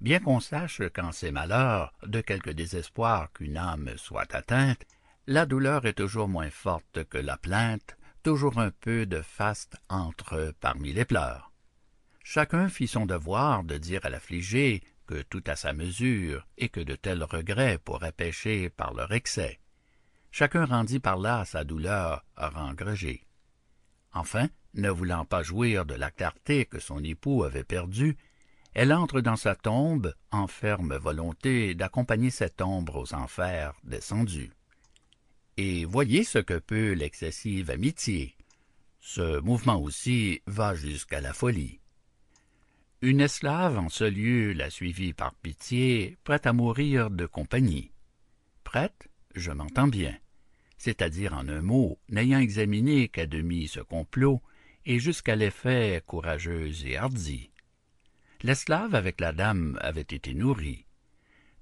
Bien 0.00 0.18
qu'on 0.18 0.40
sache 0.40 0.80
qu'en 0.94 1.12
ces 1.12 1.30
malheurs, 1.30 1.92
de 2.06 2.22
quelque 2.22 2.48
désespoir 2.48 3.30
qu'une 3.34 3.58
âme 3.58 3.90
soit 3.98 4.34
atteinte, 4.34 4.86
la 5.26 5.44
douleur 5.44 5.84
est 5.84 5.92
toujours 5.92 6.28
moins 6.28 6.48
forte 6.48 7.04
que 7.04 7.18
la 7.18 7.36
plainte, 7.36 7.98
toujours 8.22 8.58
un 8.58 8.70
peu 8.70 9.06
de 9.06 9.22
faste 9.22 9.76
entre 9.88 10.54
parmi 10.60 10.92
les 10.92 11.04
pleurs. 11.04 11.52
Chacun 12.22 12.68
fit 12.68 12.86
son 12.86 13.06
devoir 13.06 13.64
de 13.64 13.76
dire 13.76 14.04
à 14.04 14.10
l'affligé 14.10 14.82
que 15.06 15.22
tout 15.22 15.42
à 15.46 15.56
sa 15.56 15.72
mesure 15.72 16.46
et 16.58 16.68
que 16.68 16.80
de 16.80 16.94
tels 16.94 17.24
regrets 17.24 17.78
pourraient 17.78 18.12
pécher 18.12 18.70
par 18.70 18.94
leur 18.94 19.12
excès. 19.12 19.58
Chacun 20.30 20.64
rendit 20.64 21.00
par 21.00 21.16
là 21.16 21.44
sa 21.44 21.64
douleur 21.64 22.24
rengrégée. 22.36 23.26
Enfin, 24.12 24.48
ne 24.74 24.90
voulant 24.90 25.24
pas 25.24 25.42
jouir 25.42 25.84
de 25.84 25.94
la 25.94 26.10
clarté 26.10 26.64
que 26.66 26.78
son 26.78 27.02
époux 27.02 27.42
avait 27.42 27.64
perdue, 27.64 28.16
elle 28.74 28.92
entre 28.92 29.20
dans 29.20 29.36
sa 29.36 29.56
tombe 29.56 30.14
en 30.30 30.46
ferme 30.46 30.94
volonté 30.96 31.74
d'accompagner 31.74 32.30
cette 32.30 32.62
ombre 32.62 32.96
aux 32.96 33.14
enfers 33.14 33.74
descendus. 33.82 34.52
Et 35.56 35.84
voyez 35.84 36.24
ce 36.24 36.38
que 36.38 36.58
peut 36.58 36.92
l'excessive 36.92 37.70
amitié. 37.70 38.34
Ce 39.00 39.40
mouvement 39.40 39.80
aussi 39.80 40.42
va 40.46 40.74
jusqu'à 40.74 41.20
la 41.20 41.32
folie. 41.32 41.80
Une 43.02 43.20
esclave 43.20 43.78
en 43.78 43.88
ce 43.88 44.04
lieu 44.04 44.52
la 44.52 44.70
suivit 44.70 45.12
par 45.12 45.34
pitié, 45.34 46.18
prête 46.24 46.46
à 46.46 46.52
mourir 46.52 47.10
de 47.10 47.26
compagnie. 47.26 47.92
Prête, 48.64 49.08
je 49.34 49.50
m'entends 49.50 49.88
bien 49.88 50.18
c'est-à-dire 50.80 51.34
en 51.34 51.46
un 51.46 51.60
mot, 51.60 51.98
n'ayant 52.08 52.38
examiné 52.38 53.08
qu'à 53.08 53.26
demi 53.26 53.68
ce 53.68 53.80
complot, 53.80 54.40
et 54.86 54.98
jusqu'à 54.98 55.36
l'effet 55.36 56.02
courageuse 56.06 56.86
et 56.86 56.96
hardie. 56.96 57.50
L'esclave 58.42 58.94
avec 58.94 59.20
la 59.20 59.32
dame 59.32 59.78
avait 59.82 60.00
été 60.00 60.32
nourrie. 60.32 60.86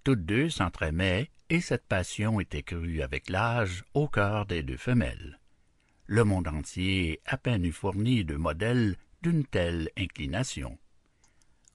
Toutes 0.09 0.25
deux 0.25 0.49
s'entraimaient, 0.49 1.29
et 1.51 1.61
cette 1.61 1.87
passion 1.87 2.41
était 2.41 2.63
crue 2.63 3.03
avec 3.03 3.29
l'âge 3.29 3.85
au 3.93 4.09
cœur 4.09 4.47
des 4.47 4.63
deux 4.63 4.79
femelles. 4.79 5.39
Le 6.07 6.25
monde 6.25 6.49
entier 6.49 7.21
à 7.27 7.37
peine 7.37 7.67
eût 7.67 7.73
fourni 7.73 8.25
de 8.25 8.37
modèles 8.37 8.97
d'une 9.21 9.45
telle 9.45 9.91
inclination. 9.99 10.79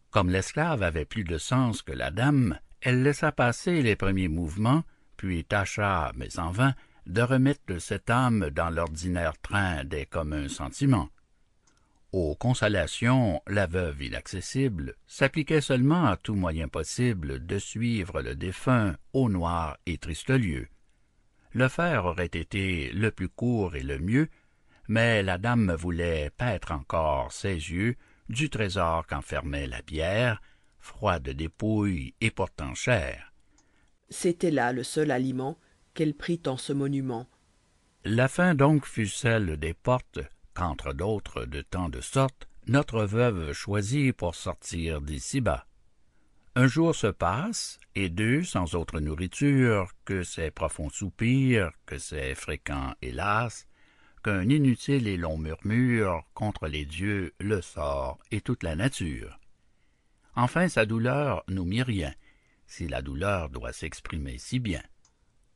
Comme 0.10 0.31
l'esclave 0.31 0.81
avait 0.81 1.05
plus 1.05 1.23
de 1.23 1.38
sens 1.38 1.84
que 1.84 1.91
la 1.91 2.10
dame, 2.10 2.57
elle 2.81 3.03
laissa 3.03 3.31
passer 3.31 3.84
les 3.84 3.95
premiers 3.95 4.30
mouvements, 4.30 4.84
puis 5.15 5.45
tâcha, 5.45 6.11
mais 6.15 6.39
en 6.39 6.49
vain, 6.49 6.73
de 7.05 7.22
remettre 7.22 7.77
cette 7.77 8.10
âme 8.10 8.49
dans 8.49 8.72
l'ordinaire 8.72 9.39
train 9.43 9.84
des 9.84 10.07
communs 10.07 10.49
sentiments. 10.49 11.10
Aux 12.14 12.35
consolations, 12.35 13.41
la 13.48 13.65
veuve 13.65 14.03
inaccessible 14.03 14.94
s'appliquait 15.07 15.61
seulement 15.61 16.06
à 16.06 16.15
tout 16.15 16.35
moyen 16.35 16.68
possible 16.68 17.44
de 17.44 17.57
suivre 17.57 18.22
le 18.22 18.35
défunt 18.35 18.95
au 19.14 19.30
noir 19.30 19.80
et 19.88 19.98
triste 19.98 20.30
lieu. 20.30 20.68
Le 21.53 21.68
faire 21.68 22.06
aurait 22.06 22.27
été 22.27 22.91
le 22.91 23.10
plus 23.10 23.30
court 23.30 23.76
et 23.76 23.81
le 23.81 23.98
mieux, 23.98 24.30
mais 24.88 25.23
la 25.23 25.40
dame 25.40 25.73
voulait 25.73 26.30
paître 26.38 26.72
encore 26.72 27.31
ses 27.31 27.56
yeux 27.56 27.95
du 28.30 28.52
trésor 28.52 29.07
qu'enfermait 29.07 29.65
la 29.65 29.81
bière, 29.81 30.40
froide 30.77 31.27
dépouille 31.27 32.14
et 32.22 32.30
pourtant 32.30 32.76
chère. 32.76 33.34
C'était 34.11 34.52
là 34.52 34.72
le 34.72 34.84
seul 34.84 35.10
aliment 35.10 35.57
qu'elle 35.95 36.14
prit 36.14 36.44
en 36.45 36.57
ce 36.57 36.73
monument. 36.73 37.27
La 38.06 38.27
fin 38.27 38.53
donc 38.53 38.85
fut 38.85 39.07
celle 39.07 39.57
des 39.57 39.73
portes 39.73 40.19
qu'entre 40.53 40.93
d'autres 40.93 41.45
de 41.45 41.61
tant 41.61 41.89
de 41.89 42.01
sortes 42.01 42.47
notre 42.67 43.03
veuve 43.03 43.51
choisit 43.53 44.15
pour 44.15 44.35
sortir 44.35 45.01
d'ici-bas. 45.01 45.65
Un 46.55 46.67
jour 46.67 46.95
se 46.95 47.07
passe, 47.07 47.80
et 47.95 48.09
deux 48.09 48.43
sans 48.43 48.75
autre 48.75 48.99
nourriture 48.99 49.91
que 50.05 50.23
ces 50.23 50.51
profonds 50.51 50.89
soupirs, 50.89 51.71
que 51.85 51.97
ces 51.97 52.35
fréquents 52.35 52.93
hélas, 53.01 53.67
qu'un 54.23 54.47
inutile 54.47 55.07
et 55.07 55.17
long 55.17 55.38
murmure 55.38 56.23
contre 56.34 56.67
les 56.67 56.85
dieux, 56.85 57.34
le 57.39 57.61
sort 57.61 58.19
et 58.31 58.39
toute 58.39 58.63
la 58.63 58.75
nature. 58.75 59.39
Enfin 60.35 60.67
sa 60.69 60.85
douleur 60.85 61.43
nous 61.47 61.65
mit 61.65 61.84
rien, 61.84 62.13
si 62.65 62.88
la 62.88 63.01
douleur 63.01 63.49
doit 63.49 63.73
s'exprimer 63.73 64.38
si 64.38 64.59
bien. 64.59 64.84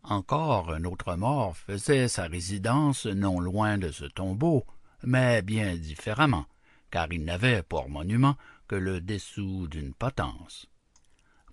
Encore 0.04 0.72
un 0.72 0.84
autre 0.84 1.16
mort 1.16 1.56
faisait 1.58 2.08
sa 2.08 2.28
résidence 2.28 3.06
non 3.06 3.40
loin 3.40 3.78
de 3.78 3.92
ce 3.92 4.06
tombeau, 4.06 4.66
mais 5.04 5.42
bien 5.42 5.76
différemment, 5.76 6.46
car 6.92 7.12
il 7.12 7.24
n'avait 7.24 7.64
pour 7.64 7.90
monument 7.90 8.36
que 8.68 8.76
le 8.76 9.02
dessous 9.02 9.68
d'une 9.68 9.94
potence. 9.94 10.68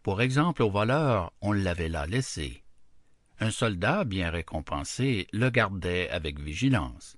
Pour 0.03 0.21
exemple 0.21 0.63
au 0.63 0.71
voleur, 0.71 1.33
on 1.41 1.53
l'avait 1.53 1.89
là 1.89 2.07
laissé. 2.07 2.63
Un 3.41 3.51
soldat 3.51 4.05
bien 4.05 4.31
récompensé 4.31 5.27
le 5.33 5.51
gardait 5.51 6.09
avec 6.11 6.41
vigilance. 6.41 7.17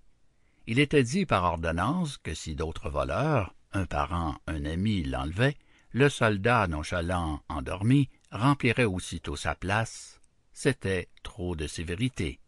Il 0.67 0.79
était 0.79 1.03
dit 1.03 1.27
par 1.27 1.45
ordonnance 1.45 2.19
que 2.19 2.35
si 2.35 2.55
d'autres 2.55 2.91
voleurs, 2.91 3.55
un 3.73 3.87
parent, 3.87 4.37
un 4.47 4.65
ami 4.65 5.03
l'enlevaient, 5.03 5.57
le 5.93 6.09
soldat 6.09 6.67
nonchalant 6.67 7.41
endormi 7.49 8.09
remplirait 8.31 8.85
aussitôt 8.85 9.37
sa 9.37 9.55
place 9.55 10.17
c'était 10.57 11.11
trop 11.23 11.55
de 11.55 11.67
sévérité. 11.67 12.41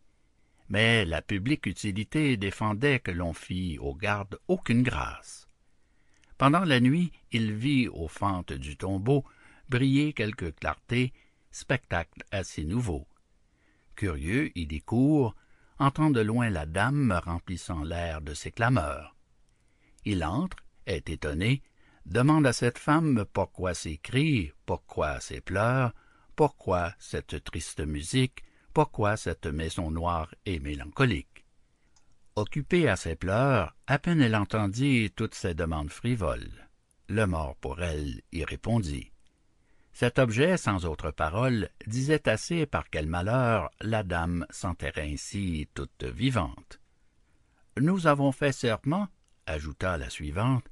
Mais 0.68 1.04
la 1.04 1.22
publique 1.22 1.66
utilité 1.66 2.36
défendait 2.36 3.00
que 3.00 3.10
l'on 3.10 3.32
fît 3.32 3.78
aux 3.78 3.94
gardes 3.94 4.38
aucune 4.48 4.82
grâce. 4.82 5.48
Pendant 6.36 6.64
la 6.64 6.80
nuit, 6.80 7.12
il 7.32 7.52
vit 7.52 7.88
aux 7.88 8.08
fentes 8.08 8.52
du 8.52 8.76
tombeau 8.76 9.24
briller 9.68 10.12
quelques 10.12 10.54
clartés, 10.54 11.12
spectacle 11.50 12.22
assez 12.30 12.64
nouveau. 12.64 13.06
Curieux, 13.96 14.52
il 14.54 14.72
y 14.72 14.80
court, 14.80 15.34
entend 15.78 16.10
de 16.10 16.20
loin 16.20 16.50
la 16.50 16.66
dame 16.66 17.20
remplissant 17.24 17.82
l'air 17.82 18.20
de 18.20 18.34
ses 18.34 18.52
clameurs. 18.52 19.16
Il 20.04 20.24
entre, 20.24 20.58
est 20.86 21.08
étonné, 21.10 21.62
demande 22.06 22.46
à 22.46 22.52
cette 22.52 22.78
femme 22.78 23.24
pourquoi 23.32 23.74
ces 23.74 23.98
cris, 23.98 24.52
pourquoi 24.66 25.20
ces 25.20 25.40
pleurs, 25.40 25.92
pourquoi 26.36 26.94
cette 26.98 27.42
triste 27.44 27.80
musique, 27.80 28.44
pourquoi 28.78 29.16
cette 29.16 29.46
maison 29.46 29.90
noire 29.90 30.32
et 30.46 30.60
mélancolique. 30.60 31.44
Occupée 32.36 32.88
à 32.88 32.94
ses 32.94 33.16
pleurs, 33.16 33.74
à 33.88 33.98
peine 33.98 34.22
elle 34.22 34.36
entendit 34.36 35.10
toutes 35.16 35.34
ces 35.34 35.52
demandes 35.52 35.90
frivoles. 35.90 36.68
Le 37.08 37.26
mort 37.26 37.56
pour 37.56 37.82
elle 37.82 38.22
y 38.30 38.44
répondit. 38.44 39.10
Cet 39.92 40.20
objet, 40.20 40.56
sans 40.56 40.84
autre 40.84 41.10
parole, 41.10 41.70
disait 41.88 42.28
assez 42.28 42.66
par 42.66 42.88
quel 42.88 43.08
malheur 43.08 43.68
la 43.80 44.04
dame 44.04 44.46
s'enterrait 44.50 45.10
ainsi 45.12 45.68
toute 45.74 46.04
vivante. 46.04 46.78
Nous 47.80 48.06
avons 48.06 48.30
fait 48.30 48.52
serment, 48.52 49.08
ajouta 49.46 49.98
la 49.98 50.08
suivante, 50.08 50.68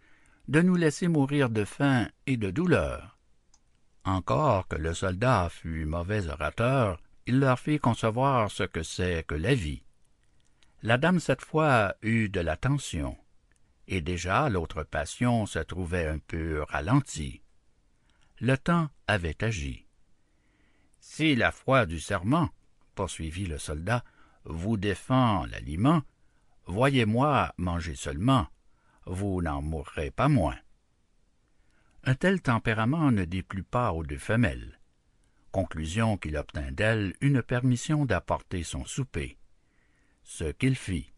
de 0.47 0.63
nous 0.63 0.77
laisser 0.77 1.09
mourir 1.09 1.51
de 1.51 1.65
faim 1.65 2.07
et 2.29 2.37
de 2.37 2.53
douleur. 2.53 3.19
Encore 4.05 4.69
que 4.69 4.77
le 4.77 4.95
soldat 4.95 5.49
fût 5.49 5.87
mauvais 5.87 6.29
orateur, 6.29 7.03
il 7.27 7.41
leur 7.41 7.59
fit 7.59 7.79
concevoir 7.79 8.51
ce 8.51 8.63
que 8.63 8.83
c'est 8.83 9.25
que 9.27 9.35
la 9.35 9.55
vie. 9.55 9.83
La 10.83 10.99
dame 10.99 11.21
cette 11.21 11.43
fois 11.43 11.95
eut 12.03 12.29
de 12.29 12.41
l'attention, 12.41 13.17
et 13.89 14.01
déjà 14.01 14.49
l'autre 14.49 14.83
passion 14.83 15.47
se 15.47 15.59
trouvait 15.59 16.07
un 16.07 16.19
peu 16.19 16.63
ralentie 16.69 17.43
le 18.41 18.57
temps 18.57 18.89
avait 19.07 19.43
agi. 19.43 19.87
Si 21.01 21.35
la 21.37 21.53
foi 21.53 21.87
du 21.87 22.01
serment, 22.01 22.51
poursuivit 22.95 23.47
le 23.47 23.59
soldat, 23.59 24.05
vous 24.45 24.77
défend 24.77 25.47
l'aliment, 25.47 26.03
voyez-moi 26.67 27.55
manger 27.57 27.95
seulement, 27.95 28.47
vous 29.07 29.41
n'en 29.41 29.63
mourrez 29.63 30.11
pas 30.11 30.29
moins. 30.29 30.59
Un 32.05 32.15
tel 32.15 32.41
tempérament 32.41 33.11
ne 33.11 33.25
déplut 33.25 33.63
pas 33.63 33.93
aux 33.93 34.05
deux 34.05 34.19
femelles. 34.19 34.76
Conclusion 35.57 36.19
qu'il 36.19 36.37
obtint 36.37 36.71
d'elle 36.71 37.15
une 37.23 37.41
permission 37.41 38.05
d'apporter 38.05 38.63
son 38.63 38.85
souper. 38.85 39.39
Ce 40.23 40.45
qu'il 40.45 40.77
fit 40.77 41.11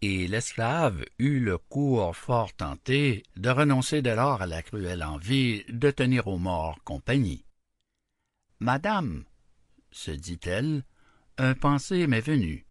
et 0.00 0.26
l'esclave 0.26 1.04
eut 1.20 1.38
le 1.38 1.58
cours 1.58 2.16
fort 2.16 2.52
tenté 2.54 3.22
de 3.36 3.50
renoncer 3.50 4.02
dès 4.02 4.16
lors 4.16 4.42
à 4.42 4.48
la 4.48 4.64
cruelle 4.64 5.04
envie 5.04 5.62
de 5.68 5.92
tenir 5.92 6.26
aux 6.26 6.38
morts 6.38 6.82
compagnie. 6.82 7.44
Madame, 8.58 9.26
se 9.92 10.10
dit-elle, 10.10 10.82
un 11.38 11.54
pensée 11.54 12.08
m'est 12.08 12.20
venu. 12.20 12.66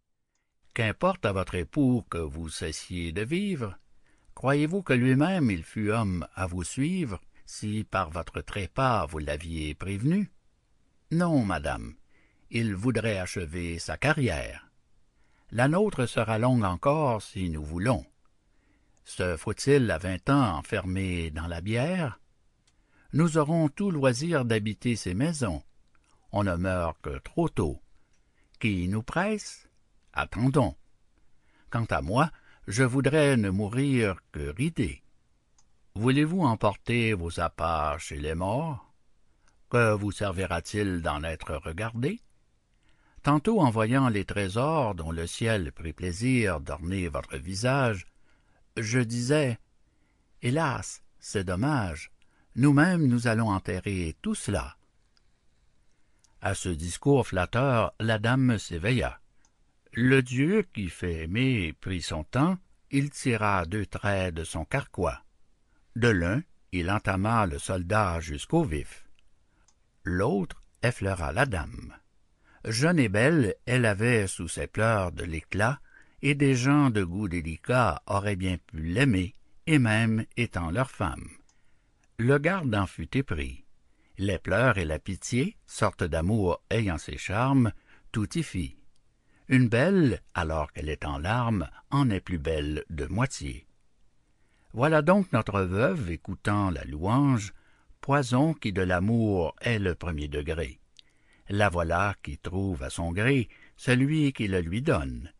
Qu'importe 0.74 1.26
à 1.26 1.32
votre 1.32 1.56
époux 1.56 2.04
que 2.10 2.18
vous 2.18 2.50
cessiez 2.50 3.14
de 3.14 3.22
vivre, 3.22 3.78
croyez-vous 4.36 4.82
que 4.82 4.92
lui-même 4.92 5.52
il 5.52 5.64
fût 5.64 5.90
homme 5.90 6.28
à 6.36 6.48
vous 6.48 6.66
suivre, 6.66 7.22
si 7.46 7.86
par 7.86 8.10
votre 8.10 8.42
trépas 8.42 9.06
vous 9.06 9.20
l'aviez 9.20 9.74
prévenu? 9.74 10.30
Non, 11.12 11.46
madame, 11.46 11.94
il 12.50 12.74
voudrait 12.76 13.20
achever 13.20 13.80
sa 13.80 13.98
carrière 13.98 14.72
la 15.54 15.68
nôtre 15.68 16.06
sera 16.06 16.38
longue 16.38 16.64
encore 16.64 17.22
si 17.22 17.50
nous 17.50 17.64
voulons. 17.64 18.06
Se 19.04 19.36
faut-il 19.36 19.92
à 19.92 19.98
vingt 19.98 20.30
ans 20.30 20.58
enfermé 20.58 21.30
dans 21.30 21.48
la 21.48 21.60
bière? 21.60 22.20
Nous 23.12 23.38
aurons 23.38 23.68
tout 23.68 23.92
loisir 23.92 24.46
d'habiter 24.46 24.96
ces 24.96 25.14
maisons. 25.14 25.62
On 26.32 26.46
ne 26.46 26.56
meurt 26.56 26.98
que 27.02 27.20
trop 27.20 27.50
tôt. 27.50 27.82
Qui 28.60 28.88
nous 28.88 29.04
presse? 29.04 29.68
Attendons. 30.14 30.76
Quant 31.70 31.86
à 31.90 32.02
moi, 32.02 32.32
je 32.68 32.84
voudrais 32.84 33.36
ne 33.36 33.50
mourir 33.50 34.16
que 34.32 34.52
ridé. 34.52 35.04
Voulez-vous 35.96 36.44
emporter 36.44 37.14
vos 37.14 37.42
apparts 37.42 38.00
chez 38.00 38.18
les 38.18 38.36
morts? 38.36 38.91
Que 39.72 39.94
vous 39.94 40.12
servira-t-il 40.12 41.02
d'en 41.02 41.24
être 41.24 41.56
regardé? 41.56 42.20
Tantôt 43.24 43.62
en 43.62 43.70
voyant 43.70 44.10
les 44.10 44.26
trésors 44.26 44.96
dont 44.96 45.14
le 45.14 45.26
ciel 45.28 45.72
prit 45.72 45.94
plaisir 45.94 46.60
d'orner 46.60 47.08
votre 47.08 47.38
visage, 47.38 48.06
je 48.76 49.00
disais 49.00 49.58
Hélas, 50.42 51.04
c'est 51.20 51.46
dommage, 51.46 52.12
nous-mêmes 52.58 53.08
nous 53.08 53.28
allons 53.28 53.50
enterrer 53.50 54.18
tout 54.22 54.36
cela. 54.36 54.76
À 56.42 56.54
ce 56.54 56.68
discours 56.68 57.28
flatteur, 57.28 57.94
la 58.02 58.20
dame 58.20 58.58
s'éveilla. 58.58 59.22
Le 59.94 60.22
dieu 60.22 60.66
qui 60.74 60.90
fait 60.90 61.24
aimer 61.24 61.72
prit 61.80 62.02
son 62.02 62.26
temps, 62.26 62.58
il 62.90 63.10
tira 63.10 63.66
deux 63.66 63.86
traits 63.86 64.36
de 64.36 64.44
son 64.44 64.66
carquois. 64.66 65.24
De 65.96 66.10
l'un, 66.10 66.44
il 66.74 66.92
entama 66.92 67.46
le 67.46 67.58
soldat 67.58 68.20
jusqu'au 68.20 68.66
vif. 68.66 69.08
L'autre 70.04 70.62
effleura 70.82 71.32
la 71.32 71.46
dame. 71.46 71.96
Jeune 72.66 73.00
et 73.00 73.10
belle, 73.10 73.56
elle 73.66 73.86
avait 73.86 74.28
sous 74.28 74.48
ses 74.48 74.68
pleurs 74.68 75.12
de 75.12 75.24
l'éclat, 75.24 75.80
et 76.22 76.36
des 76.36 76.56
gens 76.56 76.90
de 76.90 77.04
goût 77.04 77.28
délicat 77.28 78.02
auraient 78.06 78.36
bien 78.36 78.58
pu 78.58 78.82
l'aimer, 78.82 79.34
et 79.68 79.80
même 79.80 80.26
étant 80.38 80.72
leur 80.72 80.92
femme. 80.92 81.30
Le 82.18 82.38
garde 82.38 82.74
en 82.76 82.86
fut 82.86 83.18
épris. 83.18 83.66
Les 84.18 84.38
pleurs 84.38 84.78
et 84.78 84.86
la 84.86 85.00
pitié, 85.00 85.58
sorte 85.66 86.04
d'amour 86.04 86.62
ayant 86.70 87.00
ses 87.00 87.18
charmes, 87.18 87.72
tout 88.12 88.38
y 88.38 88.44
fit. 88.44 88.78
Une 89.48 89.68
belle, 89.68 90.22
alors 90.34 90.72
qu'elle 90.72 90.90
est 90.90 91.06
en 91.06 91.18
larmes, 91.18 91.68
en 91.90 92.10
est 92.10 92.22
plus 92.22 92.38
belle 92.38 92.86
de 92.90 93.06
moitié. 93.06 93.66
Voilà 94.74 95.02
donc 95.02 95.32
notre 95.34 95.62
veuve 95.62 96.12
écoutant 96.12 96.70
la 96.70 96.84
louange, 96.86 97.54
poison 98.02 98.54
qui 98.54 98.74
de 98.74 98.82
l'amour 98.82 99.56
est 99.62 99.80
le 99.80 99.96
premier 99.96 100.28
degré 100.28 100.82
la 101.52 101.70
voilà 101.70 102.16
qui 102.24 102.38
trouve 102.38 102.82
à 102.82 102.90
son 102.90 103.12
gré 103.12 103.50
celui 103.76 104.32
qui 104.34 104.48
le 104.48 104.62
lui 104.62 104.82
donne. 104.82 105.32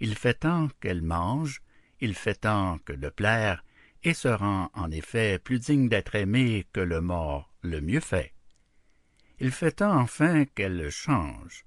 Il 0.00 0.14
fait 0.16 0.34
tant 0.34 0.68
qu'elle 0.80 1.02
mange, 1.02 1.62
il 2.00 2.14
fait 2.14 2.34
tant 2.34 2.78
que 2.78 2.92
de 2.92 3.08
plaire, 3.08 3.64
et 4.02 4.14
se 4.14 4.28
rend 4.28 4.70
en 4.74 4.90
effet 4.90 5.38
plus 5.38 5.60
digne 5.60 5.88
d'être 5.88 6.14
aimé 6.14 6.66
que 6.72 6.80
le 6.80 7.00
mort 7.00 7.52
le 7.60 7.80
mieux 7.80 8.00
fait. 8.00 8.32
Il 9.38 9.52
fait 9.52 9.72
tant 9.72 10.00
enfin 10.00 10.44
qu'elle 10.44 10.90
change, 10.90 11.64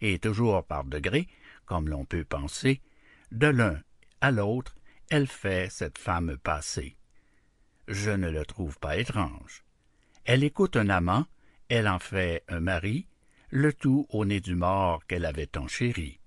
et 0.00 0.18
toujours 0.18 0.64
par 0.64 0.84
degrés, 0.84 1.26
comme 1.64 1.88
l'on 1.88 2.04
peut 2.04 2.24
penser, 2.24 2.80
de 3.32 3.46
l'un 3.46 3.80
à 4.20 4.30
l'autre, 4.30 4.76
elle 5.10 5.26
fait 5.26 5.70
cette 5.70 5.98
femme 5.98 6.36
passer. 6.38 6.96
Je 7.88 8.10
ne 8.10 8.30
le 8.30 8.44
trouve 8.44 8.78
pas 8.78 8.96
étrange. 8.96 9.63
Elle 10.24 10.42
écoute 10.42 10.76
un 10.76 10.88
amant, 10.88 11.26
elle 11.68 11.86
en 11.86 11.98
fait 11.98 12.44
un 12.48 12.60
mari, 12.60 13.06
le 13.50 13.74
tout 13.74 14.06
au 14.08 14.24
nez 14.24 14.40
du 14.40 14.54
mort 14.54 15.04
qu'elle 15.06 15.26
avait 15.26 15.46
tant 15.46 15.68
chéri. 15.68 16.18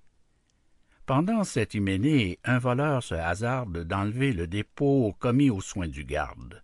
Pendant 1.07 1.43
cette 1.43 1.73
hyménée, 1.73 2.37
un 2.43 2.59
voleur 2.59 3.01
se 3.01 3.15
hasarde 3.15 3.85
d'enlever 3.85 4.33
le 4.33 4.45
dépôt 4.45 5.15
commis 5.17 5.49
aux 5.49 5.61
soins 5.61 5.87
du 5.87 6.03
garde. 6.03 6.63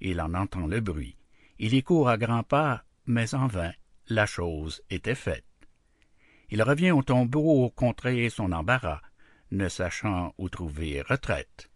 Il 0.00 0.20
en 0.20 0.34
entend 0.34 0.66
le 0.66 0.80
bruit. 0.80 1.16
Il 1.58 1.72
y 1.72 1.84
court 1.84 2.08
à 2.08 2.18
grands 2.18 2.42
pas, 2.42 2.82
mais 3.06 3.34
en 3.34 3.46
vain, 3.46 3.72
la 4.08 4.26
chose 4.26 4.82
était 4.90 5.14
faite. 5.14 5.44
Il 6.50 6.62
revient 6.62 6.90
au 6.90 7.02
tombeau 7.02 7.70
contrer 7.70 8.28
son 8.28 8.50
embarras, 8.50 9.02
ne 9.52 9.68
sachant 9.68 10.34
où 10.36 10.48
trouver 10.48 11.02
retraite. 11.02 11.70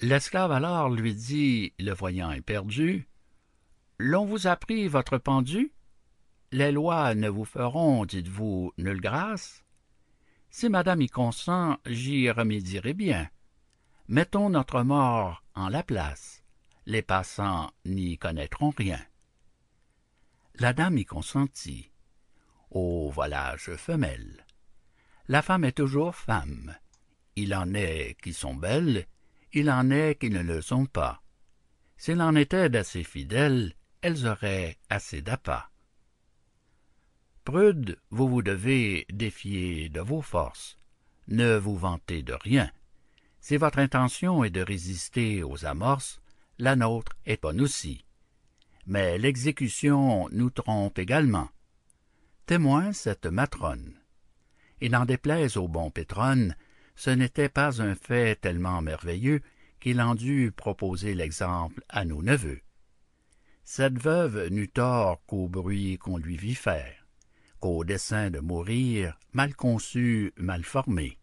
L'esclave 0.00 0.52
alors 0.52 0.88
lui 0.88 1.14
dit, 1.14 1.72
le 1.80 1.92
voyant 1.92 2.30
éperdu, 2.30 3.07
L'on 3.98 4.24
vous 4.24 4.46
a 4.46 4.56
pris 4.56 4.86
votre 4.86 5.18
pendu? 5.18 5.72
les 6.52 6.72
lois 6.72 7.14
ne 7.14 7.28
vous 7.28 7.44
feront, 7.44 8.04
dites-vous, 8.04 8.72
nulle 8.78 9.00
grâce? 9.00 9.64
Si 10.50 10.68
madame 10.68 11.02
y 11.02 11.08
consent, 11.08 11.76
j'y 11.84 12.30
remédierai 12.30 12.94
bien. 12.94 13.28
Mettons 14.08 14.48
notre 14.48 14.82
mort 14.82 15.42
en 15.54 15.68
la 15.68 15.82
place. 15.82 16.42
Les 16.86 17.02
passants 17.02 17.70
n'y 17.84 18.16
connaîtront 18.16 18.70
rien. 18.70 19.00
La 20.54 20.72
dame 20.72 20.98
y 20.98 21.04
consentit. 21.04 21.90
Ô 22.70 23.10
volage 23.10 23.74
femelle! 23.76 24.46
La 25.28 25.42
femme 25.42 25.64
est 25.64 25.76
toujours 25.76 26.14
femme. 26.14 26.74
Il 27.36 27.54
en 27.54 27.74
est 27.74 28.16
qui 28.22 28.32
sont 28.32 28.54
belles, 28.54 29.06
il 29.52 29.70
en 29.70 29.90
est 29.90 30.18
qui 30.18 30.30
ne 30.30 30.40
le 30.40 30.62
sont 30.62 30.86
pas. 30.86 31.22
S'il 31.98 32.22
en 32.22 32.34
était 32.34 32.70
d'assez 32.70 33.04
fidèles, 33.04 33.74
elles 34.02 34.26
auraient 34.26 34.76
assez 34.88 35.22
d'appât. 35.22 35.70
Prude, 37.44 37.98
vous 38.10 38.28
vous 38.28 38.42
devez 38.42 39.06
défier 39.10 39.88
de 39.88 40.00
vos 40.00 40.22
forces. 40.22 40.78
Ne 41.28 41.56
vous 41.56 41.76
vantez 41.76 42.22
de 42.22 42.34
rien. 42.34 42.70
Si 43.40 43.56
votre 43.56 43.78
intention 43.78 44.44
est 44.44 44.50
de 44.50 44.60
résister 44.60 45.42
aux 45.42 45.64
amorces, 45.64 46.20
la 46.58 46.76
nôtre 46.76 47.16
est 47.24 47.40
bonne 47.40 47.60
aussi. 47.60 48.04
Mais 48.86 49.18
l'exécution 49.18 50.28
nous 50.30 50.50
trompe 50.50 50.98
également. 50.98 51.48
témoin 52.46 52.92
cette 52.92 53.26
matrone. 53.26 53.94
Et 54.80 54.88
n'en 54.88 55.04
déplaise 55.04 55.56
au 55.56 55.68
bon 55.68 55.90
Pétrone, 55.90 56.56
ce 56.96 57.10
n'était 57.10 57.48
pas 57.50 57.82
un 57.82 57.94
fait 57.94 58.36
tellement 58.36 58.80
merveilleux 58.80 59.40
qu'il 59.80 60.00
en 60.00 60.14
dut 60.14 60.50
proposer 60.50 61.14
l'exemple 61.14 61.84
à 61.88 62.04
nos 62.04 62.22
neveux. 62.22 62.60
Cette 63.70 63.98
veuve 63.98 64.48
n'eut 64.48 64.70
tort 64.70 65.20
qu'au 65.26 65.46
bruit 65.46 65.98
qu'on 65.98 66.16
lui 66.16 66.38
vit 66.38 66.54
faire, 66.54 67.06
qu'au 67.60 67.84
dessein 67.84 68.30
de 68.30 68.38
mourir, 68.40 69.18
mal 69.34 69.54
conçu, 69.54 70.32
mal 70.38 70.64
formé. 70.64 71.18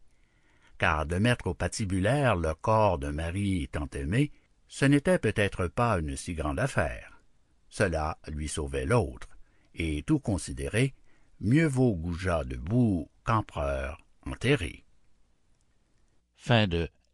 Car 0.77 1.07
de 1.07 1.15
mettre 1.15 1.47
au 1.47 1.53
patibulaire 1.55 2.35
le 2.35 2.53
corps 2.53 2.99
d'un 2.99 3.13
mari 3.13 3.67
tant 3.72 3.89
aimé, 3.95 4.31
ce 4.67 4.85
n'était 4.85 5.17
peut-être 5.17 5.65
pas 5.65 5.97
une 5.97 6.15
si 6.15 6.35
grande 6.35 6.59
affaire. 6.59 7.19
Cela 7.67 8.19
lui 8.27 8.47
sauvait 8.47 8.85
l'autre, 8.85 9.27
et 9.73 10.03
tout 10.03 10.19
considéré, 10.19 10.93
mieux 11.39 11.65
vaut 11.65 11.95
goujat 11.95 12.43
debout 12.43 13.09
qu'empereur 13.23 14.05
enterré. 14.23 14.85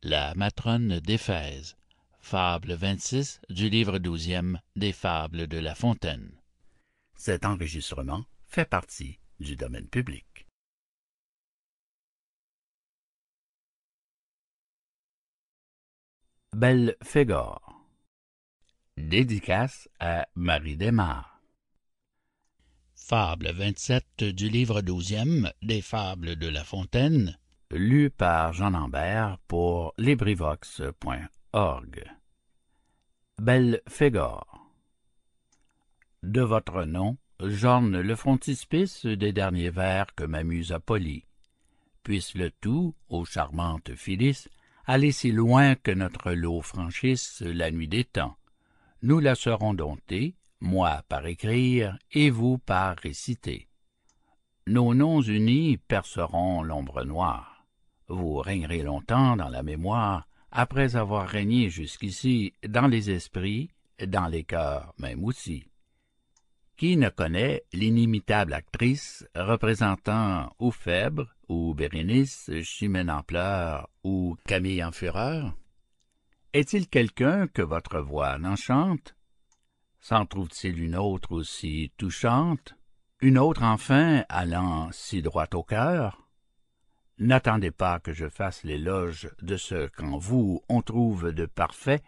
La 0.03 0.35
matrone 0.35 0.99
fable 2.22 2.73
26 2.73 3.41
du 3.49 3.69
livre 3.69 3.98
douzième 3.99 4.60
des 4.76 4.93
fables 4.93 5.48
de 5.48 5.57
La 5.57 5.76
Fontaine. 5.76 6.31
Cet 7.15 7.45
enregistrement 7.45 8.23
fait 8.48 8.69
partie 8.69 9.19
du 9.39 9.56
domaine 9.56 9.88
public. 9.88 10.48
Belle 16.53 16.95
Fégor 17.03 17.61
Dédicace 18.98 19.89
à 19.99 20.27
Marie 20.35 20.77
Desmar 20.77 21.41
Fable 22.93 23.52
27 23.52 24.23
du 24.23 24.48
livre 24.48 24.81
douzième 24.81 25.52
des 25.61 25.81
fables 25.81 26.35
de 26.35 26.48
La 26.48 26.64
Fontaine, 26.64 27.38
De 36.23 36.41
votre 36.41 36.85
nom, 36.85 37.17
j'orne 37.41 37.99
le 37.99 38.15
frontispice 38.15 39.05
des 39.05 39.33
derniers 39.33 39.69
vers 39.69 40.15
que 40.15 40.23
m'amuse 40.23 40.71
Apolly. 40.71 41.25
Puisse 42.03 42.35
le 42.35 42.51
tout, 42.51 42.95
ô 43.09 43.25
charmante 43.25 43.95
Phyllis, 43.95 44.47
aller 44.85 45.11
si 45.11 45.33
loin 45.33 45.75
que 45.75 45.91
notre 45.91 46.31
lot 46.31 46.61
franchisse 46.61 47.41
la 47.41 47.69
nuit 47.69 47.89
des 47.89 48.05
temps. 48.05 48.37
Nous 49.01 49.19
la 49.19 49.35
serons 49.35 49.73
domptés, 49.73 50.35
moi 50.61 51.03
par 51.09 51.25
écrire 51.25 51.97
et 52.11 52.29
vous 52.29 52.59
par 52.59 52.95
réciter. 52.97 53.67
Nos 54.67 54.93
noms 54.93 55.21
unis 55.21 55.75
perceront 55.77 56.63
l'ombre 56.63 57.03
noire. 57.03 57.65
Vous 58.07 58.37
régnerez 58.37 58.83
longtemps 58.83 59.35
dans 59.35 59.49
la 59.49 59.63
mémoire, 59.63 60.29
après 60.51 60.95
avoir 60.95 61.27
régné 61.27 61.69
jusqu'ici 61.69 62.53
dans 62.67 62.87
les 62.87 63.09
esprits, 63.09 63.69
dans 64.05 64.27
les 64.27 64.43
cœurs 64.43 64.93
même 64.97 65.23
aussi. 65.23 65.65
Qui 66.77 66.97
ne 66.97 67.09
connaît 67.09 67.63
l'inimitable 67.73 68.53
actrice 68.53 69.25
représentant 69.35 70.51
ou 70.59 70.71
Phèbre, 70.71 71.27
ou 71.47 71.73
Bérénice, 71.75 72.49
Chimène 72.63 73.11
en 73.11 73.23
pleurs, 73.23 73.87
ou 74.03 74.35
Camille 74.47 74.83
en 74.83 74.91
fureur? 74.91 75.53
Est-il 76.53 76.87
quelqu'un 76.87 77.47
que 77.47 77.61
votre 77.61 77.99
voix 77.99 78.37
n'enchante? 78.39 79.15
S'en 79.99 80.25
trouve-t-il 80.25 80.81
une 80.81 80.95
autre 80.95 81.33
aussi 81.33 81.93
touchante? 81.97 82.75
Une 83.21 83.37
autre 83.37 83.61
enfin 83.63 84.23
allant 84.27 84.91
si 84.91 85.21
droit 85.21 85.47
au 85.53 85.63
cœur? 85.63 86.27
N'attendez 87.22 87.69
pas 87.69 87.99
que 87.99 88.14
je 88.14 88.27
fasse 88.27 88.64
l'éloge 88.64 89.30
de 89.43 89.56
ce 89.56 89.88
qu'en 89.89 90.18
vous 90.18 90.64
on 90.68 90.81
trouve 90.81 91.31
de 91.31 91.45
parfait, 91.45 92.02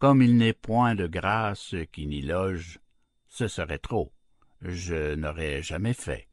comme 0.00 0.22
il 0.22 0.36
n'est 0.36 0.54
point 0.54 0.96
de 0.96 1.06
grâce 1.06 1.76
qui 1.92 2.08
n'y 2.08 2.20
loge, 2.20 2.80
ce 3.28 3.46
serait 3.46 3.78
trop, 3.78 4.12
je 4.62 5.14
n'aurais 5.14 5.62
jamais 5.62 5.92
fait. 5.92 6.26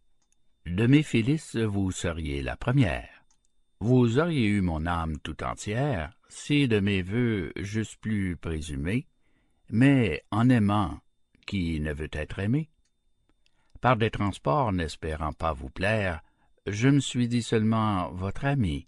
De 0.66 0.88
mes 0.88 1.04
Phyllis, 1.04 1.52
vous 1.54 1.92
seriez 1.92 2.42
la 2.42 2.58
première. 2.58 3.24
Vous 3.80 4.18
auriez 4.18 4.48
eu 4.48 4.62
mon 4.62 4.88
âme 4.88 5.20
tout 5.20 5.44
entière, 5.44 6.18
si 6.28 6.68
de 6.68 6.80
mes 6.80 7.04
vœux 7.04 7.54
j'eusse 7.58 7.98
plus 7.98 8.36
présumé, 8.36 9.06
mais 9.70 10.24
en 10.32 10.50
aimant, 10.50 11.00
qui 11.46 11.80
ne 11.80 11.94
veut 11.94 12.10
être 12.12 12.40
aimé? 12.40 12.72
Par 13.80 13.96
des 13.96 14.10
transports 14.10 14.72
n'espérant 14.72 15.34
pas 15.34 15.54
vous 15.54 15.70
plaire, 15.70 16.24
je 16.66 16.88
me 16.88 17.00
suis 17.00 17.28
dit 17.28 17.44
seulement 17.44 18.12
votre 18.12 18.46
ami, 18.46 18.88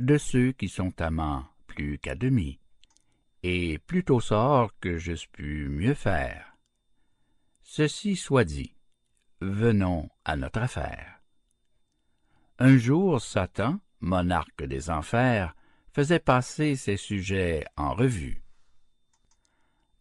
de 0.00 0.16
ceux 0.16 0.52
qui 0.52 0.68
sont 0.68 1.00
amants 1.00 1.44
plus 1.66 1.98
qu'à 1.98 2.14
demi, 2.14 2.60
et 3.42 3.78
plutôt 3.78 4.20
sort 4.20 4.70
que 4.80 4.96
j'eusse 4.96 5.26
pu 5.26 5.68
mieux 5.68 5.94
faire. 5.94 6.56
Ceci 7.62 8.16
soit 8.16 8.44
dit, 8.44 8.74
venons 9.40 10.08
à 10.24 10.36
notre 10.36 10.60
affaire. 10.60 11.20
Un 12.58 12.76
jour 12.76 13.20
Satan, 13.20 13.80
monarque 14.00 14.64
des 14.64 14.90
enfers, 14.90 15.54
faisait 15.92 16.20
passer 16.20 16.76
ses 16.76 16.96
sujets 16.96 17.64
en 17.76 17.94
revue. 17.94 18.42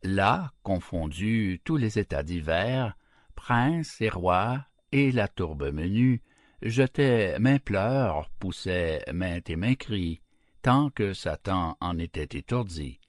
Là, 0.04 0.52
confondus 0.62 1.62
tous 1.64 1.78
les 1.78 1.98
états 1.98 2.24
divers, 2.24 2.96
princes 3.36 4.00
et 4.02 4.10
rois, 4.10 4.66
et 4.92 5.12
la 5.12 5.28
tourbe 5.28 5.72
menue, 5.72 6.22
jetaient 6.64 7.38
maint 7.40 7.60
pleurs, 7.60 8.30
poussaient 8.40 9.04
maint 9.12 9.42
et 9.48 9.56
maint 9.56 9.76
cris, 9.76 10.22
tant 10.62 10.90
que 10.90 11.14
Satan 11.14 11.78
en 11.82 12.00
était 12.00 12.38
étourdi. 12.38 13.00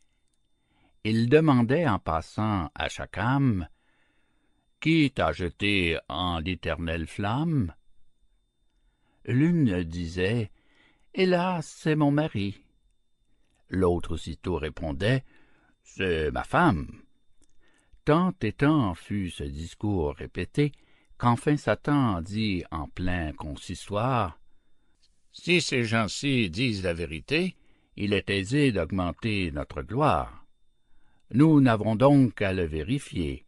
Il 1.05 1.29
demandait 1.29 1.87
en 1.87 1.99
passant 1.99 2.71
à 2.75 2.89
chaque 2.89 3.19
âme 3.19 3.69
Qui 4.81 5.13
t'a 5.15 5.33
jeté 5.33 5.99
en 6.09 6.41
l'éternelle 6.41 7.07
flamme? 7.07 7.75
L'une 9.27 9.83
disait 9.85 10.51
Hélas, 11.15 11.67
c'est 11.67 11.95
mon 11.95 12.11
mari. 12.11 12.61
L'autre 13.69 14.15
aussitôt 14.15 14.57
répondait 14.57 15.25
C'est 15.83 16.31
ma 16.31 16.43
femme. 16.43 17.03
Tant 18.05 18.35
et 18.43 18.53
tant 18.53 18.95
fut 18.95 19.31
ce 19.31 19.45
discours 19.45 20.15
répété 20.15 20.73
qu'enfin 21.25 21.57
Satan 21.57 22.21
dit 22.21 22.65
en 22.71 22.87
plein 22.87 23.33
consistoire 23.33 24.39
Si 25.33 25.63
ces 25.63 25.83
gens-ci 25.83 26.51
disent 26.51 26.83
la 26.83 26.93
vérité, 26.93 27.57
il 27.97 28.13
est 28.13 28.29
aisé 28.29 28.73
d'augmenter 28.73 29.51
notre 29.51 29.81
gloire. 29.81 30.45
Nous 31.33 31.63
n'avons 31.63 31.97
donc 31.97 32.35
qu'à 32.35 32.53
le 32.53 32.65
vérifier. 32.65 33.47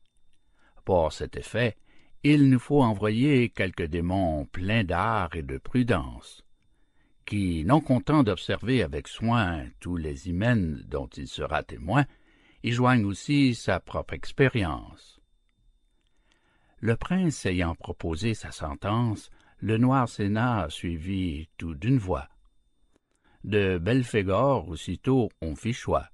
Pour 0.86 1.12
cet 1.12 1.36
effet, 1.36 1.76
il 2.22 2.48
nous 2.48 2.58
faut 2.58 2.82
envoyer 2.82 3.50
quelques 3.50 3.88
démons 3.88 4.46
pleins 4.46 4.84
d'art 4.84 5.36
et 5.36 5.42
de 5.42 5.58
prudence 5.58 6.42
qui, 7.26 7.62
non 7.66 7.82
content 7.82 8.22
d'observer 8.22 8.82
avec 8.82 9.06
soin 9.06 9.66
tous 9.80 9.98
les 9.98 10.30
hymens 10.30 10.82
dont 10.86 11.08
il 11.08 11.28
sera 11.28 11.62
témoin, 11.62 12.06
y 12.62 12.72
joigne 12.72 13.04
aussi 13.04 13.54
sa 13.54 13.80
propre 13.80 14.14
expérience. 14.14 15.15
Le 16.80 16.96
prince 16.96 17.46
ayant 17.46 17.74
proposé 17.74 18.34
sa 18.34 18.52
sentence, 18.52 19.30
le 19.58 19.78
noir 19.78 20.08
sénat 20.08 20.66
suivit 20.68 21.48
tout 21.56 21.74
d'une 21.74 21.98
voix. 21.98 22.28
De 23.44 23.78
Belphégor 23.78 24.68
aussitôt 24.68 25.30
on 25.40 25.56
fit 25.56 25.72
choix. 25.72 26.08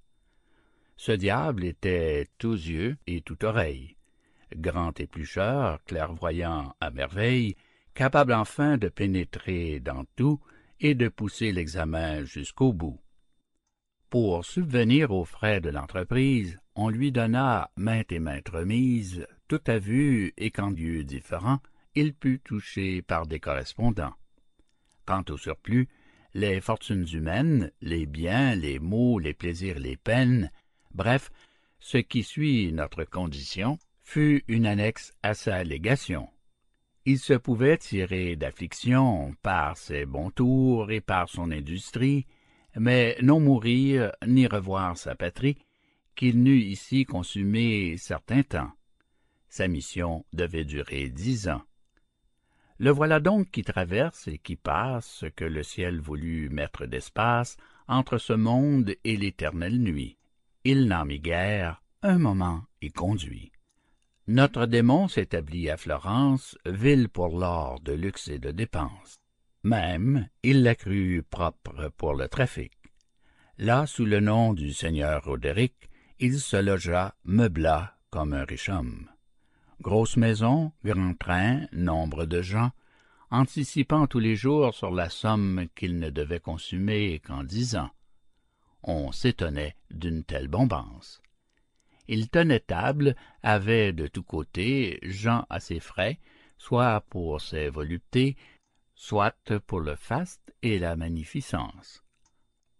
Ce 0.97 1.11
diable 1.11 1.65
était 1.65 2.29
tous 2.39 2.69
yeux 2.69 2.97
et 3.09 3.23
tout 3.23 3.45
oreille, 3.45 3.97
grand 4.55 4.99
éplucheur, 5.01 5.83
clairvoyant 5.85 6.77
à 6.81 6.91
merveille, 6.91 7.57
capable 7.95 8.33
enfin 8.33 8.79
de 8.79 8.89
pénétrer 8.89 9.81
dans 9.81 10.05
tout 10.15 10.41
et 10.79 10.95
de 10.95 11.09
pousser 11.09 11.51
l'examen 11.51 12.23
jusqu'au 12.23 12.73
bout. 12.73 13.01
Pour 14.11 14.45
subvenir 14.45 15.11
aux 15.11 15.25
frais 15.25 15.61
de 15.61 15.71
l'entreprise, 15.71 16.61
on 16.75 16.89
lui 16.89 17.11
donna 17.13 17.71
maintes 17.77 18.13
et 18.13 18.19
maintes 18.19 18.51
remises, 18.51 19.27
tout 19.53 19.71
à 19.71 19.79
vue 19.79 20.33
et 20.39 20.51
qu'en 20.51 20.71
lieux 20.71 21.05
différents, 21.05 21.61
il 21.95 22.15
put 22.15 22.41
toucher 22.41 23.03
par 23.03 23.27
des 23.27 23.39
correspondants. 23.39 24.15
Quant 25.05 25.25
au 25.29 25.37
surplus, 25.37 25.89
les 26.33 26.63
fortunes 26.63 27.07
humaines, 27.13 27.71
les 27.83 28.07
biens, 28.07 28.55
les 28.55 28.79
maux, 28.79 29.19
les 29.19 29.35
plaisirs, 29.35 29.79
les 29.79 29.99
peines, 29.99 30.51
bref, 30.95 31.31
ce 31.81 31.99
qui 31.99 32.23
suit 32.23 32.73
notre 32.73 33.05
condition, 33.05 33.79
fut 34.03 34.43
une 34.49 34.65
annexe 34.65 35.13
à 35.23 35.35
sa 35.35 35.57
allégation 35.57 36.31
il 37.05 37.19
se 37.19 37.35
pouvait 37.35 37.79
tirer 37.79 38.37
d'affliction 38.37 39.35
par 39.43 39.77
ses 39.77 40.07
bons 40.07 40.31
tours 40.31 40.93
et 40.93 41.01
par 41.01 41.29
son 41.29 41.51
industrie, 41.51 42.27
mais 42.77 43.17
non 43.23 43.41
mourir 43.41 44.13
ni 44.25 44.47
revoir 44.47 44.97
sa 44.97 45.17
patrie, 45.17 45.59
qu'il 46.15 46.43
n'eût 46.43 46.61
ici 46.61 47.05
consumé 47.05 47.97
certain 47.97 48.45
temps. 48.45 48.71
Sa 49.53 49.69
mission 49.69 50.25
devait 50.33 50.65
durer 50.65 51.11
dix 51.11 51.47
ans. 51.47 51.61
Le 52.79 52.91
voilà 52.91 53.21
donc 53.21 53.51
qui 53.51 53.63
traverse 53.63 54.27
et 54.27 54.39
qui 54.39 54.57
passe 54.57 55.07
ce 55.07 55.27
que 55.27 55.45
le 55.45 55.63
ciel 55.63 56.01
voulut 56.01 56.49
mettre 56.49 56.87
d'espace 56.87 57.59
entre 57.87 58.17
ce 58.17 58.33
monde 58.33 58.95
et 59.05 59.15
l'éternelle 59.19 59.79
nuit. 59.79 60.17
Il 60.65 60.89
n'en 60.89 61.05
mit 61.05 61.21
guère, 61.21 61.83
un 62.01 62.17
moment 62.17 62.63
y 62.81 62.91
conduit. 62.93 63.53
Notre 64.27 64.65
démon 64.65 65.07
s'établit 65.07 65.69
à 65.69 65.77
Florence, 65.77 66.57
ville 66.65 67.11
pour 67.11 67.39
l'or 67.39 67.79
de 67.81 67.93
luxe 67.93 68.29
et 68.29 68.39
de 68.39 68.53
dépenses. 68.53 69.21
Même, 69.65 70.31
il 70.43 70.63
la 70.63 70.75
crut 70.75 71.21
propre 71.29 71.93
pour 71.99 72.15
le 72.15 72.27
trafic. 72.27 72.73
Là, 73.59 73.85
sous 73.85 74.07
le 74.07 74.21
nom 74.21 74.55
du 74.55 74.73
seigneur 74.73 75.23
Roderick, 75.25 75.91
il 76.21 76.41
se 76.41 76.57
logea, 76.57 77.15
meubla 77.25 77.99
comme 78.09 78.33
un 78.33 78.45
riche 78.45 78.71
homme. 78.71 79.11
Grosse 79.83 80.17
maison, 80.17 80.71
grand 80.85 81.19
train, 81.19 81.67
nombre 81.73 82.25
de 82.25 82.41
gens, 82.41 82.71
anticipant 83.33 84.07
tous 84.07 84.21
les 84.21 84.37
jours 84.37 84.73
sur 84.75 84.93
la 84.93 85.09
somme 85.09 85.67
qu'il 85.75 85.99
ne 85.99 86.09
devait 86.09 86.39
consumer 86.39 87.19
qu'en 87.19 87.43
dix 87.43 87.75
ans. 87.75 87.91
On 88.85 89.11
s'étonnait 89.11 89.75
d'une 89.91 90.23
telle 90.23 90.47
bombance. 90.47 91.21
Il 92.07 92.31
tenait 92.31 92.61
table, 92.61 93.17
avait 93.43 93.93
de 93.93 94.07
tous 94.07 94.23
côtés 94.23 95.01
gens 95.03 95.47
à 95.51 95.59
ses 95.59 95.81
frais, 95.81 96.21
soit 96.59 97.01
pour 97.11 97.41
ses 97.41 97.69
voluptés, 97.69 98.37
soit 98.95 99.35
pour 99.67 99.81
le 99.81 99.97
faste 99.97 100.55
et 100.63 100.79
la 100.79 100.95
magnificence. 100.95 102.05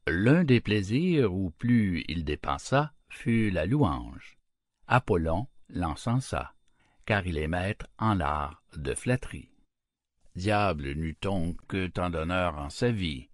L'un 0.07 0.45
des 0.45 0.61
plaisirs 0.61 1.35
où 1.35 1.51
plus 1.51 2.05
il 2.07 2.25
dépensa 2.25 2.93
fut 3.09 3.51
la 3.51 3.67
louange. 3.67 4.39
Apollon 4.87 5.49
l'encensa 5.69 6.55
car 7.07 7.27
il 7.27 7.39
est 7.39 7.49
maître 7.49 7.87
en 7.99 8.15
l'art 8.15 8.63
de 8.77 8.95
flatterie. 8.95 9.51
Diable 10.35 10.93
n'eut-on 10.93 11.55
que 11.69 11.87
tant 11.89 12.11
d'honneur 12.11 12.59
en 12.59 12.71
sa 12.71 12.91
vie. 12.91 13.29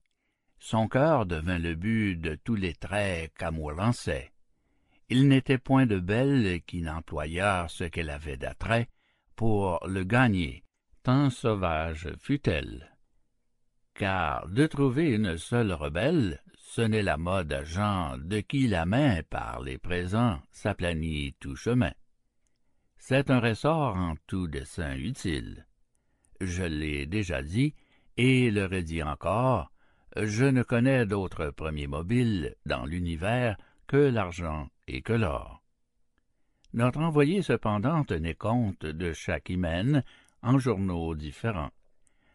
Son 0.58 0.88
cœur 0.88 1.26
devint 1.26 1.58
le 1.58 1.74
but 1.74 2.16
de 2.16 2.34
tous 2.34 2.56
les 2.56 2.74
traits 2.74 3.32
qu'amour 3.38 3.72
lançait. 3.72 4.32
Il 5.08 5.28
n'était 5.28 5.58
point 5.58 5.86
de 5.86 6.00
belle 6.00 6.60
qui 6.66 6.82
n'employât 6.82 7.66
ce 7.68 7.84
qu'elle 7.84 8.10
avait 8.10 8.36
d'attrait 8.36 8.88
pour 9.36 9.86
le 9.86 10.02
gagner, 10.02 10.64
tant 11.04 11.30
sauvage 11.30 12.08
fut-elle. 12.18 12.92
Car 13.94 14.48
de 14.48 14.66
trouver 14.66 15.10
une 15.10 15.38
seule 15.38 15.72
rebelle, 15.72 16.42
ce 16.56 16.82
n'est 16.82 17.02
la 17.02 17.16
mode 17.16 17.52
à 17.52 17.62
gens 17.62 18.18
de 18.18 18.40
qui 18.40 18.66
la 18.66 18.84
main, 18.84 19.22
par 19.30 19.62
les 19.62 19.78
présents, 19.78 20.40
s'aplanit 20.50 21.34
tout 21.40 21.56
chemin 21.56 21.92
c'est 23.08 23.30
un 23.30 23.40
ressort 23.40 23.96
en 23.96 24.16
tout 24.26 24.48
dessein 24.48 24.94
utile. 24.94 25.64
Je 26.42 26.62
l'ai 26.62 27.06
déjà 27.06 27.42
dit, 27.42 27.74
et 28.18 28.50
le 28.50 28.66
redis 28.66 29.02
encore, 29.02 29.72
je 30.14 30.44
ne 30.44 30.62
connais 30.62 31.06
d'autre 31.06 31.48
premier 31.48 31.86
mobile 31.86 32.54
dans 32.66 32.84
l'univers 32.84 33.56
que 33.86 33.96
l'argent 33.96 34.68
et 34.88 35.00
que 35.00 35.14
l'or. 35.14 35.62
Notre 36.74 37.00
envoyé 37.00 37.40
cependant 37.40 38.04
tenait 38.04 38.34
compte 38.34 38.84
de 38.84 39.14
chaque 39.14 39.48
hymen 39.48 40.04
en 40.42 40.58
journaux 40.58 41.14
différents. 41.14 41.72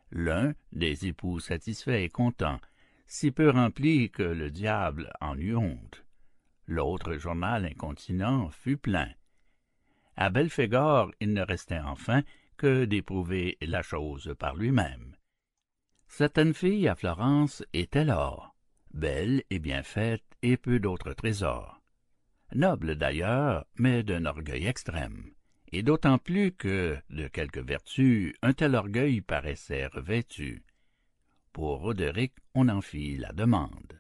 L'un, 0.09 0.55
des 0.71 1.05
époux 1.05 1.39
satisfaits 1.39 2.01
et 2.01 2.09
contents, 2.09 2.59
si 3.05 3.29
peu 3.29 3.51
rempli 3.51 4.09
que 4.09 4.23
le 4.23 4.49
diable 4.49 5.13
en 5.21 5.37
eut 5.37 5.55
honte. 5.55 6.03
L'autre 6.65 7.13
journal 7.17 7.63
incontinent 7.63 8.49
fut 8.49 8.77
plein. 8.77 9.11
À 10.15 10.29
Belphégor 10.29 11.11
il 11.19 11.33
ne 11.33 11.41
restait 11.41 11.79
enfin 11.79 12.23
que 12.57 12.85
d'éprouver 12.85 13.57
la 13.61 13.81
chose 13.81 14.33
par 14.37 14.55
lui-même. 14.55 15.15
Certaines 16.07 16.53
filles 16.53 16.87
à 16.87 16.95
Florence 16.95 17.63
étaient 17.73 18.05
l'or, 18.05 18.55
belles 18.93 19.43
et 19.49 19.59
bien 19.59 19.81
faites 19.81 20.23
et 20.43 20.57
peu 20.57 20.79
d'autres 20.79 21.13
trésors. 21.13 21.81
Nobles 22.53 22.95
d'ailleurs, 22.95 23.65
mais 23.77 24.03
d'un 24.03 24.25
orgueil 24.25 24.67
extrême, 24.67 25.31
et 25.71 25.81
d'autant 25.81 26.19
plus 26.19 26.51
que, 26.51 26.97
de 27.09 27.27
quelque 27.27 27.59
vertu, 27.59 28.35
un 28.43 28.53
tel 28.53 28.75
orgueil 28.75 29.21
paraissait 29.21 29.87
revêtu. 29.87 30.63
Pour 31.51 31.79
Roderick, 31.79 32.33
on 32.53 32.69
en 32.69 32.81
fit 32.81 33.17
la 33.17 33.31
demande. 33.31 33.99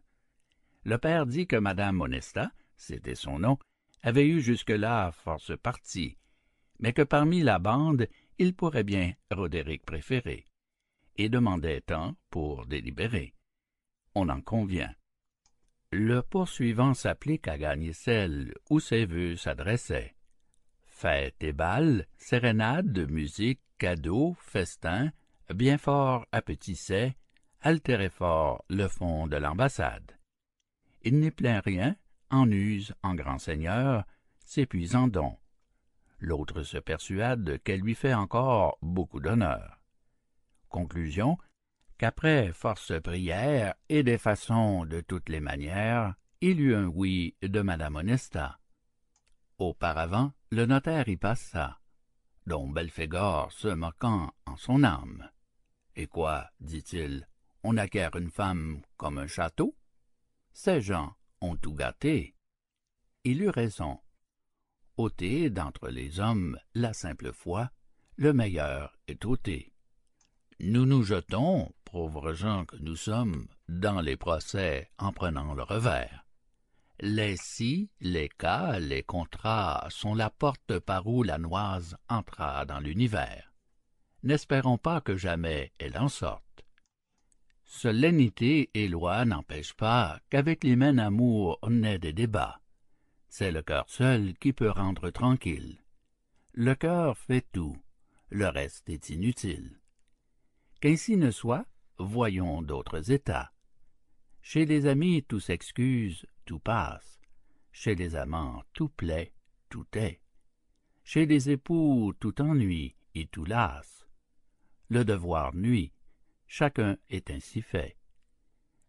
Le 0.83 0.97
père 0.97 1.25
dit 1.25 1.47
que 1.47 1.55
madame 1.55 1.95
Monesta, 1.95 2.51
c'était 2.77 3.15
son 3.15 3.39
nom, 3.39 3.57
avait 4.03 4.27
eu 4.27 4.41
jusque-là 4.41 5.11
force 5.11 5.57
partie, 5.57 6.17
mais 6.79 6.93
que 6.93 7.01
parmi 7.01 7.41
la 7.41 7.59
bande 7.59 8.07
il 8.37 8.53
pourrait 8.53 8.83
bien 8.83 9.13
Roderick 9.31 9.85
préférer, 9.85 10.45
et 11.15 11.29
demandait 11.29 11.81
temps 11.81 12.15
pour 12.29 12.65
délibérer. 12.65 13.33
On 14.15 14.29
en 14.29 14.41
convient. 14.41 14.93
Le 15.91 16.21
poursuivant 16.21 16.93
s'applique 16.93 17.47
à 17.47 17.57
gagner 17.57 17.93
celle 17.93 18.53
où 18.69 18.79
ses 18.79 19.05
vœux 19.05 19.35
s'adressaient. 19.35 20.15
Fêtes 20.85 21.41
et 21.41 21.53
bals, 21.53 22.07
sérénades, 22.17 23.09
musique, 23.09 23.61
cadeaux, 23.77 24.35
festins, 24.39 25.11
bien 25.53 25.77
fort 25.77 26.25
appétissait, 26.31 27.15
altérait 27.61 28.09
fort 28.09 28.63
le 28.69 28.87
fond 28.87 29.27
de 29.27 29.37
l'ambassade. 29.37 30.17
Il 31.03 31.19
n'est 31.19 31.31
plein 31.31 31.59
rien, 31.59 31.95
en 32.33 32.49
use 32.51 32.93
en 33.03 33.13
grand 33.13 33.37
seigneur, 33.37 34.03
s'épuise 34.43 34.95
en 34.95 35.07
dons. 35.07 35.37
L'autre 36.19 36.63
se 36.63 36.77
persuade 36.77 37.61
qu'elle 37.63 37.81
lui 37.81 37.95
fait 37.95 38.13
encore 38.13 38.77
beaucoup 38.81 39.19
d'honneur. 39.19 39.79
Conclusion 40.69 41.37
qu'après 41.97 42.51
force 42.51 42.99
prières 43.01 43.75
et 43.87 44.03
des 44.03 44.17
façons 44.17 44.85
de 44.85 44.99
toutes 45.01 45.29
les 45.29 45.39
manières, 45.39 46.15
il 46.41 46.59
eut 46.59 46.75
un 46.75 46.87
oui 46.87 47.35
de 47.41 47.61
madame 47.61 47.97
Onesta. 47.97 48.59
Auparavant, 49.59 50.33
le 50.49 50.65
notaire 50.65 51.07
y 51.07 51.17
passa, 51.17 51.79
dont 52.47 52.67
Belphégor 52.67 53.51
se 53.51 53.67
moquant 53.67 54.31
en 54.45 54.57
son 54.57 54.83
âme. 54.83 55.29
Et 55.95 56.07
quoi, 56.07 56.49
dit-il, 56.59 57.27
on 57.63 57.77
acquiert 57.77 58.15
une 58.15 58.31
femme 58.31 58.81
comme 58.97 59.19
un 59.19 59.27
château? 59.27 59.75
Ces 60.51 60.81
gens 60.81 61.15
tout 61.61 61.73
gâté. 61.73 62.35
Il 63.23 63.41
eut 63.41 63.49
raison. 63.49 63.99
Ôter 64.97 65.49
d'entre 65.49 65.89
les 65.89 66.19
hommes 66.19 66.57
la 66.73 66.93
simple 66.93 67.31
foi, 67.33 67.69
le 68.15 68.33
meilleur 68.33 68.97
est 69.07 69.25
ôté. 69.25 69.73
Nous 70.59 70.85
nous 70.85 71.03
jetons, 71.03 71.71
pauvres 71.83 72.33
gens 72.33 72.65
que 72.65 72.77
nous 72.77 72.95
sommes, 72.95 73.47
dans 73.67 74.01
les 74.01 74.17
procès 74.17 74.89
en 74.97 75.11
prenant 75.11 75.53
le 75.53 75.63
revers. 75.63 76.25
Les 76.99 77.35
si, 77.37 77.89
les 77.99 78.29
cas, 78.29 78.79
les 78.79 79.03
contrats 79.03 79.87
sont 79.89 80.15
la 80.15 80.29
porte 80.29 80.79
par 80.79 81.07
où 81.07 81.23
la 81.23 81.37
noise 81.37 81.97
entra 82.07 82.65
dans 82.65 82.79
l'univers. 82.79 83.51
N'espérons 84.21 84.77
pas 84.77 85.01
que 85.01 85.17
jamais 85.17 85.73
elle 85.79 85.97
en 85.97 86.07
sorte 86.07 86.62
solennité 87.73 88.69
et 88.75 88.87
loi 88.87 89.25
n'empêchent 89.25 89.73
pas 89.73 90.19
qu'avec 90.29 90.63
l'hymen 90.63 90.99
amour 90.99 91.57
naît 91.67 91.97
des 91.97 92.13
débats. 92.13 92.61
C'est 93.29 93.51
le 93.51 93.63
cœur 93.63 93.89
seul 93.89 94.35
qui 94.35 94.53
peut 94.53 94.69
rendre 94.69 95.09
tranquille. 95.09 95.83
Le 96.53 96.75
cœur 96.75 97.17
fait 97.17 97.45
tout, 97.51 97.75
le 98.29 98.47
reste 98.47 98.87
est 98.89 99.09
inutile. 99.09 99.81
Qu'ainsi 100.81 101.17
ne 101.17 101.31
soit, 101.31 101.65
voyons 101.97 102.61
d'autres 102.61 103.11
états. 103.11 103.51
Chez 104.43 104.65
les 104.65 104.85
amis 104.85 105.23
tout 105.23 105.39
s'excuse, 105.39 106.27
tout 106.45 106.59
passe. 106.59 107.19
Chez 107.71 107.95
les 107.95 108.15
amants 108.15 108.63
tout 108.73 108.89
plaît, 108.89 109.33
tout 109.69 109.87
est. 109.95 110.21
Chez 111.03 111.25
les 111.25 111.49
époux 111.49 112.13
tout 112.19 112.39
ennuie 112.39 112.95
et 113.15 113.25
tout 113.25 113.45
lasse. 113.45 114.05
Le 114.89 115.03
devoir 115.03 115.55
nuit, 115.55 115.91
chacun 116.55 116.97
est 117.09 117.31
ainsi 117.31 117.63
fait. 117.63 117.97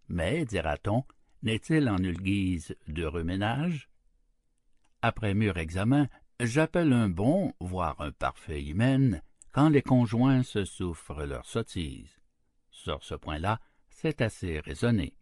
Mais, 0.08 0.44
dira-t-on, 0.44 1.02
n'est-il 1.42 1.88
en 1.88 1.96
nulle 1.96 2.20
guise 2.20 2.76
d'heureux 2.88 3.24
ménage? 3.24 3.88
Après 5.00 5.32
mûr 5.32 5.56
examen, 5.56 6.08
j'appelle 6.40 6.92
un 6.92 7.08
bon, 7.08 7.54
voire 7.60 7.98
un 8.02 8.12
parfait 8.12 8.62
hymen, 8.62 9.22
quand 9.52 9.70
les 9.70 9.80
conjoints 9.80 10.42
se 10.42 10.66
souffrent 10.66 11.24
leur 11.24 11.46
sottise. 11.46 12.20
Sur 12.70 13.02
ce 13.02 13.14
point-là, 13.14 13.60
c'est 13.88 14.20
assez 14.20 14.60
raisonné. 14.60 15.16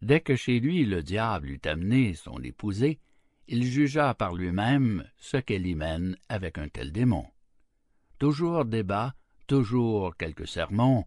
Dès 0.00 0.20
que 0.20 0.36
chez 0.36 0.58
lui 0.58 0.86
le 0.86 1.02
diable 1.02 1.50
eut 1.50 1.60
amené 1.66 2.14
son 2.14 2.42
épousée, 2.42 2.98
il 3.46 3.64
jugea 3.64 4.14
par 4.14 4.32
lui-même 4.34 5.06
ce 5.18 5.36
qu'elle 5.36 5.66
y 5.66 5.74
mène 5.74 6.16
avec 6.30 6.56
un 6.56 6.68
tel 6.68 6.92
démon. 6.92 7.26
Toujours 8.18 8.64
débat, 8.64 9.14
toujours 9.46 10.16
quelques 10.16 10.48
sermons, 10.48 11.04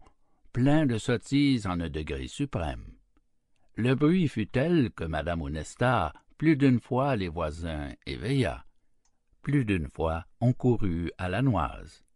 plein 0.56 0.86
de 0.86 0.96
sottises 0.96 1.66
en 1.66 1.80
un 1.80 1.90
degré 1.90 2.28
suprême. 2.28 2.94
Le 3.74 3.94
bruit 3.94 4.26
fut 4.26 4.46
tel 4.46 4.90
que 4.90 5.04
madame 5.04 5.42
Onesta 5.42 6.14
plus 6.38 6.56
d'une 6.56 6.80
fois 6.80 7.14
les 7.14 7.28
voisins 7.28 7.92
éveilla. 8.06 8.64
Plus 9.42 9.66
d'une 9.66 9.90
fois 9.90 10.24
on 10.40 10.54
courut 10.54 11.12
à 11.18 11.28
la 11.28 11.42
noise. 11.42 12.06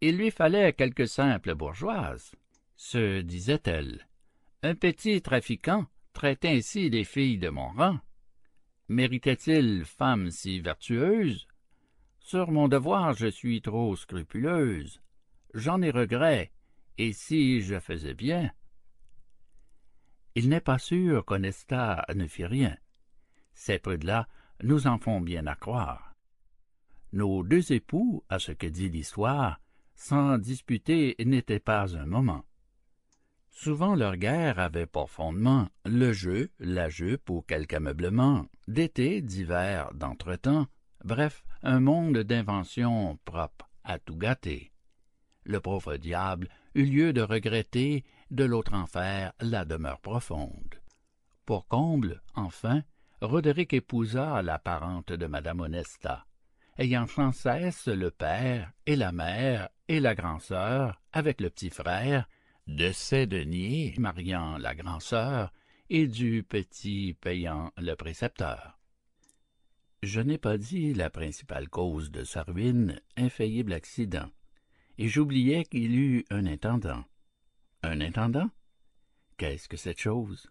il 0.00 0.16
lui 0.16 0.32
fallait 0.32 0.72
quelque 0.72 1.06
simple 1.06 1.54
bourgeoise. 1.54 2.34
Se 2.74 3.20
disait-elle, 3.20 4.08
un 4.64 4.74
petit 4.74 5.22
trafiquant 5.22 5.86
traite 6.12 6.44
ainsi 6.44 6.90
les 6.90 7.04
filles 7.04 7.38
de 7.38 7.50
mon 7.50 7.68
rang. 7.68 8.00
Méritait-il 8.88 9.84
femme 9.84 10.32
si 10.32 10.58
vertueuse? 10.58 11.46
Sur 12.18 12.50
mon 12.50 12.66
devoir 12.66 13.12
je 13.12 13.28
suis 13.28 13.62
trop 13.62 13.94
scrupuleuse. 13.94 15.00
J'en 15.54 15.82
ai 15.82 15.92
regret, 15.92 16.50
et 16.98 17.12
si 17.12 17.60
je 17.62 17.78
faisais 17.80 18.14
bien? 18.14 18.50
Il 20.34 20.48
n'est 20.48 20.60
pas 20.60 20.78
sûr 20.78 21.24
qu'Onesta 21.24 22.04
ne 22.14 22.26
fit 22.26 22.46
rien. 22.46 22.76
Ces 23.54 23.78
prudes-là 23.78 24.28
nous 24.62 24.86
en 24.86 24.98
font 24.98 25.20
bien 25.20 25.46
à 25.46 25.54
croire. 25.54 26.14
Nos 27.12 27.44
deux 27.44 27.72
époux, 27.72 28.24
à 28.28 28.38
ce 28.38 28.52
que 28.52 28.66
dit 28.66 28.88
l'histoire, 28.88 29.60
sans 29.94 30.38
disputer 30.38 31.14
n'étaient 31.24 31.60
pas 31.60 31.96
un 31.96 32.06
moment. 32.06 32.44
Souvent 33.50 33.94
leur 33.94 34.16
guerre 34.16 34.58
avait 34.58 34.86
pour 34.86 35.10
fondement 35.10 35.68
le 35.84 36.12
jeu, 36.12 36.50
la 36.58 36.88
jupe 36.88 37.30
ou 37.30 37.42
quelque 37.42 37.76
ameublement, 37.76 38.46
d'été, 38.66 39.22
d'hiver, 39.22 39.94
d'entretemps, 39.94 40.66
bref, 41.04 41.44
un 41.62 41.78
monde 41.78 42.18
d'inventions 42.18 43.16
propres 43.24 43.70
à 43.84 44.00
tout 44.00 44.16
gâter. 44.16 44.72
Le 45.44 45.60
pauvre 45.60 45.96
diable 45.96 46.48
eut 46.74 46.84
lieu 46.84 47.12
de 47.12 47.22
regretter 47.22 48.04
de 48.30 48.44
l'autre 48.44 48.74
enfer 48.74 49.32
la 49.40 49.64
demeure 49.64 50.00
profonde. 50.00 50.74
Pour 51.46 51.68
comble, 51.68 52.22
enfin, 52.34 52.82
Roderick 53.20 53.72
épousa 53.72 54.42
la 54.42 54.58
parente 54.58 55.12
de 55.12 55.26
Madame 55.26 55.60
Onesta, 55.60 56.26
ayant 56.78 57.06
sans 57.06 57.32
cesse 57.32 57.86
le 57.86 58.10
père 58.10 58.72
et 58.86 58.96
la 58.96 59.12
mère 59.12 59.68
et 59.88 60.00
la 60.00 60.14
grand-sœur 60.14 61.00
avec 61.12 61.40
le 61.40 61.50
petit 61.50 61.70
frère, 61.70 62.28
de 62.66 62.92
ces 62.92 63.26
deniers 63.26 63.94
mariant 63.98 64.56
la 64.56 64.74
grand-sœur 64.74 65.52
et 65.90 66.06
du 66.06 66.42
petit 66.42 67.16
payant 67.20 67.70
le 67.76 67.94
précepteur. 67.94 68.78
Je 70.02 70.20
n'ai 70.20 70.38
pas 70.38 70.58
dit 70.58 70.92
la 70.94 71.10
principale 71.10 71.68
cause 71.68 72.10
de 72.10 72.24
sa 72.24 72.42
ruine, 72.42 73.00
infaillible 73.16 73.72
accident, 73.72 74.28
et 74.98 75.08
j'oubliais 75.08 75.64
qu'il 75.64 75.96
eut 75.96 76.24
un 76.30 76.46
intendant. 76.46 77.04
Un 77.82 78.00
intendant? 78.00 78.50
Qu'est-ce 79.36 79.68
que 79.68 79.76
cette 79.76 80.00
chose? 80.00 80.48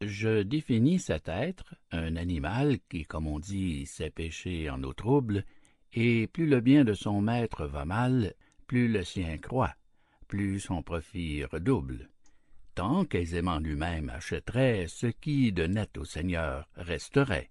Je 0.00 0.42
définis 0.42 0.98
cet 0.98 1.28
être, 1.28 1.74
un 1.90 2.16
animal 2.16 2.78
qui, 2.88 3.04
comme 3.04 3.26
on 3.26 3.38
dit, 3.38 3.84
sait 3.84 4.10
pêcher 4.10 4.70
en 4.70 4.82
eau 4.82 4.94
trouble, 4.94 5.44
et 5.92 6.26
plus 6.28 6.46
le 6.46 6.60
bien 6.60 6.84
de 6.84 6.94
son 6.94 7.20
maître 7.20 7.66
va 7.66 7.84
mal, 7.84 8.34
plus 8.66 8.88
le 8.88 9.04
sien 9.04 9.36
croît, 9.36 9.74
plus 10.26 10.60
son 10.60 10.82
profit 10.82 11.44
redouble, 11.44 12.08
tant 12.74 13.04
qu'aisément 13.04 13.58
lui-même 13.58 14.08
achèterait 14.08 14.86
ce 14.88 15.08
qui 15.08 15.52
de 15.52 15.66
net 15.66 15.98
au 15.98 16.04
Seigneur 16.04 16.66
resterait. 16.76 17.50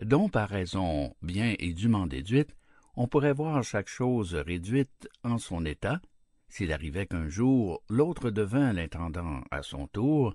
Dont 0.00 0.28
par 0.28 0.48
raison 0.48 1.14
bien 1.22 1.54
et 1.58 1.72
dûment 1.74 2.06
déduite, 2.06 2.56
on 2.94 3.08
pourrait 3.08 3.32
voir 3.32 3.62
chaque 3.62 3.88
chose 3.88 4.34
réduite 4.34 5.08
en 5.24 5.38
son 5.38 5.64
état, 5.64 6.00
s'il 6.48 6.72
arrivait 6.72 7.06
qu'un 7.06 7.28
jour 7.28 7.82
l'autre 7.88 8.30
devint 8.30 8.72
l'intendant 8.72 9.42
à 9.50 9.62
son 9.62 9.86
tour, 9.86 10.34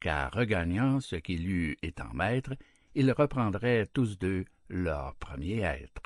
car 0.00 0.32
regagnant 0.32 1.00
ce 1.00 1.16
qu'il 1.16 1.46
eût 1.48 1.76
étant 1.82 2.12
maître, 2.14 2.54
ils 2.94 3.12
reprendraient 3.12 3.86
tous 3.92 4.18
deux 4.18 4.44
leur 4.68 5.14
premier 5.16 5.60
être. 5.60 6.02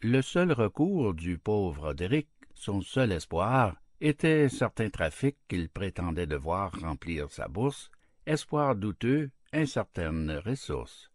Le 0.00 0.22
seul 0.22 0.52
recours 0.52 1.12
du 1.12 1.36
pauvre 1.36 1.88
Roderick, 1.88 2.28
son 2.54 2.80
seul 2.80 3.12
espoir, 3.12 3.76
était 4.00 4.48
certain 4.48 4.88
trafic 4.88 5.36
qu'il 5.46 5.68
prétendait 5.68 6.26
devoir 6.26 6.72
remplir 6.80 7.30
sa 7.30 7.48
bourse, 7.48 7.90
espoir 8.24 8.76
douteux, 8.76 9.30
incertaine 9.52 10.40
ressource. 10.44 11.09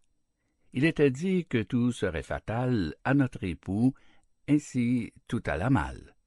Il 0.78 0.84
était 0.84 1.10
dit 1.10 1.46
que 1.46 1.64
tout 1.64 1.94
serait 1.94 2.22
fatal 2.22 2.96
à 3.06 3.14
notre 3.14 3.46
époux, 3.46 3.94
ainsi 4.50 5.14
tout 5.26 5.42
alla 5.46 5.70
mal. 5.70 6.18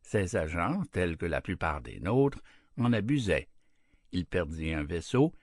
Ses 0.00 0.34
agents, 0.34 0.82
tels 0.92 1.18
que 1.18 1.26
la 1.26 1.42
plupart 1.42 1.82
des 1.82 2.00
nôtres, 2.00 2.40
en 2.78 2.94
abusaient, 2.94 3.50
il 4.10 4.24
perdit 4.24 4.72
un 4.72 4.82
vaisseau 4.82 5.34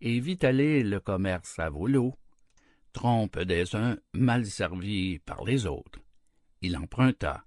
et 0.00 0.18
vit 0.18 0.38
aller 0.42 0.82
le 0.82 0.98
commerce 0.98 1.60
à 1.60 1.70
volo, 1.70 2.18
trompe 2.92 3.38
des 3.38 3.76
uns, 3.76 3.96
mal 4.12 4.44
servi 4.46 5.20
par 5.20 5.44
les 5.44 5.64
autres. 5.64 6.00
Il 6.62 6.76
emprunta. 6.76 7.44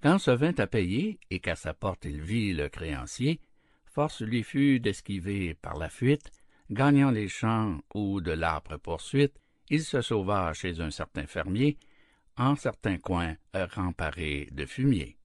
Quand 0.00 0.18
se 0.18 0.30
vint 0.30 0.54
à 0.58 0.68
payer 0.68 1.18
et 1.30 1.40
qu'à 1.40 1.56
sa 1.56 1.74
porte 1.74 2.04
il 2.04 2.22
vit 2.22 2.52
le 2.52 2.68
créancier, 2.68 3.40
force 3.84 4.22
lui 4.22 4.44
fut 4.44 4.78
d'esquiver 4.78 5.54
par 5.54 5.76
la 5.76 5.88
fuite, 5.88 6.30
gagnant 6.70 7.10
les 7.10 7.28
champs 7.28 7.80
ou 7.94 8.20
de 8.20 8.32
l'âpre 8.32 8.76
poursuite, 8.76 9.38
il 9.70 9.82
se 9.82 10.00
sauva 10.00 10.52
chez 10.52 10.80
un 10.80 10.90
certain 10.90 11.26
fermier, 11.26 11.78
en 12.36 12.56
certains 12.56 12.98
coins 12.98 13.36
remparé 13.54 14.48
de 14.52 14.66
fumier. 14.66 15.16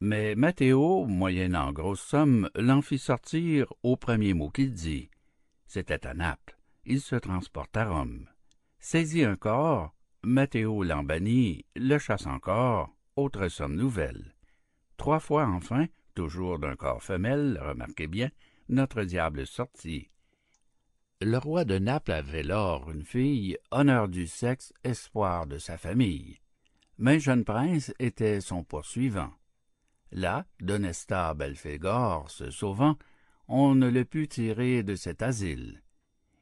Mais 0.00 0.34
Mathéo, 0.34 1.06
moyennant 1.06 1.72
grosse 1.72 2.02
somme, 2.02 2.50
l'en 2.54 2.82
fit 2.82 2.98
sortir 2.98 3.72
au 3.82 3.96
premier 3.96 4.34
mot 4.34 4.50
qu'il 4.50 4.72
dit. 4.72 5.08
C'était 5.66 6.06
à 6.06 6.14
Naples. 6.14 6.58
Il 6.84 7.00
se 7.00 7.16
transporte 7.16 7.76
à 7.76 7.86
Rome. 7.86 8.28
Saisit 8.78 9.24
un 9.24 9.36
corps, 9.36 9.94
Mathéo 10.22 10.82
l'en 10.82 11.02
bannit, 11.02 11.64
le 11.74 11.98
chasse 11.98 12.26
encore, 12.26 12.94
autre 13.16 13.48
somme 13.48 13.76
nouvelle. 13.76 14.34
Trois 14.98 15.20
fois 15.20 15.46
enfin, 15.46 15.86
toujours 16.14 16.58
d'un 16.58 16.76
corps 16.76 17.02
femelle, 17.02 17.58
remarquez 17.62 18.06
bien, 18.06 18.30
notre 18.68 19.04
diable 19.04 19.46
sortit. 19.46 20.10
Le 21.26 21.38
roi 21.38 21.64
de 21.64 21.78
Naples 21.78 22.12
avait 22.12 22.42
lors 22.42 22.90
une 22.90 23.02
fille, 23.02 23.56
honneur 23.70 24.08
du 24.08 24.26
sexe, 24.26 24.74
espoir 24.84 25.46
de 25.46 25.56
sa 25.56 25.78
famille. 25.78 26.38
Mais 26.98 27.18
jeune 27.18 27.44
prince 27.44 27.94
était 27.98 28.42
son 28.42 28.62
poursuivant. 28.62 29.32
Là, 30.12 30.44
d'Onesta 30.60 31.32
Belphégor 31.32 32.30
se 32.30 32.50
sauvant, 32.50 32.98
on 33.48 33.74
ne 33.74 33.88
le 33.88 34.04
put 34.04 34.28
tirer 34.28 34.82
de 34.82 34.96
cet 34.96 35.22
asile. 35.22 35.82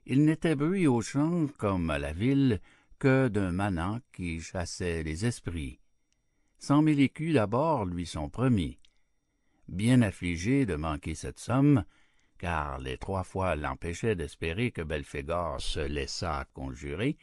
Il 0.04 0.24
n'était 0.24 0.56
bruit 0.56 0.88
aux 0.88 1.00
champs 1.00 1.46
comme 1.58 1.88
à 1.88 2.00
la 2.00 2.12
ville 2.12 2.60
que 2.98 3.28
d'un 3.28 3.52
manant 3.52 4.00
qui 4.12 4.40
chassait 4.40 5.04
les 5.04 5.26
esprits. 5.26 5.78
Cent 6.58 6.82
mille 6.82 6.98
écus 6.98 7.34
d'abord 7.34 7.84
lui 7.84 8.04
sont 8.04 8.28
promis. 8.28 8.80
Bien 9.68 10.02
affligé 10.02 10.66
de 10.66 10.74
manquer 10.74 11.14
cette 11.14 11.38
somme, 11.38 11.84
car 12.42 12.80
les 12.80 12.98
trois 12.98 13.22
fois 13.22 13.54
l'empêchaient 13.54 14.16
d'espérer 14.16 14.72
que 14.72 14.82
Belphégor 14.82 15.60
se 15.60 15.78
laissât 15.78 16.44
conjurer, 16.52 17.16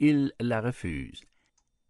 il 0.00 0.32
la 0.40 0.62
refuse. 0.62 1.22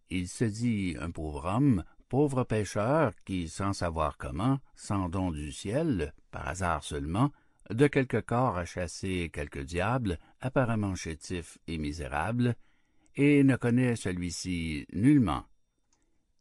Il 0.09 0.27
se 0.27 0.43
dit 0.43 0.97
un 0.99 1.09
pauvre 1.09 1.45
homme 1.45 1.85
pauvre 2.09 2.43
pêcheur 2.43 3.13
qui, 3.23 3.47
sans 3.47 3.71
savoir 3.71 4.17
comment, 4.17 4.59
sans 4.75 5.07
don 5.07 5.31
du 5.31 5.53
ciel, 5.53 6.13
par 6.31 6.49
hasard 6.49 6.83
seulement, 6.83 7.31
de 7.69 7.87
quelque 7.87 8.17
corps 8.17 8.57
a 8.57 8.65
chassé 8.65 9.31
quelque 9.33 9.59
diable, 9.59 10.19
apparemment 10.41 10.95
chétif 10.95 11.57
et 11.67 11.77
misérable, 11.77 12.55
et 13.15 13.43
ne 13.45 13.55
connaît 13.55 13.95
celui-ci 13.95 14.85
nullement. 14.91 15.45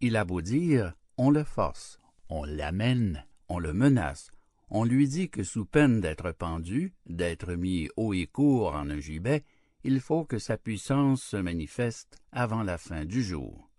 Il 0.00 0.16
a 0.16 0.24
beau 0.24 0.40
dire, 0.40 0.94
on 1.16 1.30
le 1.30 1.44
force, 1.44 2.00
on 2.28 2.42
l'amène, 2.44 3.24
on 3.48 3.60
le 3.60 3.72
menace, 3.72 4.32
on 4.76 4.82
lui 4.82 5.06
dit 5.06 5.30
que 5.30 5.44
sous 5.44 5.64
peine 5.64 6.00
d'être 6.00 6.32
pendu, 6.32 6.94
d'être 7.06 7.54
mis 7.54 7.88
haut 7.96 8.12
et 8.12 8.26
court 8.26 8.74
en 8.74 8.90
un 8.90 8.98
gibet, 8.98 9.44
il 9.84 10.00
faut 10.00 10.24
que 10.24 10.40
sa 10.40 10.58
puissance 10.58 11.22
se 11.22 11.36
manifeste 11.36 12.20
avant 12.32 12.64
la 12.64 12.76
fin 12.76 13.04
du 13.04 13.22
jour. 13.22 13.70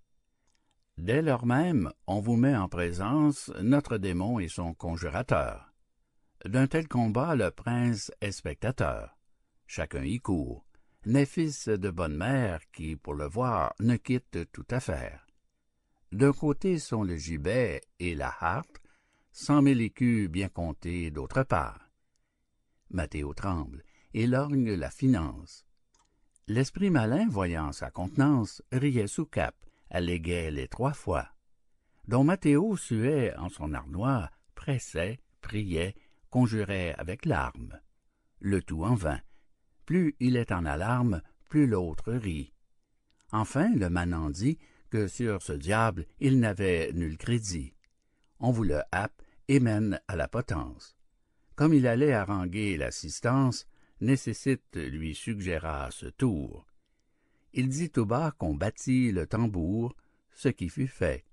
Dès 0.98 1.22
lors 1.22 1.46
même, 1.46 1.92
on 2.08 2.22
vous 2.22 2.38
met 2.38 2.56
en 2.56 2.70
présence 2.70 3.52
notre 3.62 3.98
démon 3.98 4.40
et 4.40 4.48
son 4.48 4.74
conjurateur. 4.74 5.74
D'un 6.46 6.68
tel 6.68 6.88
combat, 6.88 7.36
le 7.36 7.52
prince 7.52 8.10
est 8.22 8.32
spectateur. 8.32 9.18
Chacun 9.68 10.06
y 10.06 10.22
court, 10.22 10.66
n'est 11.06 11.26
fils 11.26 11.68
de 11.68 11.90
bonne 11.90 12.16
mère 12.16 12.62
qui, 12.72 12.96
pour 12.96 13.16
le 13.16 13.28
voir, 13.28 13.74
ne 13.82 13.98
quitte 13.98 14.50
toute 14.54 14.72
affaire. 14.72 15.28
D'un 16.14 16.32
côté 16.32 16.80
sont 16.80 17.04
le 17.04 17.18
gibet 17.18 17.82
et 18.00 18.16
la 18.16 18.34
harpe, 18.40 18.78
cent 19.38 19.62
mille 19.62 19.82
écus 19.82 20.30
bien 20.30 20.48
comptés 20.48 21.12
d'autre 21.12 21.44
part. 21.44 21.92
Mathéo 22.90 23.34
tremble 23.34 23.84
et 24.14 24.28
lorgne 24.28 24.74
la 24.76 24.90
finance. 24.90 25.66
L'esprit 26.48 26.90
malin, 26.90 27.28
voyant 27.28 27.74
sa 27.74 27.92
contenance, 27.92 28.64
riait 28.72 29.08
sous 29.08 29.26
cap, 29.26 29.54
alléguait 29.90 30.52
les 30.52 30.70
trois 30.70 30.94
fois, 30.94 31.28
dont 32.08 32.24
Mathéo 32.24 32.78
suait 32.78 33.36
en 33.36 33.50
son 33.50 33.74
armoire, 33.74 34.32
pressait, 34.56 35.20
priait, 35.42 35.96
conjurait 36.30 36.96
avec 36.98 37.26
larmes. 37.26 37.78
Le 38.40 38.62
tout 38.62 38.86
en 38.86 38.96
vain. 38.96 39.20
Plus 39.86 40.16
il 40.22 40.38
est 40.38 40.54
en 40.54 40.64
alarme, 40.64 41.22
plus 41.50 41.68
l'autre 41.68 42.14
rit. 42.14 42.54
Enfin 43.34 43.76
le 43.76 43.90
manant 43.90 44.30
dit 44.30 44.58
que 44.90 45.10
sur 45.10 45.42
ce 45.42 45.52
diable 45.52 46.06
il 46.22 46.40
n'avait 46.40 46.94
nul 46.94 47.18
crédit. 47.18 47.74
On 48.40 48.52
vous 48.52 48.64
le 48.64 48.80
et 49.48 49.60
mène 49.60 50.00
à 50.08 50.16
la 50.16 50.28
potence. 50.28 50.96
Comme 51.56 51.74
il 51.74 51.88
allait 51.88 52.14
haranguer 52.14 52.78
l'assistance, 52.78 53.68
Nécessite 54.02 54.76
lui 54.76 55.16
suggéra 55.16 55.90
ce 55.90 56.08
tour. 56.08 56.66
Il 57.54 57.70
dit 57.70 57.90
tout 57.90 58.06
bas 58.06 58.32
qu'on 58.38 58.54
bâtit 58.54 59.12
le 59.12 59.26
tambour, 59.26 59.96
ce 60.34 60.50
qui 60.50 60.68
fut 60.68 60.88
fait. 60.88 61.24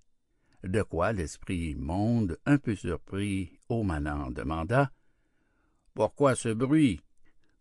De 0.62 0.82
quoi 0.82 1.12
l'esprit 1.12 1.74
monde, 1.74 2.38
un 2.46 2.58
peu 2.58 2.76
surpris, 2.76 3.58
au 3.68 3.82
manant 3.82 4.30
demanda 4.30 4.92
Pourquoi 5.92 6.36
ce 6.36 6.50
bruit 6.50 7.00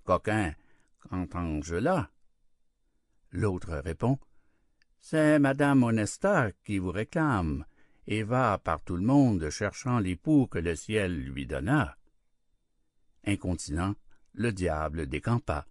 Coquin, 0.03 0.53
qu'entends-je 0.99 1.75
là? 1.75 2.11
L'autre 3.31 3.73
répond 3.77 4.19
C'est 4.99 5.39
madame 5.39 5.81
Honesta 5.81 6.51
qui 6.63 6.77
vous 6.77 6.91
réclame 6.91 7.65
et 8.07 8.23
va 8.23 8.57
par 8.57 8.81
tout 8.83 8.95
le 8.95 9.03
monde 9.03 9.49
cherchant 9.49 9.99
l'époux 9.99 10.47
que 10.47 10.59
le 10.59 10.75
ciel 10.75 11.17
lui 11.17 11.45
donna. 11.45 11.97
Incontinent, 13.25 13.95
le 14.33 14.51
diable 14.51 15.07
décampa, 15.07 15.67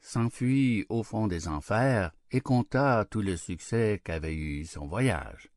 s'enfuit 0.00 0.84
au 0.88 1.02
fond 1.02 1.26
des 1.26 1.48
enfers 1.48 2.12
et 2.30 2.40
conta 2.40 3.06
tout 3.10 3.22
le 3.22 3.36
succès 3.36 4.00
qu'avait 4.04 4.34
eu 4.34 4.64
son 4.64 4.86
voyage. 4.86 5.50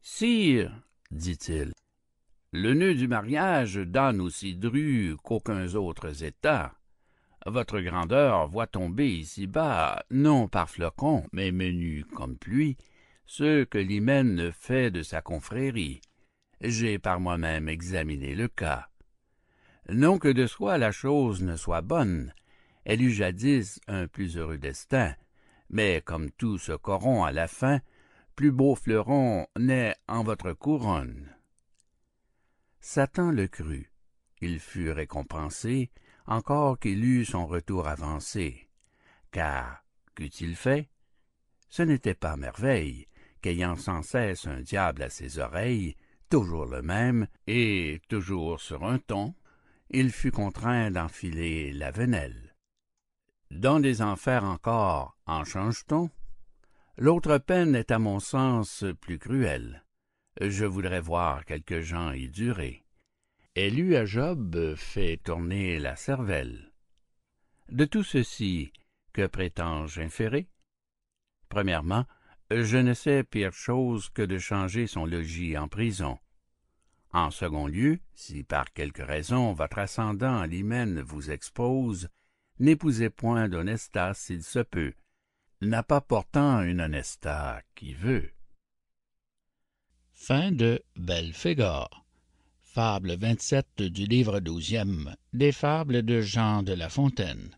Sire, 0.00 0.72
dit-il, 1.10 1.72
le 2.52 2.72
nœud 2.72 2.94
du 2.94 3.08
mariage 3.08 3.74
donne 3.74 4.20
aussi 4.20 4.54
dru 4.54 5.16
qu'aucuns 5.22 5.74
autres 5.74 6.24
états. 6.24 6.74
Votre 7.44 7.80
grandeur 7.80 8.48
voit 8.48 8.66
tomber 8.66 9.08
ici-bas, 9.08 10.04
non 10.10 10.48
par 10.48 10.70
flocons, 10.70 11.26
mais 11.32 11.52
menus 11.52 12.04
comme 12.14 12.38
pluie, 12.38 12.76
ce 13.28 13.64
que 13.64 13.78
l'hymen 13.78 14.50
fait 14.52 14.90
de 14.90 15.02
sa 15.02 15.20
confrérie. 15.20 16.00
J'ai 16.62 16.98
par 16.98 17.20
moi-même 17.20 17.68
examiné 17.68 18.34
le 18.34 18.48
cas. 18.48 18.88
Non 19.90 20.18
que 20.18 20.28
de 20.28 20.46
soi 20.46 20.78
la 20.78 20.92
chose 20.92 21.42
ne 21.42 21.54
soit 21.54 21.82
bonne, 21.82 22.32
elle 22.84 23.02
eut 23.02 23.12
jadis 23.12 23.80
un 23.86 24.08
plus 24.08 24.38
heureux 24.38 24.56
destin, 24.56 25.14
mais 25.68 26.00
comme 26.04 26.30
tout 26.32 26.56
se 26.56 26.72
corrompt 26.72 27.28
à 27.28 27.32
la 27.32 27.48
fin, 27.48 27.80
plus 28.34 28.50
beau 28.50 28.74
fleuron 28.74 29.46
naît 29.58 29.94
en 30.08 30.22
votre 30.22 30.54
couronne. 30.54 31.28
Satan 32.80 33.30
le 33.30 33.46
crut, 33.46 33.90
il 34.40 34.58
fut 34.58 34.90
récompensé, 34.90 35.90
encore 36.26 36.78
qu'il 36.78 37.04
eût 37.04 37.26
son 37.26 37.46
retour 37.46 37.88
avancé. 37.88 38.68
Car, 39.32 39.84
qu'eût-il 40.14 40.56
fait? 40.56 40.88
Ce 41.68 41.82
n'était 41.82 42.14
pas 42.14 42.36
merveille, 42.36 43.06
qu'ayant 43.40 43.76
sans 43.76 44.02
cesse 44.02 44.46
un 44.46 44.60
diable 44.60 45.02
à 45.02 45.10
ses 45.10 45.38
oreilles, 45.38 45.96
toujours 46.28 46.66
le 46.66 46.82
même, 46.82 47.26
et 47.46 48.00
toujours 48.08 48.60
sur 48.60 48.84
un 48.84 48.98
ton, 48.98 49.34
il 49.90 50.10
fut 50.10 50.30
contraint 50.30 50.90
d'enfiler 50.90 51.72
la 51.72 51.90
venelle. 51.90 52.54
Dans 53.50 53.80
des 53.80 54.02
enfers 54.02 54.44
encore 54.44 55.16
en 55.26 55.44
change-t-on? 55.44 56.10
L'autre 56.98 57.38
peine 57.38 57.74
est 57.74 57.90
à 57.90 57.98
mon 57.98 58.20
sens 58.20 58.84
plus 59.00 59.18
cruelle. 59.18 59.84
Je 60.40 60.64
voudrais 60.64 61.00
voir 61.00 61.44
quelques 61.44 61.80
gens 61.80 62.12
y 62.12 62.28
durer. 62.28 62.84
Elle 63.54 63.80
eut 63.80 63.96
à 63.96 64.04
Job 64.04 64.74
fait 64.76 65.16
tourner 65.16 65.78
la 65.78 65.96
cervelle. 65.96 66.72
De 67.70 67.84
tout 67.84 68.02
ceci, 68.02 68.72
que 69.12 69.26
prétends-je 69.26 70.00
inférer? 70.00 70.48
Premièrement, 71.48 72.04
je 72.50 72.78
ne 72.78 72.94
sais 72.94 73.24
pire 73.24 73.52
chose 73.52 74.08
que 74.10 74.22
de 74.22 74.38
changer 74.38 74.86
son 74.86 75.04
logis 75.04 75.56
en 75.56 75.68
prison. 75.68 76.18
En 77.12 77.30
second 77.30 77.66
lieu, 77.66 78.00
si 78.14 78.44
par 78.44 78.72
quelque 78.72 79.02
raison 79.02 79.52
votre 79.52 79.78
ascendant 79.78 80.44
l'hymen 80.44 81.00
vous 81.00 81.30
expose, 81.30 82.08
n'épousez 82.58 83.10
point 83.10 83.48
d'Honesta 83.48 84.14
s'il 84.14 84.42
se 84.42 84.60
peut, 84.60 84.94
n'a 85.60 85.82
pas 85.82 86.00
pourtant 86.00 86.62
une 86.62 86.80
Honesta 86.80 87.62
qui 87.74 87.94
veut. 87.94 88.30
Fin 90.12 90.52
de 90.52 90.82
Belphégor 90.96 92.04
Fable 92.60 93.16
27 93.16 93.82
du 93.82 94.04
livre 94.04 94.40
douzième 94.40 95.16
des 95.32 95.52
Fables 95.52 96.02
de 96.02 96.20
Jean 96.20 96.62
de 96.62 96.74
La 96.74 96.88
Fontaine. 96.88 97.56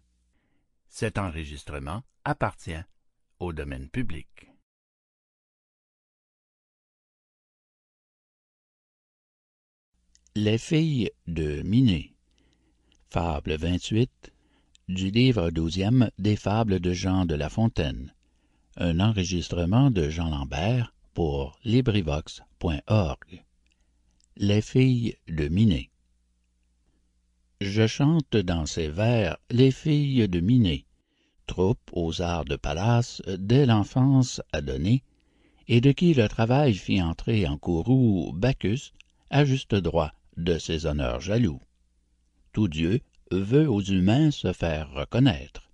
Cet 0.89 1.19
enregistrement 1.19 2.03
appartient 2.25 2.83
au 3.39 3.53
domaine 3.53 3.89
public. 3.89 4.50
Les 10.37 10.59
filles 10.59 11.11
de 11.27 11.61
Miné 11.63 12.15
Fable 13.09 13.57
28 13.57 14.31
du 14.89 15.11
livre 15.11 15.51
douzième 15.51 16.09
des 16.21 16.37
Fables 16.37 16.79
de 16.79 16.93
Jean 16.93 17.27
de 17.27 17.35
La 17.35 17.49
Fontaine. 17.49 18.15
Un 18.77 19.01
enregistrement 19.01 19.91
de 19.91 20.09
Jean 20.09 20.31
Lambert 20.31 20.95
pour 21.15 21.59
LibriVox.org. 21.65 23.45
Les 24.37 24.63
filles 24.63 25.17
de 25.27 25.49
Miné 25.49 25.91
Je 27.61 27.89
chante 27.89 28.37
dans 28.37 28.67
ces 28.67 28.87
vers 28.87 29.37
les 29.51 29.73
filles 29.73 30.29
de 30.29 30.39
Miné, 30.39 30.87
troupe 31.49 31.91
aux 31.93 32.23
arts 32.23 32.45
de 32.45 32.55
palace 32.55 33.21
dès 33.27 33.67
l'enfance 33.67 34.41
à 34.53 34.61
donner, 34.61 35.03
et 35.67 35.81
de 35.81 35.91
qui 35.91 36.15
le 36.15 36.29
travail 36.29 36.75
fit 36.75 37.03
entrer 37.03 37.49
en 37.49 37.59
courroux 37.59 38.33
Bacchus, 38.33 38.93
à 39.31 39.45
juste 39.45 39.75
droit, 39.75 40.13
de 40.37 40.59
ses 40.59 40.87
honneurs 40.87 41.21
jaloux. 41.21 41.61
Tout 42.53 42.69
Dieu 42.69 43.01
veut 43.31 43.69
aux 43.69 43.83
humains 43.83 44.31
se 44.31 44.53
faire 44.53 44.91
reconnaître. 44.93 45.71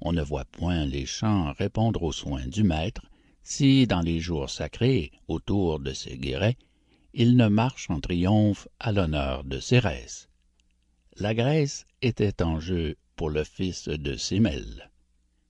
On 0.00 0.12
ne 0.12 0.22
voit 0.22 0.44
point 0.44 0.84
les 0.84 1.06
chants 1.06 1.52
répondre 1.52 2.02
aux 2.02 2.12
soins 2.12 2.46
du 2.46 2.62
maître, 2.62 3.02
si 3.42 3.86
dans 3.86 4.00
les 4.02 4.20
jours 4.20 4.50
sacrés, 4.50 5.10
autour 5.26 5.80
de 5.80 5.92
ses 5.92 6.18
guérets, 6.18 6.58
il 7.14 7.36
ne 7.36 7.48
marche 7.48 7.88
en 7.90 8.00
triomphe 8.00 8.68
à 8.78 8.92
l'honneur 8.92 9.44
de 9.44 9.58
Cérès. 9.58 10.28
La 11.16 11.34
Grèce 11.34 11.84
était 12.02 12.42
en 12.42 12.60
jeu 12.60 12.96
pour 13.16 13.30
le 13.30 13.42
fils 13.42 13.88
de 13.88 14.16
Sémel. 14.16 14.90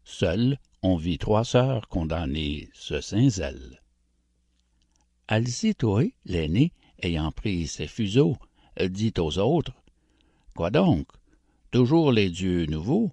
Seul, 0.04 0.58
on 0.82 0.96
vit 0.96 1.18
trois 1.18 1.44
sœurs 1.44 1.88
condamnées 1.88 2.70
ce 2.72 3.00
saint 3.00 3.28
zèle. 3.28 3.82
Alcitoé, 5.26 6.14
l'aîné, 6.24 6.72
ayant 7.02 7.32
pris 7.32 7.66
ses 7.66 7.86
fuseaux, 7.86 8.38
dit 8.86 9.14
aux 9.18 9.38
autres 9.38 9.72
quoi 10.58 10.70
donc? 10.70 11.06
Toujours 11.70 12.10
les 12.10 12.30
dieux 12.30 12.66
nouveaux? 12.66 13.12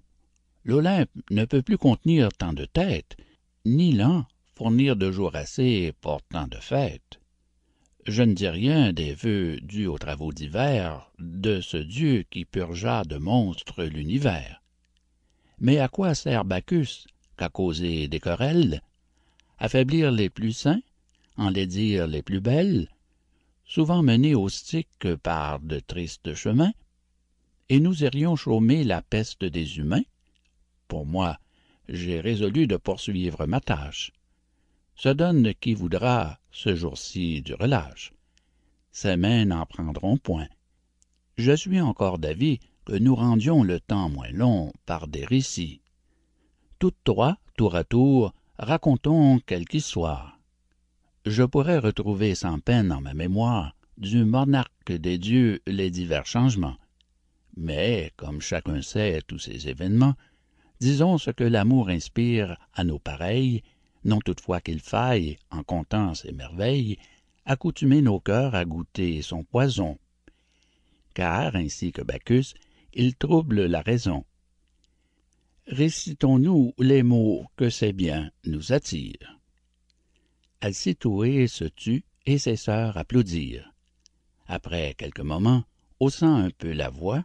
L'olympe 0.64 1.10
ne 1.30 1.44
peut 1.44 1.62
plus 1.62 1.78
contenir 1.78 2.32
tant 2.32 2.52
de 2.52 2.64
têtes 2.64 3.16
ni 3.64 3.92
l'an 3.92 4.26
fournir 4.56 4.96
de 4.96 5.12
jours 5.12 5.36
assez 5.36 5.92
pour 6.00 6.22
tant 6.22 6.48
de 6.48 6.56
fêtes. 6.56 7.20
Je 8.04 8.22
ne 8.24 8.34
dis 8.34 8.48
rien 8.48 8.92
des 8.92 9.14
vœux 9.14 9.60
dus 9.60 9.86
aux 9.86 9.98
travaux 9.98 10.32
divers 10.32 11.08
de 11.20 11.60
ce 11.60 11.76
dieu 11.76 12.24
qui 12.30 12.44
purgea 12.44 13.04
de 13.04 13.16
monstres 13.16 13.84
l'univers. 13.84 14.60
Mais 15.60 15.78
à 15.78 15.86
quoi 15.86 16.14
sert 16.14 16.44
bacchus 16.44 17.06
qu'à 17.36 17.48
causer 17.48 18.08
des 18.08 18.18
querelles? 18.18 18.82
Affaiblir 19.58 20.10
les 20.10 20.30
plus 20.30 20.52
saints? 20.52 20.82
Enlaidir 21.36 22.08
les 22.08 22.22
plus 22.22 22.40
belles? 22.40 22.88
Souvent 23.66 24.02
menés 24.02 24.34
au 24.34 24.48
stick 24.48 25.14
par 25.22 25.60
de 25.60 25.80
tristes 25.80 26.34
chemins 26.34 26.72
et 27.68 27.80
nous 27.80 28.04
irions 28.04 28.36
chômer 28.36 28.84
la 28.84 29.02
peste 29.02 29.44
des 29.44 29.78
humains. 29.78 30.04
Pour 30.88 31.04
moi 31.04 31.38
j'ai 31.88 32.20
résolu 32.20 32.66
de 32.66 32.76
poursuivre 32.76 33.46
ma 33.46 33.60
tâche. 33.60 34.12
Se 34.94 35.08
donne 35.08 35.52
qui 35.54 35.74
voudra 35.74 36.38
ce 36.50 36.74
jour-ci 36.74 37.42
du 37.42 37.54
relâche. 37.54 38.12
Ses 38.92 39.16
mains 39.16 39.44
n'en 39.44 39.66
prendront 39.66 40.16
point. 40.16 40.48
Je 41.36 41.52
suis 41.52 41.80
encore 41.80 42.18
d'avis 42.18 42.60
que 42.84 42.94
nous 42.94 43.14
rendions 43.14 43.62
le 43.62 43.78
temps 43.80 44.08
moins 44.08 44.30
long 44.30 44.72
par 44.86 45.06
des 45.06 45.24
récits. 45.24 45.82
Toutes 46.78 46.96
trois 47.04 47.36
tour 47.56 47.74
à 47.74 47.84
tour 47.84 48.32
racontons 48.58 49.38
quelque 49.40 49.74
histoire 49.74 50.35
je 51.26 51.42
pourrais 51.42 51.78
retrouver 51.78 52.36
sans 52.36 52.60
peine 52.60 52.92
en 52.92 53.00
ma 53.00 53.12
mémoire 53.12 53.74
du 53.98 54.24
monarque 54.24 54.92
des 54.92 55.18
dieux 55.18 55.60
les 55.66 55.90
divers 55.90 56.24
changements. 56.24 56.76
Mais 57.56 58.12
comme 58.16 58.40
chacun 58.40 58.80
sait 58.80 59.20
tous 59.26 59.40
ces 59.40 59.68
événements 59.68 60.14
disons 60.78 61.18
ce 61.18 61.32
que 61.32 61.42
l'amour 61.42 61.88
inspire 61.88 62.56
à 62.74 62.84
nos 62.84 63.00
pareils 63.00 63.62
non 64.04 64.20
toutefois 64.20 64.60
qu'il 64.60 64.78
faille 64.78 65.36
en 65.50 65.64
comptant 65.64 66.14
ces 66.14 66.30
merveilles 66.30 66.96
accoutumer 67.44 68.02
nos 68.02 68.20
cœurs 68.20 68.54
à 68.54 68.64
goûter 68.64 69.20
son 69.22 69.42
poison. 69.42 69.98
Car 71.12 71.56
ainsi 71.56 71.90
que 71.90 72.02
bacchus 72.02 72.54
il 72.94 73.16
trouble 73.16 73.66
la 73.66 73.82
raison. 73.82 74.24
Récitons 75.66 76.38
nous 76.38 76.72
les 76.78 77.02
mots 77.02 77.46
que 77.56 77.68
ces 77.68 77.92
biens 77.92 78.30
nous 78.44 78.72
attirent 78.72 79.35
Alcitoué 80.60 81.46
se 81.48 81.64
tut 81.64 82.04
et 82.24 82.38
ses 82.38 82.56
sœurs 82.56 82.96
applaudirent. 82.96 83.72
Après 84.46 84.94
quelques 84.94 85.20
moments, 85.20 85.64
haussant 86.00 86.36
un 86.36 86.50
peu 86.50 86.72
la 86.72 86.88
voix, 86.88 87.24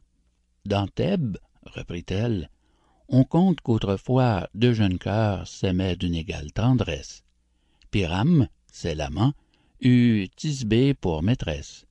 dans 0.66 0.88
Thèbes, 0.88 1.38
reprit-elle, 1.64 2.50
on 3.08 3.24
compte 3.24 3.62
qu'autrefois 3.62 4.50
deux 4.54 4.74
jeunes 4.74 5.00
cœurs 5.00 5.48
s'aimaient 5.48 5.96
d'une 5.96 6.16
égale 6.16 6.52
tendresse. 6.52 7.24
Pyrame, 7.90 8.48
c'est 8.72 8.96
l'amant, 8.96 9.34
eut 9.82 10.28
Thisbé 10.36 10.94
pour 10.94 11.24
maîtresse. 11.24 11.86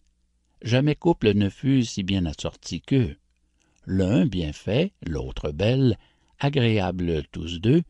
Jamais 0.63 0.95
couple 0.95 1.35
ne 1.35 1.49
fut 1.49 1.85
si 1.85 2.03
bien 2.03 2.27
assorti 2.27 2.81
qu'eux. 2.81 3.17
L'un 3.87 4.27
bien 4.27 4.53
fait, 4.53 4.93
l'autre 5.07 5.53
belle, 5.53 5.99
agréables 6.39 7.25
tous 7.33 7.61
deux, 7.61 7.83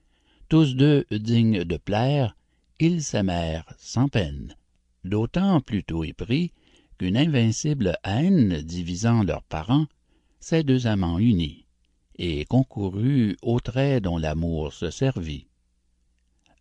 tous 0.48 0.74
deux 0.74 1.04
dignes 1.10 1.64
de 1.64 1.76
plaire, 1.76 2.36
ils 2.80 3.02
s'aimèrent 3.02 3.72
sans 3.78 4.08
peine, 4.08 4.56
d'autant 5.04 5.60
plutôt 5.60 6.02
épris 6.02 6.52
qu'une 6.98 7.16
invincible 7.16 7.98
haine 8.04 8.62
divisant 8.62 9.22
leurs 9.22 9.42
parents, 9.42 9.86
ces 10.40 10.62
deux 10.64 10.86
amants 10.86 11.18
unis, 11.18 11.66
et 12.16 12.44
concourut 12.46 13.36
aux 13.42 13.60
traits 13.60 14.02
dont 14.02 14.18
l'amour 14.18 14.72
se 14.72 14.90
servit. 14.90 15.46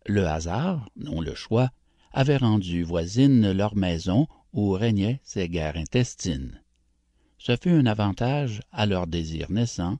Le 0.06 0.26
hasard, 0.26 0.88
non 0.96 1.20
le 1.20 1.34
choix, 1.34 1.70
avait 2.12 2.36
rendu 2.36 2.82
voisine 2.82 3.52
leur 3.52 3.76
maison 3.76 4.26
où 4.52 4.70
régnaient 4.70 5.20
ces 5.22 5.48
guerres 5.48 5.76
intestines. 5.76 6.60
Ce 7.38 7.56
fut 7.56 7.70
un 7.70 7.86
avantage 7.86 8.60
à 8.72 8.86
leur 8.86 9.06
désir 9.06 9.50
naissant, 9.50 9.98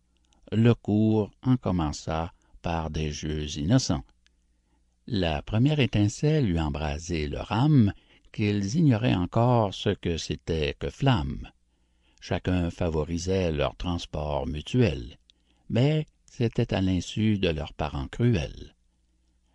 le 0.53 0.75
cours 0.75 1.31
en 1.43 1.57
commença 1.57 2.33
par 2.61 2.91
des 2.91 3.13
jeux 3.13 3.59
innocents. 3.59 4.05
La 5.13 5.43
première 5.43 5.81
étincelle 5.81 6.49
eut 6.49 6.61
embrasé 6.61 7.27
leur 7.27 7.51
âme, 7.51 7.93
qu'ils 8.31 8.77
ignoraient 8.77 9.13
encore 9.13 9.75
ce 9.75 9.89
que 9.89 10.17
c'était 10.17 10.77
que 10.79 10.89
flamme. 10.89 11.51
Chacun 12.21 12.71
favorisait 12.71 13.51
leur 13.51 13.75
transport 13.75 14.47
mutuel, 14.47 15.19
mais 15.69 16.07
c'était 16.27 16.73
à 16.73 16.81
l'insu 16.81 17.39
de 17.39 17.49
leurs 17.49 17.73
parents 17.73 18.07
cruels. 18.07 18.77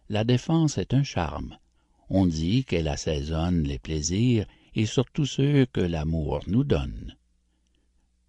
La 0.10 0.26
défense 0.26 0.78
est 0.78 0.94
un 0.94 1.04
charme. 1.04 1.58
On 2.10 2.26
dit 2.26 2.66
qu'elle 2.66 2.90
assaisonne 2.90 3.64
les 3.64 3.80
plaisirs 3.80 4.48
et 4.74 4.86
surtout 4.86 5.26
ceux 5.26 5.66
que 5.68 5.80
l'amour 5.80 6.42
nous 6.48 6.66
donne. 6.66 7.16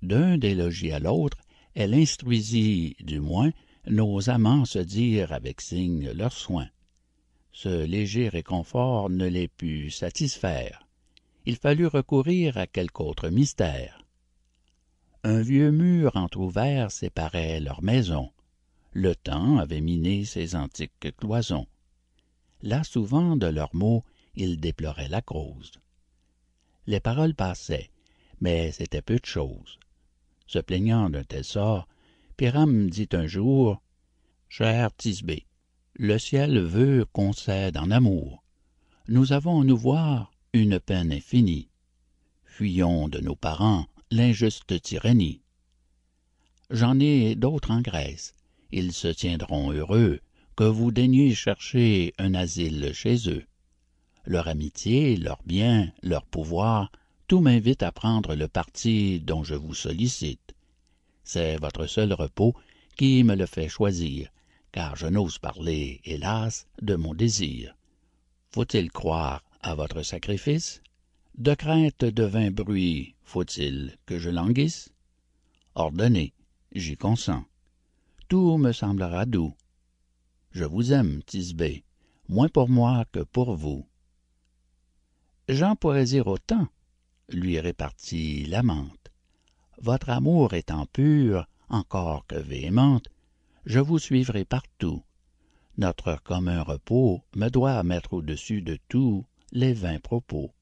D'un 0.00 0.38
des 0.38 0.54
logis 0.54 0.92
à 0.92 1.00
l'autre, 1.00 1.38
elle 1.74 1.94
instruisit, 1.94 2.94
du 3.00 3.18
moins, 3.18 3.50
nos 3.88 4.30
amants 4.30 4.64
se 4.64 4.78
dire 4.78 5.32
avec 5.32 5.60
signe 5.60 6.12
leurs 6.12 6.32
soins. 6.32 6.68
Ce 7.56 7.86
léger 7.86 8.28
réconfort 8.28 9.08
ne 9.08 9.26
les 9.26 9.48
put 9.48 9.90
satisfaire. 9.90 10.86
Il 11.46 11.56
fallut 11.56 11.86
recourir 11.86 12.58
à 12.58 12.66
quelque 12.66 13.00
autre 13.00 13.30
mystère. 13.30 14.04
Un 15.24 15.40
vieux 15.40 15.70
mur 15.70 16.16
entr'ouvert 16.16 16.90
séparait 16.90 17.60
leur 17.60 17.82
maison. 17.82 18.30
Le 18.92 19.14
temps 19.14 19.56
avait 19.56 19.80
miné 19.80 20.26
ces 20.26 20.54
antiques 20.54 21.16
cloisons. 21.16 21.66
Là 22.60 22.84
souvent 22.84 23.36
de 23.36 23.46
leurs 23.46 23.74
mots 23.74 24.04
ils 24.34 24.60
déploraient 24.60 25.08
la 25.08 25.22
cause. 25.22 25.72
Les 26.86 27.00
paroles 27.00 27.34
passaient, 27.34 27.88
mais 28.38 28.70
c'était 28.70 29.00
peu 29.00 29.16
de 29.16 29.24
chose. 29.24 29.78
Se 30.46 30.58
plaignant 30.58 31.08
d'un 31.08 31.24
tel 31.24 31.42
sort, 31.42 31.88
Pyrame 32.36 32.90
dit 32.90 33.08
un 33.12 33.26
jour 33.26 33.80
Cher 34.50 34.90
le 35.98 36.18
ciel 36.18 36.58
veut 36.58 37.06
qu'on 37.12 37.32
cède 37.32 37.78
en 37.78 37.90
amour. 37.90 38.42
Nous 39.08 39.32
avons 39.32 39.62
à 39.62 39.64
nous 39.64 39.76
voir 39.76 40.30
une 40.52 40.78
peine 40.78 41.12
infinie. 41.12 41.68
Fuyons 42.44 43.08
de 43.08 43.20
nos 43.20 43.36
parents 43.36 43.86
l'injuste 44.10 44.80
tyrannie. 44.82 45.40
J'en 46.70 47.00
ai 47.00 47.34
d'autres 47.34 47.70
en 47.70 47.80
Grèce. 47.80 48.34
Ils 48.70 48.92
se 48.92 49.08
tiendront 49.08 49.72
heureux 49.72 50.20
que 50.54 50.64
vous 50.64 50.90
daigniez 50.90 51.34
chercher 51.34 52.12
un 52.18 52.34
asile 52.34 52.92
chez 52.92 53.28
eux. 53.30 53.44
Leur 54.24 54.48
amitié, 54.48 55.16
leur 55.16 55.38
bien, 55.46 55.92
leur 56.02 56.26
pouvoir, 56.26 56.90
tout 57.26 57.40
m'invite 57.40 57.82
à 57.82 57.92
prendre 57.92 58.34
le 58.34 58.48
parti 58.48 59.20
dont 59.20 59.44
je 59.44 59.54
vous 59.54 59.74
sollicite. 59.74 60.54
C'est 61.24 61.56
votre 61.56 61.86
seul 61.86 62.12
repos 62.12 62.54
qui 62.96 63.22
me 63.24 63.34
le 63.34 63.46
fait 63.46 63.68
choisir, 63.68 64.28
car 64.76 64.94
je 64.94 65.06
n'ose 65.06 65.38
parler, 65.38 66.02
hélas, 66.04 66.66
de 66.82 66.96
mon 66.96 67.14
désir. 67.14 67.74
Faut-il 68.50 68.92
croire 68.92 69.42
à 69.62 69.74
votre 69.74 70.02
sacrifice? 70.02 70.82
De 71.38 71.54
crainte 71.54 72.04
de 72.04 72.24
vain 72.24 72.50
bruit, 72.50 73.14
faut-il 73.24 73.96
que 74.04 74.18
je 74.18 74.28
languisse? 74.28 74.90
Ordonnez, 75.76 76.34
j'y 76.72 76.98
consens. 76.98 77.46
Tout 78.28 78.58
me 78.58 78.72
semblera 78.72 79.24
doux. 79.24 79.54
Je 80.50 80.64
vous 80.64 80.92
aime, 80.92 81.22
Thisbé, 81.22 81.82
moins 82.28 82.50
pour 82.50 82.68
moi 82.68 83.06
que 83.12 83.20
pour 83.20 83.56
vous. 83.56 83.86
J'en 85.48 85.74
pourrais 85.74 86.04
dire 86.04 86.26
autant, 86.26 86.68
lui 87.30 87.58
répartit 87.60 88.44
l'amante. 88.44 89.10
Votre 89.80 90.10
amour 90.10 90.52
étant 90.52 90.84
pur, 90.84 91.48
encore 91.70 92.26
que 92.26 92.36
je 93.66 93.80
vous 93.80 93.98
suivrai 93.98 94.44
partout. 94.44 95.02
Notre 95.76 96.22
commun 96.22 96.62
repos 96.62 97.22
me 97.34 97.48
doit 97.48 97.82
mettre 97.82 98.14
au-dessus 98.14 98.62
de 98.62 98.78
tout 98.88 99.26
les 99.52 99.72
vains 99.74 99.98
propos. 99.98 100.52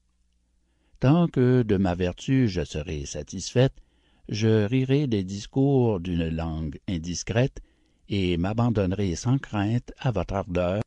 Tant 0.99 1.27
que 1.27 1.61
de 1.61 1.77
ma 1.77 1.93
vertu 1.93 2.47
je 2.49 2.65
serai 2.65 3.05
satisfaite, 3.05 3.75
je 4.27 4.65
rirai 4.65 5.05
des 5.05 5.23
discours 5.23 5.99
d'une 5.99 6.29
langue 6.29 6.79
indiscrète 6.87 7.61
et 8.09 8.37
m'abandonnerai 8.37 9.15
sans 9.15 9.37
crainte 9.37 9.93
à 9.99 10.11
votre 10.11 10.33
ardeur, 10.33 10.81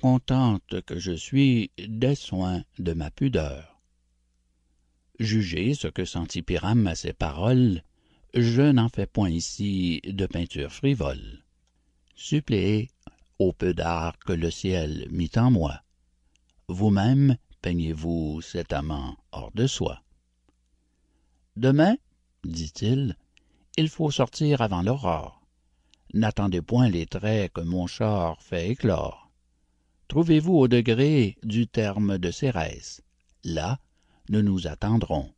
contente 0.00 0.80
que 0.82 1.00
je 1.00 1.12
suis 1.12 1.72
des 1.78 2.14
soins 2.14 2.62
de 2.78 2.92
ma 2.92 3.10
pudeur. 3.10 3.80
Jugez 5.18 5.74
ce 5.74 5.88
que 5.88 6.04
sentit 6.04 6.42
Pyrame 6.42 6.86
à 6.86 6.94
ces 6.94 7.12
paroles, 7.12 7.82
je 8.34 8.62
n'en 8.62 8.88
fais 8.88 9.06
point 9.06 9.30
ici 9.30 10.00
de 10.04 10.26
peinture 10.26 10.72
frivole. 10.72 11.45
Suppléez 12.16 12.90
au 13.38 13.52
peu 13.52 13.74
d'art 13.74 14.18
que 14.18 14.32
le 14.32 14.50
ciel 14.50 15.06
mit 15.10 15.30
en 15.36 15.50
moi. 15.50 15.82
Vous-même 16.68 17.36
peignez-vous 17.60 18.40
cet 18.40 18.72
amant 18.72 19.16
hors 19.32 19.52
de 19.52 19.66
soi. 19.66 20.02
Demain, 21.56 21.96
dit-il, 22.44 23.16
il 23.76 23.88
faut 23.88 24.10
sortir 24.10 24.62
avant 24.62 24.82
l'aurore. 24.82 25.42
N'attendez 26.14 26.62
point 26.62 26.88
les 26.88 27.06
traits 27.06 27.52
que 27.52 27.60
mon 27.60 27.86
char 27.86 28.40
fait 28.40 28.70
éclore. 28.70 29.30
Trouvez-vous 30.08 30.54
au 30.54 30.68
degré 30.68 31.36
du 31.42 31.66
terme 31.66 32.16
de 32.16 32.30
Cérès. 32.30 33.02
Là, 33.44 33.78
nous 34.30 34.42
nous 34.42 34.66
attendrons. 34.66 35.32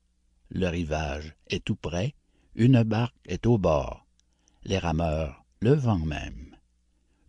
Le 0.51 0.69
rivage 0.69 1.35
est 1.49 1.65
tout 1.65 1.77
près, 1.77 2.15
une 2.55 2.83
barque 2.85 3.17
est 3.27 3.47
au 3.47 3.59
bord, 3.59 4.07
les 4.65 4.79
rameurs 4.79 5.45
le 5.61 5.75
vent 5.75 5.99
même. 5.99 6.48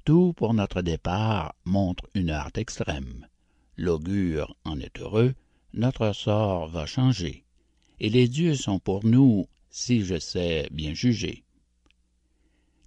Tout 0.10 0.34
pour 0.34 0.56
notre 0.56 0.81
départ 0.81 1.53
montre 1.65 2.10
une 2.15 2.31
hâte 2.31 2.57
extrême. 2.57 3.27
L'augure 3.77 4.56
en 4.65 4.80
est 4.80 4.99
heureux, 4.99 5.36
notre 5.76 6.14
sort 6.14 6.68
va 6.68 6.88
changer, 6.88 7.45
et 7.99 8.10
les 8.10 8.27
dieux 8.27 8.56
sont 8.56 8.80
pour 8.80 9.06
nous, 9.06 9.48
si 9.69 10.02
je 10.03 10.18
sais 10.18 10.68
bien 10.72 10.95
juger. 10.95 11.44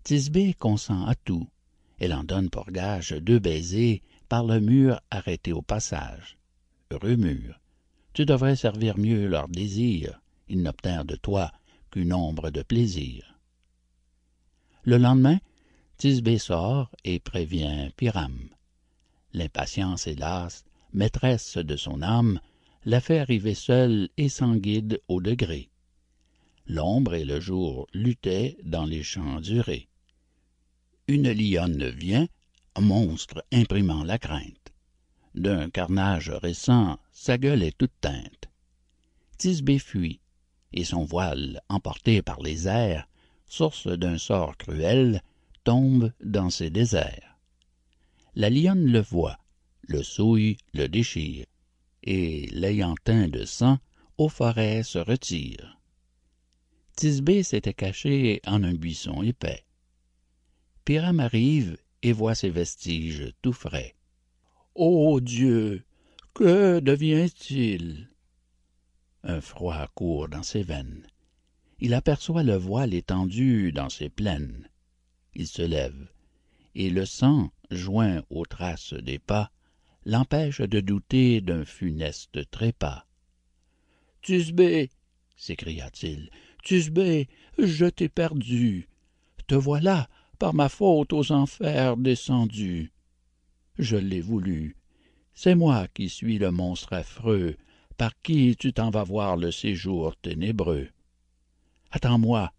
Thisbé 0.03 0.53
consent 0.55 1.07
à 1.07 1.15
tout, 1.15 1.47
elle 2.01 2.13
en 2.13 2.25
donne 2.25 2.51
pour 2.51 2.73
gage 2.73 3.11
deux 3.13 3.39
baisers 3.39 4.03
par 4.29 4.43
le 4.43 4.59
mur 4.59 5.01
arrêté 5.13 5.53
au 5.53 5.63
passage. 5.63 6.39
Heureux 6.91 7.15
mur, 7.15 7.61
tu 8.15 8.25
devrais 8.25 8.57
servir 8.57 8.99
mieux 8.99 9.29
leurs 9.29 9.49
désirs, 9.49 10.21
ils 10.49 10.61
n'obtinrent 10.61 11.05
de 11.05 11.15
toi 11.15 11.53
qu'une 11.93 12.15
ombre 12.15 12.51
de 12.51 12.63
plaisir. 12.63 13.39
Le 14.83 14.99
lendemain, 14.99 15.39
Sort 16.39 16.91
et 17.05 17.21
prévient 17.21 17.91
Pyrame. 17.97 18.49
L'impatience, 19.33 20.09
hélas, 20.09 20.65
maîtresse 20.93 21.59
de 21.59 21.77
son 21.77 22.03
âme, 22.03 22.41
la 22.85 23.01
fait 23.01 23.21
arriver 23.21 23.55
seule 23.55 24.09
et 24.17 24.29
sans 24.29 24.57
guide 24.57 25.01
au 25.07 25.21
degré. 25.21 25.71
L'ombre 26.67 27.15
et 27.15 27.25
le 27.25 27.39
jour 27.39 27.87
luttaient 27.95 28.57
dans 28.65 28.85
les 28.85 29.05
champs 29.05 29.41
durés. 29.41 29.89
Une 31.07 31.31
lionne 31.31 31.89
vient, 31.91 32.27
monstre 32.81 33.45
imprimant 33.53 34.03
la 34.03 34.19
crainte 34.19 34.73
d'un 35.35 35.71
carnage 35.71 36.31
récent 36.31 36.99
sa 37.11 37.39
gueule 37.39 37.63
est 37.63 37.77
toute 37.77 37.93
teinte 38.01 38.51
thisbé 39.39 39.79
fuit 39.79 40.21
et 40.73 40.85
son 40.85 41.05
voile 41.05 41.61
emporté 41.69 42.23
par 42.23 42.41
les 42.43 42.69
airs 42.69 43.09
source 43.47 43.87
d'un 43.87 44.19
sort 44.19 44.57
cruel 44.57 45.23
tombe 45.65 46.13
dans 46.23 46.51
ces 46.51 46.71
déserts 46.71 47.39
la 48.35 48.49
lionne 48.49 48.87
le 48.87 49.01
voit 49.01 49.39
le 49.89 50.03
souille, 50.03 50.57
le 50.75 50.89
déchire, 50.89 51.47
et 52.03 52.49
l'ayant 52.53 52.95
teint 53.05 53.29
de 53.29 53.45
sang, 53.45 53.79
aux 54.19 54.29
forêts 54.29 54.83
se 54.83 54.99
retire. 54.99 55.81
Tisbé 56.97 57.43
s'était 57.43 57.75
caché 57.75 58.41
en 58.47 58.63
un 58.63 58.75
buisson 58.75 59.23
épais. 59.23 59.65
Pyram 60.85 61.21
arrive 61.21 61.77
et 62.03 62.13
voit 62.13 62.35
ses 62.35 62.51
vestiges 62.51 63.33
tout 63.43 63.53
frais. 63.53 63.95
Ô 64.75 65.21
Dieu, 65.21 65.85
que 66.35 66.81
devient-il 66.81 68.09
Un 69.23 69.41
froid 69.41 69.87
court 69.95 70.29
dans 70.29 70.43
ses 70.43 70.63
veines. 70.63 71.07
Il 71.79 71.95
aperçoit 71.95 72.43
le 72.43 72.57
voile 72.57 72.95
étendu 72.95 73.73
dans 73.73 73.89
ses 73.89 74.09
plaines. 74.09 74.69
Il 75.35 75.47
se 75.47 75.63
lève, 75.63 76.09
et 76.75 76.91
le 76.91 77.07
sang, 77.07 77.51
joint 77.71 78.23
aux 78.31 78.45
traces 78.45 78.95
des 78.95 79.19
pas, 79.19 79.51
l'empêche 80.05 80.61
de 80.61 80.81
douter 80.81 81.41
d'un 81.41 81.65
funeste 81.65 82.51
trépas. 82.51 83.07
Tisbé, 84.23 84.91
s'écria-t-il, 85.37 86.31
Tisbé, 86.63 87.29
je 87.59 87.87
t'ai 87.87 88.09
perdu. 88.09 88.89
Te 89.49 89.55
voilà, 89.55 90.09
par 90.39 90.55
ma 90.55 90.69
faute, 90.69 91.13
aux 91.13 91.33
enfers 91.33 91.97
descendu. 91.97 92.93
Je 93.79 93.97
l'ai 93.97 94.21
voulu. 94.21 94.77
C'est 95.35 95.55
moi 95.55 95.89
qui 95.89 96.09
suis 96.09 96.39
le 96.39 96.51
monstre 96.51 96.93
affreux, 96.93 97.57
par 97.97 98.13
qui 98.23 98.57
tu 98.57 98.73
t'en 98.73 98.91
vas 98.91 99.03
voir 99.03 99.37
le 99.37 99.51
séjour 99.51 100.15
ténébreux. 100.17 100.89
Attends-moi, 101.91 102.53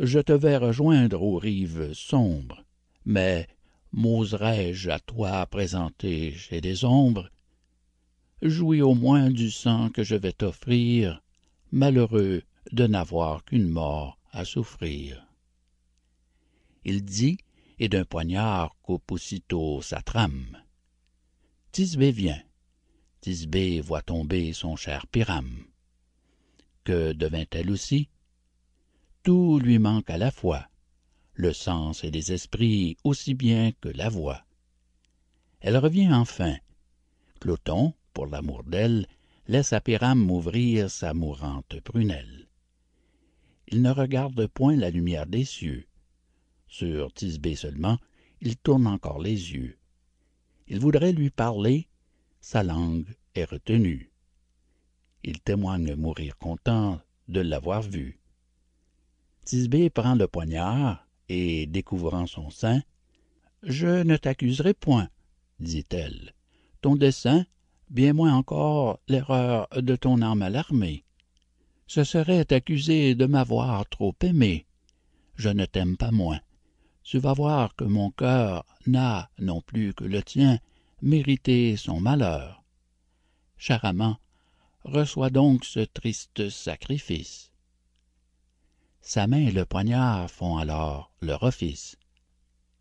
je 0.00 0.18
te 0.18 0.32
vais 0.32 0.56
rejoindre 0.56 1.22
aux 1.22 1.38
rives 1.38 1.92
sombres, 1.92 2.64
mais 3.04 3.48
m'oserais-je 3.92 4.90
à 4.90 4.98
toi 4.98 5.46
présenter 5.46 6.32
chez 6.32 6.60
des 6.60 6.84
ombres? 6.84 7.30
Jouis 8.42 8.82
au 8.82 8.94
moins 8.94 9.30
du 9.30 9.50
sang 9.50 9.90
que 9.90 10.02
je 10.02 10.16
vais 10.16 10.32
t'offrir 10.32 11.22
malheureux 11.72 12.42
de 12.72 12.86
n'avoir 12.86 13.44
qu'une 13.44 13.68
mort 13.68 14.18
à 14.32 14.44
souffrir. 14.44 15.26
Il 16.84 17.04
dit 17.04 17.38
et 17.78 17.88
d'un 17.88 18.04
poignard 18.04 18.76
coupe 18.82 19.10
aussitôt 19.12 19.80
sa 19.80 20.02
trame. 20.02 20.62
Tisbé 21.72 22.10
vient. 22.12 22.42
Tisbé 23.20 23.80
voit 23.80 24.02
tomber 24.02 24.52
son 24.52 24.76
cher 24.76 25.06
pyram 25.06 25.64
que 26.84 27.12
devint-elle 27.14 27.70
aussi? 27.70 28.08
Tout 29.24 29.58
lui 29.58 29.78
manque 29.78 30.10
à 30.10 30.18
la 30.18 30.30
fois 30.30 30.68
le 31.32 31.54
sens 31.54 32.04
et 32.04 32.10
les 32.10 32.32
esprits 32.32 32.98
aussi 33.04 33.32
bien 33.34 33.72
que 33.80 33.88
la 33.88 34.10
voix. 34.10 34.44
Elle 35.60 35.78
revient 35.78 36.12
enfin. 36.12 36.56
Cloton 37.40 37.94
pour 38.12 38.26
l'amour 38.26 38.62
d'elle 38.64 39.08
laisse 39.48 39.72
à 39.72 39.80
pyram 39.80 40.30
ouvrir 40.30 40.90
sa 40.90 41.14
mourante 41.14 41.80
prunelle. 41.80 42.48
Il 43.66 43.80
ne 43.80 43.90
regarde 43.90 44.46
point 44.46 44.76
la 44.76 44.90
lumière 44.90 45.26
des 45.26 45.46
cieux. 45.46 45.86
Sur 46.68 47.12
Tisbé 47.12 47.56
seulement 47.56 47.98
il 48.42 48.56
tourne 48.58 48.86
encore 48.86 49.20
les 49.20 49.54
yeux. 49.54 49.78
Il 50.68 50.80
voudrait 50.80 51.12
lui 51.12 51.30
parler. 51.30 51.88
Sa 52.42 52.62
langue 52.62 53.08
est 53.34 53.44
retenue. 53.50 54.12
Il 55.22 55.40
témoigne 55.40 55.94
mourir 55.94 56.36
content 56.36 57.00
de 57.28 57.40
l'avoir 57.40 57.80
vue 57.80 58.20
Tisbé 59.44 59.90
prend 59.90 60.14
le 60.14 60.26
poignard 60.26 61.06
et 61.28 61.66
découvrant 61.66 62.26
son 62.26 62.50
sein 62.50 62.82
je 63.62 64.02
ne 64.02 64.16
t'accuserai 64.16 64.74
point 64.74 65.08
dit-elle 65.60 66.34
ton 66.80 66.96
dessein 66.96 67.46
bien 67.90 68.12
moins 68.12 68.34
encore 68.34 69.00
l'erreur 69.08 69.68
de 69.76 69.96
ton 69.96 70.22
âme 70.22 70.42
alarmée 70.42 71.04
ce 71.86 72.04
serait 72.04 72.44
t'accuser 72.44 73.14
de 73.14 73.26
m'avoir 73.26 73.86
trop 73.88 74.14
aimé. 74.22 74.66
Je 75.36 75.50
ne 75.50 75.66
t'aime 75.66 75.96
pas 75.96 76.10
moins. 76.10 76.40
Tu 77.02 77.18
vas 77.18 77.34
voir 77.34 77.76
que 77.76 77.84
mon 77.84 78.10
cœur 78.10 78.64
n'a 78.86 79.30
non 79.38 79.60
plus 79.60 79.92
que 79.92 80.04
le 80.04 80.22
tien 80.22 80.58
mérité 81.02 81.76
son 81.76 82.00
malheur 82.00 82.62
cher 83.58 83.84
amant 83.84 84.16
reçois 84.84 85.30
donc 85.30 85.64
ce 85.64 85.80
triste 85.80 86.48
sacrifice 86.48 87.52
sa 89.04 89.26
main 89.26 89.46
et 89.46 89.52
le 89.52 89.66
poignard 89.66 90.30
font 90.30 90.56
alors 90.56 91.12
leur 91.20 91.42
office. 91.42 91.96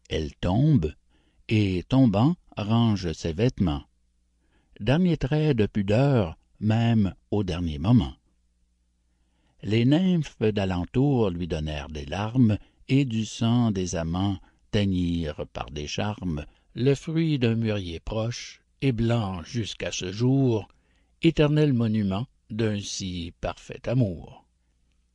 Elle 0.10 0.34
tombe 0.36 0.94
et 1.50 1.84
tombant 1.90 2.36
range 2.56 3.12
ses 3.12 3.34
vêtements. 3.34 3.84
Dernier 4.80 5.18
trait 5.18 5.54
de 5.54 5.66
pudeur 5.66 6.38
même 6.62 7.14
au 7.30 7.44
dernier 7.44 7.78
moment. 7.78 8.14
Les 9.64 9.84
nymphes 9.84 10.42
d'alentour 10.42 11.30
lui 11.30 11.48
donnèrent 11.48 11.90
des 11.90 12.06
larmes 12.06 12.58
et 12.88 13.04
du 13.04 13.26
sang 13.26 13.72
des 13.72 13.96
amants 13.96 14.40
teignirent 14.72 15.46
par 15.52 15.72
des 15.72 15.88
charmes 15.88 16.46
le 16.74 16.96
fruit 16.96 17.38
d'un 17.38 17.56
mûrier 17.56 18.00
proche 18.00 18.62
et 18.82 18.94
blanc 18.94 19.44
jusqu'à 19.44 19.92
ce 19.92 20.12
jour 20.12 20.70
éternel 21.22 21.74
monument 21.74 22.28
d'un 22.50 22.80
si 22.80 23.34
parfait 23.42 23.82
amour 23.88 24.43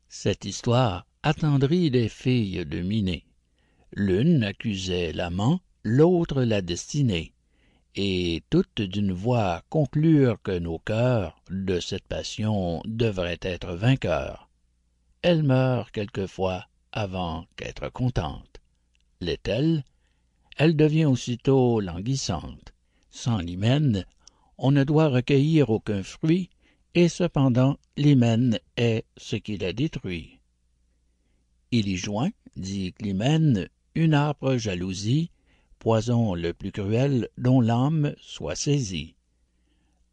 cette 0.09 0.45
histoire 0.45 1.07
attendrit 1.23 1.91
les 1.91 2.09
filles 2.09 2.65
de 2.65 2.81
miné. 2.81 3.25
L'une 3.93 4.43
accusait 4.43 5.13
l'amant 5.13 5.61
l'autre 5.85 6.43
la 6.43 6.63
destinée. 6.63 7.33
Et 7.95 8.43
toutes 8.51 8.83
d'une 8.83 9.13
voix 9.13 9.63
conclurent 9.71 10.41
que 10.43 10.59
nos 10.59 10.79
cœurs 10.79 11.41
de 11.51 11.81
cette 11.81 12.07
passion 12.07 12.81
devraient 12.85 13.41
être 13.43 13.75
vainqueurs. 13.75 14.49
Elle 15.23 15.43
meurt 15.43 15.91
quelquefois 15.91 16.67
avant 16.93 17.47
qu'être 17.57 17.89
contente. 17.89 18.61
L'est-elle? 19.21 19.85
Elle 20.57 20.77
devient 20.77 21.07
aussitôt 21.07 21.81
languissante. 21.81 22.73
Sans 23.11 23.39
l'hymen 23.39 24.05
on 24.59 24.73
ne 24.73 24.83
doit 24.85 25.09
recueillir 25.09 25.71
aucun 25.71 26.03
fruit 26.03 26.51
et 26.99 27.09
cependant 27.09 27.79
l'hymen 27.97 28.59
est 28.77 29.05
ce 29.17 29.37
qui 29.37 29.57
la 29.57 29.73
détruit. 29.73 30.41
Il 31.71 31.87
y 31.87 31.97
joint 31.97 32.31
dit 32.57 32.93
climène 32.93 33.69
une 33.95 34.15
âpre 34.15 34.57
jalousie 34.57 35.31
poison 35.79 36.35
le 36.35 36.53
plus 36.53 36.73
cruel 36.73 37.29
dont 37.39 37.61
l'âme 37.61 38.17
soit 38.21 38.57
saisie. 38.57 39.15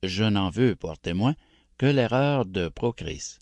Je 0.03 0.26
n'en 0.26 0.52
veux 0.52 0.76
pour 0.76 0.99
témoin 0.99 1.34
que 1.80 1.88
l'erreur 1.88 2.45
de 2.45 2.68
procris 2.68 3.40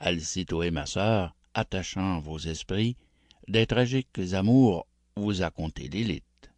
alcitoé 0.00 0.70
ma 0.70 0.86
sœur 0.86 1.36
attachant 1.52 2.20
vos 2.20 2.38
esprits 2.38 2.96
des 3.46 3.66
tragiques 3.66 4.20
amours 4.32 4.86
vous 5.16 5.42
a 5.42 5.50
conté 5.50 5.88
l'élite 5.88 6.50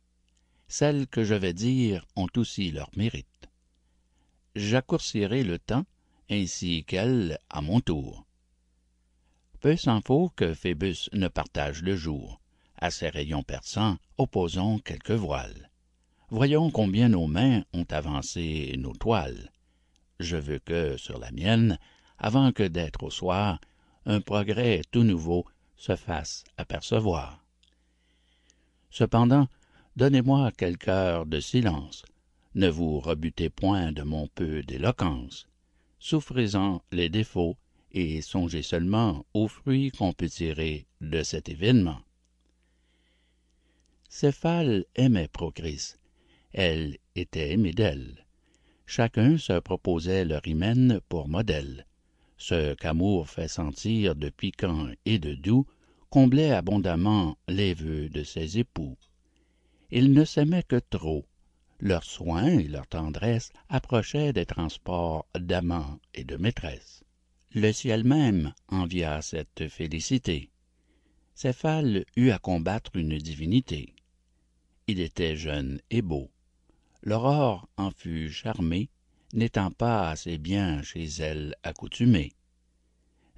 celles 0.69 1.09
que 1.09 1.25
je 1.25 1.35
vais 1.35 1.53
dire 1.53 2.07
ont 2.15 2.29
aussi 2.37 2.71
leur 2.71 2.91
mérite. 2.97 3.49
J'accourcirai 4.55 5.43
le 5.43 5.59
temps 5.59 5.85
ainsi 6.31 6.85
qu'elles 6.85 7.39
à 7.51 7.61
mon 7.61 7.81
tour. 7.81 8.25
Peu 9.61 9.77
s'en 9.77 10.01
faut 10.01 10.31
que 10.37 10.55
phébus 10.55 11.09
ne 11.13 11.29
partage 11.29 11.83
le 11.83 11.97
jour. 11.97 12.41
À 12.77 12.91
ses 12.91 13.09
rayons 13.09 13.43
perçants 13.43 13.97
opposons 14.19 14.79
quelques 14.79 15.11
voiles. 15.11 15.71
Voyons 16.31 16.71
combien 16.71 17.09
nos 17.09 17.27
mains 17.27 17.65
ont 17.73 17.87
avancé 17.91 18.75
nos 18.79 18.95
toiles. 18.95 19.51
Je 20.21 20.37
veux 20.37 20.59
que 20.59 20.97
sur 20.97 21.19
la 21.19 21.33
mienne 21.33 21.79
avant 22.19 22.53
que 22.53 22.63
d'être 22.63 23.03
au 23.03 23.11
soir 23.11 23.61
un 24.07 24.21
progrès 24.21 24.83
tout 24.91 25.03
nouveau 25.03 25.45
se 25.77 25.97
fasse 25.97 26.45
apercevoir. 26.57 27.45
Cependant 28.91 29.49
donnez-moi 29.97 30.53
quelque 30.53 30.89
heure 30.89 31.27
de 31.27 31.41
silence. 31.41 32.05
Ne 32.55 32.69
vous 32.69 33.01
rebutez 33.01 33.51
point 33.51 33.93
de 33.93 34.03
mon 34.03 34.29
peu 34.29 34.63
d'éloquence 34.63 35.49
souffrez-en 35.99 36.83
les 36.93 37.09
défauts 37.09 37.57
et 37.93 38.21
songez 38.23 38.63
seulement 38.63 39.25
aux 39.35 39.49
fruits 39.49 39.91
qu'on 39.91 40.13
peut 40.13 40.29
tirer 40.29 40.87
de 41.01 41.23
cet 41.23 41.49
événement. 41.49 42.01
Céphale 44.09 44.85
aimait 44.95 45.29
procris. 45.29 45.95
Elle 46.53 46.97
était 47.15 47.53
aimée 47.53 47.73
d'elle. 47.73 48.27
Chacun 48.87 49.37
se 49.37 49.59
proposait 49.59 50.25
leur 50.25 50.47
hymen 50.47 51.01
pour 51.09 51.29
modèle. 51.29 51.87
Ce 52.39 52.75
qu'amour 52.75 53.29
fait 53.29 53.49
sentir 53.49 54.15
de 54.15 54.31
piquant 54.31 54.89
et 55.05 55.19
de 55.19 55.35
doux 55.35 55.67
comblait 56.09 56.53
abondamment 56.53 57.37
les 57.49 57.75
vœux 57.75 58.09
de 58.09 58.23
ses 58.23 58.59
époux. 58.59 58.97
Ils 59.91 60.13
ne 60.13 60.25
s'aimaient 60.25 60.63
que 60.63 60.81
trop 60.91 61.28
leurs 61.81 62.05
soins 62.05 62.59
et 62.59 62.69
leur 62.69 62.87
tendresse 62.87 63.53
approchaient 63.69 64.33
des 64.33 64.47
transports 64.47 65.27
d'amant 65.39 65.99
et 66.15 66.25
de 66.25 66.37
maîtresse 66.37 67.05
le 67.55 67.73
ciel 67.73 68.05
même 68.05 68.53
envia 68.69 69.23
cette 69.23 69.69
félicité. 69.69 70.51
Céphale 71.35 72.05
eut 72.17 72.31
à 72.31 72.39
combattre 72.39 72.97
une 72.97 73.17
divinité. 73.17 73.95
Il 74.87 75.01
était 75.01 75.37
jeune 75.37 75.81
et 75.91 76.03
beau. 76.03 76.31
L'aurore 77.03 77.69
en 77.77 77.91
fut 77.91 78.31
charmée 78.31 78.91
n'étant 79.33 79.71
pas 79.71 80.11
assez 80.11 80.39
bien 80.39 80.83
chez 80.83 81.05
elle 81.05 81.55
accoutumée. 81.63 82.33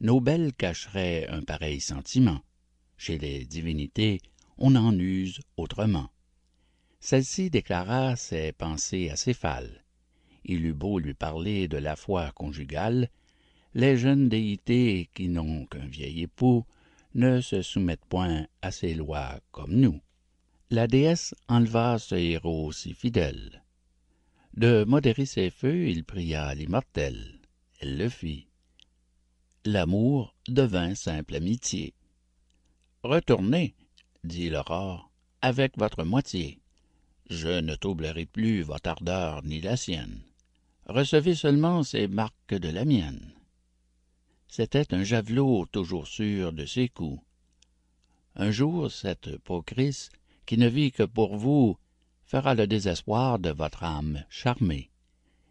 Nos 0.00 0.20
belles 0.20 0.52
cacheraient 0.54 1.26
un 1.28 1.42
pareil 1.42 1.80
sentiment. 1.80 2.40
Chez 2.96 3.18
les 3.18 3.44
divinités 3.44 4.20
on 4.58 4.74
en 4.76 4.98
use 4.98 5.40
autrement 5.56 6.10
celle-ci 7.00 7.50
déclara 7.50 8.16
ses 8.16 8.52
pensées 8.52 9.10
à 9.10 9.16
céphale 9.16 9.84
il 10.44 10.64
eut 10.64 10.74
beau 10.74 10.98
lui 10.98 11.14
parler 11.14 11.68
de 11.68 11.76
la 11.76 11.96
foi 11.96 12.32
conjugale 12.32 13.10
les 13.74 13.96
jeunes 13.96 14.28
déités 14.28 15.08
qui 15.14 15.28
n'ont 15.28 15.66
qu'un 15.66 15.86
vieil 15.86 16.22
époux 16.22 16.64
ne 17.14 17.40
se 17.40 17.62
soumettent 17.62 18.04
point 18.06 18.46
à 18.62 18.70
ces 18.70 18.94
lois 18.94 19.40
comme 19.52 19.74
nous. 19.74 20.00
La 20.70 20.86
déesse 20.86 21.34
enleva 21.48 21.98
ce 21.98 22.14
héros 22.14 22.72
si 22.72 22.94
fidèle. 22.94 23.64
De 24.54 24.84
modérer 24.84 25.26
ses 25.26 25.50
feux 25.50 25.88
il 25.88 26.04
pria 26.04 26.54
l'immortelle 26.54 27.40
elle 27.80 27.96
le 27.96 28.08
fit. 28.08 28.48
L'amour 29.64 30.34
devint 30.48 30.94
simple 30.94 31.34
amitié. 31.36 31.94
Retournez 33.02 33.74
dit 34.24 34.50
l'aurore 34.50 35.10
avec 35.40 35.78
votre 35.78 36.04
moitié 36.04 36.59
je 37.30 37.60
ne 37.60 37.76
troublerai 37.76 38.26
plus 38.26 38.62
votre 38.62 38.90
ardeur 38.90 39.44
ni 39.44 39.60
la 39.60 39.76
sienne. 39.76 40.20
Recevez 40.86 41.36
seulement 41.36 41.84
ces 41.84 42.08
marques 42.08 42.54
de 42.54 42.68
la 42.68 42.84
mienne. 42.84 43.32
C'était 44.48 44.92
un 44.92 45.04
javelot 45.04 45.66
toujours 45.66 46.08
sûr 46.08 46.52
de 46.52 46.66
ses 46.66 46.88
coups. 46.88 47.22
Un 48.34 48.50
jour 48.50 48.90
cette 48.90 49.38
procris 49.38 50.08
qui 50.44 50.58
ne 50.58 50.66
vit 50.66 50.90
que 50.90 51.04
pour 51.04 51.36
vous 51.36 51.78
fera 52.24 52.56
le 52.56 52.66
désespoir 52.66 53.38
de 53.38 53.50
votre 53.50 53.84
âme 53.84 54.24
charmée 54.28 54.90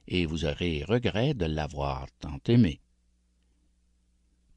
et 0.09 0.25
vous 0.25 0.43
aurez 0.43 0.83
regret 0.83 1.33
de 1.33 1.45
l'avoir 1.45 2.07
tant 2.19 2.39
aimée. 2.47 2.81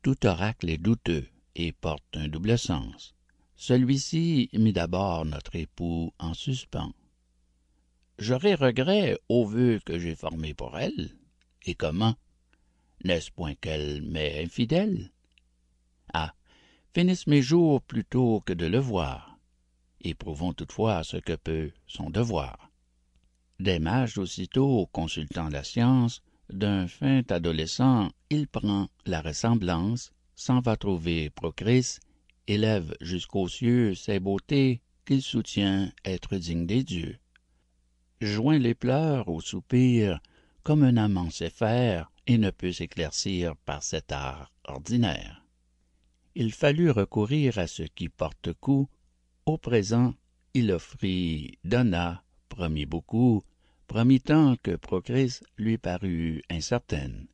Tout 0.03 0.27
oracle 0.27 0.69
est 0.71 0.79
douteux 0.79 1.29
et 1.55 1.71
porte 1.71 2.17
un 2.17 2.27
double 2.27 2.59
sens. 2.59 3.15
Celui-ci 3.55 4.49
mit 4.55 4.73
d'abord 4.73 5.25
notre 5.25 5.55
époux 5.55 6.13
en 6.19 6.35
suspens 6.35 6.93
j'aurai 8.23 8.55
regret 8.55 9.19
aux 9.29 9.45
vœux 9.45 9.81
que 9.85 9.99
j'ai 9.99 10.15
formés 10.15 10.55
pour 10.55 10.79
elle. 10.79 11.11
Et 11.67 11.75
comment? 11.75 12.15
N'est-ce 13.05 13.33
point 13.33 13.55
qu'elle 13.57 14.01
m'est 14.03 14.43
infidèle? 14.45 15.11
Ah 16.15 16.33
finissent 16.95 17.27
mes 17.27 17.43
jours 17.43 17.83
plutôt 17.83 18.41
que 18.41 18.53
de 18.53 18.67
le 18.67 18.79
voir. 18.79 19.39
Éprouvons 20.03 20.53
toutefois 20.53 21.03
ce 21.03 21.17
que 21.17 21.33
peut 21.33 21.73
son 21.87 22.11
devoir. 22.11 22.71
Des 23.59 23.79
mages 23.79 24.19
aussitôt 24.19 24.87
consultant 24.93 25.49
la 25.49 25.65
science 25.65 26.23
d'un 26.51 26.87
fin 26.87 27.23
adolescent 27.29 28.11
il 28.31 28.47
prend 28.47 28.89
la 29.07 29.21
ressemblance 29.21 30.13
s'en 30.35 30.61
va 30.61 30.77
trouver 30.77 31.31
procris 31.31 31.99
élève 32.47 32.95
jusqu'aux 33.01 33.49
cieux 33.49 33.95
ces 33.95 34.21
beautés 34.21 34.81
qu'il 35.07 35.23
soutient 35.23 35.91
être 36.05 36.37
dignes 36.37 36.67
des 36.67 36.85
dieux 36.85 37.19
joint 38.23 38.59
les 38.59 38.75
pleurs 38.75 39.29
aux 39.29 39.41
soupirs 39.41 40.21
comme 40.63 40.85
un 40.85 40.97
amant 40.97 41.31
sait 41.31 41.51
faire 41.51 42.11
et 42.27 42.39
ne 42.39 42.51
peut 42.51 42.73
s'éclaircir 42.73 43.57
par 43.57 43.83
cet 43.83 44.13
art 44.13 44.53
ordinaire. 44.65 45.45
Il 46.35 46.53
fallut 46.53 46.91
recourir 46.91 47.59
à 47.59 47.67
ce 47.67 47.83
qui 47.83 48.09
porte 48.09 48.53
coup. 48.55 48.89
Au 49.45 49.59
présent 49.59 50.15
il 50.55 50.71
offrit 50.71 51.59
donna 51.65 52.23
promit 52.49 52.87
beaucoup 52.87 53.43
promit 53.87 54.21
tant 54.21 54.57
que 54.57 54.77
procris 54.77 55.41
lui 55.59 55.79
parut 55.79 56.43
incertaine. 56.49 57.27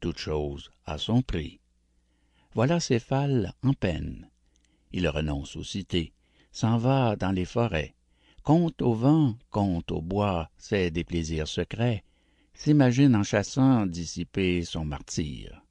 Toute 0.00 0.18
chose 0.18 0.70
a 0.84 0.98
son 0.98 1.22
prix. 1.22 1.60
Voilà 2.54 2.80
céphale 2.80 3.54
en 3.62 3.72
peine. 3.72 4.28
Il 4.92 5.08
renonce 5.08 5.56
aux 5.56 5.64
cités 5.64 6.12
s'en 6.52 6.76
va 6.76 7.16
dans 7.16 7.32
les 7.32 7.46
forêts 7.46 7.94
compte 8.42 8.82
au 8.82 8.94
vent 8.94 9.36
compte 9.50 9.90
au 9.90 10.00
bois 10.00 10.50
ses 10.58 10.90
déplaisirs 10.90 11.48
secrets. 11.48 12.04
S'imagine 12.54 13.16
en 13.16 13.22
chassant 13.22 13.86
dissiper 13.86 14.64
son 14.64 14.84
martyre 14.84 15.62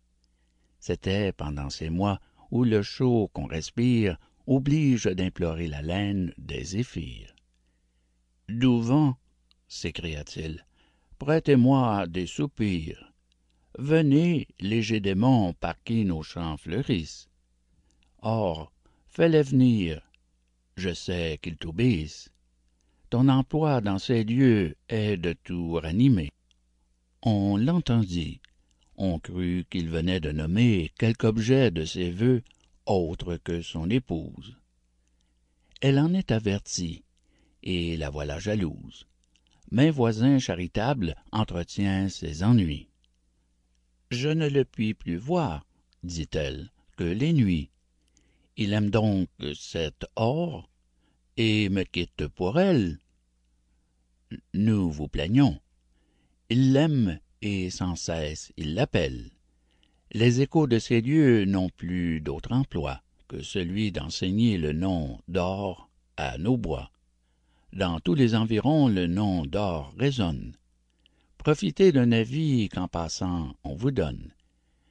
c'était 0.82 1.32
pendant 1.32 1.69
ces 1.69 1.90
mois 1.90 2.19
où 2.50 2.64
le 2.64 2.82
chaud 2.82 3.30
qu'on 3.33 3.45
respire 3.45 4.17
oblige 4.48 5.06
d'implorer 5.06 5.67
la 5.67 5.82
laine 5.82 6.33
des 6.38 6.64
zéphyrs 6.64 7.35
doux 8.50 8.82
vent! 8.82 9.16
s'écria-t-il 9.67 10.66
prêtez-moi 11.19 12.08
des 12.08 12.25
soupirs. 12.25 13.14
Venez 13.77 14.48
légers 14.59 15.00
démons 15.00 15.53
par 15.53 15.82
qui 15.83 16.03
nos 16.03 16.24
champs 16.24 16.58
fleurissent. 16.58 17.30
Or 18.24 18.74
fais-les 19.08 19.43
venir. 19.43 20.01
Je 20.75 20.93
sais 20.93 21.40
qu'ils 21.41 21.58
ton 23.11 23.27
emploi 23.27 23.81
dans 23.81 23.99
ces 23.99 24.23
lieux 24.23 24.77
est 24.88 25.17
de 25.17 25.33
tout 25.43 25.73
ranimer. 25.73 26.31
On 27.22 27.57
l'entendit. 27.57 28.40
On 28.95 29.19
crut 29.19 29.67
qu'il 29.69 29.90
venait 29.90 30.22
de 30.22 30.31
nommer 30.31 30.91
quelque 30.98 31.27
objet 31.27 31.72
de 31.72 31.83
ses 31.83 32.09
vœux 32.09 32.41
autre 32.85 33.35
que 33.35 33.61
son 33.61 33.90
épouse. 33.90 34.56
Elle 35.81 35.99
en 35.99 36.14
est 36.14 36.31
avertie 36.31 37.03
et 37.64 37.98
la 37.98 38.09
voilà 38.09 38.40
jalouse. 38.40 39.06
Mais 39.72 39.90
voisin 39.90 40.40
charitable 40.40 41.15
entretient 41.33 42.07
ses 42.07 42.43
ennuis. 42.43 42.88
Je 44.09 44.30
ne 44.30 44.48
le 44.48 44.64
puis 44.64 44.93
plus 44.93 45.17
voir 45.17 45.65
dit-elle 46.03 46.72
que 46.95 47.03
les 47.03 47.33
nuits. 47.33 47.72
Il 48.56 48.72
aime 48.72 48.90
donc 48.90 49.27
cet 49.53 50.06
or 50.15 50.70
et 51.38 51.69
me 51.69 51.84
quitte 51.84 52.27
pour 52.27 52.60
elle. 52.60 53.00
Nous 54.53 54.92
vous 54.92 55.08
plaignons. 55.08 55.60
Il 56.50 56.74
l'aime 56.74 57.19
et 57.42 57.69
sans 57.69 57.95
cesse 57.95 58.51
il 58.58 58.76
l'appelle. 58.76 59.32
Les 60.11 60.42
échos 60.42 60.68
de 60.68 60.80
ces 60.80 61.01
lieux 61.01 61.45
n'ont 61.45 61.69
plus 61.69 62.19
d'autre 62.19 62.51
emploi 62.51 63.01
que 63.27 63.42
celui 63.42 63.93
d'enseigner 63.93 64.58
le 64.58 64.74
nom 64.74 65.19
d'or 65.30 65.90
à 66.18 66.38
nos 66.38 66.58
bois. 66.58 66.92
Dans 67.72 68.01
tous 68.01 68.16
les 68.16 68.35
environs 68.35 68.90
le 68.90 69.08
nom 69.08 69.45
d'or 69.45 69.93
résonne. 69.98 70.53
Profitez 71.38 71.93
d'un 71.93 72.11
avis 72.11 72.68
qu'en 72.68 72.90
passant 72.90 73.56
on 73.64 73.76
vous 73.76 73.92
donne. 73.92 74.34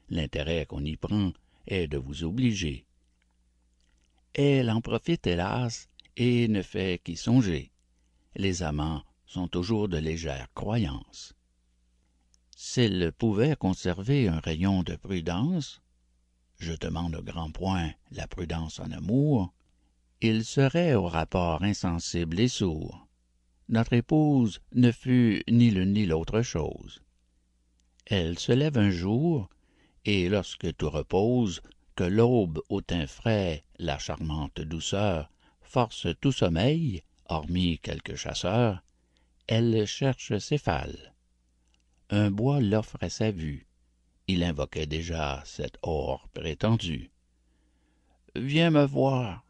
L'intérêt 0.08 0.64
qu'on 0.64 0.84
y 0.84 0.96
prend 0.96 1.32
est 1.66 1.86
de 1.86 1.98
vous 1.98 2.24
obliger. 2.24 2.86
Elle 4.32 4.70
en 4.70 4.80
profite 4.80 5.26
hélas 5.26 5.89
et 6.16 6.48
ne 6.48 6.62
fait 6.62 7.00
qu'y 7.02 7.16
songer. 7.16 7.70
Les 8.36 8.62
amants 8.62 9.02
sont 9.26 9.48
toujours 9.48 9.88
de 9.88 9.98
légère 9.98 10.52
croyance 10.54 11.34
s'il 12.62 13.10
pouvait 13.16 13.56
conserver 13.56 14.28
un 14.28 14.38
rayon 14.38 14.82
de 14.82 14.94
prudence 14.94 15.80
je 16.58 16.74
demande 16.74 17.16
au 17.16 17.22
grand 17.22 17.50
point 17.50 17.90
la 18.10 18.28
prudence 18.28 18.80
en 18.80 18.90
amour 18.90 19.54
il 20.20 20.44
serait 20.44 20.92
au 20.94 21.06
rapport 21.06 21.62
insensible 21.62 22.38
et 22.38 22.48
sourd. 22.48 23.08
Notre 23.70 23.94
épouse 23.94 24.60
ne 24.74 24.92
fut 24.92 25.42
ni 25.48 25.70
l'une 25.70 25.94
ni 25.94 26.04
l'autre 26.04 26.42
chose. 26.42 27.00
Elle 28.04 28.38
se 28.38 28.52
lève 28.52 28.76
un 28.76 28.90
jour 28.90 29.48
et 30.04 30.28
lorsque 30.28 30.76
tout 30.76 30.90
repose 30.90 31.62
que 31.96 32.04
l'aube 32.04 32.60
au 32.68 32.82
teint 32.82 33.06
frais 33.06 33.64
la 33.78 33.98
charmante 33.98 34.60
douceur 34.60 35.30
force 35.70 36.08
tout 36.20 36.32
sommeil 36.32 37.02
hormis 37.26 37.78
quelques 37.78 38.16
chasseurs 38.16 38.82
elle 39.46 39.86
cherche 39.86 40.36
céphale 40.38 41.14
un 42.10 42.30
bois 42.32 42.60
l'offre 42.60 42.96
à 43.00 43.08
sa 43.08 43.30
vue. 43.30 43.68
Il 44.26 44.42
invoquait 44.42 44.86
déjà 44.86 45.42
cet 45.44 45.78
or 45.82 46.28
prétendu 46.34 47.10
viens 48.34 48.70
me 48.70 48.84
voir 48.84 49.44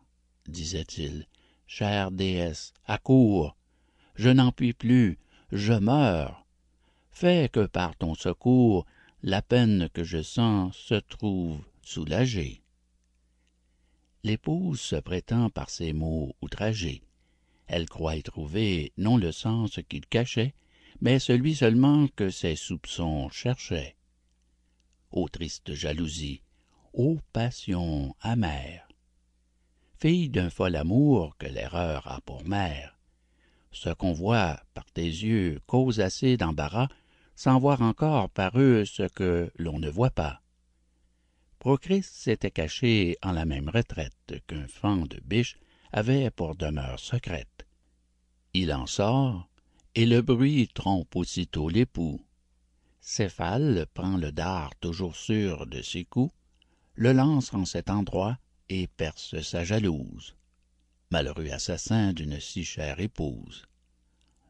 disait-il 0.47 1.27
chère 1.67 2.11
déesse 2.11 2.73
accours. 2.87 3.57
Je 4.17 4.29
n'en 4.29 4.53
puis 4.53 4.73
plus. 4.73 5.19
Je 5.53 5.73
meurs. 5.73 6.45
Fais 7.11 7.49
que 7.49 7.67
par 7.67 7.97
ton 7.97 8.15
secours 8.15 8.87
la 9.23 9.43
peine 9.43 9.89
que 9.91 10.05
je 10.05 10.23
sens 10.23 10.77
se 10.77 10.95
trouve 10.95 11.61
soulagée 11.83 12.60
l'épouse 14.23 14.81
se 14.81 14.97
prétend 14.97 15.51
par 15.51 15.71
ces 15.71 15.93
mots 15.93 16.35
outragée. 16.41 17.03
Elle 17.67 17.89
croit 17.89 18.17
y 18.17 18.23
trouver 18.23 18.93
non 18.97 19.17
le 19.17 19.33
sens 19.33 19.79
qu'il 19.89 20.07
cachait 20.07 20.55
mais 21.01 21.19
celui 21.19 21.55
seulement 21.55 22.09
que 22.09 22.31
ses 22.31 22.57
soupçons 22.57 23.31
cherchaient. 23.31 23.97
Ô 25.11 25.29
triste 25.29 25.73
jalousie 25.73 26.43
ô 26.93 27.19
passion 27.33 28.15
amère. 28.21 28.89
Fille 29.99 30.29
d'un 30.29 30.51
fol 30.51 30.77
amour 30.77 31.37
que 31.39 31.47
l'erreur 31.47 32.07
a 32.07 32.21
pour 32.23 32.45
mère 32.45 32.97
ce 33.73 33.91
qu'on 33.91 34.13
voit 34.13 34.61
par 34.75 34.85
tes 34.87 35.05
yeux 35.05 35.61
cause 35.67 36.01
assez 36.01 36.37
d'embarras 36.37 36.89
sans 37.37 37.59
voir 37.59 37.83
encore 37.83 38.29
par 38.29 38.59
eux 38.59 38.85
ce 38.85 39.05
que 39.05 39.51
l'on 39.57 39.79
ne 39.79 39.89
voit 39.89 40.11
pas 40.11 40.40
procris 41.61 42.03
s'était 42.03 42.51
caché 42.51 43.19
en 43.23 43.33
la 43.33 43.45
même 43.45 43.69
retraite 43.69 44.43
qu'un 44.47 44.67
fan 44.67 45.05
de 45.05 45.21
biche 45.23 45.59
avait 45.93 46.31
pour 46.31 46.57
demeure 46.57 46.99
secrète. 46.99 47.67
Il 48.55 48.73
en 48.73 48.87
sort 48.87 49.47
et 49.95 50.07
le 50.07 50.23
bruit 50.23 50.69
trompe 50.73 51.15
aussitôt 51.15 51.69
l'époux. 51.69 52.19
Céphale 53.01 53.87
prend 53.93 54.17
le 54.17 54.33
dard 54.33 54.75
toujours 54.81 55.15
sûr 55.15 55.67
de 55.67 55.83
ses 55.83 56.05
coups 56.05 56.35
le 56.95 57.13
lance 57.13 57.53
en 57.53 57.67
cet 57.67 57.91
endroit 57.91 58.39
et 58.71 58.87
perce 58.87 59.41
sa 59.43 59.63
jalouse. 59.63 60.35
Malheureux 61.11 61.51
assassin 61.51 62.15
d'une 62.15 62.41
si 62.41 62.65
chère 62.65 63.01
épouse. 63.01 63.67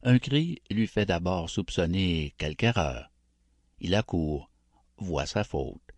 Un 0.04 0.18
cri 0.18 0.62
lui 0.70 0.86
fait 0.86 1.06
d'abord 1.06 1.50
soupçonner 1.50 2.34
quelque 2.38 2.64
erreur. 2.64 3.10
Il 3.80 3.96
accourt 3.96 4.48
voit 4.96 5.26
sa 5.26 5.42
faute 5.42 5.89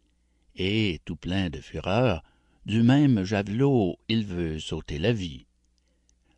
et 0.57 1.01
tout 1.05 1.17
plein 1.17 1.51
de 1.51 1.61
fureur 1.61 2.23
du 2.67 2.83
même 2.83 3.25
javelot 3.25 3.99
il 4.09 4.25
veut 4.25 4.59
s'ôter 4.59 4.99
la 4.99 5.13
vie. 5.13 5.47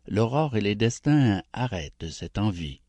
L'aurore 0.07 0.55
et 0.55 0.61
les 0.61 0.75
destins 0.75 1.41
arrêtent 1.53 2.09
cette 2.09 2.37
envie. 2.37 2.81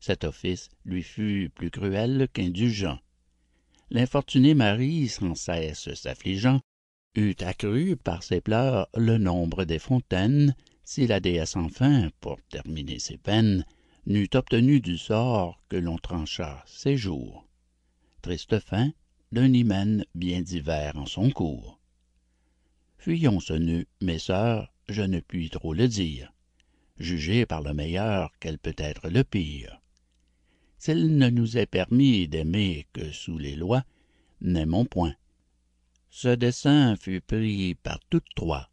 Cet 0.00 0.24
office 0.24 0.68
lui 0.84 1.02
fut 1.02 1.50
plus 1.54 1.70
cruel 1.70 2.28
qu'indulgent. 2.32 2.98
L'infortuné 3.90 4.54
mari 4.54 5.08
sans 5.08 5.34
cesse 5.34 5.92
s'affligeant 5.94 6.60
eût 7.16 7.36
accru 7.40 7.96
par 7.96 8.22
ses 8.22 8.40
pleurs 8.40 8.88
le 8.94 9.18
nombre 9.18 9.64
des 9.64 9.78
fontaines 9.78 10.54
si 10.84 11.06
la 11.06 11.20
déesse 11.20 11.56
enfin 11.56 12.10
pour 12.20 12.38
terminer 12.50 12.98
ses 12.98 13.18
peines 13.18 13.64
n'eût 14.06 14.30
obtenu 14.34 14.80
du 14.80 14.96
sort 14.96 15.60
que 15.68 15.76
l'on 15.76 15.98
tranchât 15.98 16.62
ses 16.66 16.96
jours. 16.96 17.46
Triste 18.22 18.58
fin 18.60 18.92
d'un 19.32 19.52
hymen 19.52 20.04
bien 20.14 20.40
divers 20.40 20.96
en 20.96 21.06
son 21.06 21.30
cours. 21.30 21.78
Fuyons 22.98 23.40
ce 23.40 23.52
nœud 23.52 23.86
mes 24.00 24.18
sœurs 24.18 24.72
je 24.88 25.02
ne 25.02 25.20
puis 25.20 25.50
trop 25.50 25.74
le 25.74 25.86
dire. 25.86 26.32
Jugez 26.98 27.46
par 27.46 27.62
le 27.62 27.74
meilleur 27.74 28.32
quel 28.40 28.58
peut 28.58 28.74
être 28.78 29.08
le 29.08 29.22
pire. 29.22 29.80
S'il 30.78 31.16
ne 31.16 31.28
nous 31.28 31.58
est 31.58 31.66
permis 31.66 32.28
d'aimer 32.28 32.86
que 32.92 33.12
sous 33.12 33.38
les 33.38 33.56
lois 33.56 33.84
n'aimons 34.40 34.84
point. 34.84 35.14
Ce 36.10 36.28
dessein 36.28 36.96
fut 36.96 37.20
pris 37.20 37.74
par 37.74 38.00
toutes 38.08 38.34
trois. 38.34 38.70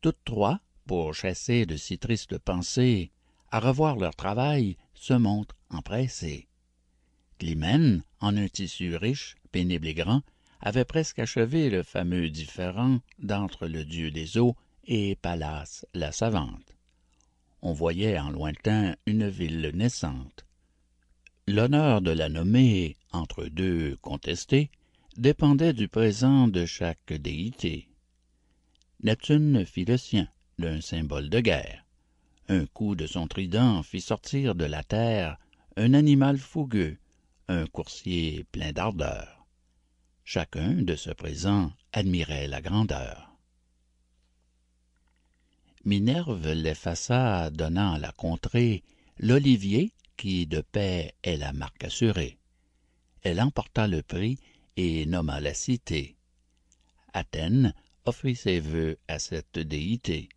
Toutes 0.00 0.24
trois 0.24 0.60
pour 0.86 1.14
chasser 1.14 1.66
de 1.66 1.76
si 1.76 1.98
tristes 1.98 2.38
pensées 2.38 3.10
à 3.50 3.58
revoir 3.58 3.96
leur 3.96 4.14
travail 4.14 4.76
se 4.94 5.14
montrent 5.14 5.56
empressées. 5.70 6.46
Climène 7.38 8.04
en 8.20 8.36
un 8.36 8.48
tissu 8.48 8.96
riche 8.96 9.36
pénible 9.50 9.86
et 9.86 9.94
grand 9.94 10.22
avait 10.60 10.84
presque 10.84 11.18
achevé 11.18 11.70
le 11.70 11.82
fameux 11.82 12.30
différend 12.30 13.00
d'entre 13.18 13.66
le 13.66 13.84
dieu 13.84 14.10
des 14.10 14.38
eaux 14.38 14.56
et 14.84 15.16
pallas 15.16 15.84
la 15.94 16.12
savante. 16.12 16.74
On 17.62 17.72
voyait 17.72 18.18
en 18.18 18.30
lointain 18.30 18.96
une 19.06 19.28
ville 19.28 19.70
naissante. 19.74 20.46
L'honneur 21.46 22.00
de 22.00 22.10
la 22.10 22.28
nommer 22.28 22.96
entre 23.12 23.46
deux 23.46 23.96
contestés 24.02 24.70
dépendait 25.16 25.72
du 25.72 25.88
présent 25.88 26.48
de 26.48 26.64
chaque 26.64 27.12
déité. 27.12 27.88
Neptune 29.02 29.64
fit 29.64 29.84
le 29.84 29.96
sien 29.96 30.28
d'un 30.58 30.80
symbole 30.80 31.28
de 31.28 31.40
guerre. 31.40 31.84
Un 32.48 32.66
coup 32.66 32.94
de 32.94 33.06
son 33.06 33.26
trident 33.26 33.82
fit 33.82 34.00
sortir 34.00 34.54
de 34.54 34.64
la 34.64 34.82
terre 34.82 35.38
un 35.76 35.94
animal 35.94 36.36
fougueux 36.38 36.98
un 37.48 37.66
coursier 37.66 38.44
plein 38.52 38.72
d'ardeur 38.72 39.39
chacun 40.32 40.74
de 40.74 40.94
ce 40.94 41.10
présent 41.10 41.72
admirait 41.92 42.46
la 42.46 42.60
grandeur. 42.60 43.36
Minerve 45.84 46.52
l'effaça 46.52 47.50
donnant 47.50 47.94
à 47.94 47.98
la 47.98 48.12
contrée 48.12 48.84
l'olivier 49.18 49.92
qui 50.16 50.46
de 50.46 50.60
paix 50.60 51.14
est 51.24 51.36
la 51.36 51.52
marque 51.52 51.82
assurée. 51.82 52.38
Elle 53.22 53.40
emporta 53.40 53.88
le 53.88 54.04
prix 54.04 54.38
et 54.76 55.04
nomma 55.04 55.40
la 55.40 55.52
cité. 55.52 56.14
Athènes 57.12 57.74
offrit 58.04 58.36
ses 58.36 58.60
vœux 58.60 58.98
à 59.08 59.18
cette 59.18 59.58
déité. 59.58 60.28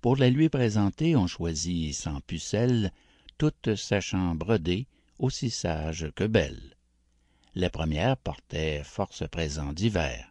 Pour 0.00 0.14
la 0.14 0.30
lui 0.30 0.48
présenter 0.48 1.16
on 1.16 1.26
choisit 1.26 1.92
sans 1.92 2.20
pucelle 2.20 2.92
toutes 3.36 3.74
sachant 3.74 4.36
broder 4.36 4.86
aussi 5.18 5.50
sages 5.50 6.08
que 6.14 6.22
belles 6.22 6.75
les 7.56 7.70
premières 7.70 8.18
portaient 8.18 8.82
force 8.84 9.26
présents 9.28 9.72
divers. 9.72 10.30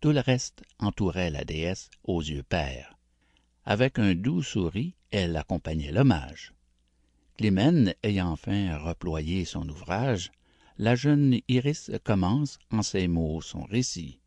Tout 0.00 0.12
le 0.12 0.20
reste 0.20 0.62
entourait 0.78 1.28
la 1.28 1.44
déesse 1.44 1.90
aux 2.04 2.22
yeux 2.22 2.42
pairs. 2.42 2.96
Avec 3.66 3.98
un 3.98 4.14
doux 4.14 4.42
souris 4.42 4.94
elle 5.10 5.36
accompagnait 5.36 5.92
l'hommage. 5.92 6.54
Climène 7.36 7.94
ayant 8.02 8.30
enfin 8.30 8.78
reployé 8.78 9.44
son 9.44 9.68
ouvrage 9.68 10.32
la 10.78 10.94
jeune 10.94 11.38
iris 11.48 11.90
commence 12.02 12.58
en 12.70 12.80
ces 12.80 13.08
mots 13.08 13.42
son 13.42 13.64
récit. 13.64 14.18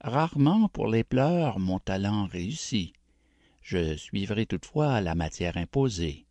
Rarement 0.00 0.68
pour 0.68 0.88
les 0.88 1.04
pleurs 1.04 1.60
mon 1.60 1.78
talent 1.78 2.26
réussit. 2.26 2.94
Je 3.62 3.96
suivrai 3.96 4.44
toutefois 4.44 5.00
la 5.00 5.14
matière 5.14 5.56
imposée. 5.56 6.26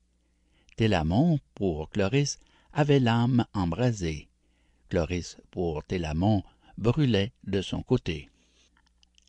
Télamon 0.75 1.39
pour 1.55 1.89
chloris 1.89 2.39
avait 2.73 2.99
l'âme 2.99 3.45
embrasée 3.53 4.27
pour 5.51 5.83
télamon 5.83 6.43
brûlait 6.77 7.31
de 7.43 7.61
son 7.61 7.81
côté. 7.81 8.29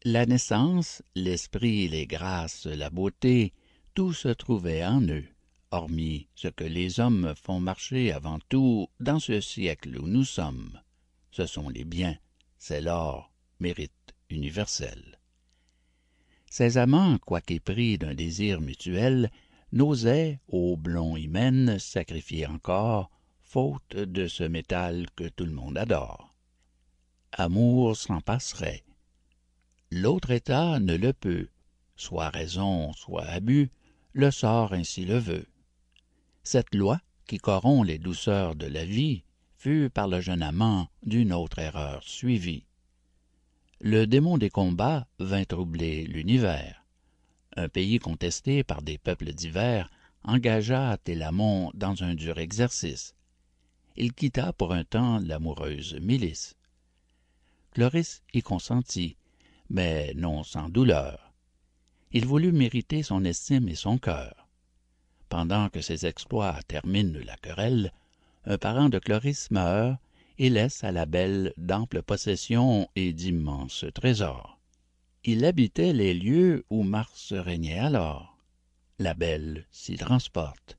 La 0.05 0.26
naissance 0.26 1.02
l'esprit 1.15 1.89
les 1.89 2.07
grâces 2.07 2.67
la 2.67 2.91
beauté 2.91 3.52
tout 3.94 4.12
se 4.12 4.28
trouvait 4.28 4.84
en 4.84 5.02
eux 5.02 5.25
hormis 5.70 6.28
ce 6.34 6.49
que 6.49 6.65
les 6.65 7.01
hommes 7.01 7.34
font 7.34 7.60
marcher 7.60 8.12
avant 8.12 8.39
tout 8.49 8.89
dans 9.01 9.18
ce 9.18 9.41
siècle 9.41 9.99
où 9.99 10.07
nous 10.07 10.25
sommes. 10.25 10.81
Ce 11.31 11.47
sont 11.47 11.68
les 11.68 11.84
biens 11.84 12.17
c'est 12.59 12.81
l'or 12.81 13.31
mérite 13.60 14.15
universel. 14.31 15.18
Ces 16.51 16.78
amants 16.78 17.18
quoiqu'épris 17.18 17.99
d'un 17.99 18.15
désir 18.15 18.60
mutuel 18.60 19.31
n'osaient 19.73 20.41
au 20.49 20.76
blond 20.76 21.17
hymen 21.17 21.78
sacrifier 21.78 22.47
encore 22.47 23.10
faute 23.55 23.94
de 23.94 24.26
ce 24.26 24.42
métal 24.42 25.07
que 25.15 25.28
tout 25.28 25.44
le 25.44 25.52
monde 25.52 25.78
adore. 25.78 26.34
Amour 27.31 27.97
s'en 27.97 28.20
passerait. 28.20 28.83
L'autre 29.92 30.33
état 30.33 30.81
ne 30.81 30.97
le 30.97 31.12
peut. 31.12 31.47
Soit 31.94 32.31
raison 32.31 32.92
soit 32.94 33.26
abus 33.26 33.70
le 34.12 34.33
sort 34.33 34.73
ainsi 34.73 35.05
le 35.05 35.18
veut. 35.18 35.47
Cette 36.42 36.74
loi 36.74 36.99
qui 37.28 37.39
corrompt 37.39 37.86
les 37.86 37.99
douceurs 37.99 38.57
de 38.57 38.66
la 38.66 38.84
vie 38.84 39.23
fut 39.57 39.89
par 39.89 40.08
le 40.08 40.20
jeune 40.20 40.42
amant 40.42 40.89
d'une 41.05 41.33
autre 41.33 41.60
erreur 41.60 42.02
suivie. 42.02 42.66
Le 43.81 44.08
démon 44.08 44.36
des 44.36 44.50
combats 44.50 45.07
vint 45.20 45.44
troubler 45.44 46.07
l'univers. 46.07 46.84
Un 47.55 47.68
pays 47.68 48.00
contesté 48.00 48.65
par 48.65 48.83
des 48.83 48.99
peuples 48.99 49.33
divers 49.33 49.89
engagea 50.24 50.99
télamon 51.05 51.70
dans 51.74 52.02
un 52.02 52.16
dur 52.16 52.39
exercice 52.39 53.15
il 53.97 54.13
quitta 54.13 54.53
pour 54.53 54.73
un 54.73 54.85
temps 54.85 55.21
l'amoureuse 55.21 55.95
milice 56.01 56.55
chloris 57.73 58.23
y 58.33 58.43
consentit 58.43 59.17
mais 59.71 60.13
non 60.15 60.43
sans 60.43 60.69
douleur. 60.69 61.33
Il 62.13 62.27
voulut 62.27 62.53
mériter 62.53 63.03
son 63.03 63.25
estime 63.25 63.69
et 63.69 63.75
son 63.75 63.99
cœur. 63.99 64.49
Pendant 65.29 65.69
que 65.69 65.81
ses 65.81 66.07
exploits 66.07 66.61
terminent 66.69 67.19
la 67.25 67.37
querelle 67.37 67.93
un 68.45 68.59
parent 68.59 68.89
de 68.89 68.99
chloris 68.99 69.51
meurt 69.51 69.99
et 70.39 70.51
laisse 70.51 70.85
à 70.85 70.93
la 70.93 71.07
belle 71.07 71.53
d'amples 71.57 72.03
possessions 72.03 72.89
et 72.95 73.13
d'immenses 73.13 73.87
trésors. 73.95 74.61
Il 75.25 75.45
habitait 75.45 75.93
les 75.93 76.13
lieux 76.13 76.65
où 76.69 76.83
mars 76.83 77.33
régnait 77.33 77.79
alors. 77.79 78.37
La 78.99 79.15
belle 79.15 79.67
s'y 79.71 79.97
transporte 79.97 80.79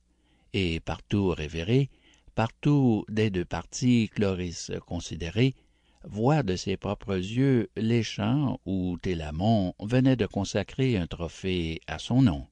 et 0.53 0.79
partout 0.79 1.29
révérée 1.29 1.89
partout 2.35 3.05
des 3.09 3.29
deux 3.29 3.45
parties 3.45 4.09
chloris 4.13 4.71
considérée 4.85 5.55
voit 6.03 6.43
de 6.43 6.55
ses 6.55 6.77
propres 6.77 7.15
yeux 7.15 7.69
les 7.75 8.03
champs 8.03 8.59
où 8.65 8.97
télamon 9.01 9.73
venait 9.79 10.17
de 10.17 10.27
consacrer 10.27 10.97
un 10.97 11.07
trophée 11.07 11.81
à 11.87 11.97
son 11.97 12.21
nom. 12.21 12.45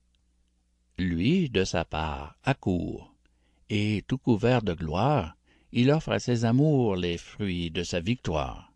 Lui 0.97 1.49
de 1.49 1.63
sa 1.63 1.85
part 1.85 2.35
accourt. 2.43 3.13
Et 3.69 4.03
tout 4.07 4.17
couvert 4.17 4.61
de 4.61 4.73
gloire 4.73 5.35
il 5.71 5.89
offre 5.91 6.11
à 6.11 6.19
ses 6.19 6.45
amours 6.45 6.95
les 6.95 7.17
fruits 7.17 7.71
de 7.71 7.83
sa 7.83 7.99
victoire. 7.99 8.71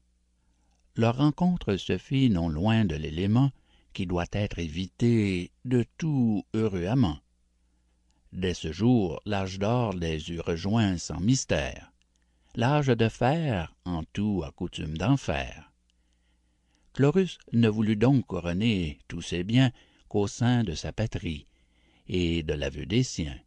Leur 0.96 1.18
rencontre 1.18 1.78
se 1.78 1.98
fit 2.00 2.30
non 2.30 2.50
loin 2.50 2.86
de 2.86 2.96
l'élément 2.96 3.52
qui 3.94 4.08
doit 4.08 4.26
être 4.32 4.58
évité 4.58 5.52
de 5.64 5.86
tout 5.98 6.44
heureux 6.56 6.86
amant 6.86 7.20
dès 8.32 8.54
ce 8.54 8.72
jour 8.72 9.22
l'âge 9.26 9.60
d'or 9.60 9.94
les 9.94 10.32
eût 10.32 10.40
rejoints 10.40 10.98
sans 10.98 11.20
mystère. 11.20 11.92
L'âge 12.56 12.88
de 12.88 13.10
fer 13.10 13.76
en 13.86 14.04
tout 14.14 14.44
a 14.46 14.52
coutume 14.52 14.98
d'en 14.98 15.18
faire. 15.18 15.72
Chlorus 16.94 17.38
ne 17.54 17.70
voulut 17.70 17.96
donc 17.96 18.26
couronner 18.26 19.00
tous 19.08 19.22
ses 19.22 19.44
biens 19.44 19.72
qu'au 20.10 20.28
sein 20.28 20.64
de 20.64 20.74
sa 20.74 20.92
patrie 20.92 21.46
et 22.08 22.44
de 22.44 22.54
l'aveu 22.54 22.86
des 22.86 23.04
siens. 23.04 23.40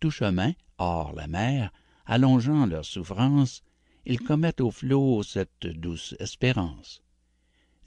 Tout 0.00 0.10
chemin 0.10 0.52
hors 0.78 1.12
la 1.14 1.26
mer 1.26 1.72
allongeant 2.06 2.66
leurs 2.66 2.84
souffrances 2.84 3.62
ils 4.06 4.20
commettent 4.20 4.60
aux 4.60 4.70
flots 4.70 5.22
cette 5.22 5.66
douce 5.66 6.14
espérance. 6.18 7.02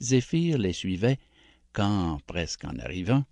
Zéphir 0.00 0.58
les 0.58 0.72
suivait 0.72 1.18
quand 1.72 2.18
presque 2.26 2.64
en 2.64 2.76
arrivant 2.78 3.24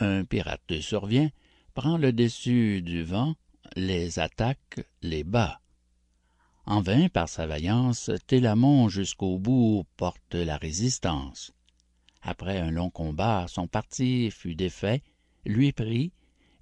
un 0.00 0.24
pirate 0.24 0.80
survient 0.80 1.30
prend 1.74 1.96
le 1.96 2.12
dessus 2.12 2.82
du 2.82 3.02
vent 3.02 3.34
les 3.76 4.18
attaque 4.18 4.80
les 5.00 5.24
bat. 5.24 5.60
En 6.66 6.80
vain 6.80 7.08
par 7.08 7.28
sa 7.28 7.46
vaillance 7.46 8.10
télamon 8.26 8.88
jusqu'au 8.88 9.38
bout 9.38 9.84
porte 9.96 10.34
la 10.34 10.56
résistance. 10.56 11.52
Après 12.20 12.58
un 12.58 12.70
long 12.70 12.90
combat 12.90 13.46
son 13.48 13.66
parti 13.66 14.30
fut 14.30 14.54
défait 14.54 15.02
lui 15.44 15.72
pris 15.72 16.12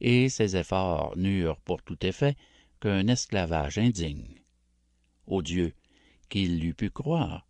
et 0.01 0.29
ses 0.29 0.57
efforts 0.57 1.15
n'eurent 1.17 1.61
pour 1.61 1.83
tout 1.83 1.99
effet 2.07 2.37
qu'un 2.81 3.07
esclavage 3.09 3.79
indigne. 3.79 4.41
Ô 5.27 5.43
dieu 5.43 5.75
qu'il 6.29 6.61
l'eût 6.61 6.75
pu 6.75 6.91
croire. 6.91 7.47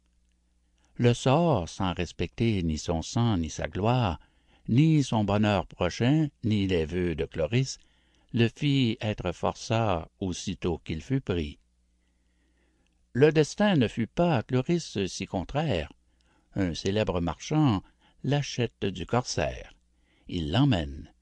Le 0.97 1.15
sort 1.15 1.69
sans 1.69 1.93
respecter 1.93 2.63
ni 2.63 2.79
son 2.79 3.03
sang 3.03 3.37
ni 3.37 3.51
sa 3.51 3.69
gloire 3.69 4.19
ni 4.71 5.03
son 5.03 5.25
bonheur 5.25 5.67
prochain 5.67 6.29
ni 6.45 6.69
les 6.69 6.85
vœux 6.85 7.17
de 7.17 7.25
chloris 7.25 7.79
le 8.33 8.47
fit 8.47 8.97
être 9.01 9.33
forçat 9.33 10.09
aussitôt 10.21 10.79
qu'il 10.79 11.03
fut 11.03 11.21
pris. 11.21 11.59
Le 13.13 13.33
destin 13.33 13.75
ne 13.75 13.89
fut 13.89 14.07
pas 14.07 14.37
à 14.37 14.43
chloris 14.45 15.05
si 15.07 15.27
contraire. 15.27 15.93
Un 16.55 16.75
célèbre 16.75 17.21
marchand 17.21 17.83
l'achète 18.23 18.85
du 18.85 19.07
corsaire. 19.07 19.75
Il 20.29 20.53
l'emmène. 20.53 21.13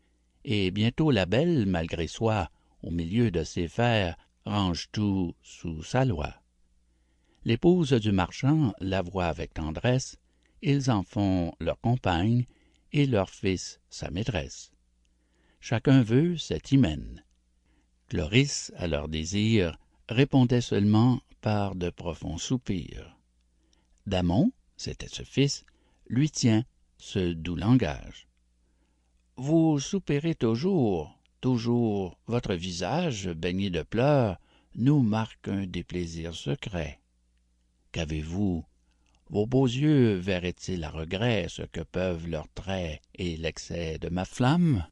Et 0.45 0.71
bientôt 0.71 1.11
la 1.11 1.25
belle 1.25 1.65
malgré 1.65 2.07
soi 2.07 2.51
au 2.83 2.91
milieu 2.91 3.31
de 3.31 3.45
ses 3.45 3.69
fers 3.69 4.15
range 4.45 4.89
tout 4.93 5.35
sous 5.43 5.83
sa 5.83 6.05
loi. 6.05 6.35
L'épouse 7.47 7.95
du 7.95 8.13
marchand 8.13 8.75
la 8.81 9.01
voit 9.01 9.27
avec 9.27 9.55
tendresse. 9.55 10.19
Ils 10.61 10.91
en 10.91 11.03
font 11.03 11.55
leur 11.61 11.81
compagne 11.81 12.45
et 12.93 13.07
leur 13.07 13.31
fils 13.31 13.81
sa 13.91 14.11
maîtresse. 14.11 14.73
Chacun 15.61 16.03
veut 16.03 16.37
cet 16.37 16.73
hymen. 16.73 17.25
Chloris 18.09 18.73
à 18.77 18.87
leur 18.87 19.09
désir 19.09 19.79
répondait 20.09 20.61
seulement 20.61 21.21
par 21.41 21.75
de 21.75 21.91
profonds 21.91 22.39
soupirs. 22.39 23.17
Damon 24.07 24.53
c'était 24.77 25.09
ce 25.09 25.23
fils 25.23 25.65
lui 26.09 26.31
tient 26.31 26.65
ce 26.99 27.33
doux 27.33 27.57
langage 27.57 28.29
vous 29.39 29.79
soupirez 29.79 30.35
toujours 30.35 31.17
toujours 31.41 32.19
votre 32.27 32.55
visage 32.55 33.29
baigné 33.29 33.71
de 33.71 33.83
pleurs 33.83 34.41
nous 34.75 35.01
marque 35.01 35.47
un 35.47 35.65
déplaisir 35.65 36.35
secret 36.35 37.01
qu'avez-vous 37.93 38.65
vos 39.31 39.47
beaux 39.47 39.67
yeux 39.67 40.15
verraient-ils 40.15 40.85
à 40.85 40.91
regret 40.91 41.47
ce 41.49 41.63
que 41.63 41.81
peuvent 41.81 42.29
leurs 42.29 42.53
traits 42.55 43.01
et 43.15 43.37
l'excès 43.37 43.99
de 43.99 44.09
ma 44.09 44.25
flamme? 44.25 44.87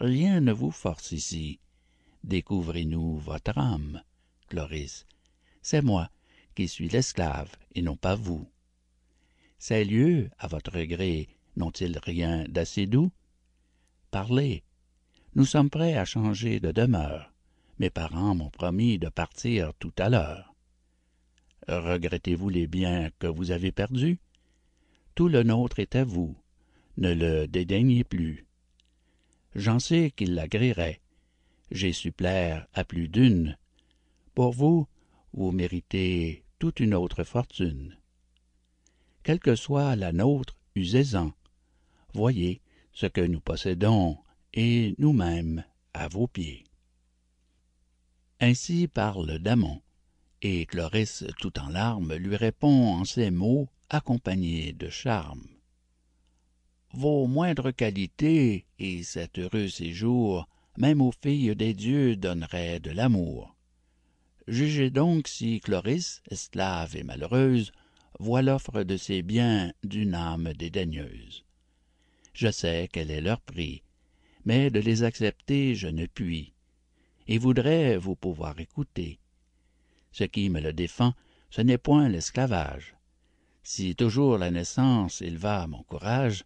Rien 0.00 0.40
ne 0.40 0.52
vous 0.52 0.70
force 0.70 1.12
ici. 1.12 1.60
Découvrez 2.22 2.84
nous 2.84 3.16
votre 3.18 3.58
âme 3.58 4.02
chloris 4.48 5.06
c'est 5.64 5.82
moi 5.82 6.10
qui 6.54 6.68
suis 6.68 6.88
l'esclave 6.88 7.50
et 7.74 7.82
non 7.82 7.96
pas 7.96 8.14
vous. 8.14 8.46
Ces 9.58 9.84
lieux 9.84 10.30
à 10.38 10.46
votre 10.46 10.78
gré 10.82 11.26
n'ont-ils 11.56 11.98
rien 11.98 12.44
d'assez 12.48 12.86
doux? 12.86 13.10
Parlez. 14.10 14.62
Nous 15.34 15.46
sommes 15.46 15.70
prêts 15.70 15.96
à 15.96 16.04
changer 16.04 16.60
de 16.60 16.70
demeure. 16.70 17.32
Mes 17.78 17.90
parents 17.90 18.34
m'ont 18.36 18.50
promis 18.50 18.98
de 18.98 19.08
partir 19.08 19.72
tout 19.80 19.94
à 19.98 20.10
l'heure 20.10 20.53
regrettez-vous 21.68 22.48
les 22.48 22.66
biens 22.66 23.10
que 23.18 23.26
vous 23.26 23.50
avez 23.50 23.72
perdus? 23.72 24.18
Tout 25.14 25.28
le 25.28 25.42
nôtre 25.42 25.78
est 25.78 25.94
à 25.94 26.04
vous. 26.04 26.36
Ne 26.96 27.12
le 27.12 27.46
dédaignez 27.46 28.04
plus. 28.04 28.46
J'en 29.54 29.78
sais 29.78 30.10
qu'il 30.10 30.34
l'agréerait 30.34 31.00
j'ai 31.70 31.92
su 31.92 32.12
plaire 32.12 32.66
à 32.72 32.84
plus 32.84 33.08
d'une. 33.08 33.58
Pour 34.34 34.52
vous 34.52 34.86
vous 35.32 35.50
méritez 35.50 36.44
toute 36.58 36.80
une 36.80 36.94
autre 36.94 37.24
fortune. 37.24 37.98
Quelle 39.22 39.40
que 39.40 39.56
soit 39.56 39.96
la 39.96 40.12
nôtre 40.12 40.56
usez-en. 40.76 41.32
Voyez 42.12 42.60
ce 42.92 43.06
que 43.06 43.20
nous 43.20 43.40
possédons 43.40 44.18
et 44.52 44.94
nous-mêmes 44.98 45.64
à 45.94 46.06
vos 46.08 46.28
pieds. 46.28 46.64
Ainsi 48.38 48.86
parle 48.86 49.38
damon 49.38 49.82
et 50.44 50.66
chloris 50.66 51.24
tout 51.40 51.58
en 51.58 51.70
larmes 51.70 52.14
lui 52.14 52.36
répond 52.36 52.88
en 52.88 53.04
ces 53.04 53.30
mots 53.30 53.68
accompagnés 53.88 54.74
de 54.74 54.90
charmes 54.90 55.48
vos 56.92 57.26
moindres 57.26 57.74
qualités 57.74 58.66
et 58.78 59.02
cet 59.02 59.38
heureux 59.38 59.68
séjour 59.68 60.46
même 60.76 61.00
aux 61.00 61.14
filles 61.22 61.56
des 61.56 61.72
dieux 61.72 62.14
donneraient 62.14 62.78
de 62.78 62.90
l'amour. 62.90 63.56
Jugez 64.46 64.90
donc 64.90 65.26
si 65.26 65.60
chloris 65.60 66.20
esclave 66.30 66.94
et 66.94 67.02
malheureuse 67.02 67.72
voit 68.20 68.42
l'offre 68.42 68.82
de 68.82 68.96
ses 68.96 69.22
biens 69.22 69.72
d'une 69.82 70.14
âme 70.14 70.52
dédaigneuse. 70.52 71.44
Je 72.32 72.50
sais 72.50 72.88
quel 72.92 73.10
est 73.10 73.20
leur 73.20 73.40
prix 73.40 73.82
mais 74.44 74.70
de 74.70 74.78
les 74.78 75.04
accepter 75.04 75.74
je 75.74 75.88
ne 75.88 76.04
puis 76.04 76.52
et 77.26 77.38
voudrais 77.38 77.96
vous 77.96 78.14
pouvoir 78.14 78.60
écouter 78.60 79.18
ce 80.14 80.24
qui 80.24 80.48
me 80.48 80.60
le 80.60 80.72
défend 80.72 81.12
ce 81.50 81.60
n'est 81.60 81.78
point 81.78 82.08
l'esclavage. 82.08 82.94
Si 83.62 83.94
toujours 83.94 84.38
la 84.38 84.50
naissance 84.50 85.20
éleva 85.22 85.66
mon 85.66 85.82
courage 85.82 86.44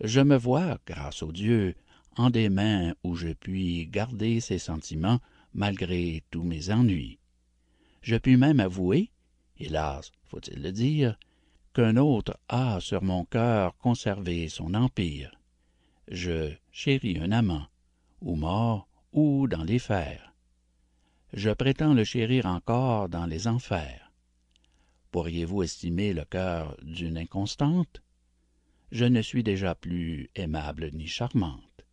je 0.00 0.20
me 0.20 0.36
vois 0.36 0.78
grâce 0.84 1.22
aux 1.22 1.32
dieux 1.32 1.76
en 2.16 2.30
des 2.30 2.48
mains 2.48 2.94
où 3.04 3.14
je 3.14 3.28
puis 3.28 3.86
garder 3.86 4.40
ces 4.40 4.58
sentiments 4.58 5.20
malgré 5.54 6.24
tous 6.30 6.42
mes 6.42 6.70
ennuis. 6.70 7.18
Je 8.02 8.16
puis 8.16 8.36
même 8.36 8.58
avouer 8.58 9.10
hélas 9.58 10.10
faut-il 10.24 10.60
le 10.60 10.72
dire 10.72 11.16
qu'un 11.72 11.96
autre 11.96 12.36
a 12.48 12.80
sur 12.80 13.02
mon 13.02 13.24
cœur 13.24 13.76
conservé 13.78 14.48
son 14.48 14.74
empire. 14.74 15.30
Je 16.08 16.52
chéris 16.72 17.18
un 17.20 17.30
amant 17.30 17.68
ou 18.20 18.34
mort 18.34 18.88
ou 19.12 19.46
dans 19.46 19.62
les 19.62 19.78
fers 19.78 20.33
je 21.34 21.50
prétends 21.50 21.94
le 21.94 22.04
chérir 22.04 22.46
encore 22.46 23.08
dans 23.08 23.26
les 23.26 23.48
enfers. 23.48 24.12
Pourriez-vous 25.10 25.64
estimer 25.64 26.12
le 26.12 26.24
cœur 26.24 26.76
d'une 26.82 27.18
inconstante? 27.18 28.02
Je 28.92 29.04
ne 29.04 29.20
suis 29.20 29.42
déjà 29.42 29.74
plus 29.74 30.30
aimable 30.36 30.90
ni 30.92 31.08
charmante. 31.08 31.84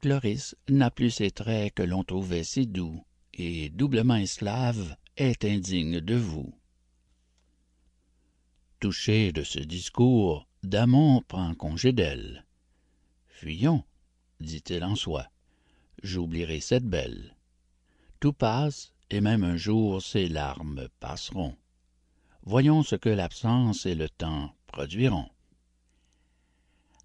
Chloris 0.00 0.54
n'a 0.68 0.90
plus 0.90 1.10
ces 1.10 1.30
traits 1.30 1.72
que 1.74 1.82
l'on 1.82 2.04
trouvait 2.04 2.44
si 2.44 2.66
doux 2.66 3.02
et 3.32 3.70
doublement 3.70 4.16
esclave 4.16 4.94
est 5.16 5.44
indigne 5.46 6.00
de 6.00 6.14
vous. 6.14 6.54
Touché 8.78 9.32
de 9.32 9.42
ce 9.42 9.60
discours 9.60 10.46
damon 10.62 11.22
prend 11.22 11.54
congé 11.54 11.92
d'elle. 11.92 12.44
Fuyons 13.28 13.84
dit-il 14.40 14.84
en 14.84 14.96
soi. 14.96 15.30
J'oublierai 16.02 16.60
cette 16.60 16.84
belle 16.84 17.33
tout 18.20 18.32
passe 18.32 18.92
et 19.10 19.20
même 19.20 19.44
un 19.44 19.56
jour 19.56 20.02
ces 20.02 20.28
larmes 20.28 20.88
passeront. 21.00 21.56
Voyons 22.42 22.82
ce 22.82 22.96
que 22.96 23.08
l'absence 23.08 23.86
et 23.86 23.94
le 23.94 24.08
temps 24.08 24.54
produiront. 24.66 25.28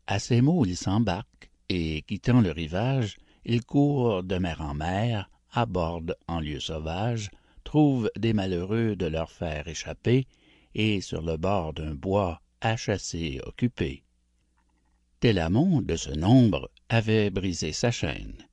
À 0.07 0.19
ces 0.19 0.41
mots 0.41 0.65
il 0.65 0.75
s'embarque 0.75 1.49
et 1.69 2.01
quittant 2.01 2.41
le 2.41 2.51
rivage 2.51 3.17
il 3.45 3.63
court 3.63 4.23
de 4.23 4.38
mer 4.38 4.61
en 4.61 4.73
mer 4.73 5.29
aborde 5.51 6.15
en 6.27 6.39
lieu 6.39 6.59
sauvage 6.59 7.29
trouve 7.63 8.09
des 8.17 8.33
malheureux 8.33 8.95
de 8.95 9.05
leur 9.05 9.31
faire 9.31 9.67
échapper 9.67 10.27
et 10.75 11.01
sur 11.01 11.21
le 11.21 11.38
bord 11.38 11.73
d'un 11.73 11.95
bois 11.95 12.41
à 12.61 12.75
chasser 12.75 13.39
occupés 13.45 14.03
télamon 15.19 15.81
de 15.81 15.95
ce 15.95 16.11
nombre 16.11 16.71
avait 16.89 17.29
brisé 17.29 17.71
sa 17.71 17.91
chaîne 17.91 18.49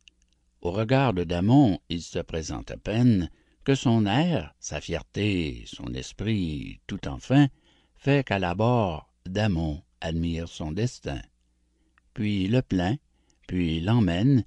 au 0.60 0.70
regard 0.70 1.14
de 1.14 1.24
damon 1.24 1.78
il 1.88 2.02
se 2.02 2.18
présente 2.18 2.70
à 2.70 2.76
peine 2.76 3.30
que 3.64 3.74
son 3.74 4.06
air 4.06 4.54
sa 4.58 4.80
fierté 4.80 5.64
son 5.66 5.92
esprit 5.94 6.80
tout 6.86 7.06
enfin 7.08 7.48
fait 7.94 8.26
qu'à 8.26 8.38
l'abord 8.38 9.12
damon 9.26 9.82
admire 10.00 10.48
son 10.48 10.72
destin. 10.72 11.20
Puis 12.14 12.48
le 12.48 12.62
plaint 12.62 12.98
puis 13.46 13.80
l'emmène 13.80 14.44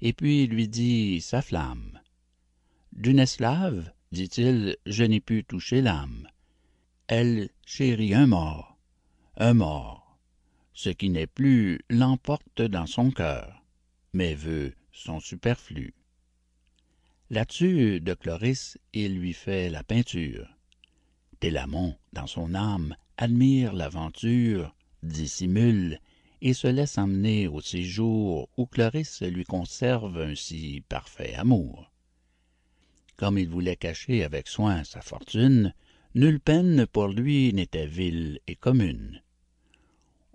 et 0.00 0.12
puis 0.12 0.46
lui 0.46 0.68
dit 0.68 1.20
sa 1.20 1.42
flamme 1.42 2.00
d'une 2.92 3.18
esclave 3.18 3.92
dit-il 4.12 4.76
je 4.86 5.04
n'ai 5.04 5.20
pu 5.20 5.44
toucher 5.44 5.82
l'âme. 5.82 6.28
Elle 7.06 7.50
chérit 7.64 8.14
un 8.14 8.26
mort 8.26 8.70
un 9.40 9.54
mort. 9.54 10.18
Ce 10.74 10.90
qui 10.90 11.10
n'est 11.10 11.26
plus 11.26 11.80
l'emporte 11.88 12.62
dans 12.62 12.86
son 12.86 13.10
cœur 13.10 13.64
mes 14.12 14.34
vœux 14.34 14.74
sont 15.00 15.20
superflus 15.20 15.94
là-dessus 17.30 18.00
de 18.00 18.14
chloris 18.14 18.78
il 18.92 19.18
lui 19.18 19.32
fait 19.32 19.70
la 19.70 19.82
peinture 19.82 20.48
télamon 21.40 21.96
dans 22.12 22.26
son 22.26 22.54
âme 22.54 22.94
admire 23.16 23.72
l'aventure 23.72 24.74
dissimule 25.02 26.00
et 26.42 26.54
se 26.54 26.66
laisse 26.66 26.98
emmener 26.98 27.48
au 27.48 27.60
séjour 27.60 28.48
où 28.56 28.66
Clarisse 28.66 29.22
lui 29.22 29.44
conserve 29.44 30.18
un 30.18 30.34
si 30.34 30.82
parfait 30.88 31.34
amour. 31.34 31.90
Comme 33.16 33.38
il 33.38 33.48
voulait 33.48 33.76
cacher 33.76 34.24
avec 34.24 34.48
soin 34.48 34.84
sa 34.84 35.02
fortune, 35.02 35.74
nulle 36.14 36.40
peine 36.40 36.86
pour 36.86 37.08
lui 37.08 37.52
n'était 37.52 37.86
vile 37.86 38.40
et 38.46 38.56
commune. 38.56 39.22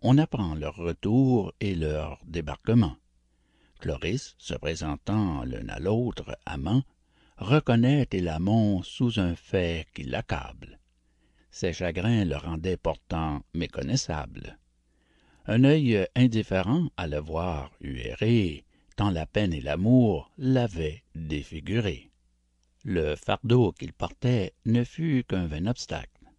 On 0.01 0.19
apprend 0.19 0.53
leur 0.53 0.75
retour 0.75 1.53
et 1.59 1.73
leur 1.73 2.19
débarquement. 2.25 2.97
Cloris, 3.79 4.35
se 4.37 4.53
présentant 4.53 5.43
l'un 5.43 5.67
à 5.69 5.79
l'autre 5.79 6.37
amant, 6.45 6.83
reconnaît 7.37 8.05
Télamon 8.05 8.81
sous 8.83 9.19
un 9.19 9.35
fait 9.35 9.87
qui 9.93 10.03
l'accable. 10.03 10.79
Ses 11.51 11.73
chagrins 11.73 12.25
le 12.25 12.37
rendaient 12.37 12.77
pourtant 12.77 13.43
méconnaissable. 13.53 14.57
Un 15.45 15.63
œil 15.63 16.07
indifférent 16.15 16.89
à 16.97 17.07
le 17.07 17.19
voir 17.19 17.71
erré 17.81 18.65
tant 18.95 19.11
la 19.11 19.25
peine 19.25 19.53
et 19.53 19.61
l'amour 19.61 20.31
l'avaient 20.37 21.03
défiguré. 21.13 22.11
Le 22.83 23.15
fardeau 23.15 23.71
qu'il 23.73 23.93
portait 23.93 24.53
ne 24.65 24.83
fut 24.83 25.23
qu'un 25.27 25.47
vain 25.47 25.65
obstacle. 25.67 26.31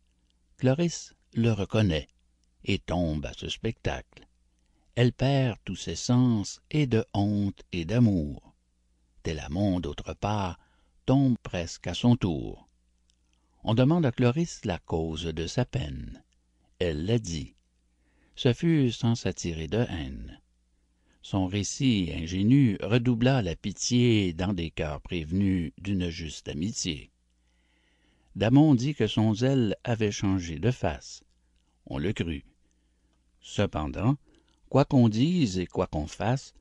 Clarisse 0.56 1.14
le 1.34 1.52
reconnaît 1.52 2.08
et 2.64 2.78
tombe 2.78 3.26
à 3.26 3.32
ce 3.34 3.48
spectacle 3.48 4.26
elle 4.96 5.12
perd 5.12 5.58
tous 5.64 5.76
ses 5.76 5.94
sens 5.94 6.60
et 6.70 6.86
de 6.86 7.04
honte 7.12 7.62
et 7.70 7.84
d'amour. 7.84 8.54
Télamon 9.22 9.78
d'autre 9.78 10.14
part 10.14 10.58
tombe 11.04 11.36
presque 11.42 11.86
à 11.86 11.92
son 11.92 12.16
tour. 12.16 12.66
On 13.62 13.74
demande 13.74 14.06
à 14.06 14.12
Clarisse 14.12 14.64
la 14.64 14.78
cause 14.78 15.24
de 15.24 15.46
sa 15.46 15.66
peine. 15.66 16.24
Elle 16.78 17.04
la 17.04 17.18
dit. 17.18 17.54
Ce 18.36 18.54
fut 18.54 18.90
sans 18.90 19.14
s'attirer 19.14 19.68
de 19.68 19.84
haine. 19.90 20.40
Son 21.20 21.46
récit 21.46 22.10
ingénu 22.14 22.78
redoubla 22.80 23.42
la 23.42 23.54
pitié 23.54 24.32
dans 24.32 24.54
des 24.54 24.70
cœurs 24.70 25.02
prévenus 25.02 25.72
d'une 25.76 26.08
juste 26.08 26.48
amitié. 26.48 27.10
Damon 28.34 28.74
dit 28.74 28.94
que 28.94 29.06
son 29.06 29.34
zèle 29.34 29.76
avait 29.84 30.12
changé 30.12 30.58
de 30.58 30.70
face. 30.70 31.22
On 31.84 31.98
le 31.98 32.12
crut. 32.14 32.46
Cependant 33.40 34.16
quoi 34.76 34.84
qu'on 34.84 35.08
dise 35.08 35.58
et 35.58 35.66
quoi 35.66 35.86
qu'on 35.86 36.06
fasse 36.06 36.52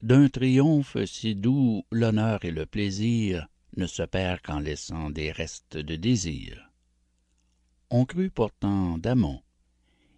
d'un 0.00 0.28
triomphe 0.28 0.96
si 1.06 1.34
doux 1.34 1.82
l'honneur 1.90 2.44
et 2.44 2.52
le 2.52 2.66
plaisir 2.66 3.48
ne 3.76 3.88
se 3.88 4.04
perd 4.04 4.40
qu'en 4.42 4.60
laissant 4.60 5.10
des 5.10 5.32
restes 5.32 5.76
de 5.76 5.96
désir. 5.96 6.70
On 7.90 8.04
crut 8.04 8.32
pourtant 8.32 8.96
damon 8.96 9.40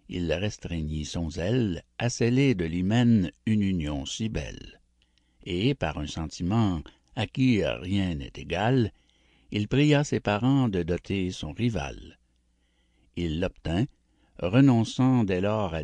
il 0.07 0.31
restreignit 0.31 1.05
son 1.05 1.31
zèle 1.31 1.81
à 1.97 2.11
sceller 2.11 2.53
de 2.53 2.63
l'hymen 2.63 3.31
une 3.47 3.63
union 3.63 4.05
si 4.05 4.29
belle. 4.29 4.79
Et 5.43 5.73
par 5.73 5.97
un 5.97 6.05
sentiment 6.05 6.83
à 7.15 7.25
qui 7.25 7.65
rien 7.65 8.13
n'est 8.13 8.33
égal 8.35 8.91
il 9.49 9.67
pria 9.67 10.03
ses 10.03 10.19
parents 10.19 10.69
de 10.69 10.83
doter 10.83 11.31
son 11.31 11.53
rival. 11.53 12.19
Il 13.15 13.39
l'obtint 13.39 13.85
renonçant 14.37 15.23
dès 15.23 15.41
lors 15.41 15.73
à 15.73 15.81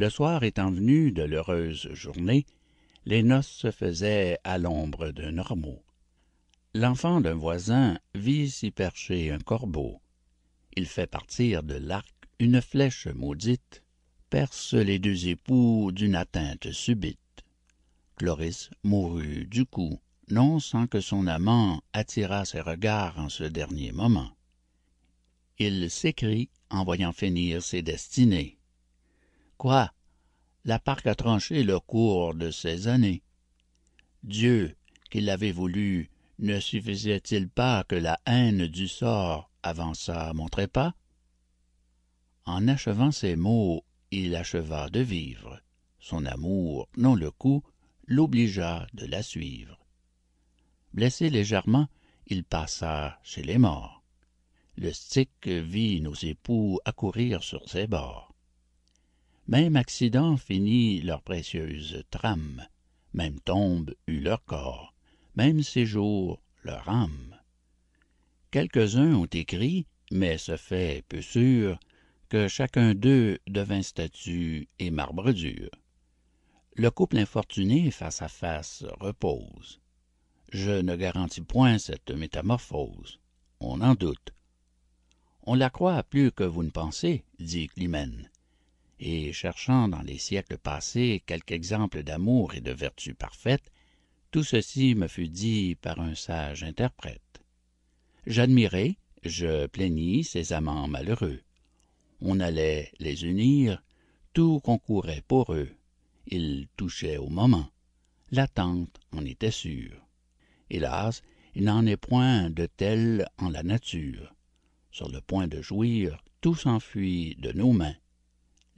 le 0.00 0.08
soir 0.08 0.44
étant 0.44 0.70
venu 0.70 1.12
de 1.12 1.22
l'heureuse 1.22 1.90
journée 1.92 2.46
les 3.04 3.22
noces 3.22 3.50
se 3.50 3.70
faisaient 3.70 4.38
à 4.44 4.56
l'ombre 4.56 5.10
d'un 5.10 5.36
ormeau 5.36 5.84
l'enfant 6.72 7.20
d'un 7.20 7.34
voisin 7.34 7.98
vit 8.14 8.48
s'y 8.48 8.70
percher 8.70 9.30
un 9.30 9.38
corbeau. 9.38 10.00
Il 10.74 10.86
fait 10.86 11.06
partir 11.06 11.62
de 11.62 11.74
l'arc 11.74 12.14
une 12.38 12.62
flèche 12.62 13.08
maudite 13.08 13.82
perce 14.30 14.72
les 14.72 14.98
deux 14.98 15.28
époux 15.28 15.90
d'une 15.92 16.14
atteinte 16.14 16.72
subite. 16.72 17.18
Chloris 18.16 18.70
mourut 18.82 19.46
du 19.46 19.66
coup 19.66 20.00
non 20.30 20.60
sans 20.60 20.86
que 20.86 21.02
son 21.02 21.26
amant 21.26 21.82
attirât 21.92 22.46
ses 22.46 22.60
regards 22.62 23.18
en 23.18 23.28
ce 23.28 23.44
dernier 23.44 23.92
moment. 23.92 24.30
Il 25.58 25.90
s'écrie 25.90 26.48
en 26.70 26.84
voyant 26.84 27.12
finir 27.12 27.62
ses 27.62 27.82
destinées 27.82 28.59
quoi 29.60 29.92
la 30.64 30.78
parque 30.78 31.06
a 31.06 31.14
tranché 31.14 31.64
le 31.64 31.78
cours 31.80 32.34
de 32.34 32.50
ses 32.50 32.88
années? 32.88 33.22
Dieu 34.22 34.74
qui 35.10 35.20
l'avait 35.20 35.52
voulu 35.52 36.08
ne 36.38 36.58
suffisait-il 36.58 37.50
pas 37.50 37.84
que 37.84 37.94
la 37.94 38.18
haine 38.24 38.66
du 38.66 38.88
sort 38.88 39.50
avançât? 39.62 40.32
Mon 40.32 40.48
trépas 40.48 40.94
en 42.46 42.68
achevant 42.68 43.10
ces 43.10 43.36
mots 43.36 43.84
il 44.10 44.34
acheva 44.34 44.88
de 44.88 45.00
vivre. 45.00 45.60
Son 45.98 46.24
amour 46.24 46.88
non 46.96 47.14
le 47.14 47.30
coup 47.30 47.62
l'obligea 48.06 48.86
de 48.94 49.04
la 49.04 49.22
suivre. 49.22 49.78
Blessé 50.94 51.28
légèrement 51.28 51.86
il 52.28 52.44
passa 52.44 53.18
chez 53.22 53.42
les 53.42 53.58
morts. 53.58 54.02
Le 54.76 54.90
styx 54.90 55.46
vit 55.46 56.00
nos 56.00 56.14
époux 56.14 56.80
accourir 56.86 57.42
sur 57.42 57.68
ses 57.68 57.86
bords 57.86 58.29
même 59.50 59.74
accident 59.74 60.36
finit 60.36 61.02
leur 61.02 61.22
précieuse 61.22 62.04
trame. 62.10 62.66
Même 63.12 63.40
tombe 63.40 63.92
eut 64.06 64.20
leur 64.20 64.44
corps. 64.44 64.94
Même 65.34 65.64
séjour 65.64 66.40
leur 66.62 66.88
âme. 66.88 67.36
Quelques-uns 68.52 69.14
ont 69.14 69.26
écrit 69.26 69.86
mais 70.12 70.38
ce 70.38 70.56
fait 70.56 71.04
peu 71.08 71.20
sûr 71.20 71.78
que 72.28 72.48
chacun 72.48 72.94
d'eux 72.94 73.38
devint 73.48 73.82
statue 73.82 74.68
et 74.78 74.90
marbre 74.90 75.32
dur. 75.32 75.68
Le 76.76 76.90
couple 76.90 77.18
infortuné 77.18 77.90
face 77.90 78.22
à 78.22 78.28
face 78.28 78.84
repose. 79.00 79.80
Je 80.52 80.80
ne 80.80 80.94
garantis 80.96 81.42
point 81.42 81.78
cette 81.78 82.10
métamorphose. 82.10 83.20
On 83.58 83.80
en 83.80 83.94
doute. 83.94 84.32
On 85.42 85.54
la 85.54 85.70
croit 85.70 86.02
plus 86.04 86.30
que 86.30 86.44
vous 86.44 86.62
ne 86.62 86.70
pensez 86.70 87.24
dit 87.38 87.68
et 89.00 89.32
cherchant 89.32 89.88
dans 89.88 90.02
les 90.02 90.18
siècles 90.18 90.58
passés 90.58 91.22
quelque 91.26 91.52
exemple 91.52 92.02
d'amour 92.02 92.54
et 92.54 92.60
de 92.60 92.70
vertu 92.70 93.14
parfaite 93.14 93.72
tout 94.30 94.44
ceci 94.44 94.94
me 94.94 95.08
fut 95.08 95.28
dit 95.28 95.74
par 95.74 95.98
un 96.00 96.14
sage 96.14 96.62
interprète. 96.62 97.42
J'admirai 98.26 98.96
je 99.24 99.66
plaignis 99.66 100.24
ces 100.24 100.52
amants 100.52 100.86
malheureux. 100.86 101.40
On 102.20 102.40
allait 102.40 102.92
les 103.00 103.24
unir 103.24 103.82
tout 104.32 104.60
concourait 104.60 105.22
pour 105.26 105.52
eux. 105.52 105.70
Ils 106.26 106.68
touchaient 106.76 107.16
au 107.18 107.28
moment. 107.28 107.68
L'attente 108.30 109.00
en 109.12 109.24
était 109.24 109.50
sûre. 109.50 110.06
Hélas 110.68 111.22
il 111.56 111.64
n'en 111.64 111.84
est 111.84 111.96
point 111.96 112.48
de 112.50 112.66
tel 112.66 113.26
en 113.38 113.48
la 113.48 113.64
nature. 113.64 114.32
Sur 114.92 115.08
le 115.08 115.20
point 115.20 115.48
de 115.48 115.60
jouir 115.60 116.22
tout 116.40 116.54
s'enfuit 116.54 117.34
de 117.36 117.50
nos 117.50 117.72
mains 117.72 117.96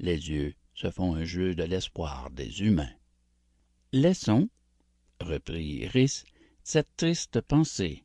les 0.03 0.31
yeux 0.31 0.55
se 0.75 0.91
font 0.91 1.15
un 1.15 1.25
jeu 1.25 1.55
de 1.55 1.63
l'espoir 1.63 2.31
des 2.31 2.63
humains. 2.63 2.93
Laissons 3.93 4.49
reprit 5.21 5.85
iris 5.85 6.25
cette 6.65 6.97
triste 6.97 7.41
pensée. 7.41 8.05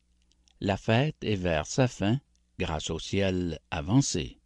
La 0.60 0.76
fête 0.76 1.16
est 1.22 1.36
vers 1.36 1.66
sa 1.66 1.88
fin 1.88 2.20
grâce 2.58 2.90
au 2.90 2.98
ciel 2.98 3.58
avancé. 3.70 4.38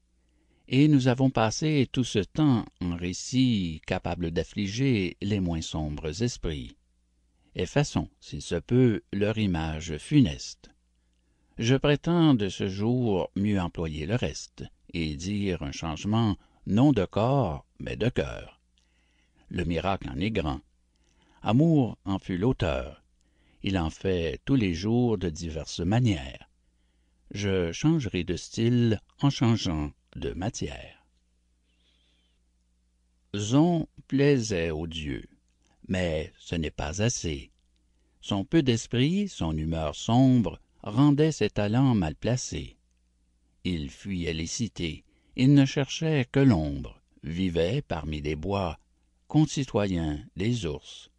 Et 0.69 0.89
nous 0.89 1.09
avons 1.09 1.31
passé 1.31 1.89
tout 1.93 2.05
ce 2.05 2.21
temps 2.21 2.65
en 2.81 2.97
récits 2.97 3.81
capables 3.87 4.31
d'affliger 4.31 5.17
les 5.21 5.41
moins 5.41 5.61
sombres 5.61 6.23
esprits. 6.23 6.77
Effaçons 7.55 8.09
s'il 8.21 8.41
se 8.41 8.55
peut 8.55 9.03
leur 9.13 9.37
image 9.37 9.99
funeste. 9.99 10.71
Je 11.59 11.75
prétends 11.75 12.35
de 12.35 12.49
ce 12.49 12.69
jour 12.69 13.31
mieux 13.37 13.61
employer 13.61 14.07
le 14.07 14.15
reste 14.15 14.65
et 14.95 15.15
dire 15.17 15.63
un 15.63 15.73
changement 15.73 16.37
non 16.67 16.93
de 16.93 17.05
corps 17.05 17.67
mais 17.79 17.97
de 17.97 18.09
cœur. 18.09 18.61
Le 19.49 19.65
miracle 19.65 20.09
en 20.09 20.19
est 20.19 20.31
grand. 20.31 20.61
Amour 21.43 21.99
en 22.05 22.19
fut 22.19 22.39
l'auteur. 22.39 23.03
Il 23.63 23.79
en 23.79 23.91
fait 23.91 24.41
tous 24.45 24.57
les 24.57 24.75
jours 24.75 25.19
de 25.19 25.29
diverses 25.29 25.81
manières. 25.81 26.49
Je 27.31 27.73
changerai 27.73 28.25
de 28.25 28.37
style 28.37 29.01
en 29.21 29.31
changeant 29.31 29.93
de 30.17 30.33
matière. 30.33 31.05
Zon 33.35 33.89
plaisait 34.09 34.71
aux 34.71 34.87
dieux 34.87 35.29
mais 35.89 36.33
ce 36.39 36.55
n'est 36.55 36.71
pas 36.71 37.03
assez. 37.03 37.51
Son 38.21 38.45
peu 38.45 38.63
d'esprit 38.63 39.29
son 39.29 39.57
humeur 39.57 39.95
sombre 39.95 40.61
rendaient 40.83 41.33
ses 41.33 41.51
talents 41.51 41.95
mal 41.95 42.15
placés. 42.15 42.77
Il 43.65 43.91
fuyait 43.91 44.33
les 44.33 44.47
cités 44.47 45.05
il 45.37 45.55
ne 45.55 45.65
cherchait 45.65 46.27
que 46.31 46.41
l'ombre 46.41 47.01
vivait 47.23 47.83
parmi 47.83 48.21
les 48.21 48.37
bois 48.37 48.79
concitoyen 49.29 50.23
des 50.37 50.67
ours 50.67 51.11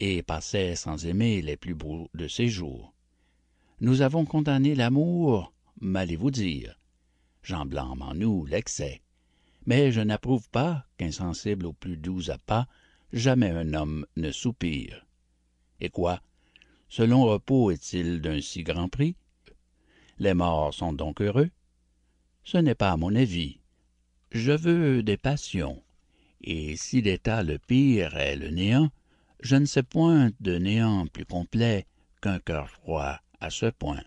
et 0.00 0.22
passait 0.22 0.76
sans 0.76 1.06
aimer 1.06 1.40
les 1.40 1.56
plus 1.56 1.74
beaux 1.74 2.10
de 2.14 2.28
ses 2.28 2.48
jours. 2.48 2.92
Nous 3.80 4.02
avons 4.02 4.24
condamné 4.24 4.74
l'amour 4.74 5.52
m'allez-vous 5.80 6.30
dire 6.30 6.78
j'en 7.42 7.66
blâme 7.66 8.02
en 8.02 8.14
nous 8.14 8.46
l'excès. 8.46 9.02
Mais 9.66 9.92
je 9.92 10.00
n'approuve 10.00 10.48
pas 10.50 10.84
qu'insensible 10.98 11.66
aux 11.66 11.72
plus 11.72 11.96
doux 11.96 12.30
appas 12.30 12.66
jamais 13.12 13.50
un 13.50 13.72
homme 13.74 14.06
ne 14.16 14.30
soupire. 14.30 15.06
Et 15.80 15.88
quoi? 15.88 16.20
Ce 16.88 17.02
long 17.02 17.24
repos 17.24 17.70
est-il 17.70 18.20
d'un 18.20 18.40
si 18.40 18.62
grand 18.62 18.88
prix? 18.88 19.16
Les 20.18 20.34
morts 20.34 20.74
sont 20.74 20.92
donc 20.92 21.20
heureux 21.20 21.50
ce 22.44 22.58
n'est 22.58 22.74
pas 22.74 22.96
mon 22.96 23.14
avis. 23.14 23.58
Je 24.30 24.52
veux 24.52 25.02
des 25.02 25.16
passions. 25.16 25.82
Et 26.42 26.76
si 26.76 27.00
l'état 27.00 27.42
le 27.42 27.58
pire 27.58 28.16
est 28.16 28.36
le 28.36 28.50
néant 28.50 28.90
je 29.44 29.56
ne 29.56 29.66
sais 29.66 29.82
point 29.82 30.30
de 30.40 30.56
néant 30.56 31.06
plus 31.06 31.26
complet 31.26 31.86
qu'un 32.22 32.38
cœur 32.38 32.70
froid 32.70 33.18
à 33.40 33.50
ce 33.50 33.66
point. 33.66 34.02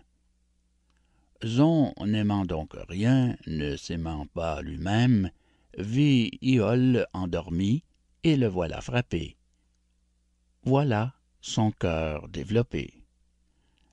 Zon 1.44 1.94
n'aimant 2.04 2.44
donc 2.44 2.72
rien 2.88 3.36
ne 3.46 3.76
s'aimant 3.76 4.26
pas 4.26 4.60
lui-même 4.62 5.30
vit 5.76 6.30
iole 6.42 7.06
endormi 7.12 7.84
et 8.24 8.36
le 8.36 8.48
voilà 8.48 8.80
frappé. 8.80 9.36
Voilà 10.64 11.14
son 11.40 11.70
cœur 11.70 12.28
développé. 12.28 13.04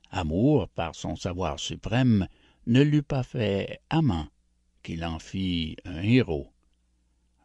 Amour 0.09 0.67
par 0.69 0.95
son 0.95 1.15
savoir 1.15 1.59
suprême 1.59 2.27
ne 2.65 2.81
l'eût 2.81 3.03
pas 3.03 3.21
fait 3.21 3.81
amant 3.91 4.27
qu'il 4.85 5.03
en 5.03 5.17
fit 5.17 5.77
un 5.83 6.03
héros. 6.03 6.53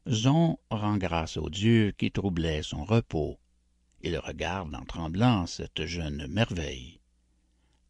Zon 0.07 0.59
rend 0.71 0.99
grâce 0.99 1.39
au 1.39 1.49
dieu 1.49 1.91
qui 1.97 2.13
troublait 2.13 2.63
son 2.63 2.85
repos. 2.85 3.39
Il 4.03 4.19
regarde 4.19 4.75
en 4.75 4.85
tremblant 4.85 5.47
cette 5.47 5.87
jeune 5.87 6.27
merveille. 6.27 7.01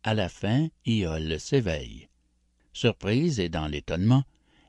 À 0.04 0.14
la 0.14 0.28
fin 0.28 0.68
iole 0.86 1.40
s'éveille. 1.40 2.08
Surprise 2.72 3.40
et 3.40 3.48
dans 3.48 3.66
l'étonnement 3.66 4.22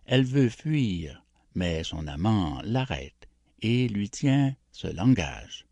elle 0.06 0.26
veut 0.26 0.50
fuir 0.50 1.24
mais 1.54 1.84
son 1.84 2.08
amant 2.08 2.60
l'arrête 2.64 3.28
et 3.62 3.88
lui 3.88 4.10
tient 4.10 4.56
ce 4.72 4.88
langage. 4.88 5.68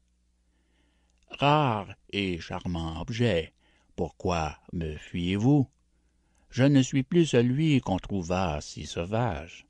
Rare 1.32 1.96
et 2.12 2.40
charmant 2.40 3.02
objet 3.02 3.54
pourquoi 3.96 4.60
me 4.72 4.96
fuyez-vous? 4.98 5.68
Je 6.50 6.64
ne 6.64 6.82
suis 6.82 7.04
plus 7.04 7.28
celui 7.28 7.80
qu'on 7.82 7.98
trouva 7.98 8.60
si 8.62 8.86
sauvage. 8.86 9.68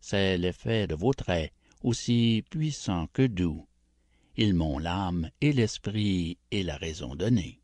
C'est 0.00 0.38
l'effet 0.38 0.86
de 0.86 0.94
vos 0.94 1.14
traits 1.14 1.52
aussi 1.82 2.44
puissants 2.50 3.08
que 3.12 3.26
doux. 3.26 3.66
Ils 4.36 4.54
m'ont 4.54 4.78
l'âme 4.78 5.30
et 5.40 5.52
l'esprit 5.52 6.38
et 6.50 6.62
la 6.62 6.76
raison 6.76 7.14
donnée. 7.14 7.60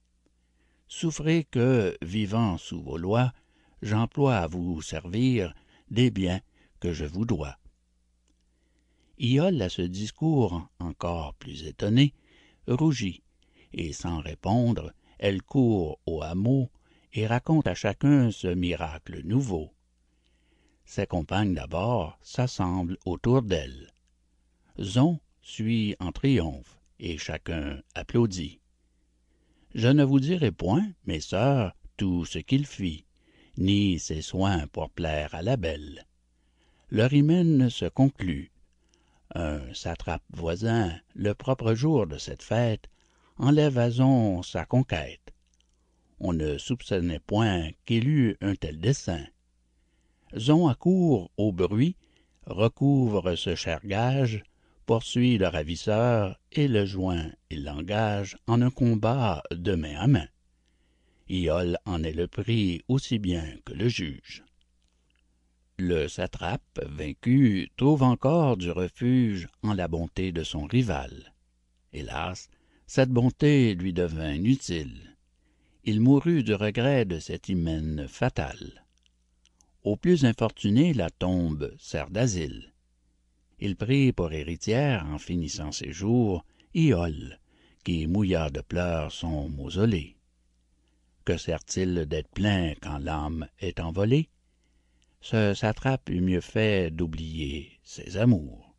Souffrez 0.89 1.45
que 1.45 1.97
vivant 2.03 2.59
sous 2.59 2.83
vos 2.83 2.97
lois 2.97 3.33
j'emploie 3.83 4.37
à 4.37 4.47
vous 4.47 4.81
servir 4.83 5.55
des 5.91 6.11
biens 6.11 6.41
que 6.81 6.93
je 6.93 7.05
vous 7.05 7.25
dois. 7.25 7.59
Iole 9.19 9.63
à 9.63 9.69
ce 9.69 9.83
discours 9.83 10.69
encore 10.81 11.35
plus 11.35 11.65
étonnée 11.65 12.15
rougit 12.67 13.23
et 13.73 13.93
sans 13.93 14.21
répondre 14.21 14.93
elle 15.19 15.43
court 15.43 16.01
au 16.07 16.23
hameau 16.23 16.71
et 17.15 17.27
raconte 17.27 17.69
à 17.69 17.75
chacun 17.75 18.31
ce 18.31 18.49
miracle 18.49 19.23
nouveau. 19.25 19.73
Ses 20.85 21.07
compagnes 21.07 21.55
d'abord 21.55 22.19
s'assemblent 22.21 22.99
autour 23.07 23.43
d'elle. 23.43 23.93
Zon 24.81 25.21
suit 25.41 25.95
en 26.01 26.11
triomphe 26.11 26.79
et 26.99 27.17
chacun 27.17 27.81
applaudit. 27.95 28.61
Je 29.75 29.89
ne 29.89 30.05
vous 30.05 30.21
dirai 30.21 30.51
point 30.51 30.87
mes 31.07 31.21
sœurs 31.21 31.75
tout 31.97 32.25
ce 32.25 32.39
qu'il 32.39 32.67
fit 32.67 33.07
ni 33.57 34.01
ses 34.01 34.21
soins 34.21 34.67
pour 34.67 34.91
plaire 34.91 35.35
à 35.35 35.43
la 35.43 35.57
belle. 35.57 36.07
Leur 36.91 37.13
hymen 37.13 37.71
se 37.71 37.87
conclut. 37.87 38.51
Un 39.35 39.73
satrape 39.75 40.25
voisin 40.31 40.93
le 41.15 41.35
propre 41.35 41.75
jour 41.75 42.07
de 42.07 42.19
cette 42.19 42.43
fête 42.43 42.89
enlève 43.37 43.79
à 43.79 43.91
zon 43.91 44.43
sa 44.43 44.65
conquête 44.65 45.34
on 46.25 46.33
ne 46.33 46.57
soupçonnait 46.57 47.21
point 47.21 47.69
qu'il 47.85 48.09
eût 48.09 48.37
un 48.41 48.55
tel 48.55 48.81
dessein. 48.81 49.27
Zon 50.37 50.69
accourt 50.69 51.31
au 51.37 51.53
bruit 51.53 51.97
recouvre 52.47 53.37
ce 53.37 53.55
cher 53.55 53.81
gage 53.85 54.43
poursuit 54.87 55.37
le 55.37 55.49
ravisseur 55.49 56.41
et 56.51 56.67
le 56.67 56.87
joint 56.87 57.31
il 57.51 57.65
l'engage 57.65 58.39
en 58.47 58.63
un 58.63 58.71
combat 58.71 59.43
de 59.51 59.75
main 59.75 59.97
à 59.97 60.07
main. 60.07 60.29
Iole 61.29 61.77
en 61.85 62.03
est 62.03 62.13
le 62.13 62.27
prix 62.27 62.81
aussi 62.89 63.19
bien 63.19 63.45
que 63.67 63.75
le 63.75 63.89
juge. 63.89 64.45
Le 65.79 66.09
satrape 66.09 66.81
vaincu 66.87 67.71
trouve 67.77 68.03
encore 68.03 68.57
du 68.57 68.71
refuge 68.71 69.47
en 69.63 69.75
la 69.75 69.89
bonté 69.89 70.33
de 70.33 70.43
son 70.43 70.65
rival. 70.65 71.35
Hélas 71.93 72.49
cette 72.87 73.11
bonté 73.11 73.75
lui 73.75 73.93
devint 73.93 74.33
inutile 74.33 75.14
il 75.85 76.01
mourut 76.01 76.43
de 76.43 76.55
regret 76.55 77.05
de 77.05 77.19
cet 77.19 77.49
hymen 77.49 78.07
fatal 78.09 78.85
au 79.85 79.97
plus 79.97 80.25
infortuné 80.25 80.95
la 80.95 81.11
tombe 81.11 81.75
sert 81.79 82.11
d'asile. 82.11 82.73
Il 83.61 83.77
prit 83.77 84.13
pour 84.13 84.33
héritière 84.33 85.07
en 85.07 85.19
finissant 85.19 85.73
ses 85.73 85.93
jours 85.93 86.45
iole 86.75 87.39
qui 87.85 88.07
mouilla 88.07 88.49
de 88.49 88.63
pleurs 88.63 89.13
son 89.13 89.51
mausolée. 89.51 90.17
Que 91.27 91.37
sert-il 91.37 92.07
d'être 92.07 92.31
plein 92.31 92.75
quand 92.81 92.99
l'âme 92.99 93.47
est 93.61 93.79
envolée? 93.79 94.31
Ce 95.21 95.55
satrape 95.55 96.09
eût 96.09 96.21
mieux 96.21 96.41
fait 96.41 96.91
d'oublier 96.91 97.79
ses 97.83 98.17
amours. 98.17 98.75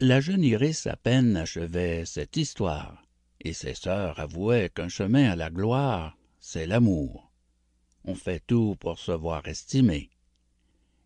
La 0.00 0.20
jeune 0.20 0.44
iris 0.44 0.86
à 0.86 0.96
peine 0.96 1.36
achevait 1.36 2.04
cette 2.04 2.36
histoire 2.36 3.05
et 3.40 3.52
ses 3.52 3.74
sœurs 3.74 4.18
avouaient 4.20 4.70
qu'un 4.70 4.88
chemin 4.88 5.30
à 5.30 5.36
la 5.36 5.50
gloire 5.50 6.16
c'est 6.40 6.66
l'amour. 6.66 7.32
On 8.04 8.14
fait 8.14 8.42
tout 8.46 8.76
pour 8.78 8.98
se 8.98 9.12
voir 9.12 9.46
estimé. 9.48 10.10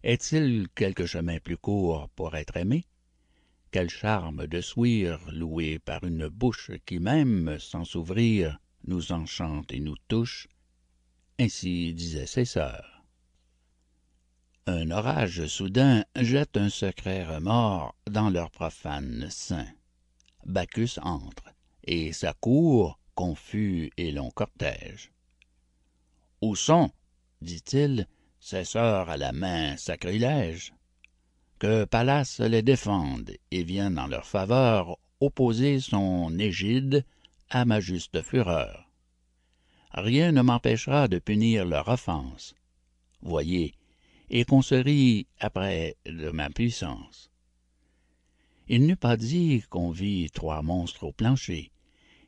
Est-il 0.03 0.69
quelque 0.75 1.07
chemin 1.07 1.39
plus 1.39 1.57
court 1.57 2.09
pour 2.11 2.37
être 2.37 2.57
aimé? 2.57 2.87
Quel 3.71 3.89
charme 3.89 4.47
de 4.47 4.61
s'ouïr 4.61 5.19
loué 5.33 5.79
par 5.79 6.05
une 6.05 6.29
bouche 6.29 6.73
qui 6.85 6.99
même 6.99 7.59
sans 7.59 7.85
s'ouvrir 7.85 8.59
nous 8.85 9.13
enchante 9.13 9.73
et 9.73 9.81
nous 9.81 9.97
touche. 10.09 10.49
Ainsi 11.39 11.95
disaient 11.95 12.27
ses 12.27 12.45
sœurs. 12.45 13.05
Un 14.67 14.91
orage 14.91 15.47
soudain 15.47 16.05
jette 16.17 16.57
un 16.57 16.69
secret 16.69 17.25
remords 17.25 17.95
dans 18.11 18.31
leur 18.31 18.51
profane 18.51 19.29
sein. 19.31 19.67
Bacchus 20.45 20.99
entre 21.03 21.45
et 21.85 22.13
s'accourt 22.13 22.99
confus 23.15 23.91
et 23.97 24.13
long 24.13 24.31
cortège 24.31 25.11
où 26.41 26.57
sont 26.57 26.91
dit-il 27.43 28.07
ces 28.41 28.65
sœurs 28.65 29.11
à 29.11 29.17
la 29.17 29.33
main 29.33 29.77
sacrilège? 29.77 30.73
Que 31.59 31.85
pallas 31.85 32.41
les 32.41 32.63
défende 32.63 33.33
et 33.51 33.63
vienne 33.63 33.99
en 33.99 34.07
leur 34.07 34.27
faveur 34.27 34.99
opposer 35.21 35.81
son 35.81 36.39
égide 36.39 37.05
à 37.51 37.67
ma 37.67 37.81
juste 37.81 38.23
fureur. 38.23 38.91
Rien 39.93 40.33
ne 40.33 40.41
m'empêchera 40.41 41.09
de 41.09 41.19
punir 41.19 41.67
leur 41.67 41.89
offense. 41.89 42.55
Voyez 43.21 43.75
et 44.31 44.45
qu'on 44.45 44.63
se 44.63 44.77
rit 44.77 45.27
après 45.41 45.97
de 46.07 46.31
ma 46.31 46.49
puissance 46.49 47.30
il 48.73 48.87
n'eût 48.87 48.97
pas 48.97 49.17
dit 49.19 49.63
qu'on 49.69 49.91
vit 49.91 50.31
trois 50.31 50.63
monstres 50.63 51.05
au 51.05 51.13
plancher 51.13 51.71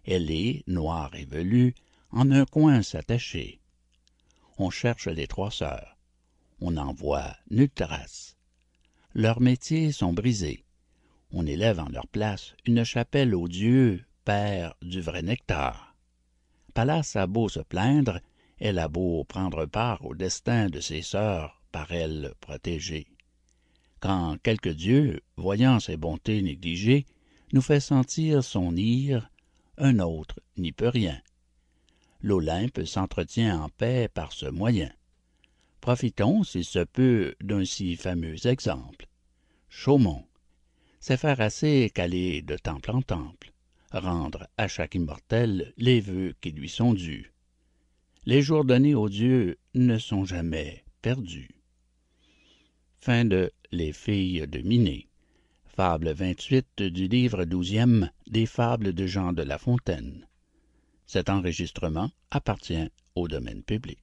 ailés 0.04 0.64
noirs 0.66 1.14
et 1.14 1.24
velus 1.24 1.74
en 2.10 2.30
un 2.30 2.44
coin 2.44 2.82
s'attacher 2.82 3.62
on 4.58 4.70
cherche 4.70 5.08
les 5.08 5.26
trois 5.26 5.50
sœurs. 5.50 5.96
On 6.60 6.72
n'en 6.72 6.92
voit 6.92 7.36
nulle 7.50 7.70
trace. 7.70 8.36
Leurs 9.14 9.40
métiers 9.40 9.92
sont 9.92 10.12
brisés. 10.12 10.64
On 11.30 11.46
élève 11.46 11.80
en 11.80 11.88
leur 11.88 12.06
place 12.06 12.54
une 12.66 12.84
chapelle 12.84 13.34
au 13.34 13.48
dieu 13.48 14.04
père 14.24 14.74
du 14.82 15.00
vrai 15.00 15.22
nectar. 15.22 15.96
Pallas 16.74 17.12
a 17.16 17.26
beau 17.26 17.48
se 17.48 17.60
plaindre 17.60 18.20
elle 18.58 18.78
a 18.78 18.86
beau 18.86 19.24
prendre 19.24 19.66
part 19.66 20.06
au 20.06 20.14
destin 20.14 20.68
de 20.68 20.78
ses 20.78 21.02
sœurs 21.02 21.60
par 21.72 21.90
elle 21.90 22.32
protégées 22.40 23.08
quand 24.02 24.36
quelque 24.42 24.68
dieu 24.68 25.20
voyant 25.36 25.78
ses 25.78 25.96
bontés 25.96 26.42
négligées 26.42 27.06
nous 27.52 27.62
fait 27.62 27.78
sentir 27.78 28.42
son 28.42 28.74
ire, 28.76 29.30
un 29.78 30.00
autre 30.00 30.40
n'y 30.56 30.72
peut 30.72 30.88
rien. 30.88 31.20
L'Olympe 32.20 32.84
s'entretient 32.84 33.62
en 33.62 33.68
paix 33.68 34.08
par 34.12 34.32
ce 34.32 34.46
moyen. 34.46 34.90
Profitons, 35.80 36.42
si 36.42 36.64
se 36.64 36.80
peut, 36.80 37.36
d'un 37.40 37.64
si 37.64 37.94
fameux 37.96 38.44
exemple. 38.46 39.06
Chaumont, 39.68 40.26
c'est 40.98 41.16
faire 41.16 41.40
assez 41.40 41.90
qu'aller 41.94 42.42
de 42.42 42.56
temple 42.56 42.90
en 42.90 43.02
temple, 43.02 43.52
rendre 43.92 44.48
à 44.56 44.66
chaque 44.66 44.96
immortel 44.96 45.72
les 45.76 46.00
vœux 46.00 46.34
qui 46.40 46.50
lui 46.50 46.68
sont 46.68 46.92
dus. 46.92 47.32
Les 48.26 48.42
jours 48.42 48.64
donnés 48.64 48.96
aux 48.96 49.08
dieux 49.08 49.58
ne 49.74 49.98
sont 49.98 50.24
jamais 50.24 50.84
perdus. 51.02 51.50
Les 53.74 53.94
filles 53.94 54.46
de 54.46 54.58
Miné. 54.58 55.08
Fable 55.64 56.12
28 56.12 56.82
du 56.82 57.08
livre 57.08 57.46
douzième 57.46 58.10
des 58.26 58.44
Fables 58.44 58.92
de 58.92 59.06
Jean 59.06 59.32
de 59.32 59.42
La 59.42 59.56
Fontaine. 59.56 60.28
Cet 61.06 61.30
enregistrement 61.30 62.10
appartient 62.30 62.90
au 63.14 63.28
domaine 63.28 63.62
public. 63.62 63.98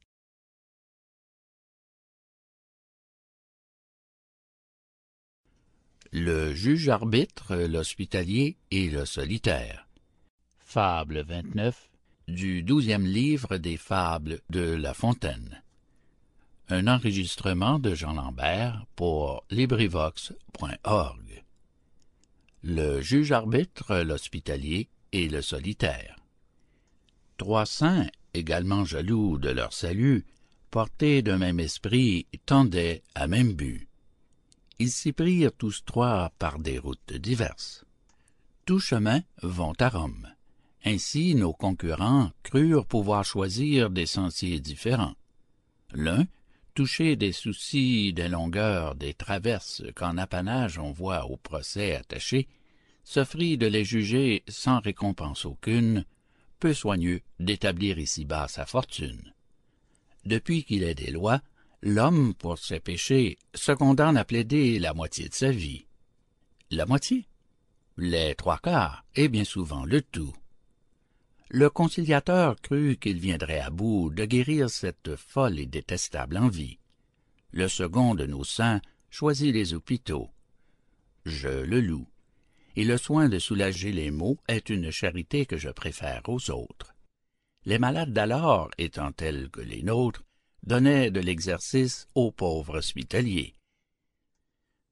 Le 6.11 6.55
juge-arbitre, 6.55 7.55
l'hospitalier 7.55 8.57
et 8.71 8.89
le 8.89 9.05
solitaire. 9.05 9.87
Fable 10.57 11.21
29 11.21 11.91
du 12.27 12.63
douzième 12.63 13.05
livre 13.05 13.57
des 13.57 13.77
Fables 13.77 14.39
de 14.49 14.61
La 14.61 14.95
Fontaine. 14.95 15.61
Un 16.69 16.87
enregistrement 16.87 17.79
de 17.79 17.95
Jean 17.95 18.13
Lambert 18.13 18.85
pour 18.95 19.43
LibriVox.org. 19.49 21.43
Le 22.61 23.01
juge-arbitre, 23.01 23.97
l'hospitalier 23.97 24.89
et 25.11 25.29
le 25.29 25.41
solitaire. 25.41 26.15
Trois 27.37 27.65
saints, 27.65 28.07
également 28.33 28.85
jaloux 28.85 29.37
de 29.37 29.49
leur 29.49 29.73
salut, 29.73 30.25
portés 30.69 31.21
d'un 31.21 31.37
même 31.37 31.59
esprit, 31.59 32.27
tendaient 32.45 33.01
à 33.15 33.27
même 33.27 33.53
but 33.53 33.89
ils 34.79 34.91
s'y 34.91 35.11
prirent 35.11 35.51
tous 35.51 35.83
trois 35.85 36.31
par 36.39 36.57
des 36.57 36.79
routes 36.79 37.13
diverses. 37.13 37.83
Tous 38.65 38.79
chemins 38.79 39.21
vont 39.43 39.73
à 39.79 39.89
Rome. 39.89 40.33
Ainsi 40.85 41.35
nos 41.35 41.51
concurrents 41.51 42.31
crurent 42.43 42.85
pouvoir 42.85 43.25
choisir 43.25 43.89
des 43.89 44.05
sentiers 44.05 44.61
différents. 44.61 45.15
L'un, 45.91 46.25
touché 46.79 47.17
des 47.17 47.33
soucis 47.33 48.13
des 48.13 48.29
longueurs 48.29 48.95
des 48.95 49.13
traverses 49.13 49.83
qu'en 49.97 50.17
apanage 50.17 50.79
on 50.79 50.93
voit 50.93 51.25
au 51.25 51.35
procès 51.35 51.93
attachés, 51.93 52.47
s'offrit 53.03 53.57
de 53.57 53.67
les 53.67 53.83
juger 53.83 54.43
sans 54.47 54.79
récompense 54.79 55.43
aucune, 55.43 56.05
peu 56.57 56.73
soigneux 56.73 57.19
d'établir 57.37 57.99
ici-bas 57.99 58.47
sa 58.47 58.65
fortune. 58.65 59.33
Depuis 60.23 60.63
qu'il 60.63 60.83
est 60.83 60.95
des 60.95 61.11
lois, 61.11 61.41
l'homme, 61.81 62.33
pour 62.33 62.57
ses 62.57 62.79
péchés, 62.79 63.37
se 63.53 63.73
condamne 63.73 64.15
à 64.15 64.23
plaider 64.23 64.79
la 64.79 64.93
moitié 64.93 65.27
de 65.27 65.33
sa 65.33 65.51
vie. 65.51 65.85
La 66.71 66.85
moitié? 66.85 67.27
Les 67.97 68.35
trois 68.35 68.59
quarts, 68.59 69.03
et 69.15 69.27
bien 69.27 69.43
souvent 69.43 69.83
le 69.83 70.01
tout. 70.01 70.33
Le 71.51 71.71
conciliateur 71.71 72.61
crut 72.61 72.99
qu'il 72.99 73.17
viendrait 73.19 73.59
à 73.59 73.71
bout 73.71 74.11
de 74.11 74.23
guérir 74.25 74.69
cette 74.69 75.15
folle 75.15 75.57
et 75.57 75.65
détestable 75.65 76.37
envie. 76.37 76.77
Le 77.51 77.67
second 77.67 78.13
de 78.13 78.27
nos 78.27 78.43
saints 78.43 78.81
choisit 79.09 79.51
les 79.51 79.73
hôpitaux. 79.73 80.29
Je 81.25 81.49
le 81.49 81.81
loue. 81.81 82.07
Et 82.75 82.83
le 82.83 82.97
soin 82.97 83.29
de 83.29 83.39
soulager 83.39 83.91
les 83.91 84.11
maux 84.11 84.37
est 84.47 84.69
une 84.69 84.91
charité 84.91 85.47
que 85.47 85.57
je 85.57 85.69
préfère 85.69 86.21
aux 86.27 86.51
autres. 86.51 86.93
Les 87.65 87.79
malades 87.79 88.13
d'alors, 88.13 88.69
étant 88.77 89.11
tels 89.11 89.49
que 89.49 89.59
les 89.61 89.81
nôtres, 89.81 90.23
donnait 90.61 91.09
de 91.09 91.19
l'exercice 91.19 92.07
aux 92.13 92.31
pauvres 92.31 92.77
hospitaliers. 92.77 93.55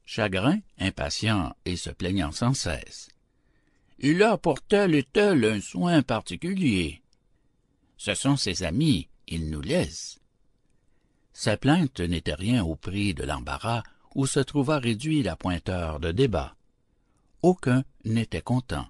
Chagrin, 0.06 0.60
impatient 0.80 1.56
et 1.66 1.76
se 1.76 1.92
plaignant 1.92 2.32
sans 2.32 2.56
cesse. 2.56 3.10
Il 4.00 4.22
a 4.24 4.38
pour 4.38 4.62
tel 4.62 4.96
et 4.96 5.04
tel 5.04 5.46
un 5.46 5.62
soin 5.62 6.02
particulier. 6.02 7.02
Ce 7.98 8.14
sont 8.14 8.36
ses 8.36 8.64
amis, 8.64 9.08
il 9.28 9.50
nous 9.50 9.62
laisse. 9.62 10.20
Sa 11.34 11.58
plainte 11.58 12.00
n'était 12.00 12.34
rien 12.34 12.64
au 12.64 12.76
prix 12.76 13.14
de 13.14 13.24
l'embarras 13.24 13.84
où 14.16 14.26
se 14.26 14.40
trouva 14.40 14.80
réduit 14.80 15.24
la 15.24 15.36
pointeur 15.36 16.00
de 16.00 16.12
débat. 16.12 16.56
Aucun 17.42 17.84
n'était 18.06 18.42
content. 18.42 18.88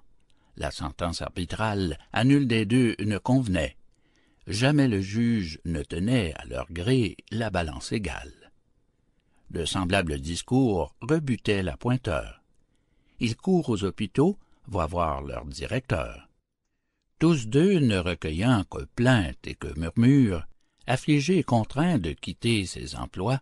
La 0.56 0.70
sentence 0.70 1.22
arbitrale 1.22 1.98
à 2.12 2.24
nul 2.24 2.46
des 2.46 2.64
deux 2.64 2.96
ne 3.00 3.18
convenait 3.18 3.78
jamais 4.48 4.88
le 4.88 5.00
juge 5.00 5.60
ne 5.64 5.82
tenait 5.82 6.32
à 6.36 6.46
leur 6.46 6.66
gré 6.72 7.16
la 7.30 7.50
balance 7.50 7.92
égale. 7.92 8.50
De 9.50 9.64
semblables 9.64 10.20
discours 10.20 10.94
rebutaient 11.00 11.62
la 11.62 11.76
pointeur. 11.76 12.42
Ils 13.20 13.36
courent 13.36 13.68
aux 13.68 13.84
hôpitaux, 13.84 14.38
voient 14.68 14.86
voir 14.86 15.22
leur 15.22 15.44
directeur. 15.44 16.28
Tous 17.18 17.46
deux 17.46 17.80
ne 17.80 17.98
recueillant 17.98 18.64
que 18.64 18.84
plaintes 18.84 19.46
et 19.46 19.54
que 19.54 19.78
murmures, 19.78 20.46
affligés 20.86 21.38
et 21.38 21.42
contraints 21.42 21.98
de 21.98 22.12
quitter 22.12 22.64
ces 22.66 22.94
emplois, 22.94 23.40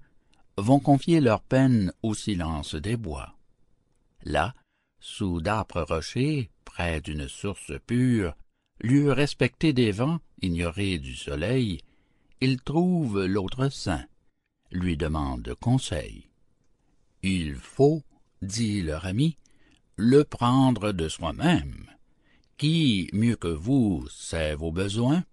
vont 0.57 0.81
confier 0.81 1.21
leur 1.21 1.43
peine 1.43 1.93
au 2.03 2.15
silence 2.15 2.75
des 2.75 2.97
bois. 2.97 3.35
Là, 4.25 4.55
sous 4.99 5.41
d'âpres 5.41 5.83
rochers, 5.83 6.51
près 6.65 7.01
d'une 7.01 7.29
source 7.29 7.73
pure, 7.87 8.35
lieu 8.81 9.13
respecté 9.13 9.73
des 9.73 9.93
vents, 9.93 10.21
ignoré 10.41 10.99
du 10.99 11.15
soleil, 11.15 11.81
il 12.41 12.61
trouve 12.61 13.25
l'autre 13.25 13.69
saint, 13.69 14.05
lui 14.71 14.97
demande 14.97 15.55
conseil. 15.61 16.29
Il 17.23 17.55
faut, 17.57 18.03
dit 18.43 18.83
leur 18.83 19.07
ami, 19.07 19.37
le 19.97 20.25
prendre 20.25 20.93
de 20.93 21.09
soi-même. 21.09 21.91
Qui, 22.59 23.09
mieux 23.13 23.37
que 23.37 23.49
vous, 23.49 24.07
sait 24.09 24.55
vos 24.55 24.73
besoins? 24.73 25.25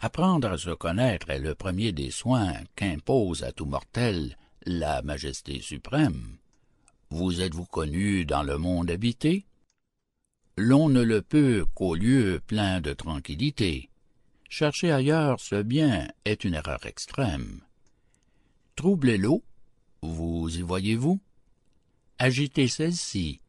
Apprendre 0.00 0.48
à 0.48 0.58
se 0.58 0.70
connaître 0.70 1.30
est 1.30 1.38
le 1.38 1.54
premier 1.54 1.92
des 1.92 2.10
soins 2.10 2.54
qu'impose 2.76 3.42
à 3.42 3.52
tout 3.52 3.66
mortel 3.66 4.36
la 4.64 5.02
majesté 5.02 5.60
suprême. 5.60 6.38
Vous 7.10 7.40
êtes-vous 7.40 7.66
connu 7.66 8.24
dans 8.24 8.42
le 8.42 8.58
monde 8.58 8.90
habité? 8.90 9.48
l'on 10.58 10.88
ne 10.88 11.02
le 11.02 11.22
peut 11.22 11.64
qu'au 11.74 11.94
lieu 11.94 12.40
plein 12.44 12.80
de 12.80 12.92
tranquillité. 12.92 13.90
Chercher 14.48 14.90
ailleurs 14.90 15.38
ce 15.38 15.62
bien 15.62 16.08
est 16.24 16.42
une 16.42 16.54
erreur 16.54 16.84
extrême. 16.84 17.60
Troublez 18.74 19.18
l'eau, 19.18 19.44
vous 20.02 20.48
y 20.58 20.62
voyez-vous? 20.62 21.20
Agitez 22.18 22.66
celle-ci, 22.66 23.40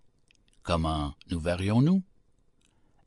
comment 0.69 1.15
nous 1.31 1.39
verrions-nous? 1.39 2.03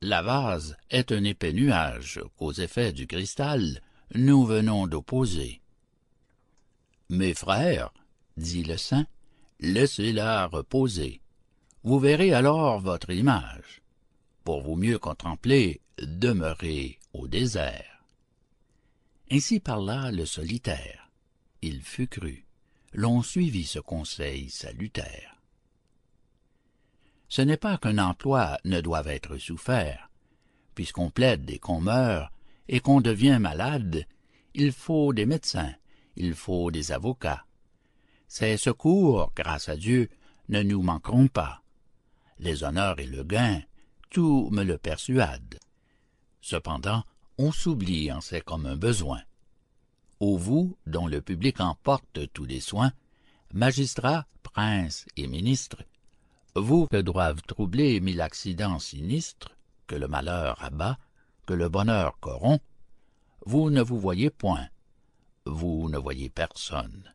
La 0.01 0.21
vase 0.21 0.75
est 0.89 1.13
un 1.13 1.23
épais 1.23 1.53
nuage 1.53 2.19
qu'aux 2.35 2.51
effets 2.51 2.91
du 2.91 3.07
cristal 3.07 3.81
nous 4.15 4.43
venons 4.43 4.85
d'opposer. 4.85 5.61
Mes 7.07 7.33
frères, 7.33 7.93
dit 8.35 8.65
le 8.65 8.75
saint, 8.75 9.07
laissez-la 9.61 10.47
reposer. 10.47 11.21
Vous 11.85 11.99
verrez 11.99 12.33
alors 12.33 12.81
votre 12.81 13.11
image 13.11 13.81
pour 14.43 14.61
vous 14.61 14.75
mieux 14.75 14.99
contempler, 14.99 15.79
demeurez 16.01 16.99
au 17.13 17.29
désert. 17.29 18.03
Ainsi 19.31 19.61
parla 19.61 20.11
le 20.11 20.25
solitaire. 20.25 21.09
Il 21.61 21.81
fut 21.81 22.09
cru. 22.09 22.45
L'on 22.91 23.21
suivit 23.21 23.63
ce 23.63 23.79
conseil 23.79 24.49
salutaire. 24.49 25.32
Ce 27.35 27.41
n'est 27.41 27.57
pas 27.57 27.79
qu'un 27.79 27.97
emploi 27.97 28.59
ne 28.63 28.79
doive 28.79 29.07
être 29.07 29.37
souffert. 29.39 30.11
Puisqu'on 30.75 31.09
plaide 31.09 31.49
et 31.49 31.57
qu'on 31.57 31.81
meurt, 31.81 32.31
et 32.67 32.79
qu'on 32.79 33.01
devient 33.01 33.39
malade, 33.41 34.05
il 34.53 34.71
faut 34.71 35.13
des 35.13 35.25
médecins, 35.25 35.73
il 36.15 36.35
faut 36.35 36.69
des 36.69 36.91
avocats. 36.91 37.43
Ces 38.27 38.55
secours, 38.57 39.31
grâce 39.35 39.67
à 39.67 39.75
Dieu, 39.75 40.09
ne 40.47 40.61
nous 40.61 40.83
manqueront 40.83 41.27
pas. 41.27 41.63
Les 42.37 42.63
honneurs 42.63 42.99
et 42.99 43.07
le 43.07 43.23
gain 43.23 43.63
tout 44.11 44.49
me 44.51 44.63
le 44.63 44.77
persuade. 44.77 45.57
Cependant, 46.39 47.03
on 47.39 47.51
s'oublie 47.51 48.11
en 48.11 48.21
c'est 48.21 48.41
comme 48.41 48.67
un 48.67 48.75
besoin. 48.75 49.23
Ô 50.19 50.37
vous, 50.37 50.77
dont 50.85 51.07
le 51.07 51.19
public 51.19 51.61
emporte 51.61 52.31
tous 52.31 52.45
les 52.45 52.59
soins, 52.59 52.93
magistrats, 53.51 54.27
princes 54.43 55.07
et 55.17 55.25
ministres, 55.25 55.83
vous 56.55 56.87
que 56.87 57.01
doivent 57.01 57.41
troubler 57.43 57.99
mille 57.99 58.21
accidents 58.21 58.79
sinistres, 58.79 59.55
que 59.87 59.95
le 59.95 60.07
malheur 60.07 60.63
abat, 60.63 60.97
que 61.45 61.53
le 61.53 61.69
bonheur 61.69 62.19
corrompt, 62.19 62.63
vous 63.45 63.69
ne 63.69 63.81
vous 63.81 63.99
voyez 63.99 64.29
point, 64.29 64.67
vous 65.45 65.89
ne 65.89 65.97
voyez 65.97 66.29
personne. 66.29 67.13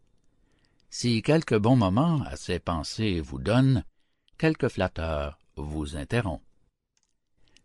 Si 0.91 1.23
quelque 1.23 1.55
bon 1.55 1.76
moment 1.76 2.23
à 2.23 2.36
ces 2.36 2.58
pensées 2.58 3.20
vous 3.20 3.39
donne, 3.39 3.84
quelque 4.39 4.68
flatteur 4.68 5.39
vous 5.57 5.97
interrompt. 5.97 6.42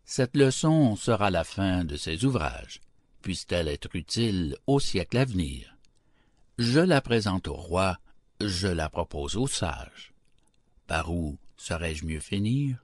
Cette 0.06 0.35
leçon 0.35 0.95
sera 0.95 1.32
la 1.32 1.43
fin 1.43 1.85
de 1.85 1.95
ces 1.95 2.26
ouvrages, 2.26 2.82
puisse-t-elle 3.22 3.68
être 3.68 3.95
utile 3.95 4.58
au 4.68 4.80
siècle 4.80 5.18
à 5.18 5.26
venir. 5.26 5.77
Je 6.58 6.80
la 6.80 7.02
présente 7.02 7.48
au 7.48 7.56
roi, 7.56 7.98
je 8.42 8.68
la 8.68 8.90
propose 8.90 9.38
aux 9.38 9.48
sages. 9.48 10.14
Par 10.88 11.11
où 11.11 11.38
saurais-je 11.64 12.06
mieux 12.06 12.19
finir? 12.19 12.77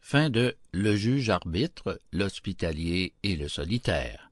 Fin 0.00 0.30
de 0.30 0.56
Le 0.70 0.94
juge 0.94 1.28
arbitre, 1.28 2.00
l'hospitalier 2.12 3.14
et 3.24 3.34
le 3.34 3.48
solitaire. 3.48 4.30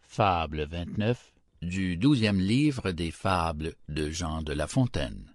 Fable 0.00 0.64
29 0.64 1.34
du 1.60 1.98
douzième 1.98 2.40
livre 2.40 2.92
des 2.92 3.10
fables 3.10 3.74
de 3.90 4.08
Jean 4.08 4.40
de 4.40 4.54
La 4.54 4.66
Fontaine. 4.66 5.34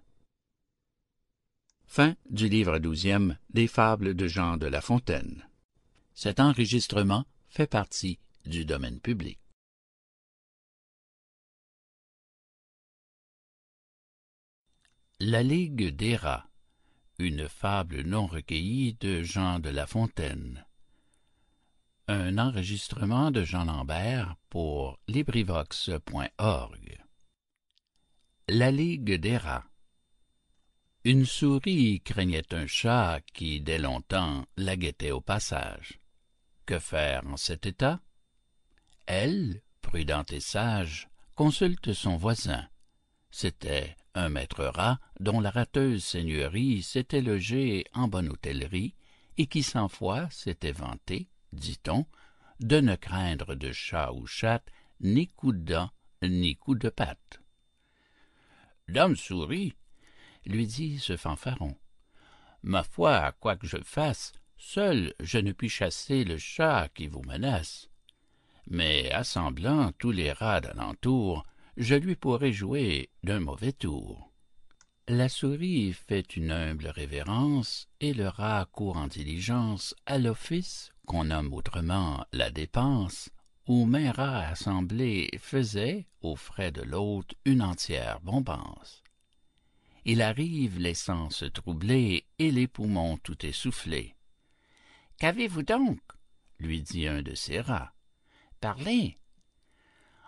Fin 1.86 2.16
du 2.32 2.50
livre 2.50 2.80
douzième 2.80 3.38
des 3.52 3.68
fables 3.68 4.16
de 4.16 4.28
Jean 4.28 4.58
de 4.58 4.66
La 4.66 4.82
Fontaine. 4.82 5.48
Cet 6.16 6.40
enregistrement 6.40 7.26
fait 7.50 7.68
partie 7.68 8.18
du 8.46 8.66
domaine 8.66 9.00
public. 9.00 9.43
La 15.20 15.42
Ligue 15.42 15.96
des 15.96 16.16
rats, 16.18 16.50
une 17.18 17.48
fable 17.48 18.02
non 18.02 18.26
recueillie 18.26 18.96
de 18.96 19.24
Jean 19.24 19.60
de 19.60 19.70
La 19.70 19.88
Fontaine. 19.88 20.66
Un 22.08 22.38
enregistrement 22.38 23.32
de 23.32 23.44
Jean 23.44 23.66
Lambert 23.66 24.36
pour 24.50 25.00
LibriVox.org. 25.08 26.98
La 28.50 28.72
Ligue 28.72 29.14
des 29.14 29.38
rats. 29.38 29.64
Une 31.06 31.26
souris 31.26 32.02
craignait 32.02 32.54
un 32.54 32.68
chat 32.68 33.22
qui, 33.34 33.62
dès 33.62 33.80
longtemps, 33.80 34.46
la 34.58 34.76
guettait 34.76 35.12
au 35.12 35.22
passage. 35.22 36.00
Que 36.66 36.80
faire 36.80 37.26
en 37.28 37.38
cet 37.38 37.66
état? 37.66 38.02
Elle, 39.06 39.62
prudente 39.82 40.34
et 40.34 40.42
sage, 40.42 41.08
consulte 41.36 41.94
son 41.94 42.18
voisin. 42.18 42.68
C'était 43.32 43.96
un 44.16 44.30
maître 44.30 44.66
rat 44.66 45.00
dont 45.20 45.40
la 45.40 45.50
rateuse 45.50 46.04
seigneurie 46.04 46.84
s'était 46.84 47.22
logée 47.22 47.86
en 47.94 48.08
bonne 48.08 48.30
hôtellerie 48.30 48.96
et 49.38 49.48
qui 49.48 49.64
cent 49.64 49.88
fois 49.88 50.30
s'était 50.30 50.72
vanté, 50.72 51.28
dit-on, 51.52 52.06
de 52.60 52.80
ne 52.80 52.96
craindre 52.96 53.56
de 53.56 53.72
chat 53.72 54.12
ou 54.14 54.28
chatte 54.28 54.70
ni 55.00 55.28
coup 55.28 55.52
de 55.52 55.74
dent 55.74 55.90
ni 56.22 56.56
coup 56.56 56.76
de 56.76 56.90
patte. 56.90 57.42
Dame 58.88 59.16
Souris, 59.16 59.74
lui 60.46 60.68
dit 60.68 61.00
ce 61.00 61.18
fanfaron, 61.18 61.76
ma 62.62 62.84
foi, 62.84 63.34
quoi 63.40 63.56
que 63.56 63.68
je 63.68 63.78
fasse, 63.84 64.34
seul 64.58 65.14
je 65.20 65.38
ne 65.38 65.52
puis 65.52 65.70
chasser 65.70 66.24
le 66.24 66.38
chat 66.38 66.90
qui 66.94 67.08
vous 67.08 67.24
menace. 67.24 67.90
Mais 68.68 69.12
assemblant 69.12 69.92
tous 69.94 70.12
les 70.12 70.32
rats 70.32 70.62
d'alentour, 70.62 71.46
je 71.78 71.96
lui 71.96 72.16
pourrai 72.16 72.54
jouer 72.54 73.10
d'un 73.24 73.40
mauvais 73.40 73.74
tour. 73.74 74.32
La 75.08 75.28
souris 75.28 75.92
fait 75.92 76.38
une 76.38 76.52
humble 76.52 76.88
révérence, 76.88 77.90
et 78.00 78.14
le 78.14 78.28
rat 78.28 78.68
court 78.72 78.98
en 78.98 79.08
diligence 79.08 79.96
à 80.06 80.18
l'office 80.18 80.94
qu'on 81.06 81.26
nomme 81.26 81.54
autrement 81.54 82.26
la 82.32 82.52
dépense, 82.52 83.30
où 83.68 83.86
maint 83.86 84.12
rat 84.12 84.48
assemblé 84.48 85.30
faisait, 85.40 86.08
aux 86.22 86.36
frais 86.36 86.72
de 86.72 86.82
l'hôte, 86.82 87.34
une 87.44 87.62
entière 87.62 88.22
bombance. 88.22 89.04
Il 90.06 90.22
arrive 90.22 90.80
les 90.80 90.94
sens 90.94 91.44
troublés 91.54 92.26
et 92.40 92.52
les 92.52 92.68
poumons 92.68 93.18
tout 93.18 93.46
essoufflés. 93.46 94.16
Qu'avez-vous 95.18 95.64
donc? 95.64 96.00
lui 96.60 96.82
dit 96.82 97.08
un 97.08 97.22
de 97.22 97.36
ces 97.36 97.60
rats. 97.60 97.94
Parlez. 98.60 99.18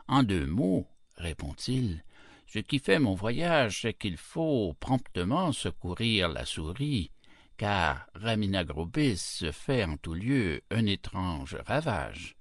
En 0.07 0.24
deux 0.24 0.45
mots, 0.45 0.88
répond-il, 1.18 2.03
ce 2.48 2.60
qui 2.60 2.80
fait 2.80 3.00
mon 3.00 3.16
voyage, 3.16 3.82
c'est 3.82 3.94
qu'il 3.94 4.18
faut 4.18 4.76
promptement 4.80 5.52
secourir 5.52 6.30
la 6.30 6.45
souris, 6.45 7.11
car 7.58 8.08
Raminagrobis 8.16 9.44
fait 9.52 9.84
en 9.84 9.98
tout 9.98 10.14
lieu 10.14 10.61
un 10.72 10.85
étrange 10.85 11.58
ravage. 11.66 12.35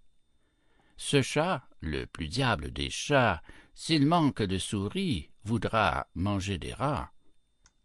Ce 0.97 1.23
chat, 1.23 1.65
le 1.81 2.07
plus 2.07 2.29
diable 2.29 2.73
des 2.73 2.91
chats, 2.91 3.43
s'il 3.75 4.07
manque 4.07 4.43
de 4.43 4.59
souris, 4.59 5.31
voudra 5.45 6.07
manger 6.15 6.59
des 6.59 6.73
rats. 6.73 7.11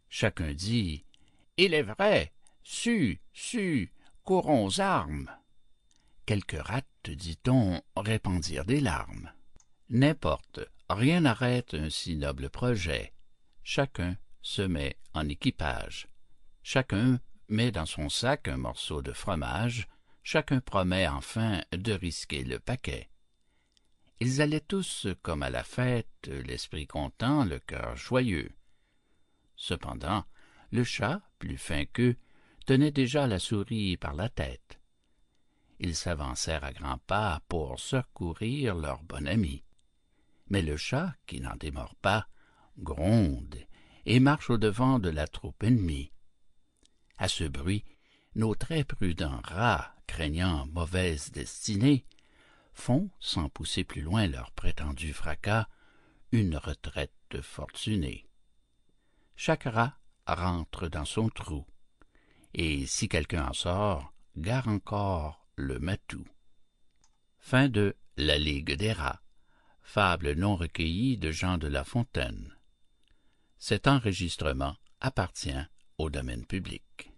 Chacun 0.09 0.53
dit 0.53 1.06
Il 1.58 1.74
est 1.74 1.84
vrai, 1.84 2.34
su, 2.64 3.19
su, 3.34 3.92
courons 4.24 4.66
aux 4.66 4.80
armes. 4.80 5.32
Quelques 6.26 6.61
rattes, 6.61 7.09
dit-on, 7.09 7.82
répandirent 7.98 8.66
des 8.66 8.82
larmes. 8.82 9.32
N'importe, 9.90 10.59
rien 10.90 11.22
n'arrête 11.22 11.74
un 11.74 11.90
si 11.90 12.16
noble 12.16 12.50
projet. 12.50 13.14
Chacun 13.64 14.18
se 14.42 14.61
met 14.61 14.98
en 15.14 15.27
équipage. 15.30 16.08
Chacun 16.64 17.19
met 17.48 17.72
dans 17.72 17.85
son 17.85 18.09
sac 18.09 18.48
un 18.48 18.58
morceau 18.58 19.01
de 19.01 19.11
fromage. 19.11 19.88
Chacun 20.24 20.59
promet 20.59 21.08
enfin 21.08 21.61
de 21.72 21.93
risquer 21.93 22.43
le 22.43 22.59
paquet. 22.59 23.09
Ils 24.19 24.42
allaient 24.42 24.59
tous 24.59 25.08
comme 25.22 25.43
à 25.43 25.50
la 25.50 25.64
fête, 25.64 26.27
l'esprit 26.27 26.88
content, 26.88 27.45
le 27.45 27.59
cœur 27.59 27.95
joyeux. 27.95 28.51
Cependant, 29.56 30.26
le 30.72 30.84
chat, 30.84 31.22
plus 31.40 31.58
fin 31.58 31.85
qu'eux, 31.85 32.18
tenait 32.66 32.92
déjà 32.92 33.27
la 33.27 33.40
souris 33.40 33.98
par 33.98 34.14
la 34.14 34.30
tête. 34.30 34.80
Ils 35.80 35.95
s'avancèrent 35.95 36.66
à 36.66 36.74
grands 36.74 37.00
pas 37.08 37.42
pour 37.48 37.80
secourir 37.80 38.76
leur 38.76 39.01
bon 39.03 39.26
ami 39.27 39.64
mais 40.50 40.61
le 40.61 40.78
chat, 40.78 41.16
qui 41.28 41.42
n'en 41.42 41.56
démord 41.56 41.95
pas, 41.95 42.28
gronde 42.78 43.58
et 44.06 44.19
marche 44.19 44.50
au-devant 44.50 45.00
de 45.00 45.10
la 45.10 45.28
troupe 45.28 45.64
ennemie. 45.64 46.11
À 47.18 47.28
ce 47.28 47.44
bruit, 47.44 47.84
nos 48.36 48.56
très 48.56 48.84
prudents 48.84 49.42
rats, 49.44 49.94
craignant 50.08 50.66
mauvaise 50.68 51.32
destinée, 51.32 52.06
font, 52.74 53.10
sans 53.19 53.50
pousser 53.50 53.84
plus 53.84 54.02
loin 54.02 54.28
leur 54.28 54.52
prétendu 54.52 55.14
fracas, 55.14 55.68
une 56.32 56.56
retraite 56.56 57.42
fortunée. 57.42 58.28
Chaque 59.36 59.66
rat 59.66 59.98
rentre 60.26 60.88
dans 60.88 61.06
son 61.06 61.30
trou, 61.30 61.66
et 62.53 62.86
si 62.86 63.10
quelqu'un 63.10 63.48
en 63.50 63.53
sort, 63.53 64.14
gare 64.38 64.68
encore 64.68 65.45
le 65.56 65.80
matou. 65.80 66.26
Fin 67.38 67.68
de 67.68 67.95
La 68.18 68.38
Ligue 68.38 68.76
des 68.76 68.94
rats 68.94 69.22
Fable 69.92 70.35
non 70.35 70.56
recueillie 70.56 71.18
de 71.18 71.32
Jean 71.32 71.58
de 71.58 71.66
La 71.66 71.84
Fontaine. 71.84 72.56
Cet 73.58 73.88
enregistrement 73.88 74.76
appartient 75.01 75.66
au 75.98 76.11
domaine 76.11 76.45
public. 76.45 77.11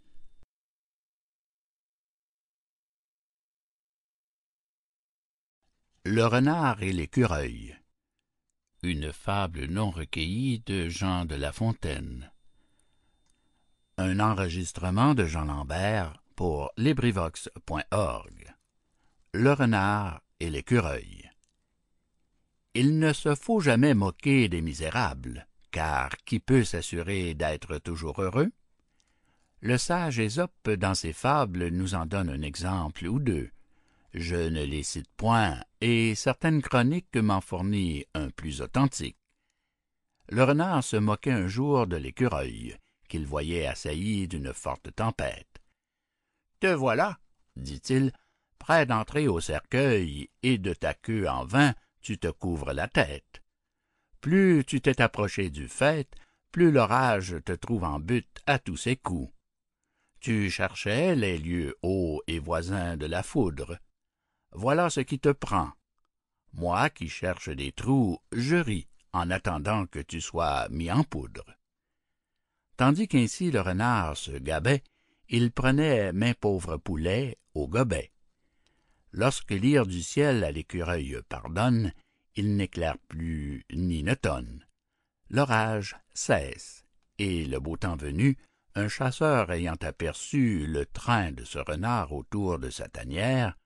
Le 6.05 6.25
renard 6.25 6.81
et 6.81 6.93
l'écureuil. 6.93 7.77
Une 8.83 9.11
fable 9.11 9.65
non 9.65 9.91
recueillie 9.91 10.59
de 10.59 10.87
Jean 10.87 11.25
de 11.25 11.35
La 11.35 11.51
Fontaine. 11.51 12.31
Un 13.97 14.21
enregistrement 14.21 15.13
de 15.13 15.25
Jean 15.25 15.43
Lambert 15.43 16.23
pour 16.37 16.71
LibriVox.org. 16.77 18.55
Le 19.33 19.51
renard 19.51 20.21
et 20.39 20.49
l'écureuil. 20.49 21.30
Il 22.73 22.99
ne 22.99 23.11
se 23.11 23.35
faut 23.35 23.59
jamais 23.59 23.93
moquer 23.93 24.47
des 24.47 24.61
misérables, 24.61 25.45
car 25.71 26.09
qui 26.25 26.39
peut 26.39 26.63
s'assurer 26.63 27.33
d'être 27.33 27.77
toujours 27.79 28.21
heureux? 28.21 28.49
Le 29.59 29.77
sage 29.77 30.19
Ésope, 30.19 30.69
dans 30.69 30.95
ses 30.95 31.11
fables, 31.11 31.67
nous 31.67 31.95
en 31.95 32.05
donne 32.05 32.29
un 32.29 32.41
exemple 32.41 33.05
ou 33.07 33.19
deux. 33.19 33.49
Je 34.13 34.35
ne 34.35 34.63
les 34.63 34.83
cite 34.83 35.11
point, 35.17 35.59
et 35.81 36.15
certaines 36.15 36.61
chroniques 36.61 37.15
m'en 37.17 37.41
fournissent 37.41 38.05
un 38.13 38.29
plus 38.29 38.61
authentique. 38.61 39.17
Le 40.29 40.43
renard 40.43 40.83
se 40.83 40.95
moquait 40.95 41.31
un 41.31 41.47
jour 41.47 41.87
de 41.87 41.97
l'écureuil, 41.97 42.77
qu'il 43.09 43.25
voyait 43.25 43.67
assailli 43.67 44.29
d'une 44.29 44.53
forte 44.53 44.95
tempête. 44.95 45.61
Te 46.61 46.67
voilà, 46.67 47.19
dit-il, 47.57 48.13
près 48.59 48.85
d'entrer 48.85 49.27
au 49.27 49.41
cercueil, 49.41 50.29
et 50.41 50.57
de 50.57 50.73
ta 50.73 50.93
queue 50.93 51.27
en 51.27 51.43
vain 51.43 51.73
tu 52.01 52.17
te 52.17 52.27
couvres 52.27 52.73
la 52.73 52.87
tête. 52.87 53.41
Plus 54.19 54.63
tu 54.65 54.81
t'es 54.81 55.01
approché 55.01 55.49
du 55.49 55.67
fait, 55.67 56.09
plus 56.51 56.71
l'orage 56.71 57.35
te 57.45 57.53
trouve 57.53 57.83
en 57.83 57.99
butte 57.99 58.41
à 58.45 58.59
tous 58.59 58.77
ses 58.77 58.95
coups. 58.95 59.33
Tu 60.19 60.49
cherchais 60.49 61.15
les 61.15 61.37
lieux 61.37 61.75
hauts 61.81 62.21
et 62.27 62.39
voisins 62.39 62.97
de 62.97 63.07
la 63.07 63.23
foudre. 63.23 63.79
Voilà 64.51 64.89
ce 64.89 64.99
qui 64.99 65.17
te 65.19 65.29
prend. 65.29 65.71
Moi 66.53 66.89
qui 66.89 67.09
cherche 67.09 67.49
des 67.49 67.71
trous, 67.71 68.19
je 68.31 68.57
ris 68.57 68.87
en 69.13 69.31
attendant 69.31 69.87
que 69.87 69.99
tu 69.99 70.21
sois 70.21 70.67
mis 70.69 70.91
en 70.91 71.03
poudre. 71.03 71.45
Tandis 72.77 73.07
qu'ainsi 73.07 73.51
le 73.51 73.61
renard 73.61 74.17
se 74.17 74.31
gabait, 74.31 74.83
il 75.29 75.51
prenait 75.51 76.11
main 76.13 76.33
pauvre 76.33 76.77
poulet 76.77 77.37
au 77.53 77.67
gobet. 77.67 78.10
Lorsque 79.13 79.51
l'ire 79.51 79.85
du 79.85 80.01
ciel 80.01 80.43
à 80.43 80.51
l'écureuil 80.51 81.19
pardonne, 81.27 81.93
il 82.35 82.55
n'éclaire 82.55 82.97
plus 83.09 83.65
ni 83.73 84.03
ne 84.03 84.13
tonne. 84.13 84.65
L'orage 85.29 85.97
cesse, 86.13 86.85
et 87.17 87.45
le 87.45 87.59
beau 87.59 87.77
temps 87.77 87.97
venu, 87.97 88.37
un 88.75 88.87
chasseur 88.87 89.51
ayant 89.51 89.77
aperçu 89.81 90.65
le 90.65 90.85
train 90.85 91.31
de 91.31 91.43
ce 91.43 91.59
renard 91.59 92.13
autour 92.13 92.57
de 92.57 92.69
sa 92.69 92.87
tanière, 92.87 93.57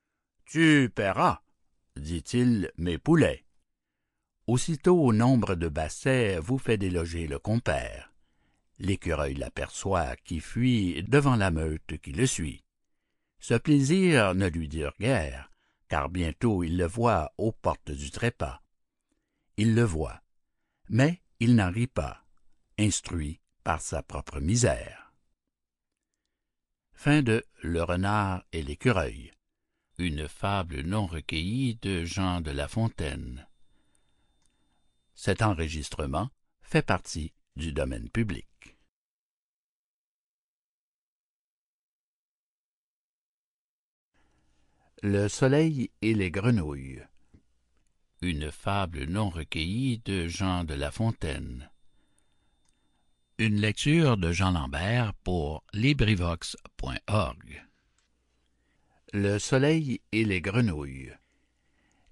«Tu 0.44 0.90
paieras, 0.94 1.42
dit-il, 1.96 2.70
mes 2.76 2.98
poulets. 2.98 3.44
Aussitôt 4.46 5.00
au 5.00 5.12
nombre 5.12 5.54
de 5.54 5.68
bassets 5.68 6.38
vous 6.40 6.58
fait 6.58 6.76
déloger 6.76 7.26
le 7.26 7.38
compère. 7.38 8.12
L'écureuil 8.78 9.34
l'aperçoit 9.34 10.16
qui 10.16 10.40
fuit 10.40 11.02
devant 11.04 11.36
la 11.36 11.50
meute 11.50 11.98
qui 12.02 12.12
le 12.12 12.26
suit. 12.26 12.64
Ce 13.40 13.54
plaisir 13.54 14.34
ne 14.34 14.46
lui 14.46 14.68
dure 14.68 14.94
guère, 15.00 15.50
car 15.88 16.10
bientôt 16.10 16.62
il 16.62 16.76
le 16.76 16.86
voit 16.86 17.32
aux 17.38 17.52
portes 17.52 17.90
du 17.90 18.10
trépas. 18.10 18.60
Il 19.56 19.74
le 19.74 19.82
voit, 19.82 20.22
mais 20.90 21.22
il 21.40 21.56
n'en 21.56 21.70
rit 21.70 21.86
pas, 21.86 22.24
instruit 22.78 23.40
par 23.64 23.80
sa 23.80 24.02
propre 24.02 24.40
misère. 24.40 25.12
Fin 26.92 27.22
de 27.22 27.42
Le 27.62 27.82
renard 27.82 28.44
et 28.52 28.62
l'écureuil. 28.62 29.32
Une 29.96 30.28
fable 30.28 30.82
non 30.82 31.06
recueillie 31.06 31.76
de 31.76 32.04
Jean 32.04 32.42
de 32.42 32.50
La 32.50 32.68
Fontaine. 32.68 33.46
Le 45.02 45.28
soleil 45.28 45.90
et 46.02 46.12
les 46.12 46.30
grenouilles. 46.30 47.02
Une 48.20 48.52
fable 48.52 49.04
non 49.04 49.30
recueillie 49.30 50.02
de 50.04 50.28
Jean 50.28 50.64
de 50.64 50.74
La 50.74 50.90
Fontaine. 50.90 51.70
Une 53.38 53.58
lecture 53.58 54.18
de 54.18 54.30
Jean 54.30 54.50
Lambert 54.50 55.14
pour 55.24 55.64
LibriVox.org. 55.72 57.66
Le 59.14 59.38
soleil 59.38 60.02
et 60.12 60.26
les 60.26 60.42
grenouilles. 60.42 61.14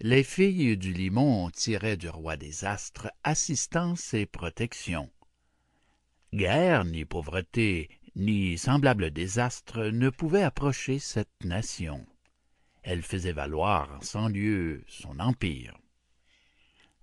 Les 0.00 0.24
filles 0.24 0.78
du 0.78 0.94
limon 0.94 1.50
tiraient 1.50 1.98
du 1.98 2.08
roi 2.08 2.38
des 2.38 2.64
astres 2.64 3.12
assistance 3.22 4.14
et 4.14 4.24
protection. 4.24 5.10
Guerre, 6.32 6.86
ni 6.86 7.04
pauvreté, 7.04 7.90
ni 8.16 8.56
semblable 8.56 9.10
désastre 9.10 9.88
ne 9.88 10.08
pouvaient 10.08 10.42
approcher 10.42 10.98
cette 10.98 11.44
nation. 11.44 12.06
Elle 12.90 13.02
faisait 13.02 13.32
valoir 13.32 13.98
en 13.98 14.00
cent 14.00 14.28
lieues 14.28 14.82
son 14.88 15.20
empire. 15.20 15.76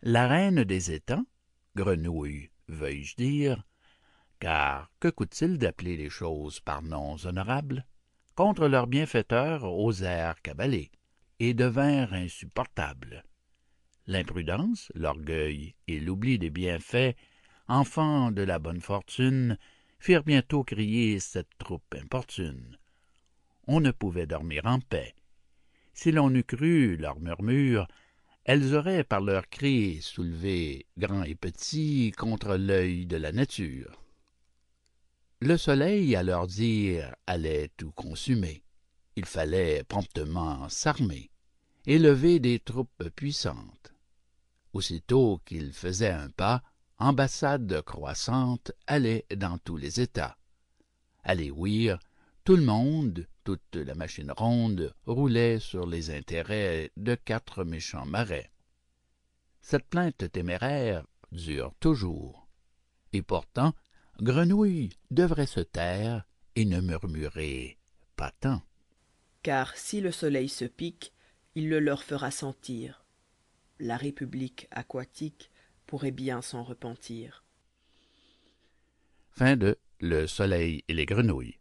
La 0.01 0.27
reine 0.27 0.64
des 0.64 0.91
étangs, 0.91 1.27
grenouille, 1.75 2.49
veuille-je 2.67 3.15
dire, 3.17 3.64
car 4.39 4.89
que 4.99 5.09
coûte-t-il 5.09 5.59
d'appeler 5.59 5.95
les 5.95 6.09
choses 6.09 6.59
par 6.59 6.81
noms 6.81 7.23
honorables, 7.23 7.85
contre 8.33 8.67
leurs 8.67 8.88
bienfaiteurs 8.88 9.64
osèrent 9.64 10.41
cabaler 10.41 10.89
et 11.39 11.53
devinrent 11.53 12.14
insupportables. 12.14 13.23
L'imprudence, 14.07 14.91
l'orgueil 14.95 15.75
et 15.88 15.99
l'oubli 15.99 16.39
des 16.39 16.49
bienfaits, 16.49 17.15
enfants 17.67 18.31
de 18.31 18.41
la 18.41 18.57
bonne 18.57 18.81
fortune, 18.81 19.59
firent 19.99 20.23
bientôt 20.23 20.64
crier 20.64 21.19
cette 21.19 21.55
troupe 21.59 21.93
importune. 21.93 22.80
On 23.67 23.80
ne 23.81 23.91
pouvait 23.91 24.25
dormir 24.25 24.65
en 24.65 24.80
paix. 24.80 25.14
Si 25.95 26.11
l'on 26.11 26.32
eût 26.35 26.43
cru 26.43 26.95
leurs 26.98 27.19
murmures, 27.19 27.88
elles 28.43 28.75
auraient 28.75 29.03
par 29.03 29.22
leurs 29.22 29.49
cris 29.49 30.03
soulevé 30.03 30.85
grands 30.99 31.24
et 31.24 31.33
petits 31.33 32.11
contre 32.15 32.56
l'œil 32.56 33.07
de 33.07 33.17
la 33.17 33.32
nature. 33.32 33.99
Le 35.40 35.57
soleil, 35.57 36.15
à 36.15 36.22
leur 36.22 36.45
dire, 36.45 37.15
allait 37.25 37.72
tout 37.75 37.91
consumer 37.91 38.61
il 39.15 39.25
fallait 39.25 39.83
promptement 39.83 40.67
s'armer 40.69 41.32
et 41.85 41.99
lever 41.99 42.40
des 42.40 42.59
troupes 42.59 43.09
puissantes. 43.15 43.93
Aussitôt 44.74 45.41
qu'il 45.45 45.72
faisait 45.72 46.09
un 46.09 46.30
pas, 46.30 46.61
ambassade 46.98 47.82
croissante 47.83 48.72
allait 48.88 49.25
dans 49.35 49.57
tous 49.57 49.77
les 49.77 50.01
États. 50.01 50.38
Allez 51.24 51.51
ouïr, 51.51 51.99
tout 52.43 52.56
le 52.56 52.64
monde, 52.64 53.27
toute 53.45 53.75
la 53.75 53.95
machine 53.95 54.33
ronde, 54.35 54.93
roulait 55.06 55.59
sur 55.59 55.85
les 55.85 56.09
intérêts 56.09 56.91
de 56.98 57.15
quatre 57.15 57.64
méchants 57.64 58.06
marais. 58.06 58.51
Cette 59.61 59.88
plainte 59.88 60.30
téméraire 60.32 61.06
dure 61.32 61.74
toujours. 61.80 62.49
Et 63.14 63.22
pourtant, 63.22 63.74
Grenouille 64.22 64.90
devrait 65.09 65.45
se 65.45 65.61
taire 65.61 66.25
et 66.57 66.65
ne 66.65 66.82
murmurer 66.82 67.77
pas 68.17 68.32
tant 68.32 68.61
car 69.45 69.77
si 69.77 70.01
le 70.01 70.11
soleil 70.11 70.49
se 70.49 70.65
pique 70.65 71.14
il 71.53 71.69
le 71.69 71.80
leur 71.80 72.01
fera 72.01 72.32
sentir 72.32 73.06
la 73.80 73.95
république 73.95 74.67
aquatique 74.72 75.51
pourrait 75.85 76.09
bien 76.09 76.41
s'en 76.41 76.64
repentir 76.64 77.43
Fin 79.30 79.56
de 79.56 79.77
Le 79.99 80.25
soleil 80.25 80.83
et 80.88 80.95
les 80.95 81.06
grenouilles 81.06 81.59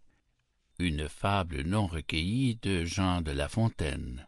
Une 0.78 1.08
fable 1.08 1.62
non 1.62 1.86
recueillie 1.86 2.56
de 2.56 2.84
Jean 2.84 3.20
de 3.20 3.30
La 3.30 3.48
Fontaine 3.48 4.26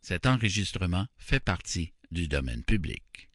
Cet 0.00 0.26
enregistrement 0.26 1.06
fait 1.16 1.40
partie 1.40 1.94
du 2.10 2.28
domaine 2.28 2.64
public. 2.64 3.30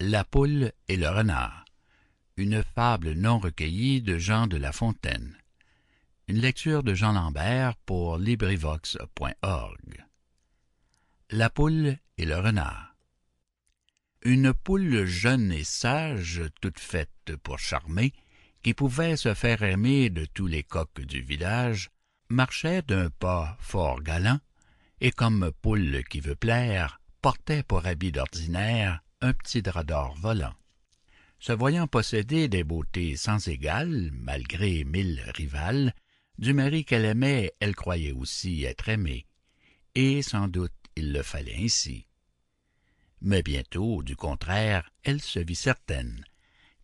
La 0.00 0.24
poule 0.24 0.72
et 0.86 0.96
le 0.96 1.08
renard 1.08 1.64
une 2.38 2.62
fable 2.62 3.14
non 3.14 3.40
recueillie 3.40 4.00
de 4.00 4.16
Jean 4.16 4.46
de 4.46 4.56
La 4.56 4.70
Fontaine. 4.70 5.36
Une 6.28 6.38
lecture 6.38 6.84
de 6.84 6.94
Jean 6.94 7.12
Lambert 7.12 7.74
pour 7.78 8.16
LibriVox.org. 8.16 10.06
La 11.30 11.50
poule 11.50 11.98
et 12.16 12.24
le 12.24 12.38
renard. 12.38 12.87
Une 14.22 14.52
poule 14.52 15.04
jeune 15.04 15.52
et 15.52 15.64
sage, 15.64 16.42
toute 16.60 16.80
faite 16.80 17.36
pour 17.42 17.58
charmer, 17.58 18.12
qui 18.62 18.74
pouvait 18.74 19.16
se 19.16 19.34
faire 19.34 19.62
aimer 19.62 20.10
de 20.10 20.24
tous 20.24 20.46
les 20.46 20.62
coqs 20.62 21.00
du 21.00 21.22
village, 21.22 21.90
marchait 22.28 22.82
d'un 22.82 23.10
pas 23.10 23.56
fort 23.60 24.02
galant, 24.02 24.40
et 25.00 25.12
comme 25.12 25.52
poule 25.62 26.02
qui 26.10 26.20
veut 26.20 26.34
plaire, 26.34 27.00
portait 27.22 27.62
pour 27.62 27.86
habit 27.86 28.12
d'ordinaire 28.12 29.00
un 29.20 29.32
petit 29.32 29.62
drap 29.62 29.84
d'or 29.84 30.16
volant 30.18 30.54
se 31.38 31.52
voyant 31.52 31.86
posséder 31.86 32.48
des 32.48 32.64
beautés 32.64 33.16
sans 33.16 33.46
égales, 33.48 34.10
malgré 34.12 34.84
mille 34.84 35.22
rivales, 35.34 35.94
du 36.38 36.52
mari 36.52 36.84
qu'elle 36.84 37.04
aimait, 37.04 37.52
elle 37.60 37.76
croyait 37.76 38.12
aussi 38.12 38.64
être 38.64 38.88
aimée, 38.88 39.26
et 39.94 40.22
sans 40.22 40.48
doute 40.48 40.72
il 40.96 41.12
le 41.12 41.22
fallait 41.22 41.56
ainsi. 41.60 42.07
Mais 43.20 43.42
bientôt, 43.42 44.02
du 44.02 44.16
contraire, 44.16 44.90
elle 45.02 45.20
se 45.20 45.40
vit 45.40 45.56
certaine, 45.56 46.24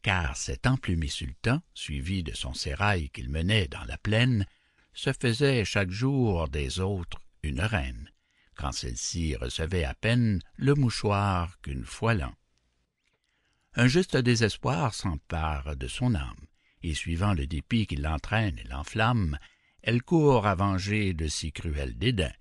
car 0.02 0.36
cet 0.36 0.66
emplumé 0.66 1.08
sultan, 1.08 1.62
suivi 1.74 2.22
de 2.22 2.32
son 2.32 2.54
sérail 2.54 3.08
qu'il 3.10 3.30
menait 3.30 3.68
dans 3.68 3.84
la 3.84 3.98
plaine, 3.98 4.46
se 4.92 5.12
faisait 5.12 5.64
chaque 5.64 5.90
jour 5.90 6.48
des 6.48 6.80
autres 6.80 7.20
une 7.42 7.60
reine, 7.60 8.10
quand 8.56 8.72
celle-ci 8.72 9.36
recevait 9.36 9.84
à 9.84 9.94
peine 9.94 10.40
le 10.56 10.74
mouchoir 10.74 11.60
qu'une 11.60 11.84
fois 11.84 12.14
l'an. 12.14 12.34
Un 13.74 13.88
juste 13.88 14.16
désespoir 14.16 14.94
s'empare 14.94 15.76
de 15.76 15.88
son 15.88 16.14
âme 16.14 16.46
et 16.82 16.94
suivant 16.94 17.34
le 17.34 17.46
dépit 17.46 17.86
qui 17.86 17.96
l'entraîne 17.96 18.58
et 18.58 18.68
l'enflamme 18.68 19.38
elle 19.82 20.02
court 20.02 20.46
à 20.46 20.54
venger 20.54 21.12
de 21.12 21.28
si 21.28 21.52
cruels 21.52 21.98
dédains. 21.98 22.32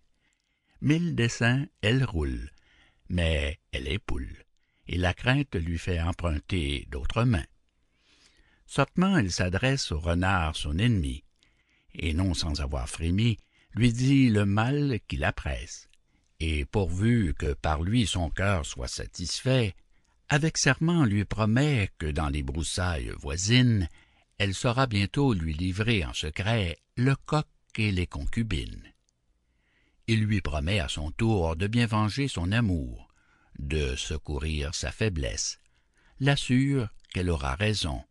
Mille 0.81 1.15
desseins 1.15 1.67
elle 1.81 2.03
roule 2.03 2.52
mais 3.13 3.59
elle 3.71 3.87
est 3.87 3.99
poule 3.99 4.43
et 4.87 4.97
la 4.97 5.13
crainte 5.13 5.55
lui 5.55 5.77
fait 5.77 6.01
emprunter 6.01 6.87
d'autres 6.89 7.23
mains. 7.23 7.45
Sottement 8.65 9.17
elle 9.17 9.31
s'adresse 9.31 9.91
au 9.91 9.99
renard 9.99 10.55
son 10.55 10.79
ennemi 10.79 11.23
et 11.93 12.13
non 12.13 12.33
sans 12.33 12.61
avoir 12.61 12.89
frémi 12.89 13.37
lui 13.75 13.93
dit 13.93 14.29
le 14.29 14.45
mal 14.45 14.99
qui 15.07 15.17
la 15.17 15.31
presse. 15.31 15.89
Et 16.39 16.65
pourvu 16.65 17.35
que 17.37 17.53
par 17.53 17.83
lui 17.83 18.07
son 18.07 18.31
cœur 18.31 18.65
soit 18.65 18.87
satisfait 18.87 19.75
avec 20.27 20.57
serment 20.57 21.05
lui 21.05 21.23
promet 21.23 21.91
que 21.99 22.07
dans 22.07 22.29
les 22.29 22.41
broussailles 22.41 23.13
voisines 23.19 23.87
elle 24.39 24.55
saura 24.55 24.87
bientôt 24.87 25.33
lui 25.33 25.53
livrer 25.53 26.03
en 26.03 26.13
secret 26.13 26.79
le 26.97 27.15
coq 27.15 27.45
et 27.77 27.91
les 27.91 28.07
concubines 28.07 28.92
il 30.07 30.23
lui 30.23 30.41
promet 30.41 30.79
à 30.79 30.87
son 30.87 31.11
tour 31.11 31.55
de 31.55 31.67
bien 31.67 31.87
venger 31.87 32.27
son 32.27 32.51
amour 32.51 33.07
de 33.59 33.95
secourir 33.95 34.73
sa 34.73 34.91
faiblesse, 34.91 35.59
l'assure 36.19 36.89
qu'elle 37.13 37.29
aura 37.29 37.55
raison, 37.55 38.03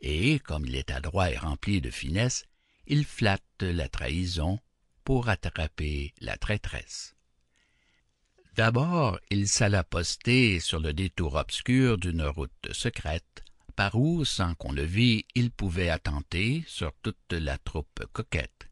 et, 0.00 0.38
comme 0.38 0.64
il 0.66 0.76
est 0.76 0.90
adroit 0.90 1.30
et 1.30 1.36
rempli 1.36 1.80
de 1.80 1.90
finesse, 1.90 2.44
il 2.86 3.04
flatte 3.04 3.42
la 3.62 3.88
trahison 3.88 4.60
pour 5.04 5.28
attraper 5.28 6.14
la 6.20 6.36
traîtresse. 6.36 7.14
D'abord, 8.54 9.18
il 9.30 9.48
s'alla 9.48 9.84
poster 9.84 10.60
sur 10.60 10.80
le 10.80 10.92
détour 10.92 11.34
obscur 11.34 11.98
d'une 11.98 12.24
route 12.24 12.72
secrète, 12.72 13.44
par 13.76 13.94
où, 13.94 14.24
sans 14.24 14.54
qu'on 14.54 14.72
le 14.72 14.82
vît, 14.82 15.26
il 15.34 15.50
pouvait 15.50 15.90
attenter 15.90 16.64
sur 16.66 16.92
toute 17.02 17.32
la 17.32 17.58
troupe 17.58 18.04
coquette. 18.12 18.67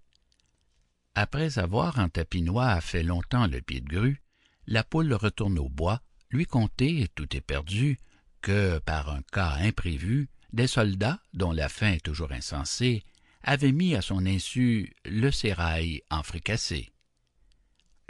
Après 1.19 1.59
avoir 1.59 1.99
en 1.99 2.11
tapinois 2.11 2.79
fait 2.83 3.03
longtemps 3.03 3.47
le 3.47 3.63
pied 3.63 3.81
de 3.81 3.89
grue, 3.89 4.23
la 4.67 4.85
poule 4.85 5.15
retourne 5.15 5.59
au 5.59 5.71
bois, 5.71 6.03
lui 6.31 6.45
conter, 6.45 7.09
tout 7.15 7.35
est 7.35 7.41
perdu, 7.41 7.99
que, 8.43 8.79
par 8.81 9.09
un 9.09 9.23
cas 9.33 9.57
imprévu, 9.61 10.29
des 10.53 10.67
soldats, 10.67 11.19
dont 11.33 11.53
la 11.53 11.71
faim 11.71 11.93
est 11.93 12.05
toujours 12.05 12.33
insensée, 12.33 13.03
avaient 13.43 13.73
mis 13.73 13.95
à 13.95 14.03
son 14.03 14.27
insu 14.27 14.95
le 15.07 15.31
sérail 15.31 16.03
en 16.11 16.23
fricassé. 16.23 16.93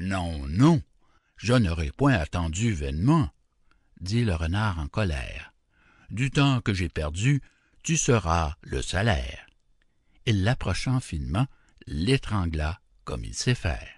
Non, 0.01 0.45
non, 0.49 0.83
je 1.37 1.55
n'aurais 1.55 1.93
point 1.93 2.15
attendu 2.15 2.73
vainement, 2.73 3.31
dit 4.01 4.25
le 4.25 4.35
renard 4.35 4.81
en 4.81 4.89
colère. 4.89 5.53
Du 6.11 6.33
temps 6.33 6.61
que 6.61 6.75
j'ai 6.75 6.89
perdu, 6.89 7.41
tu 7.85 7.97
seras 7.97 8.57
le 8.63 8.83
salaire. 8.83 9.47
Il 10.27 10.43
l'approchant 10.43 10.99
finement, 10.99 11.47
l'étrangla 11.87 12.81
comme 13.07 13.25
il 13.25 13.35
sait 13.35 13.55
faire. 13.55 13.89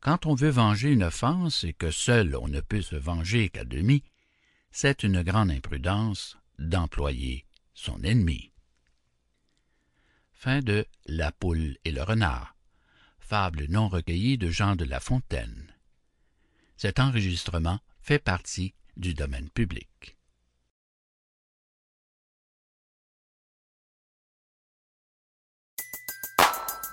Quand 0.00 0.26
on 0.26 0.34
veut 0.34 0.50
venger 0.50 0.90
une 0.90 1.04
offense 1.04 1.62
et 1.62 1.72
que 1.72 1.92
seul 1.92 2.34
on 2.34 2.48
ne 2.48 2.60
peut 2.60 2.82
se 2.82 2.96
venger 2.96 3.50
qu'à 3.50 3.64
demi, 3.64 4.02
c'est 4.72 5.04
une 5.04 5.22
grande 5.22 5.52
imprudence 5.52 6.36
d'employer 6.58 7.46
son 7.74 8.02
ennemi. 8.02 8.50
Fin 10.32 10.60
de 10.60 10.86
La 11.06 11.30
poule 11.30 11.76
et 11.84 11.92
le 11.92 12.02
renard. 12.02 12.56
Fable 13.18 13.66
non 13.68 13.88
recueillie 13.88 14.36
de 14.36 14.50
Jean 14.50 14.76
de 14.76 14.84
La 14.84 15.00
Fontaine. 15.00 15.72
Cet 16.76 16.98
enregistrement 16.98 17.80
fait 18.00 18.18
partie 18.18 18.74
du 18.96 19.14
domaine 19.14 19.48
public. 19.50 20.16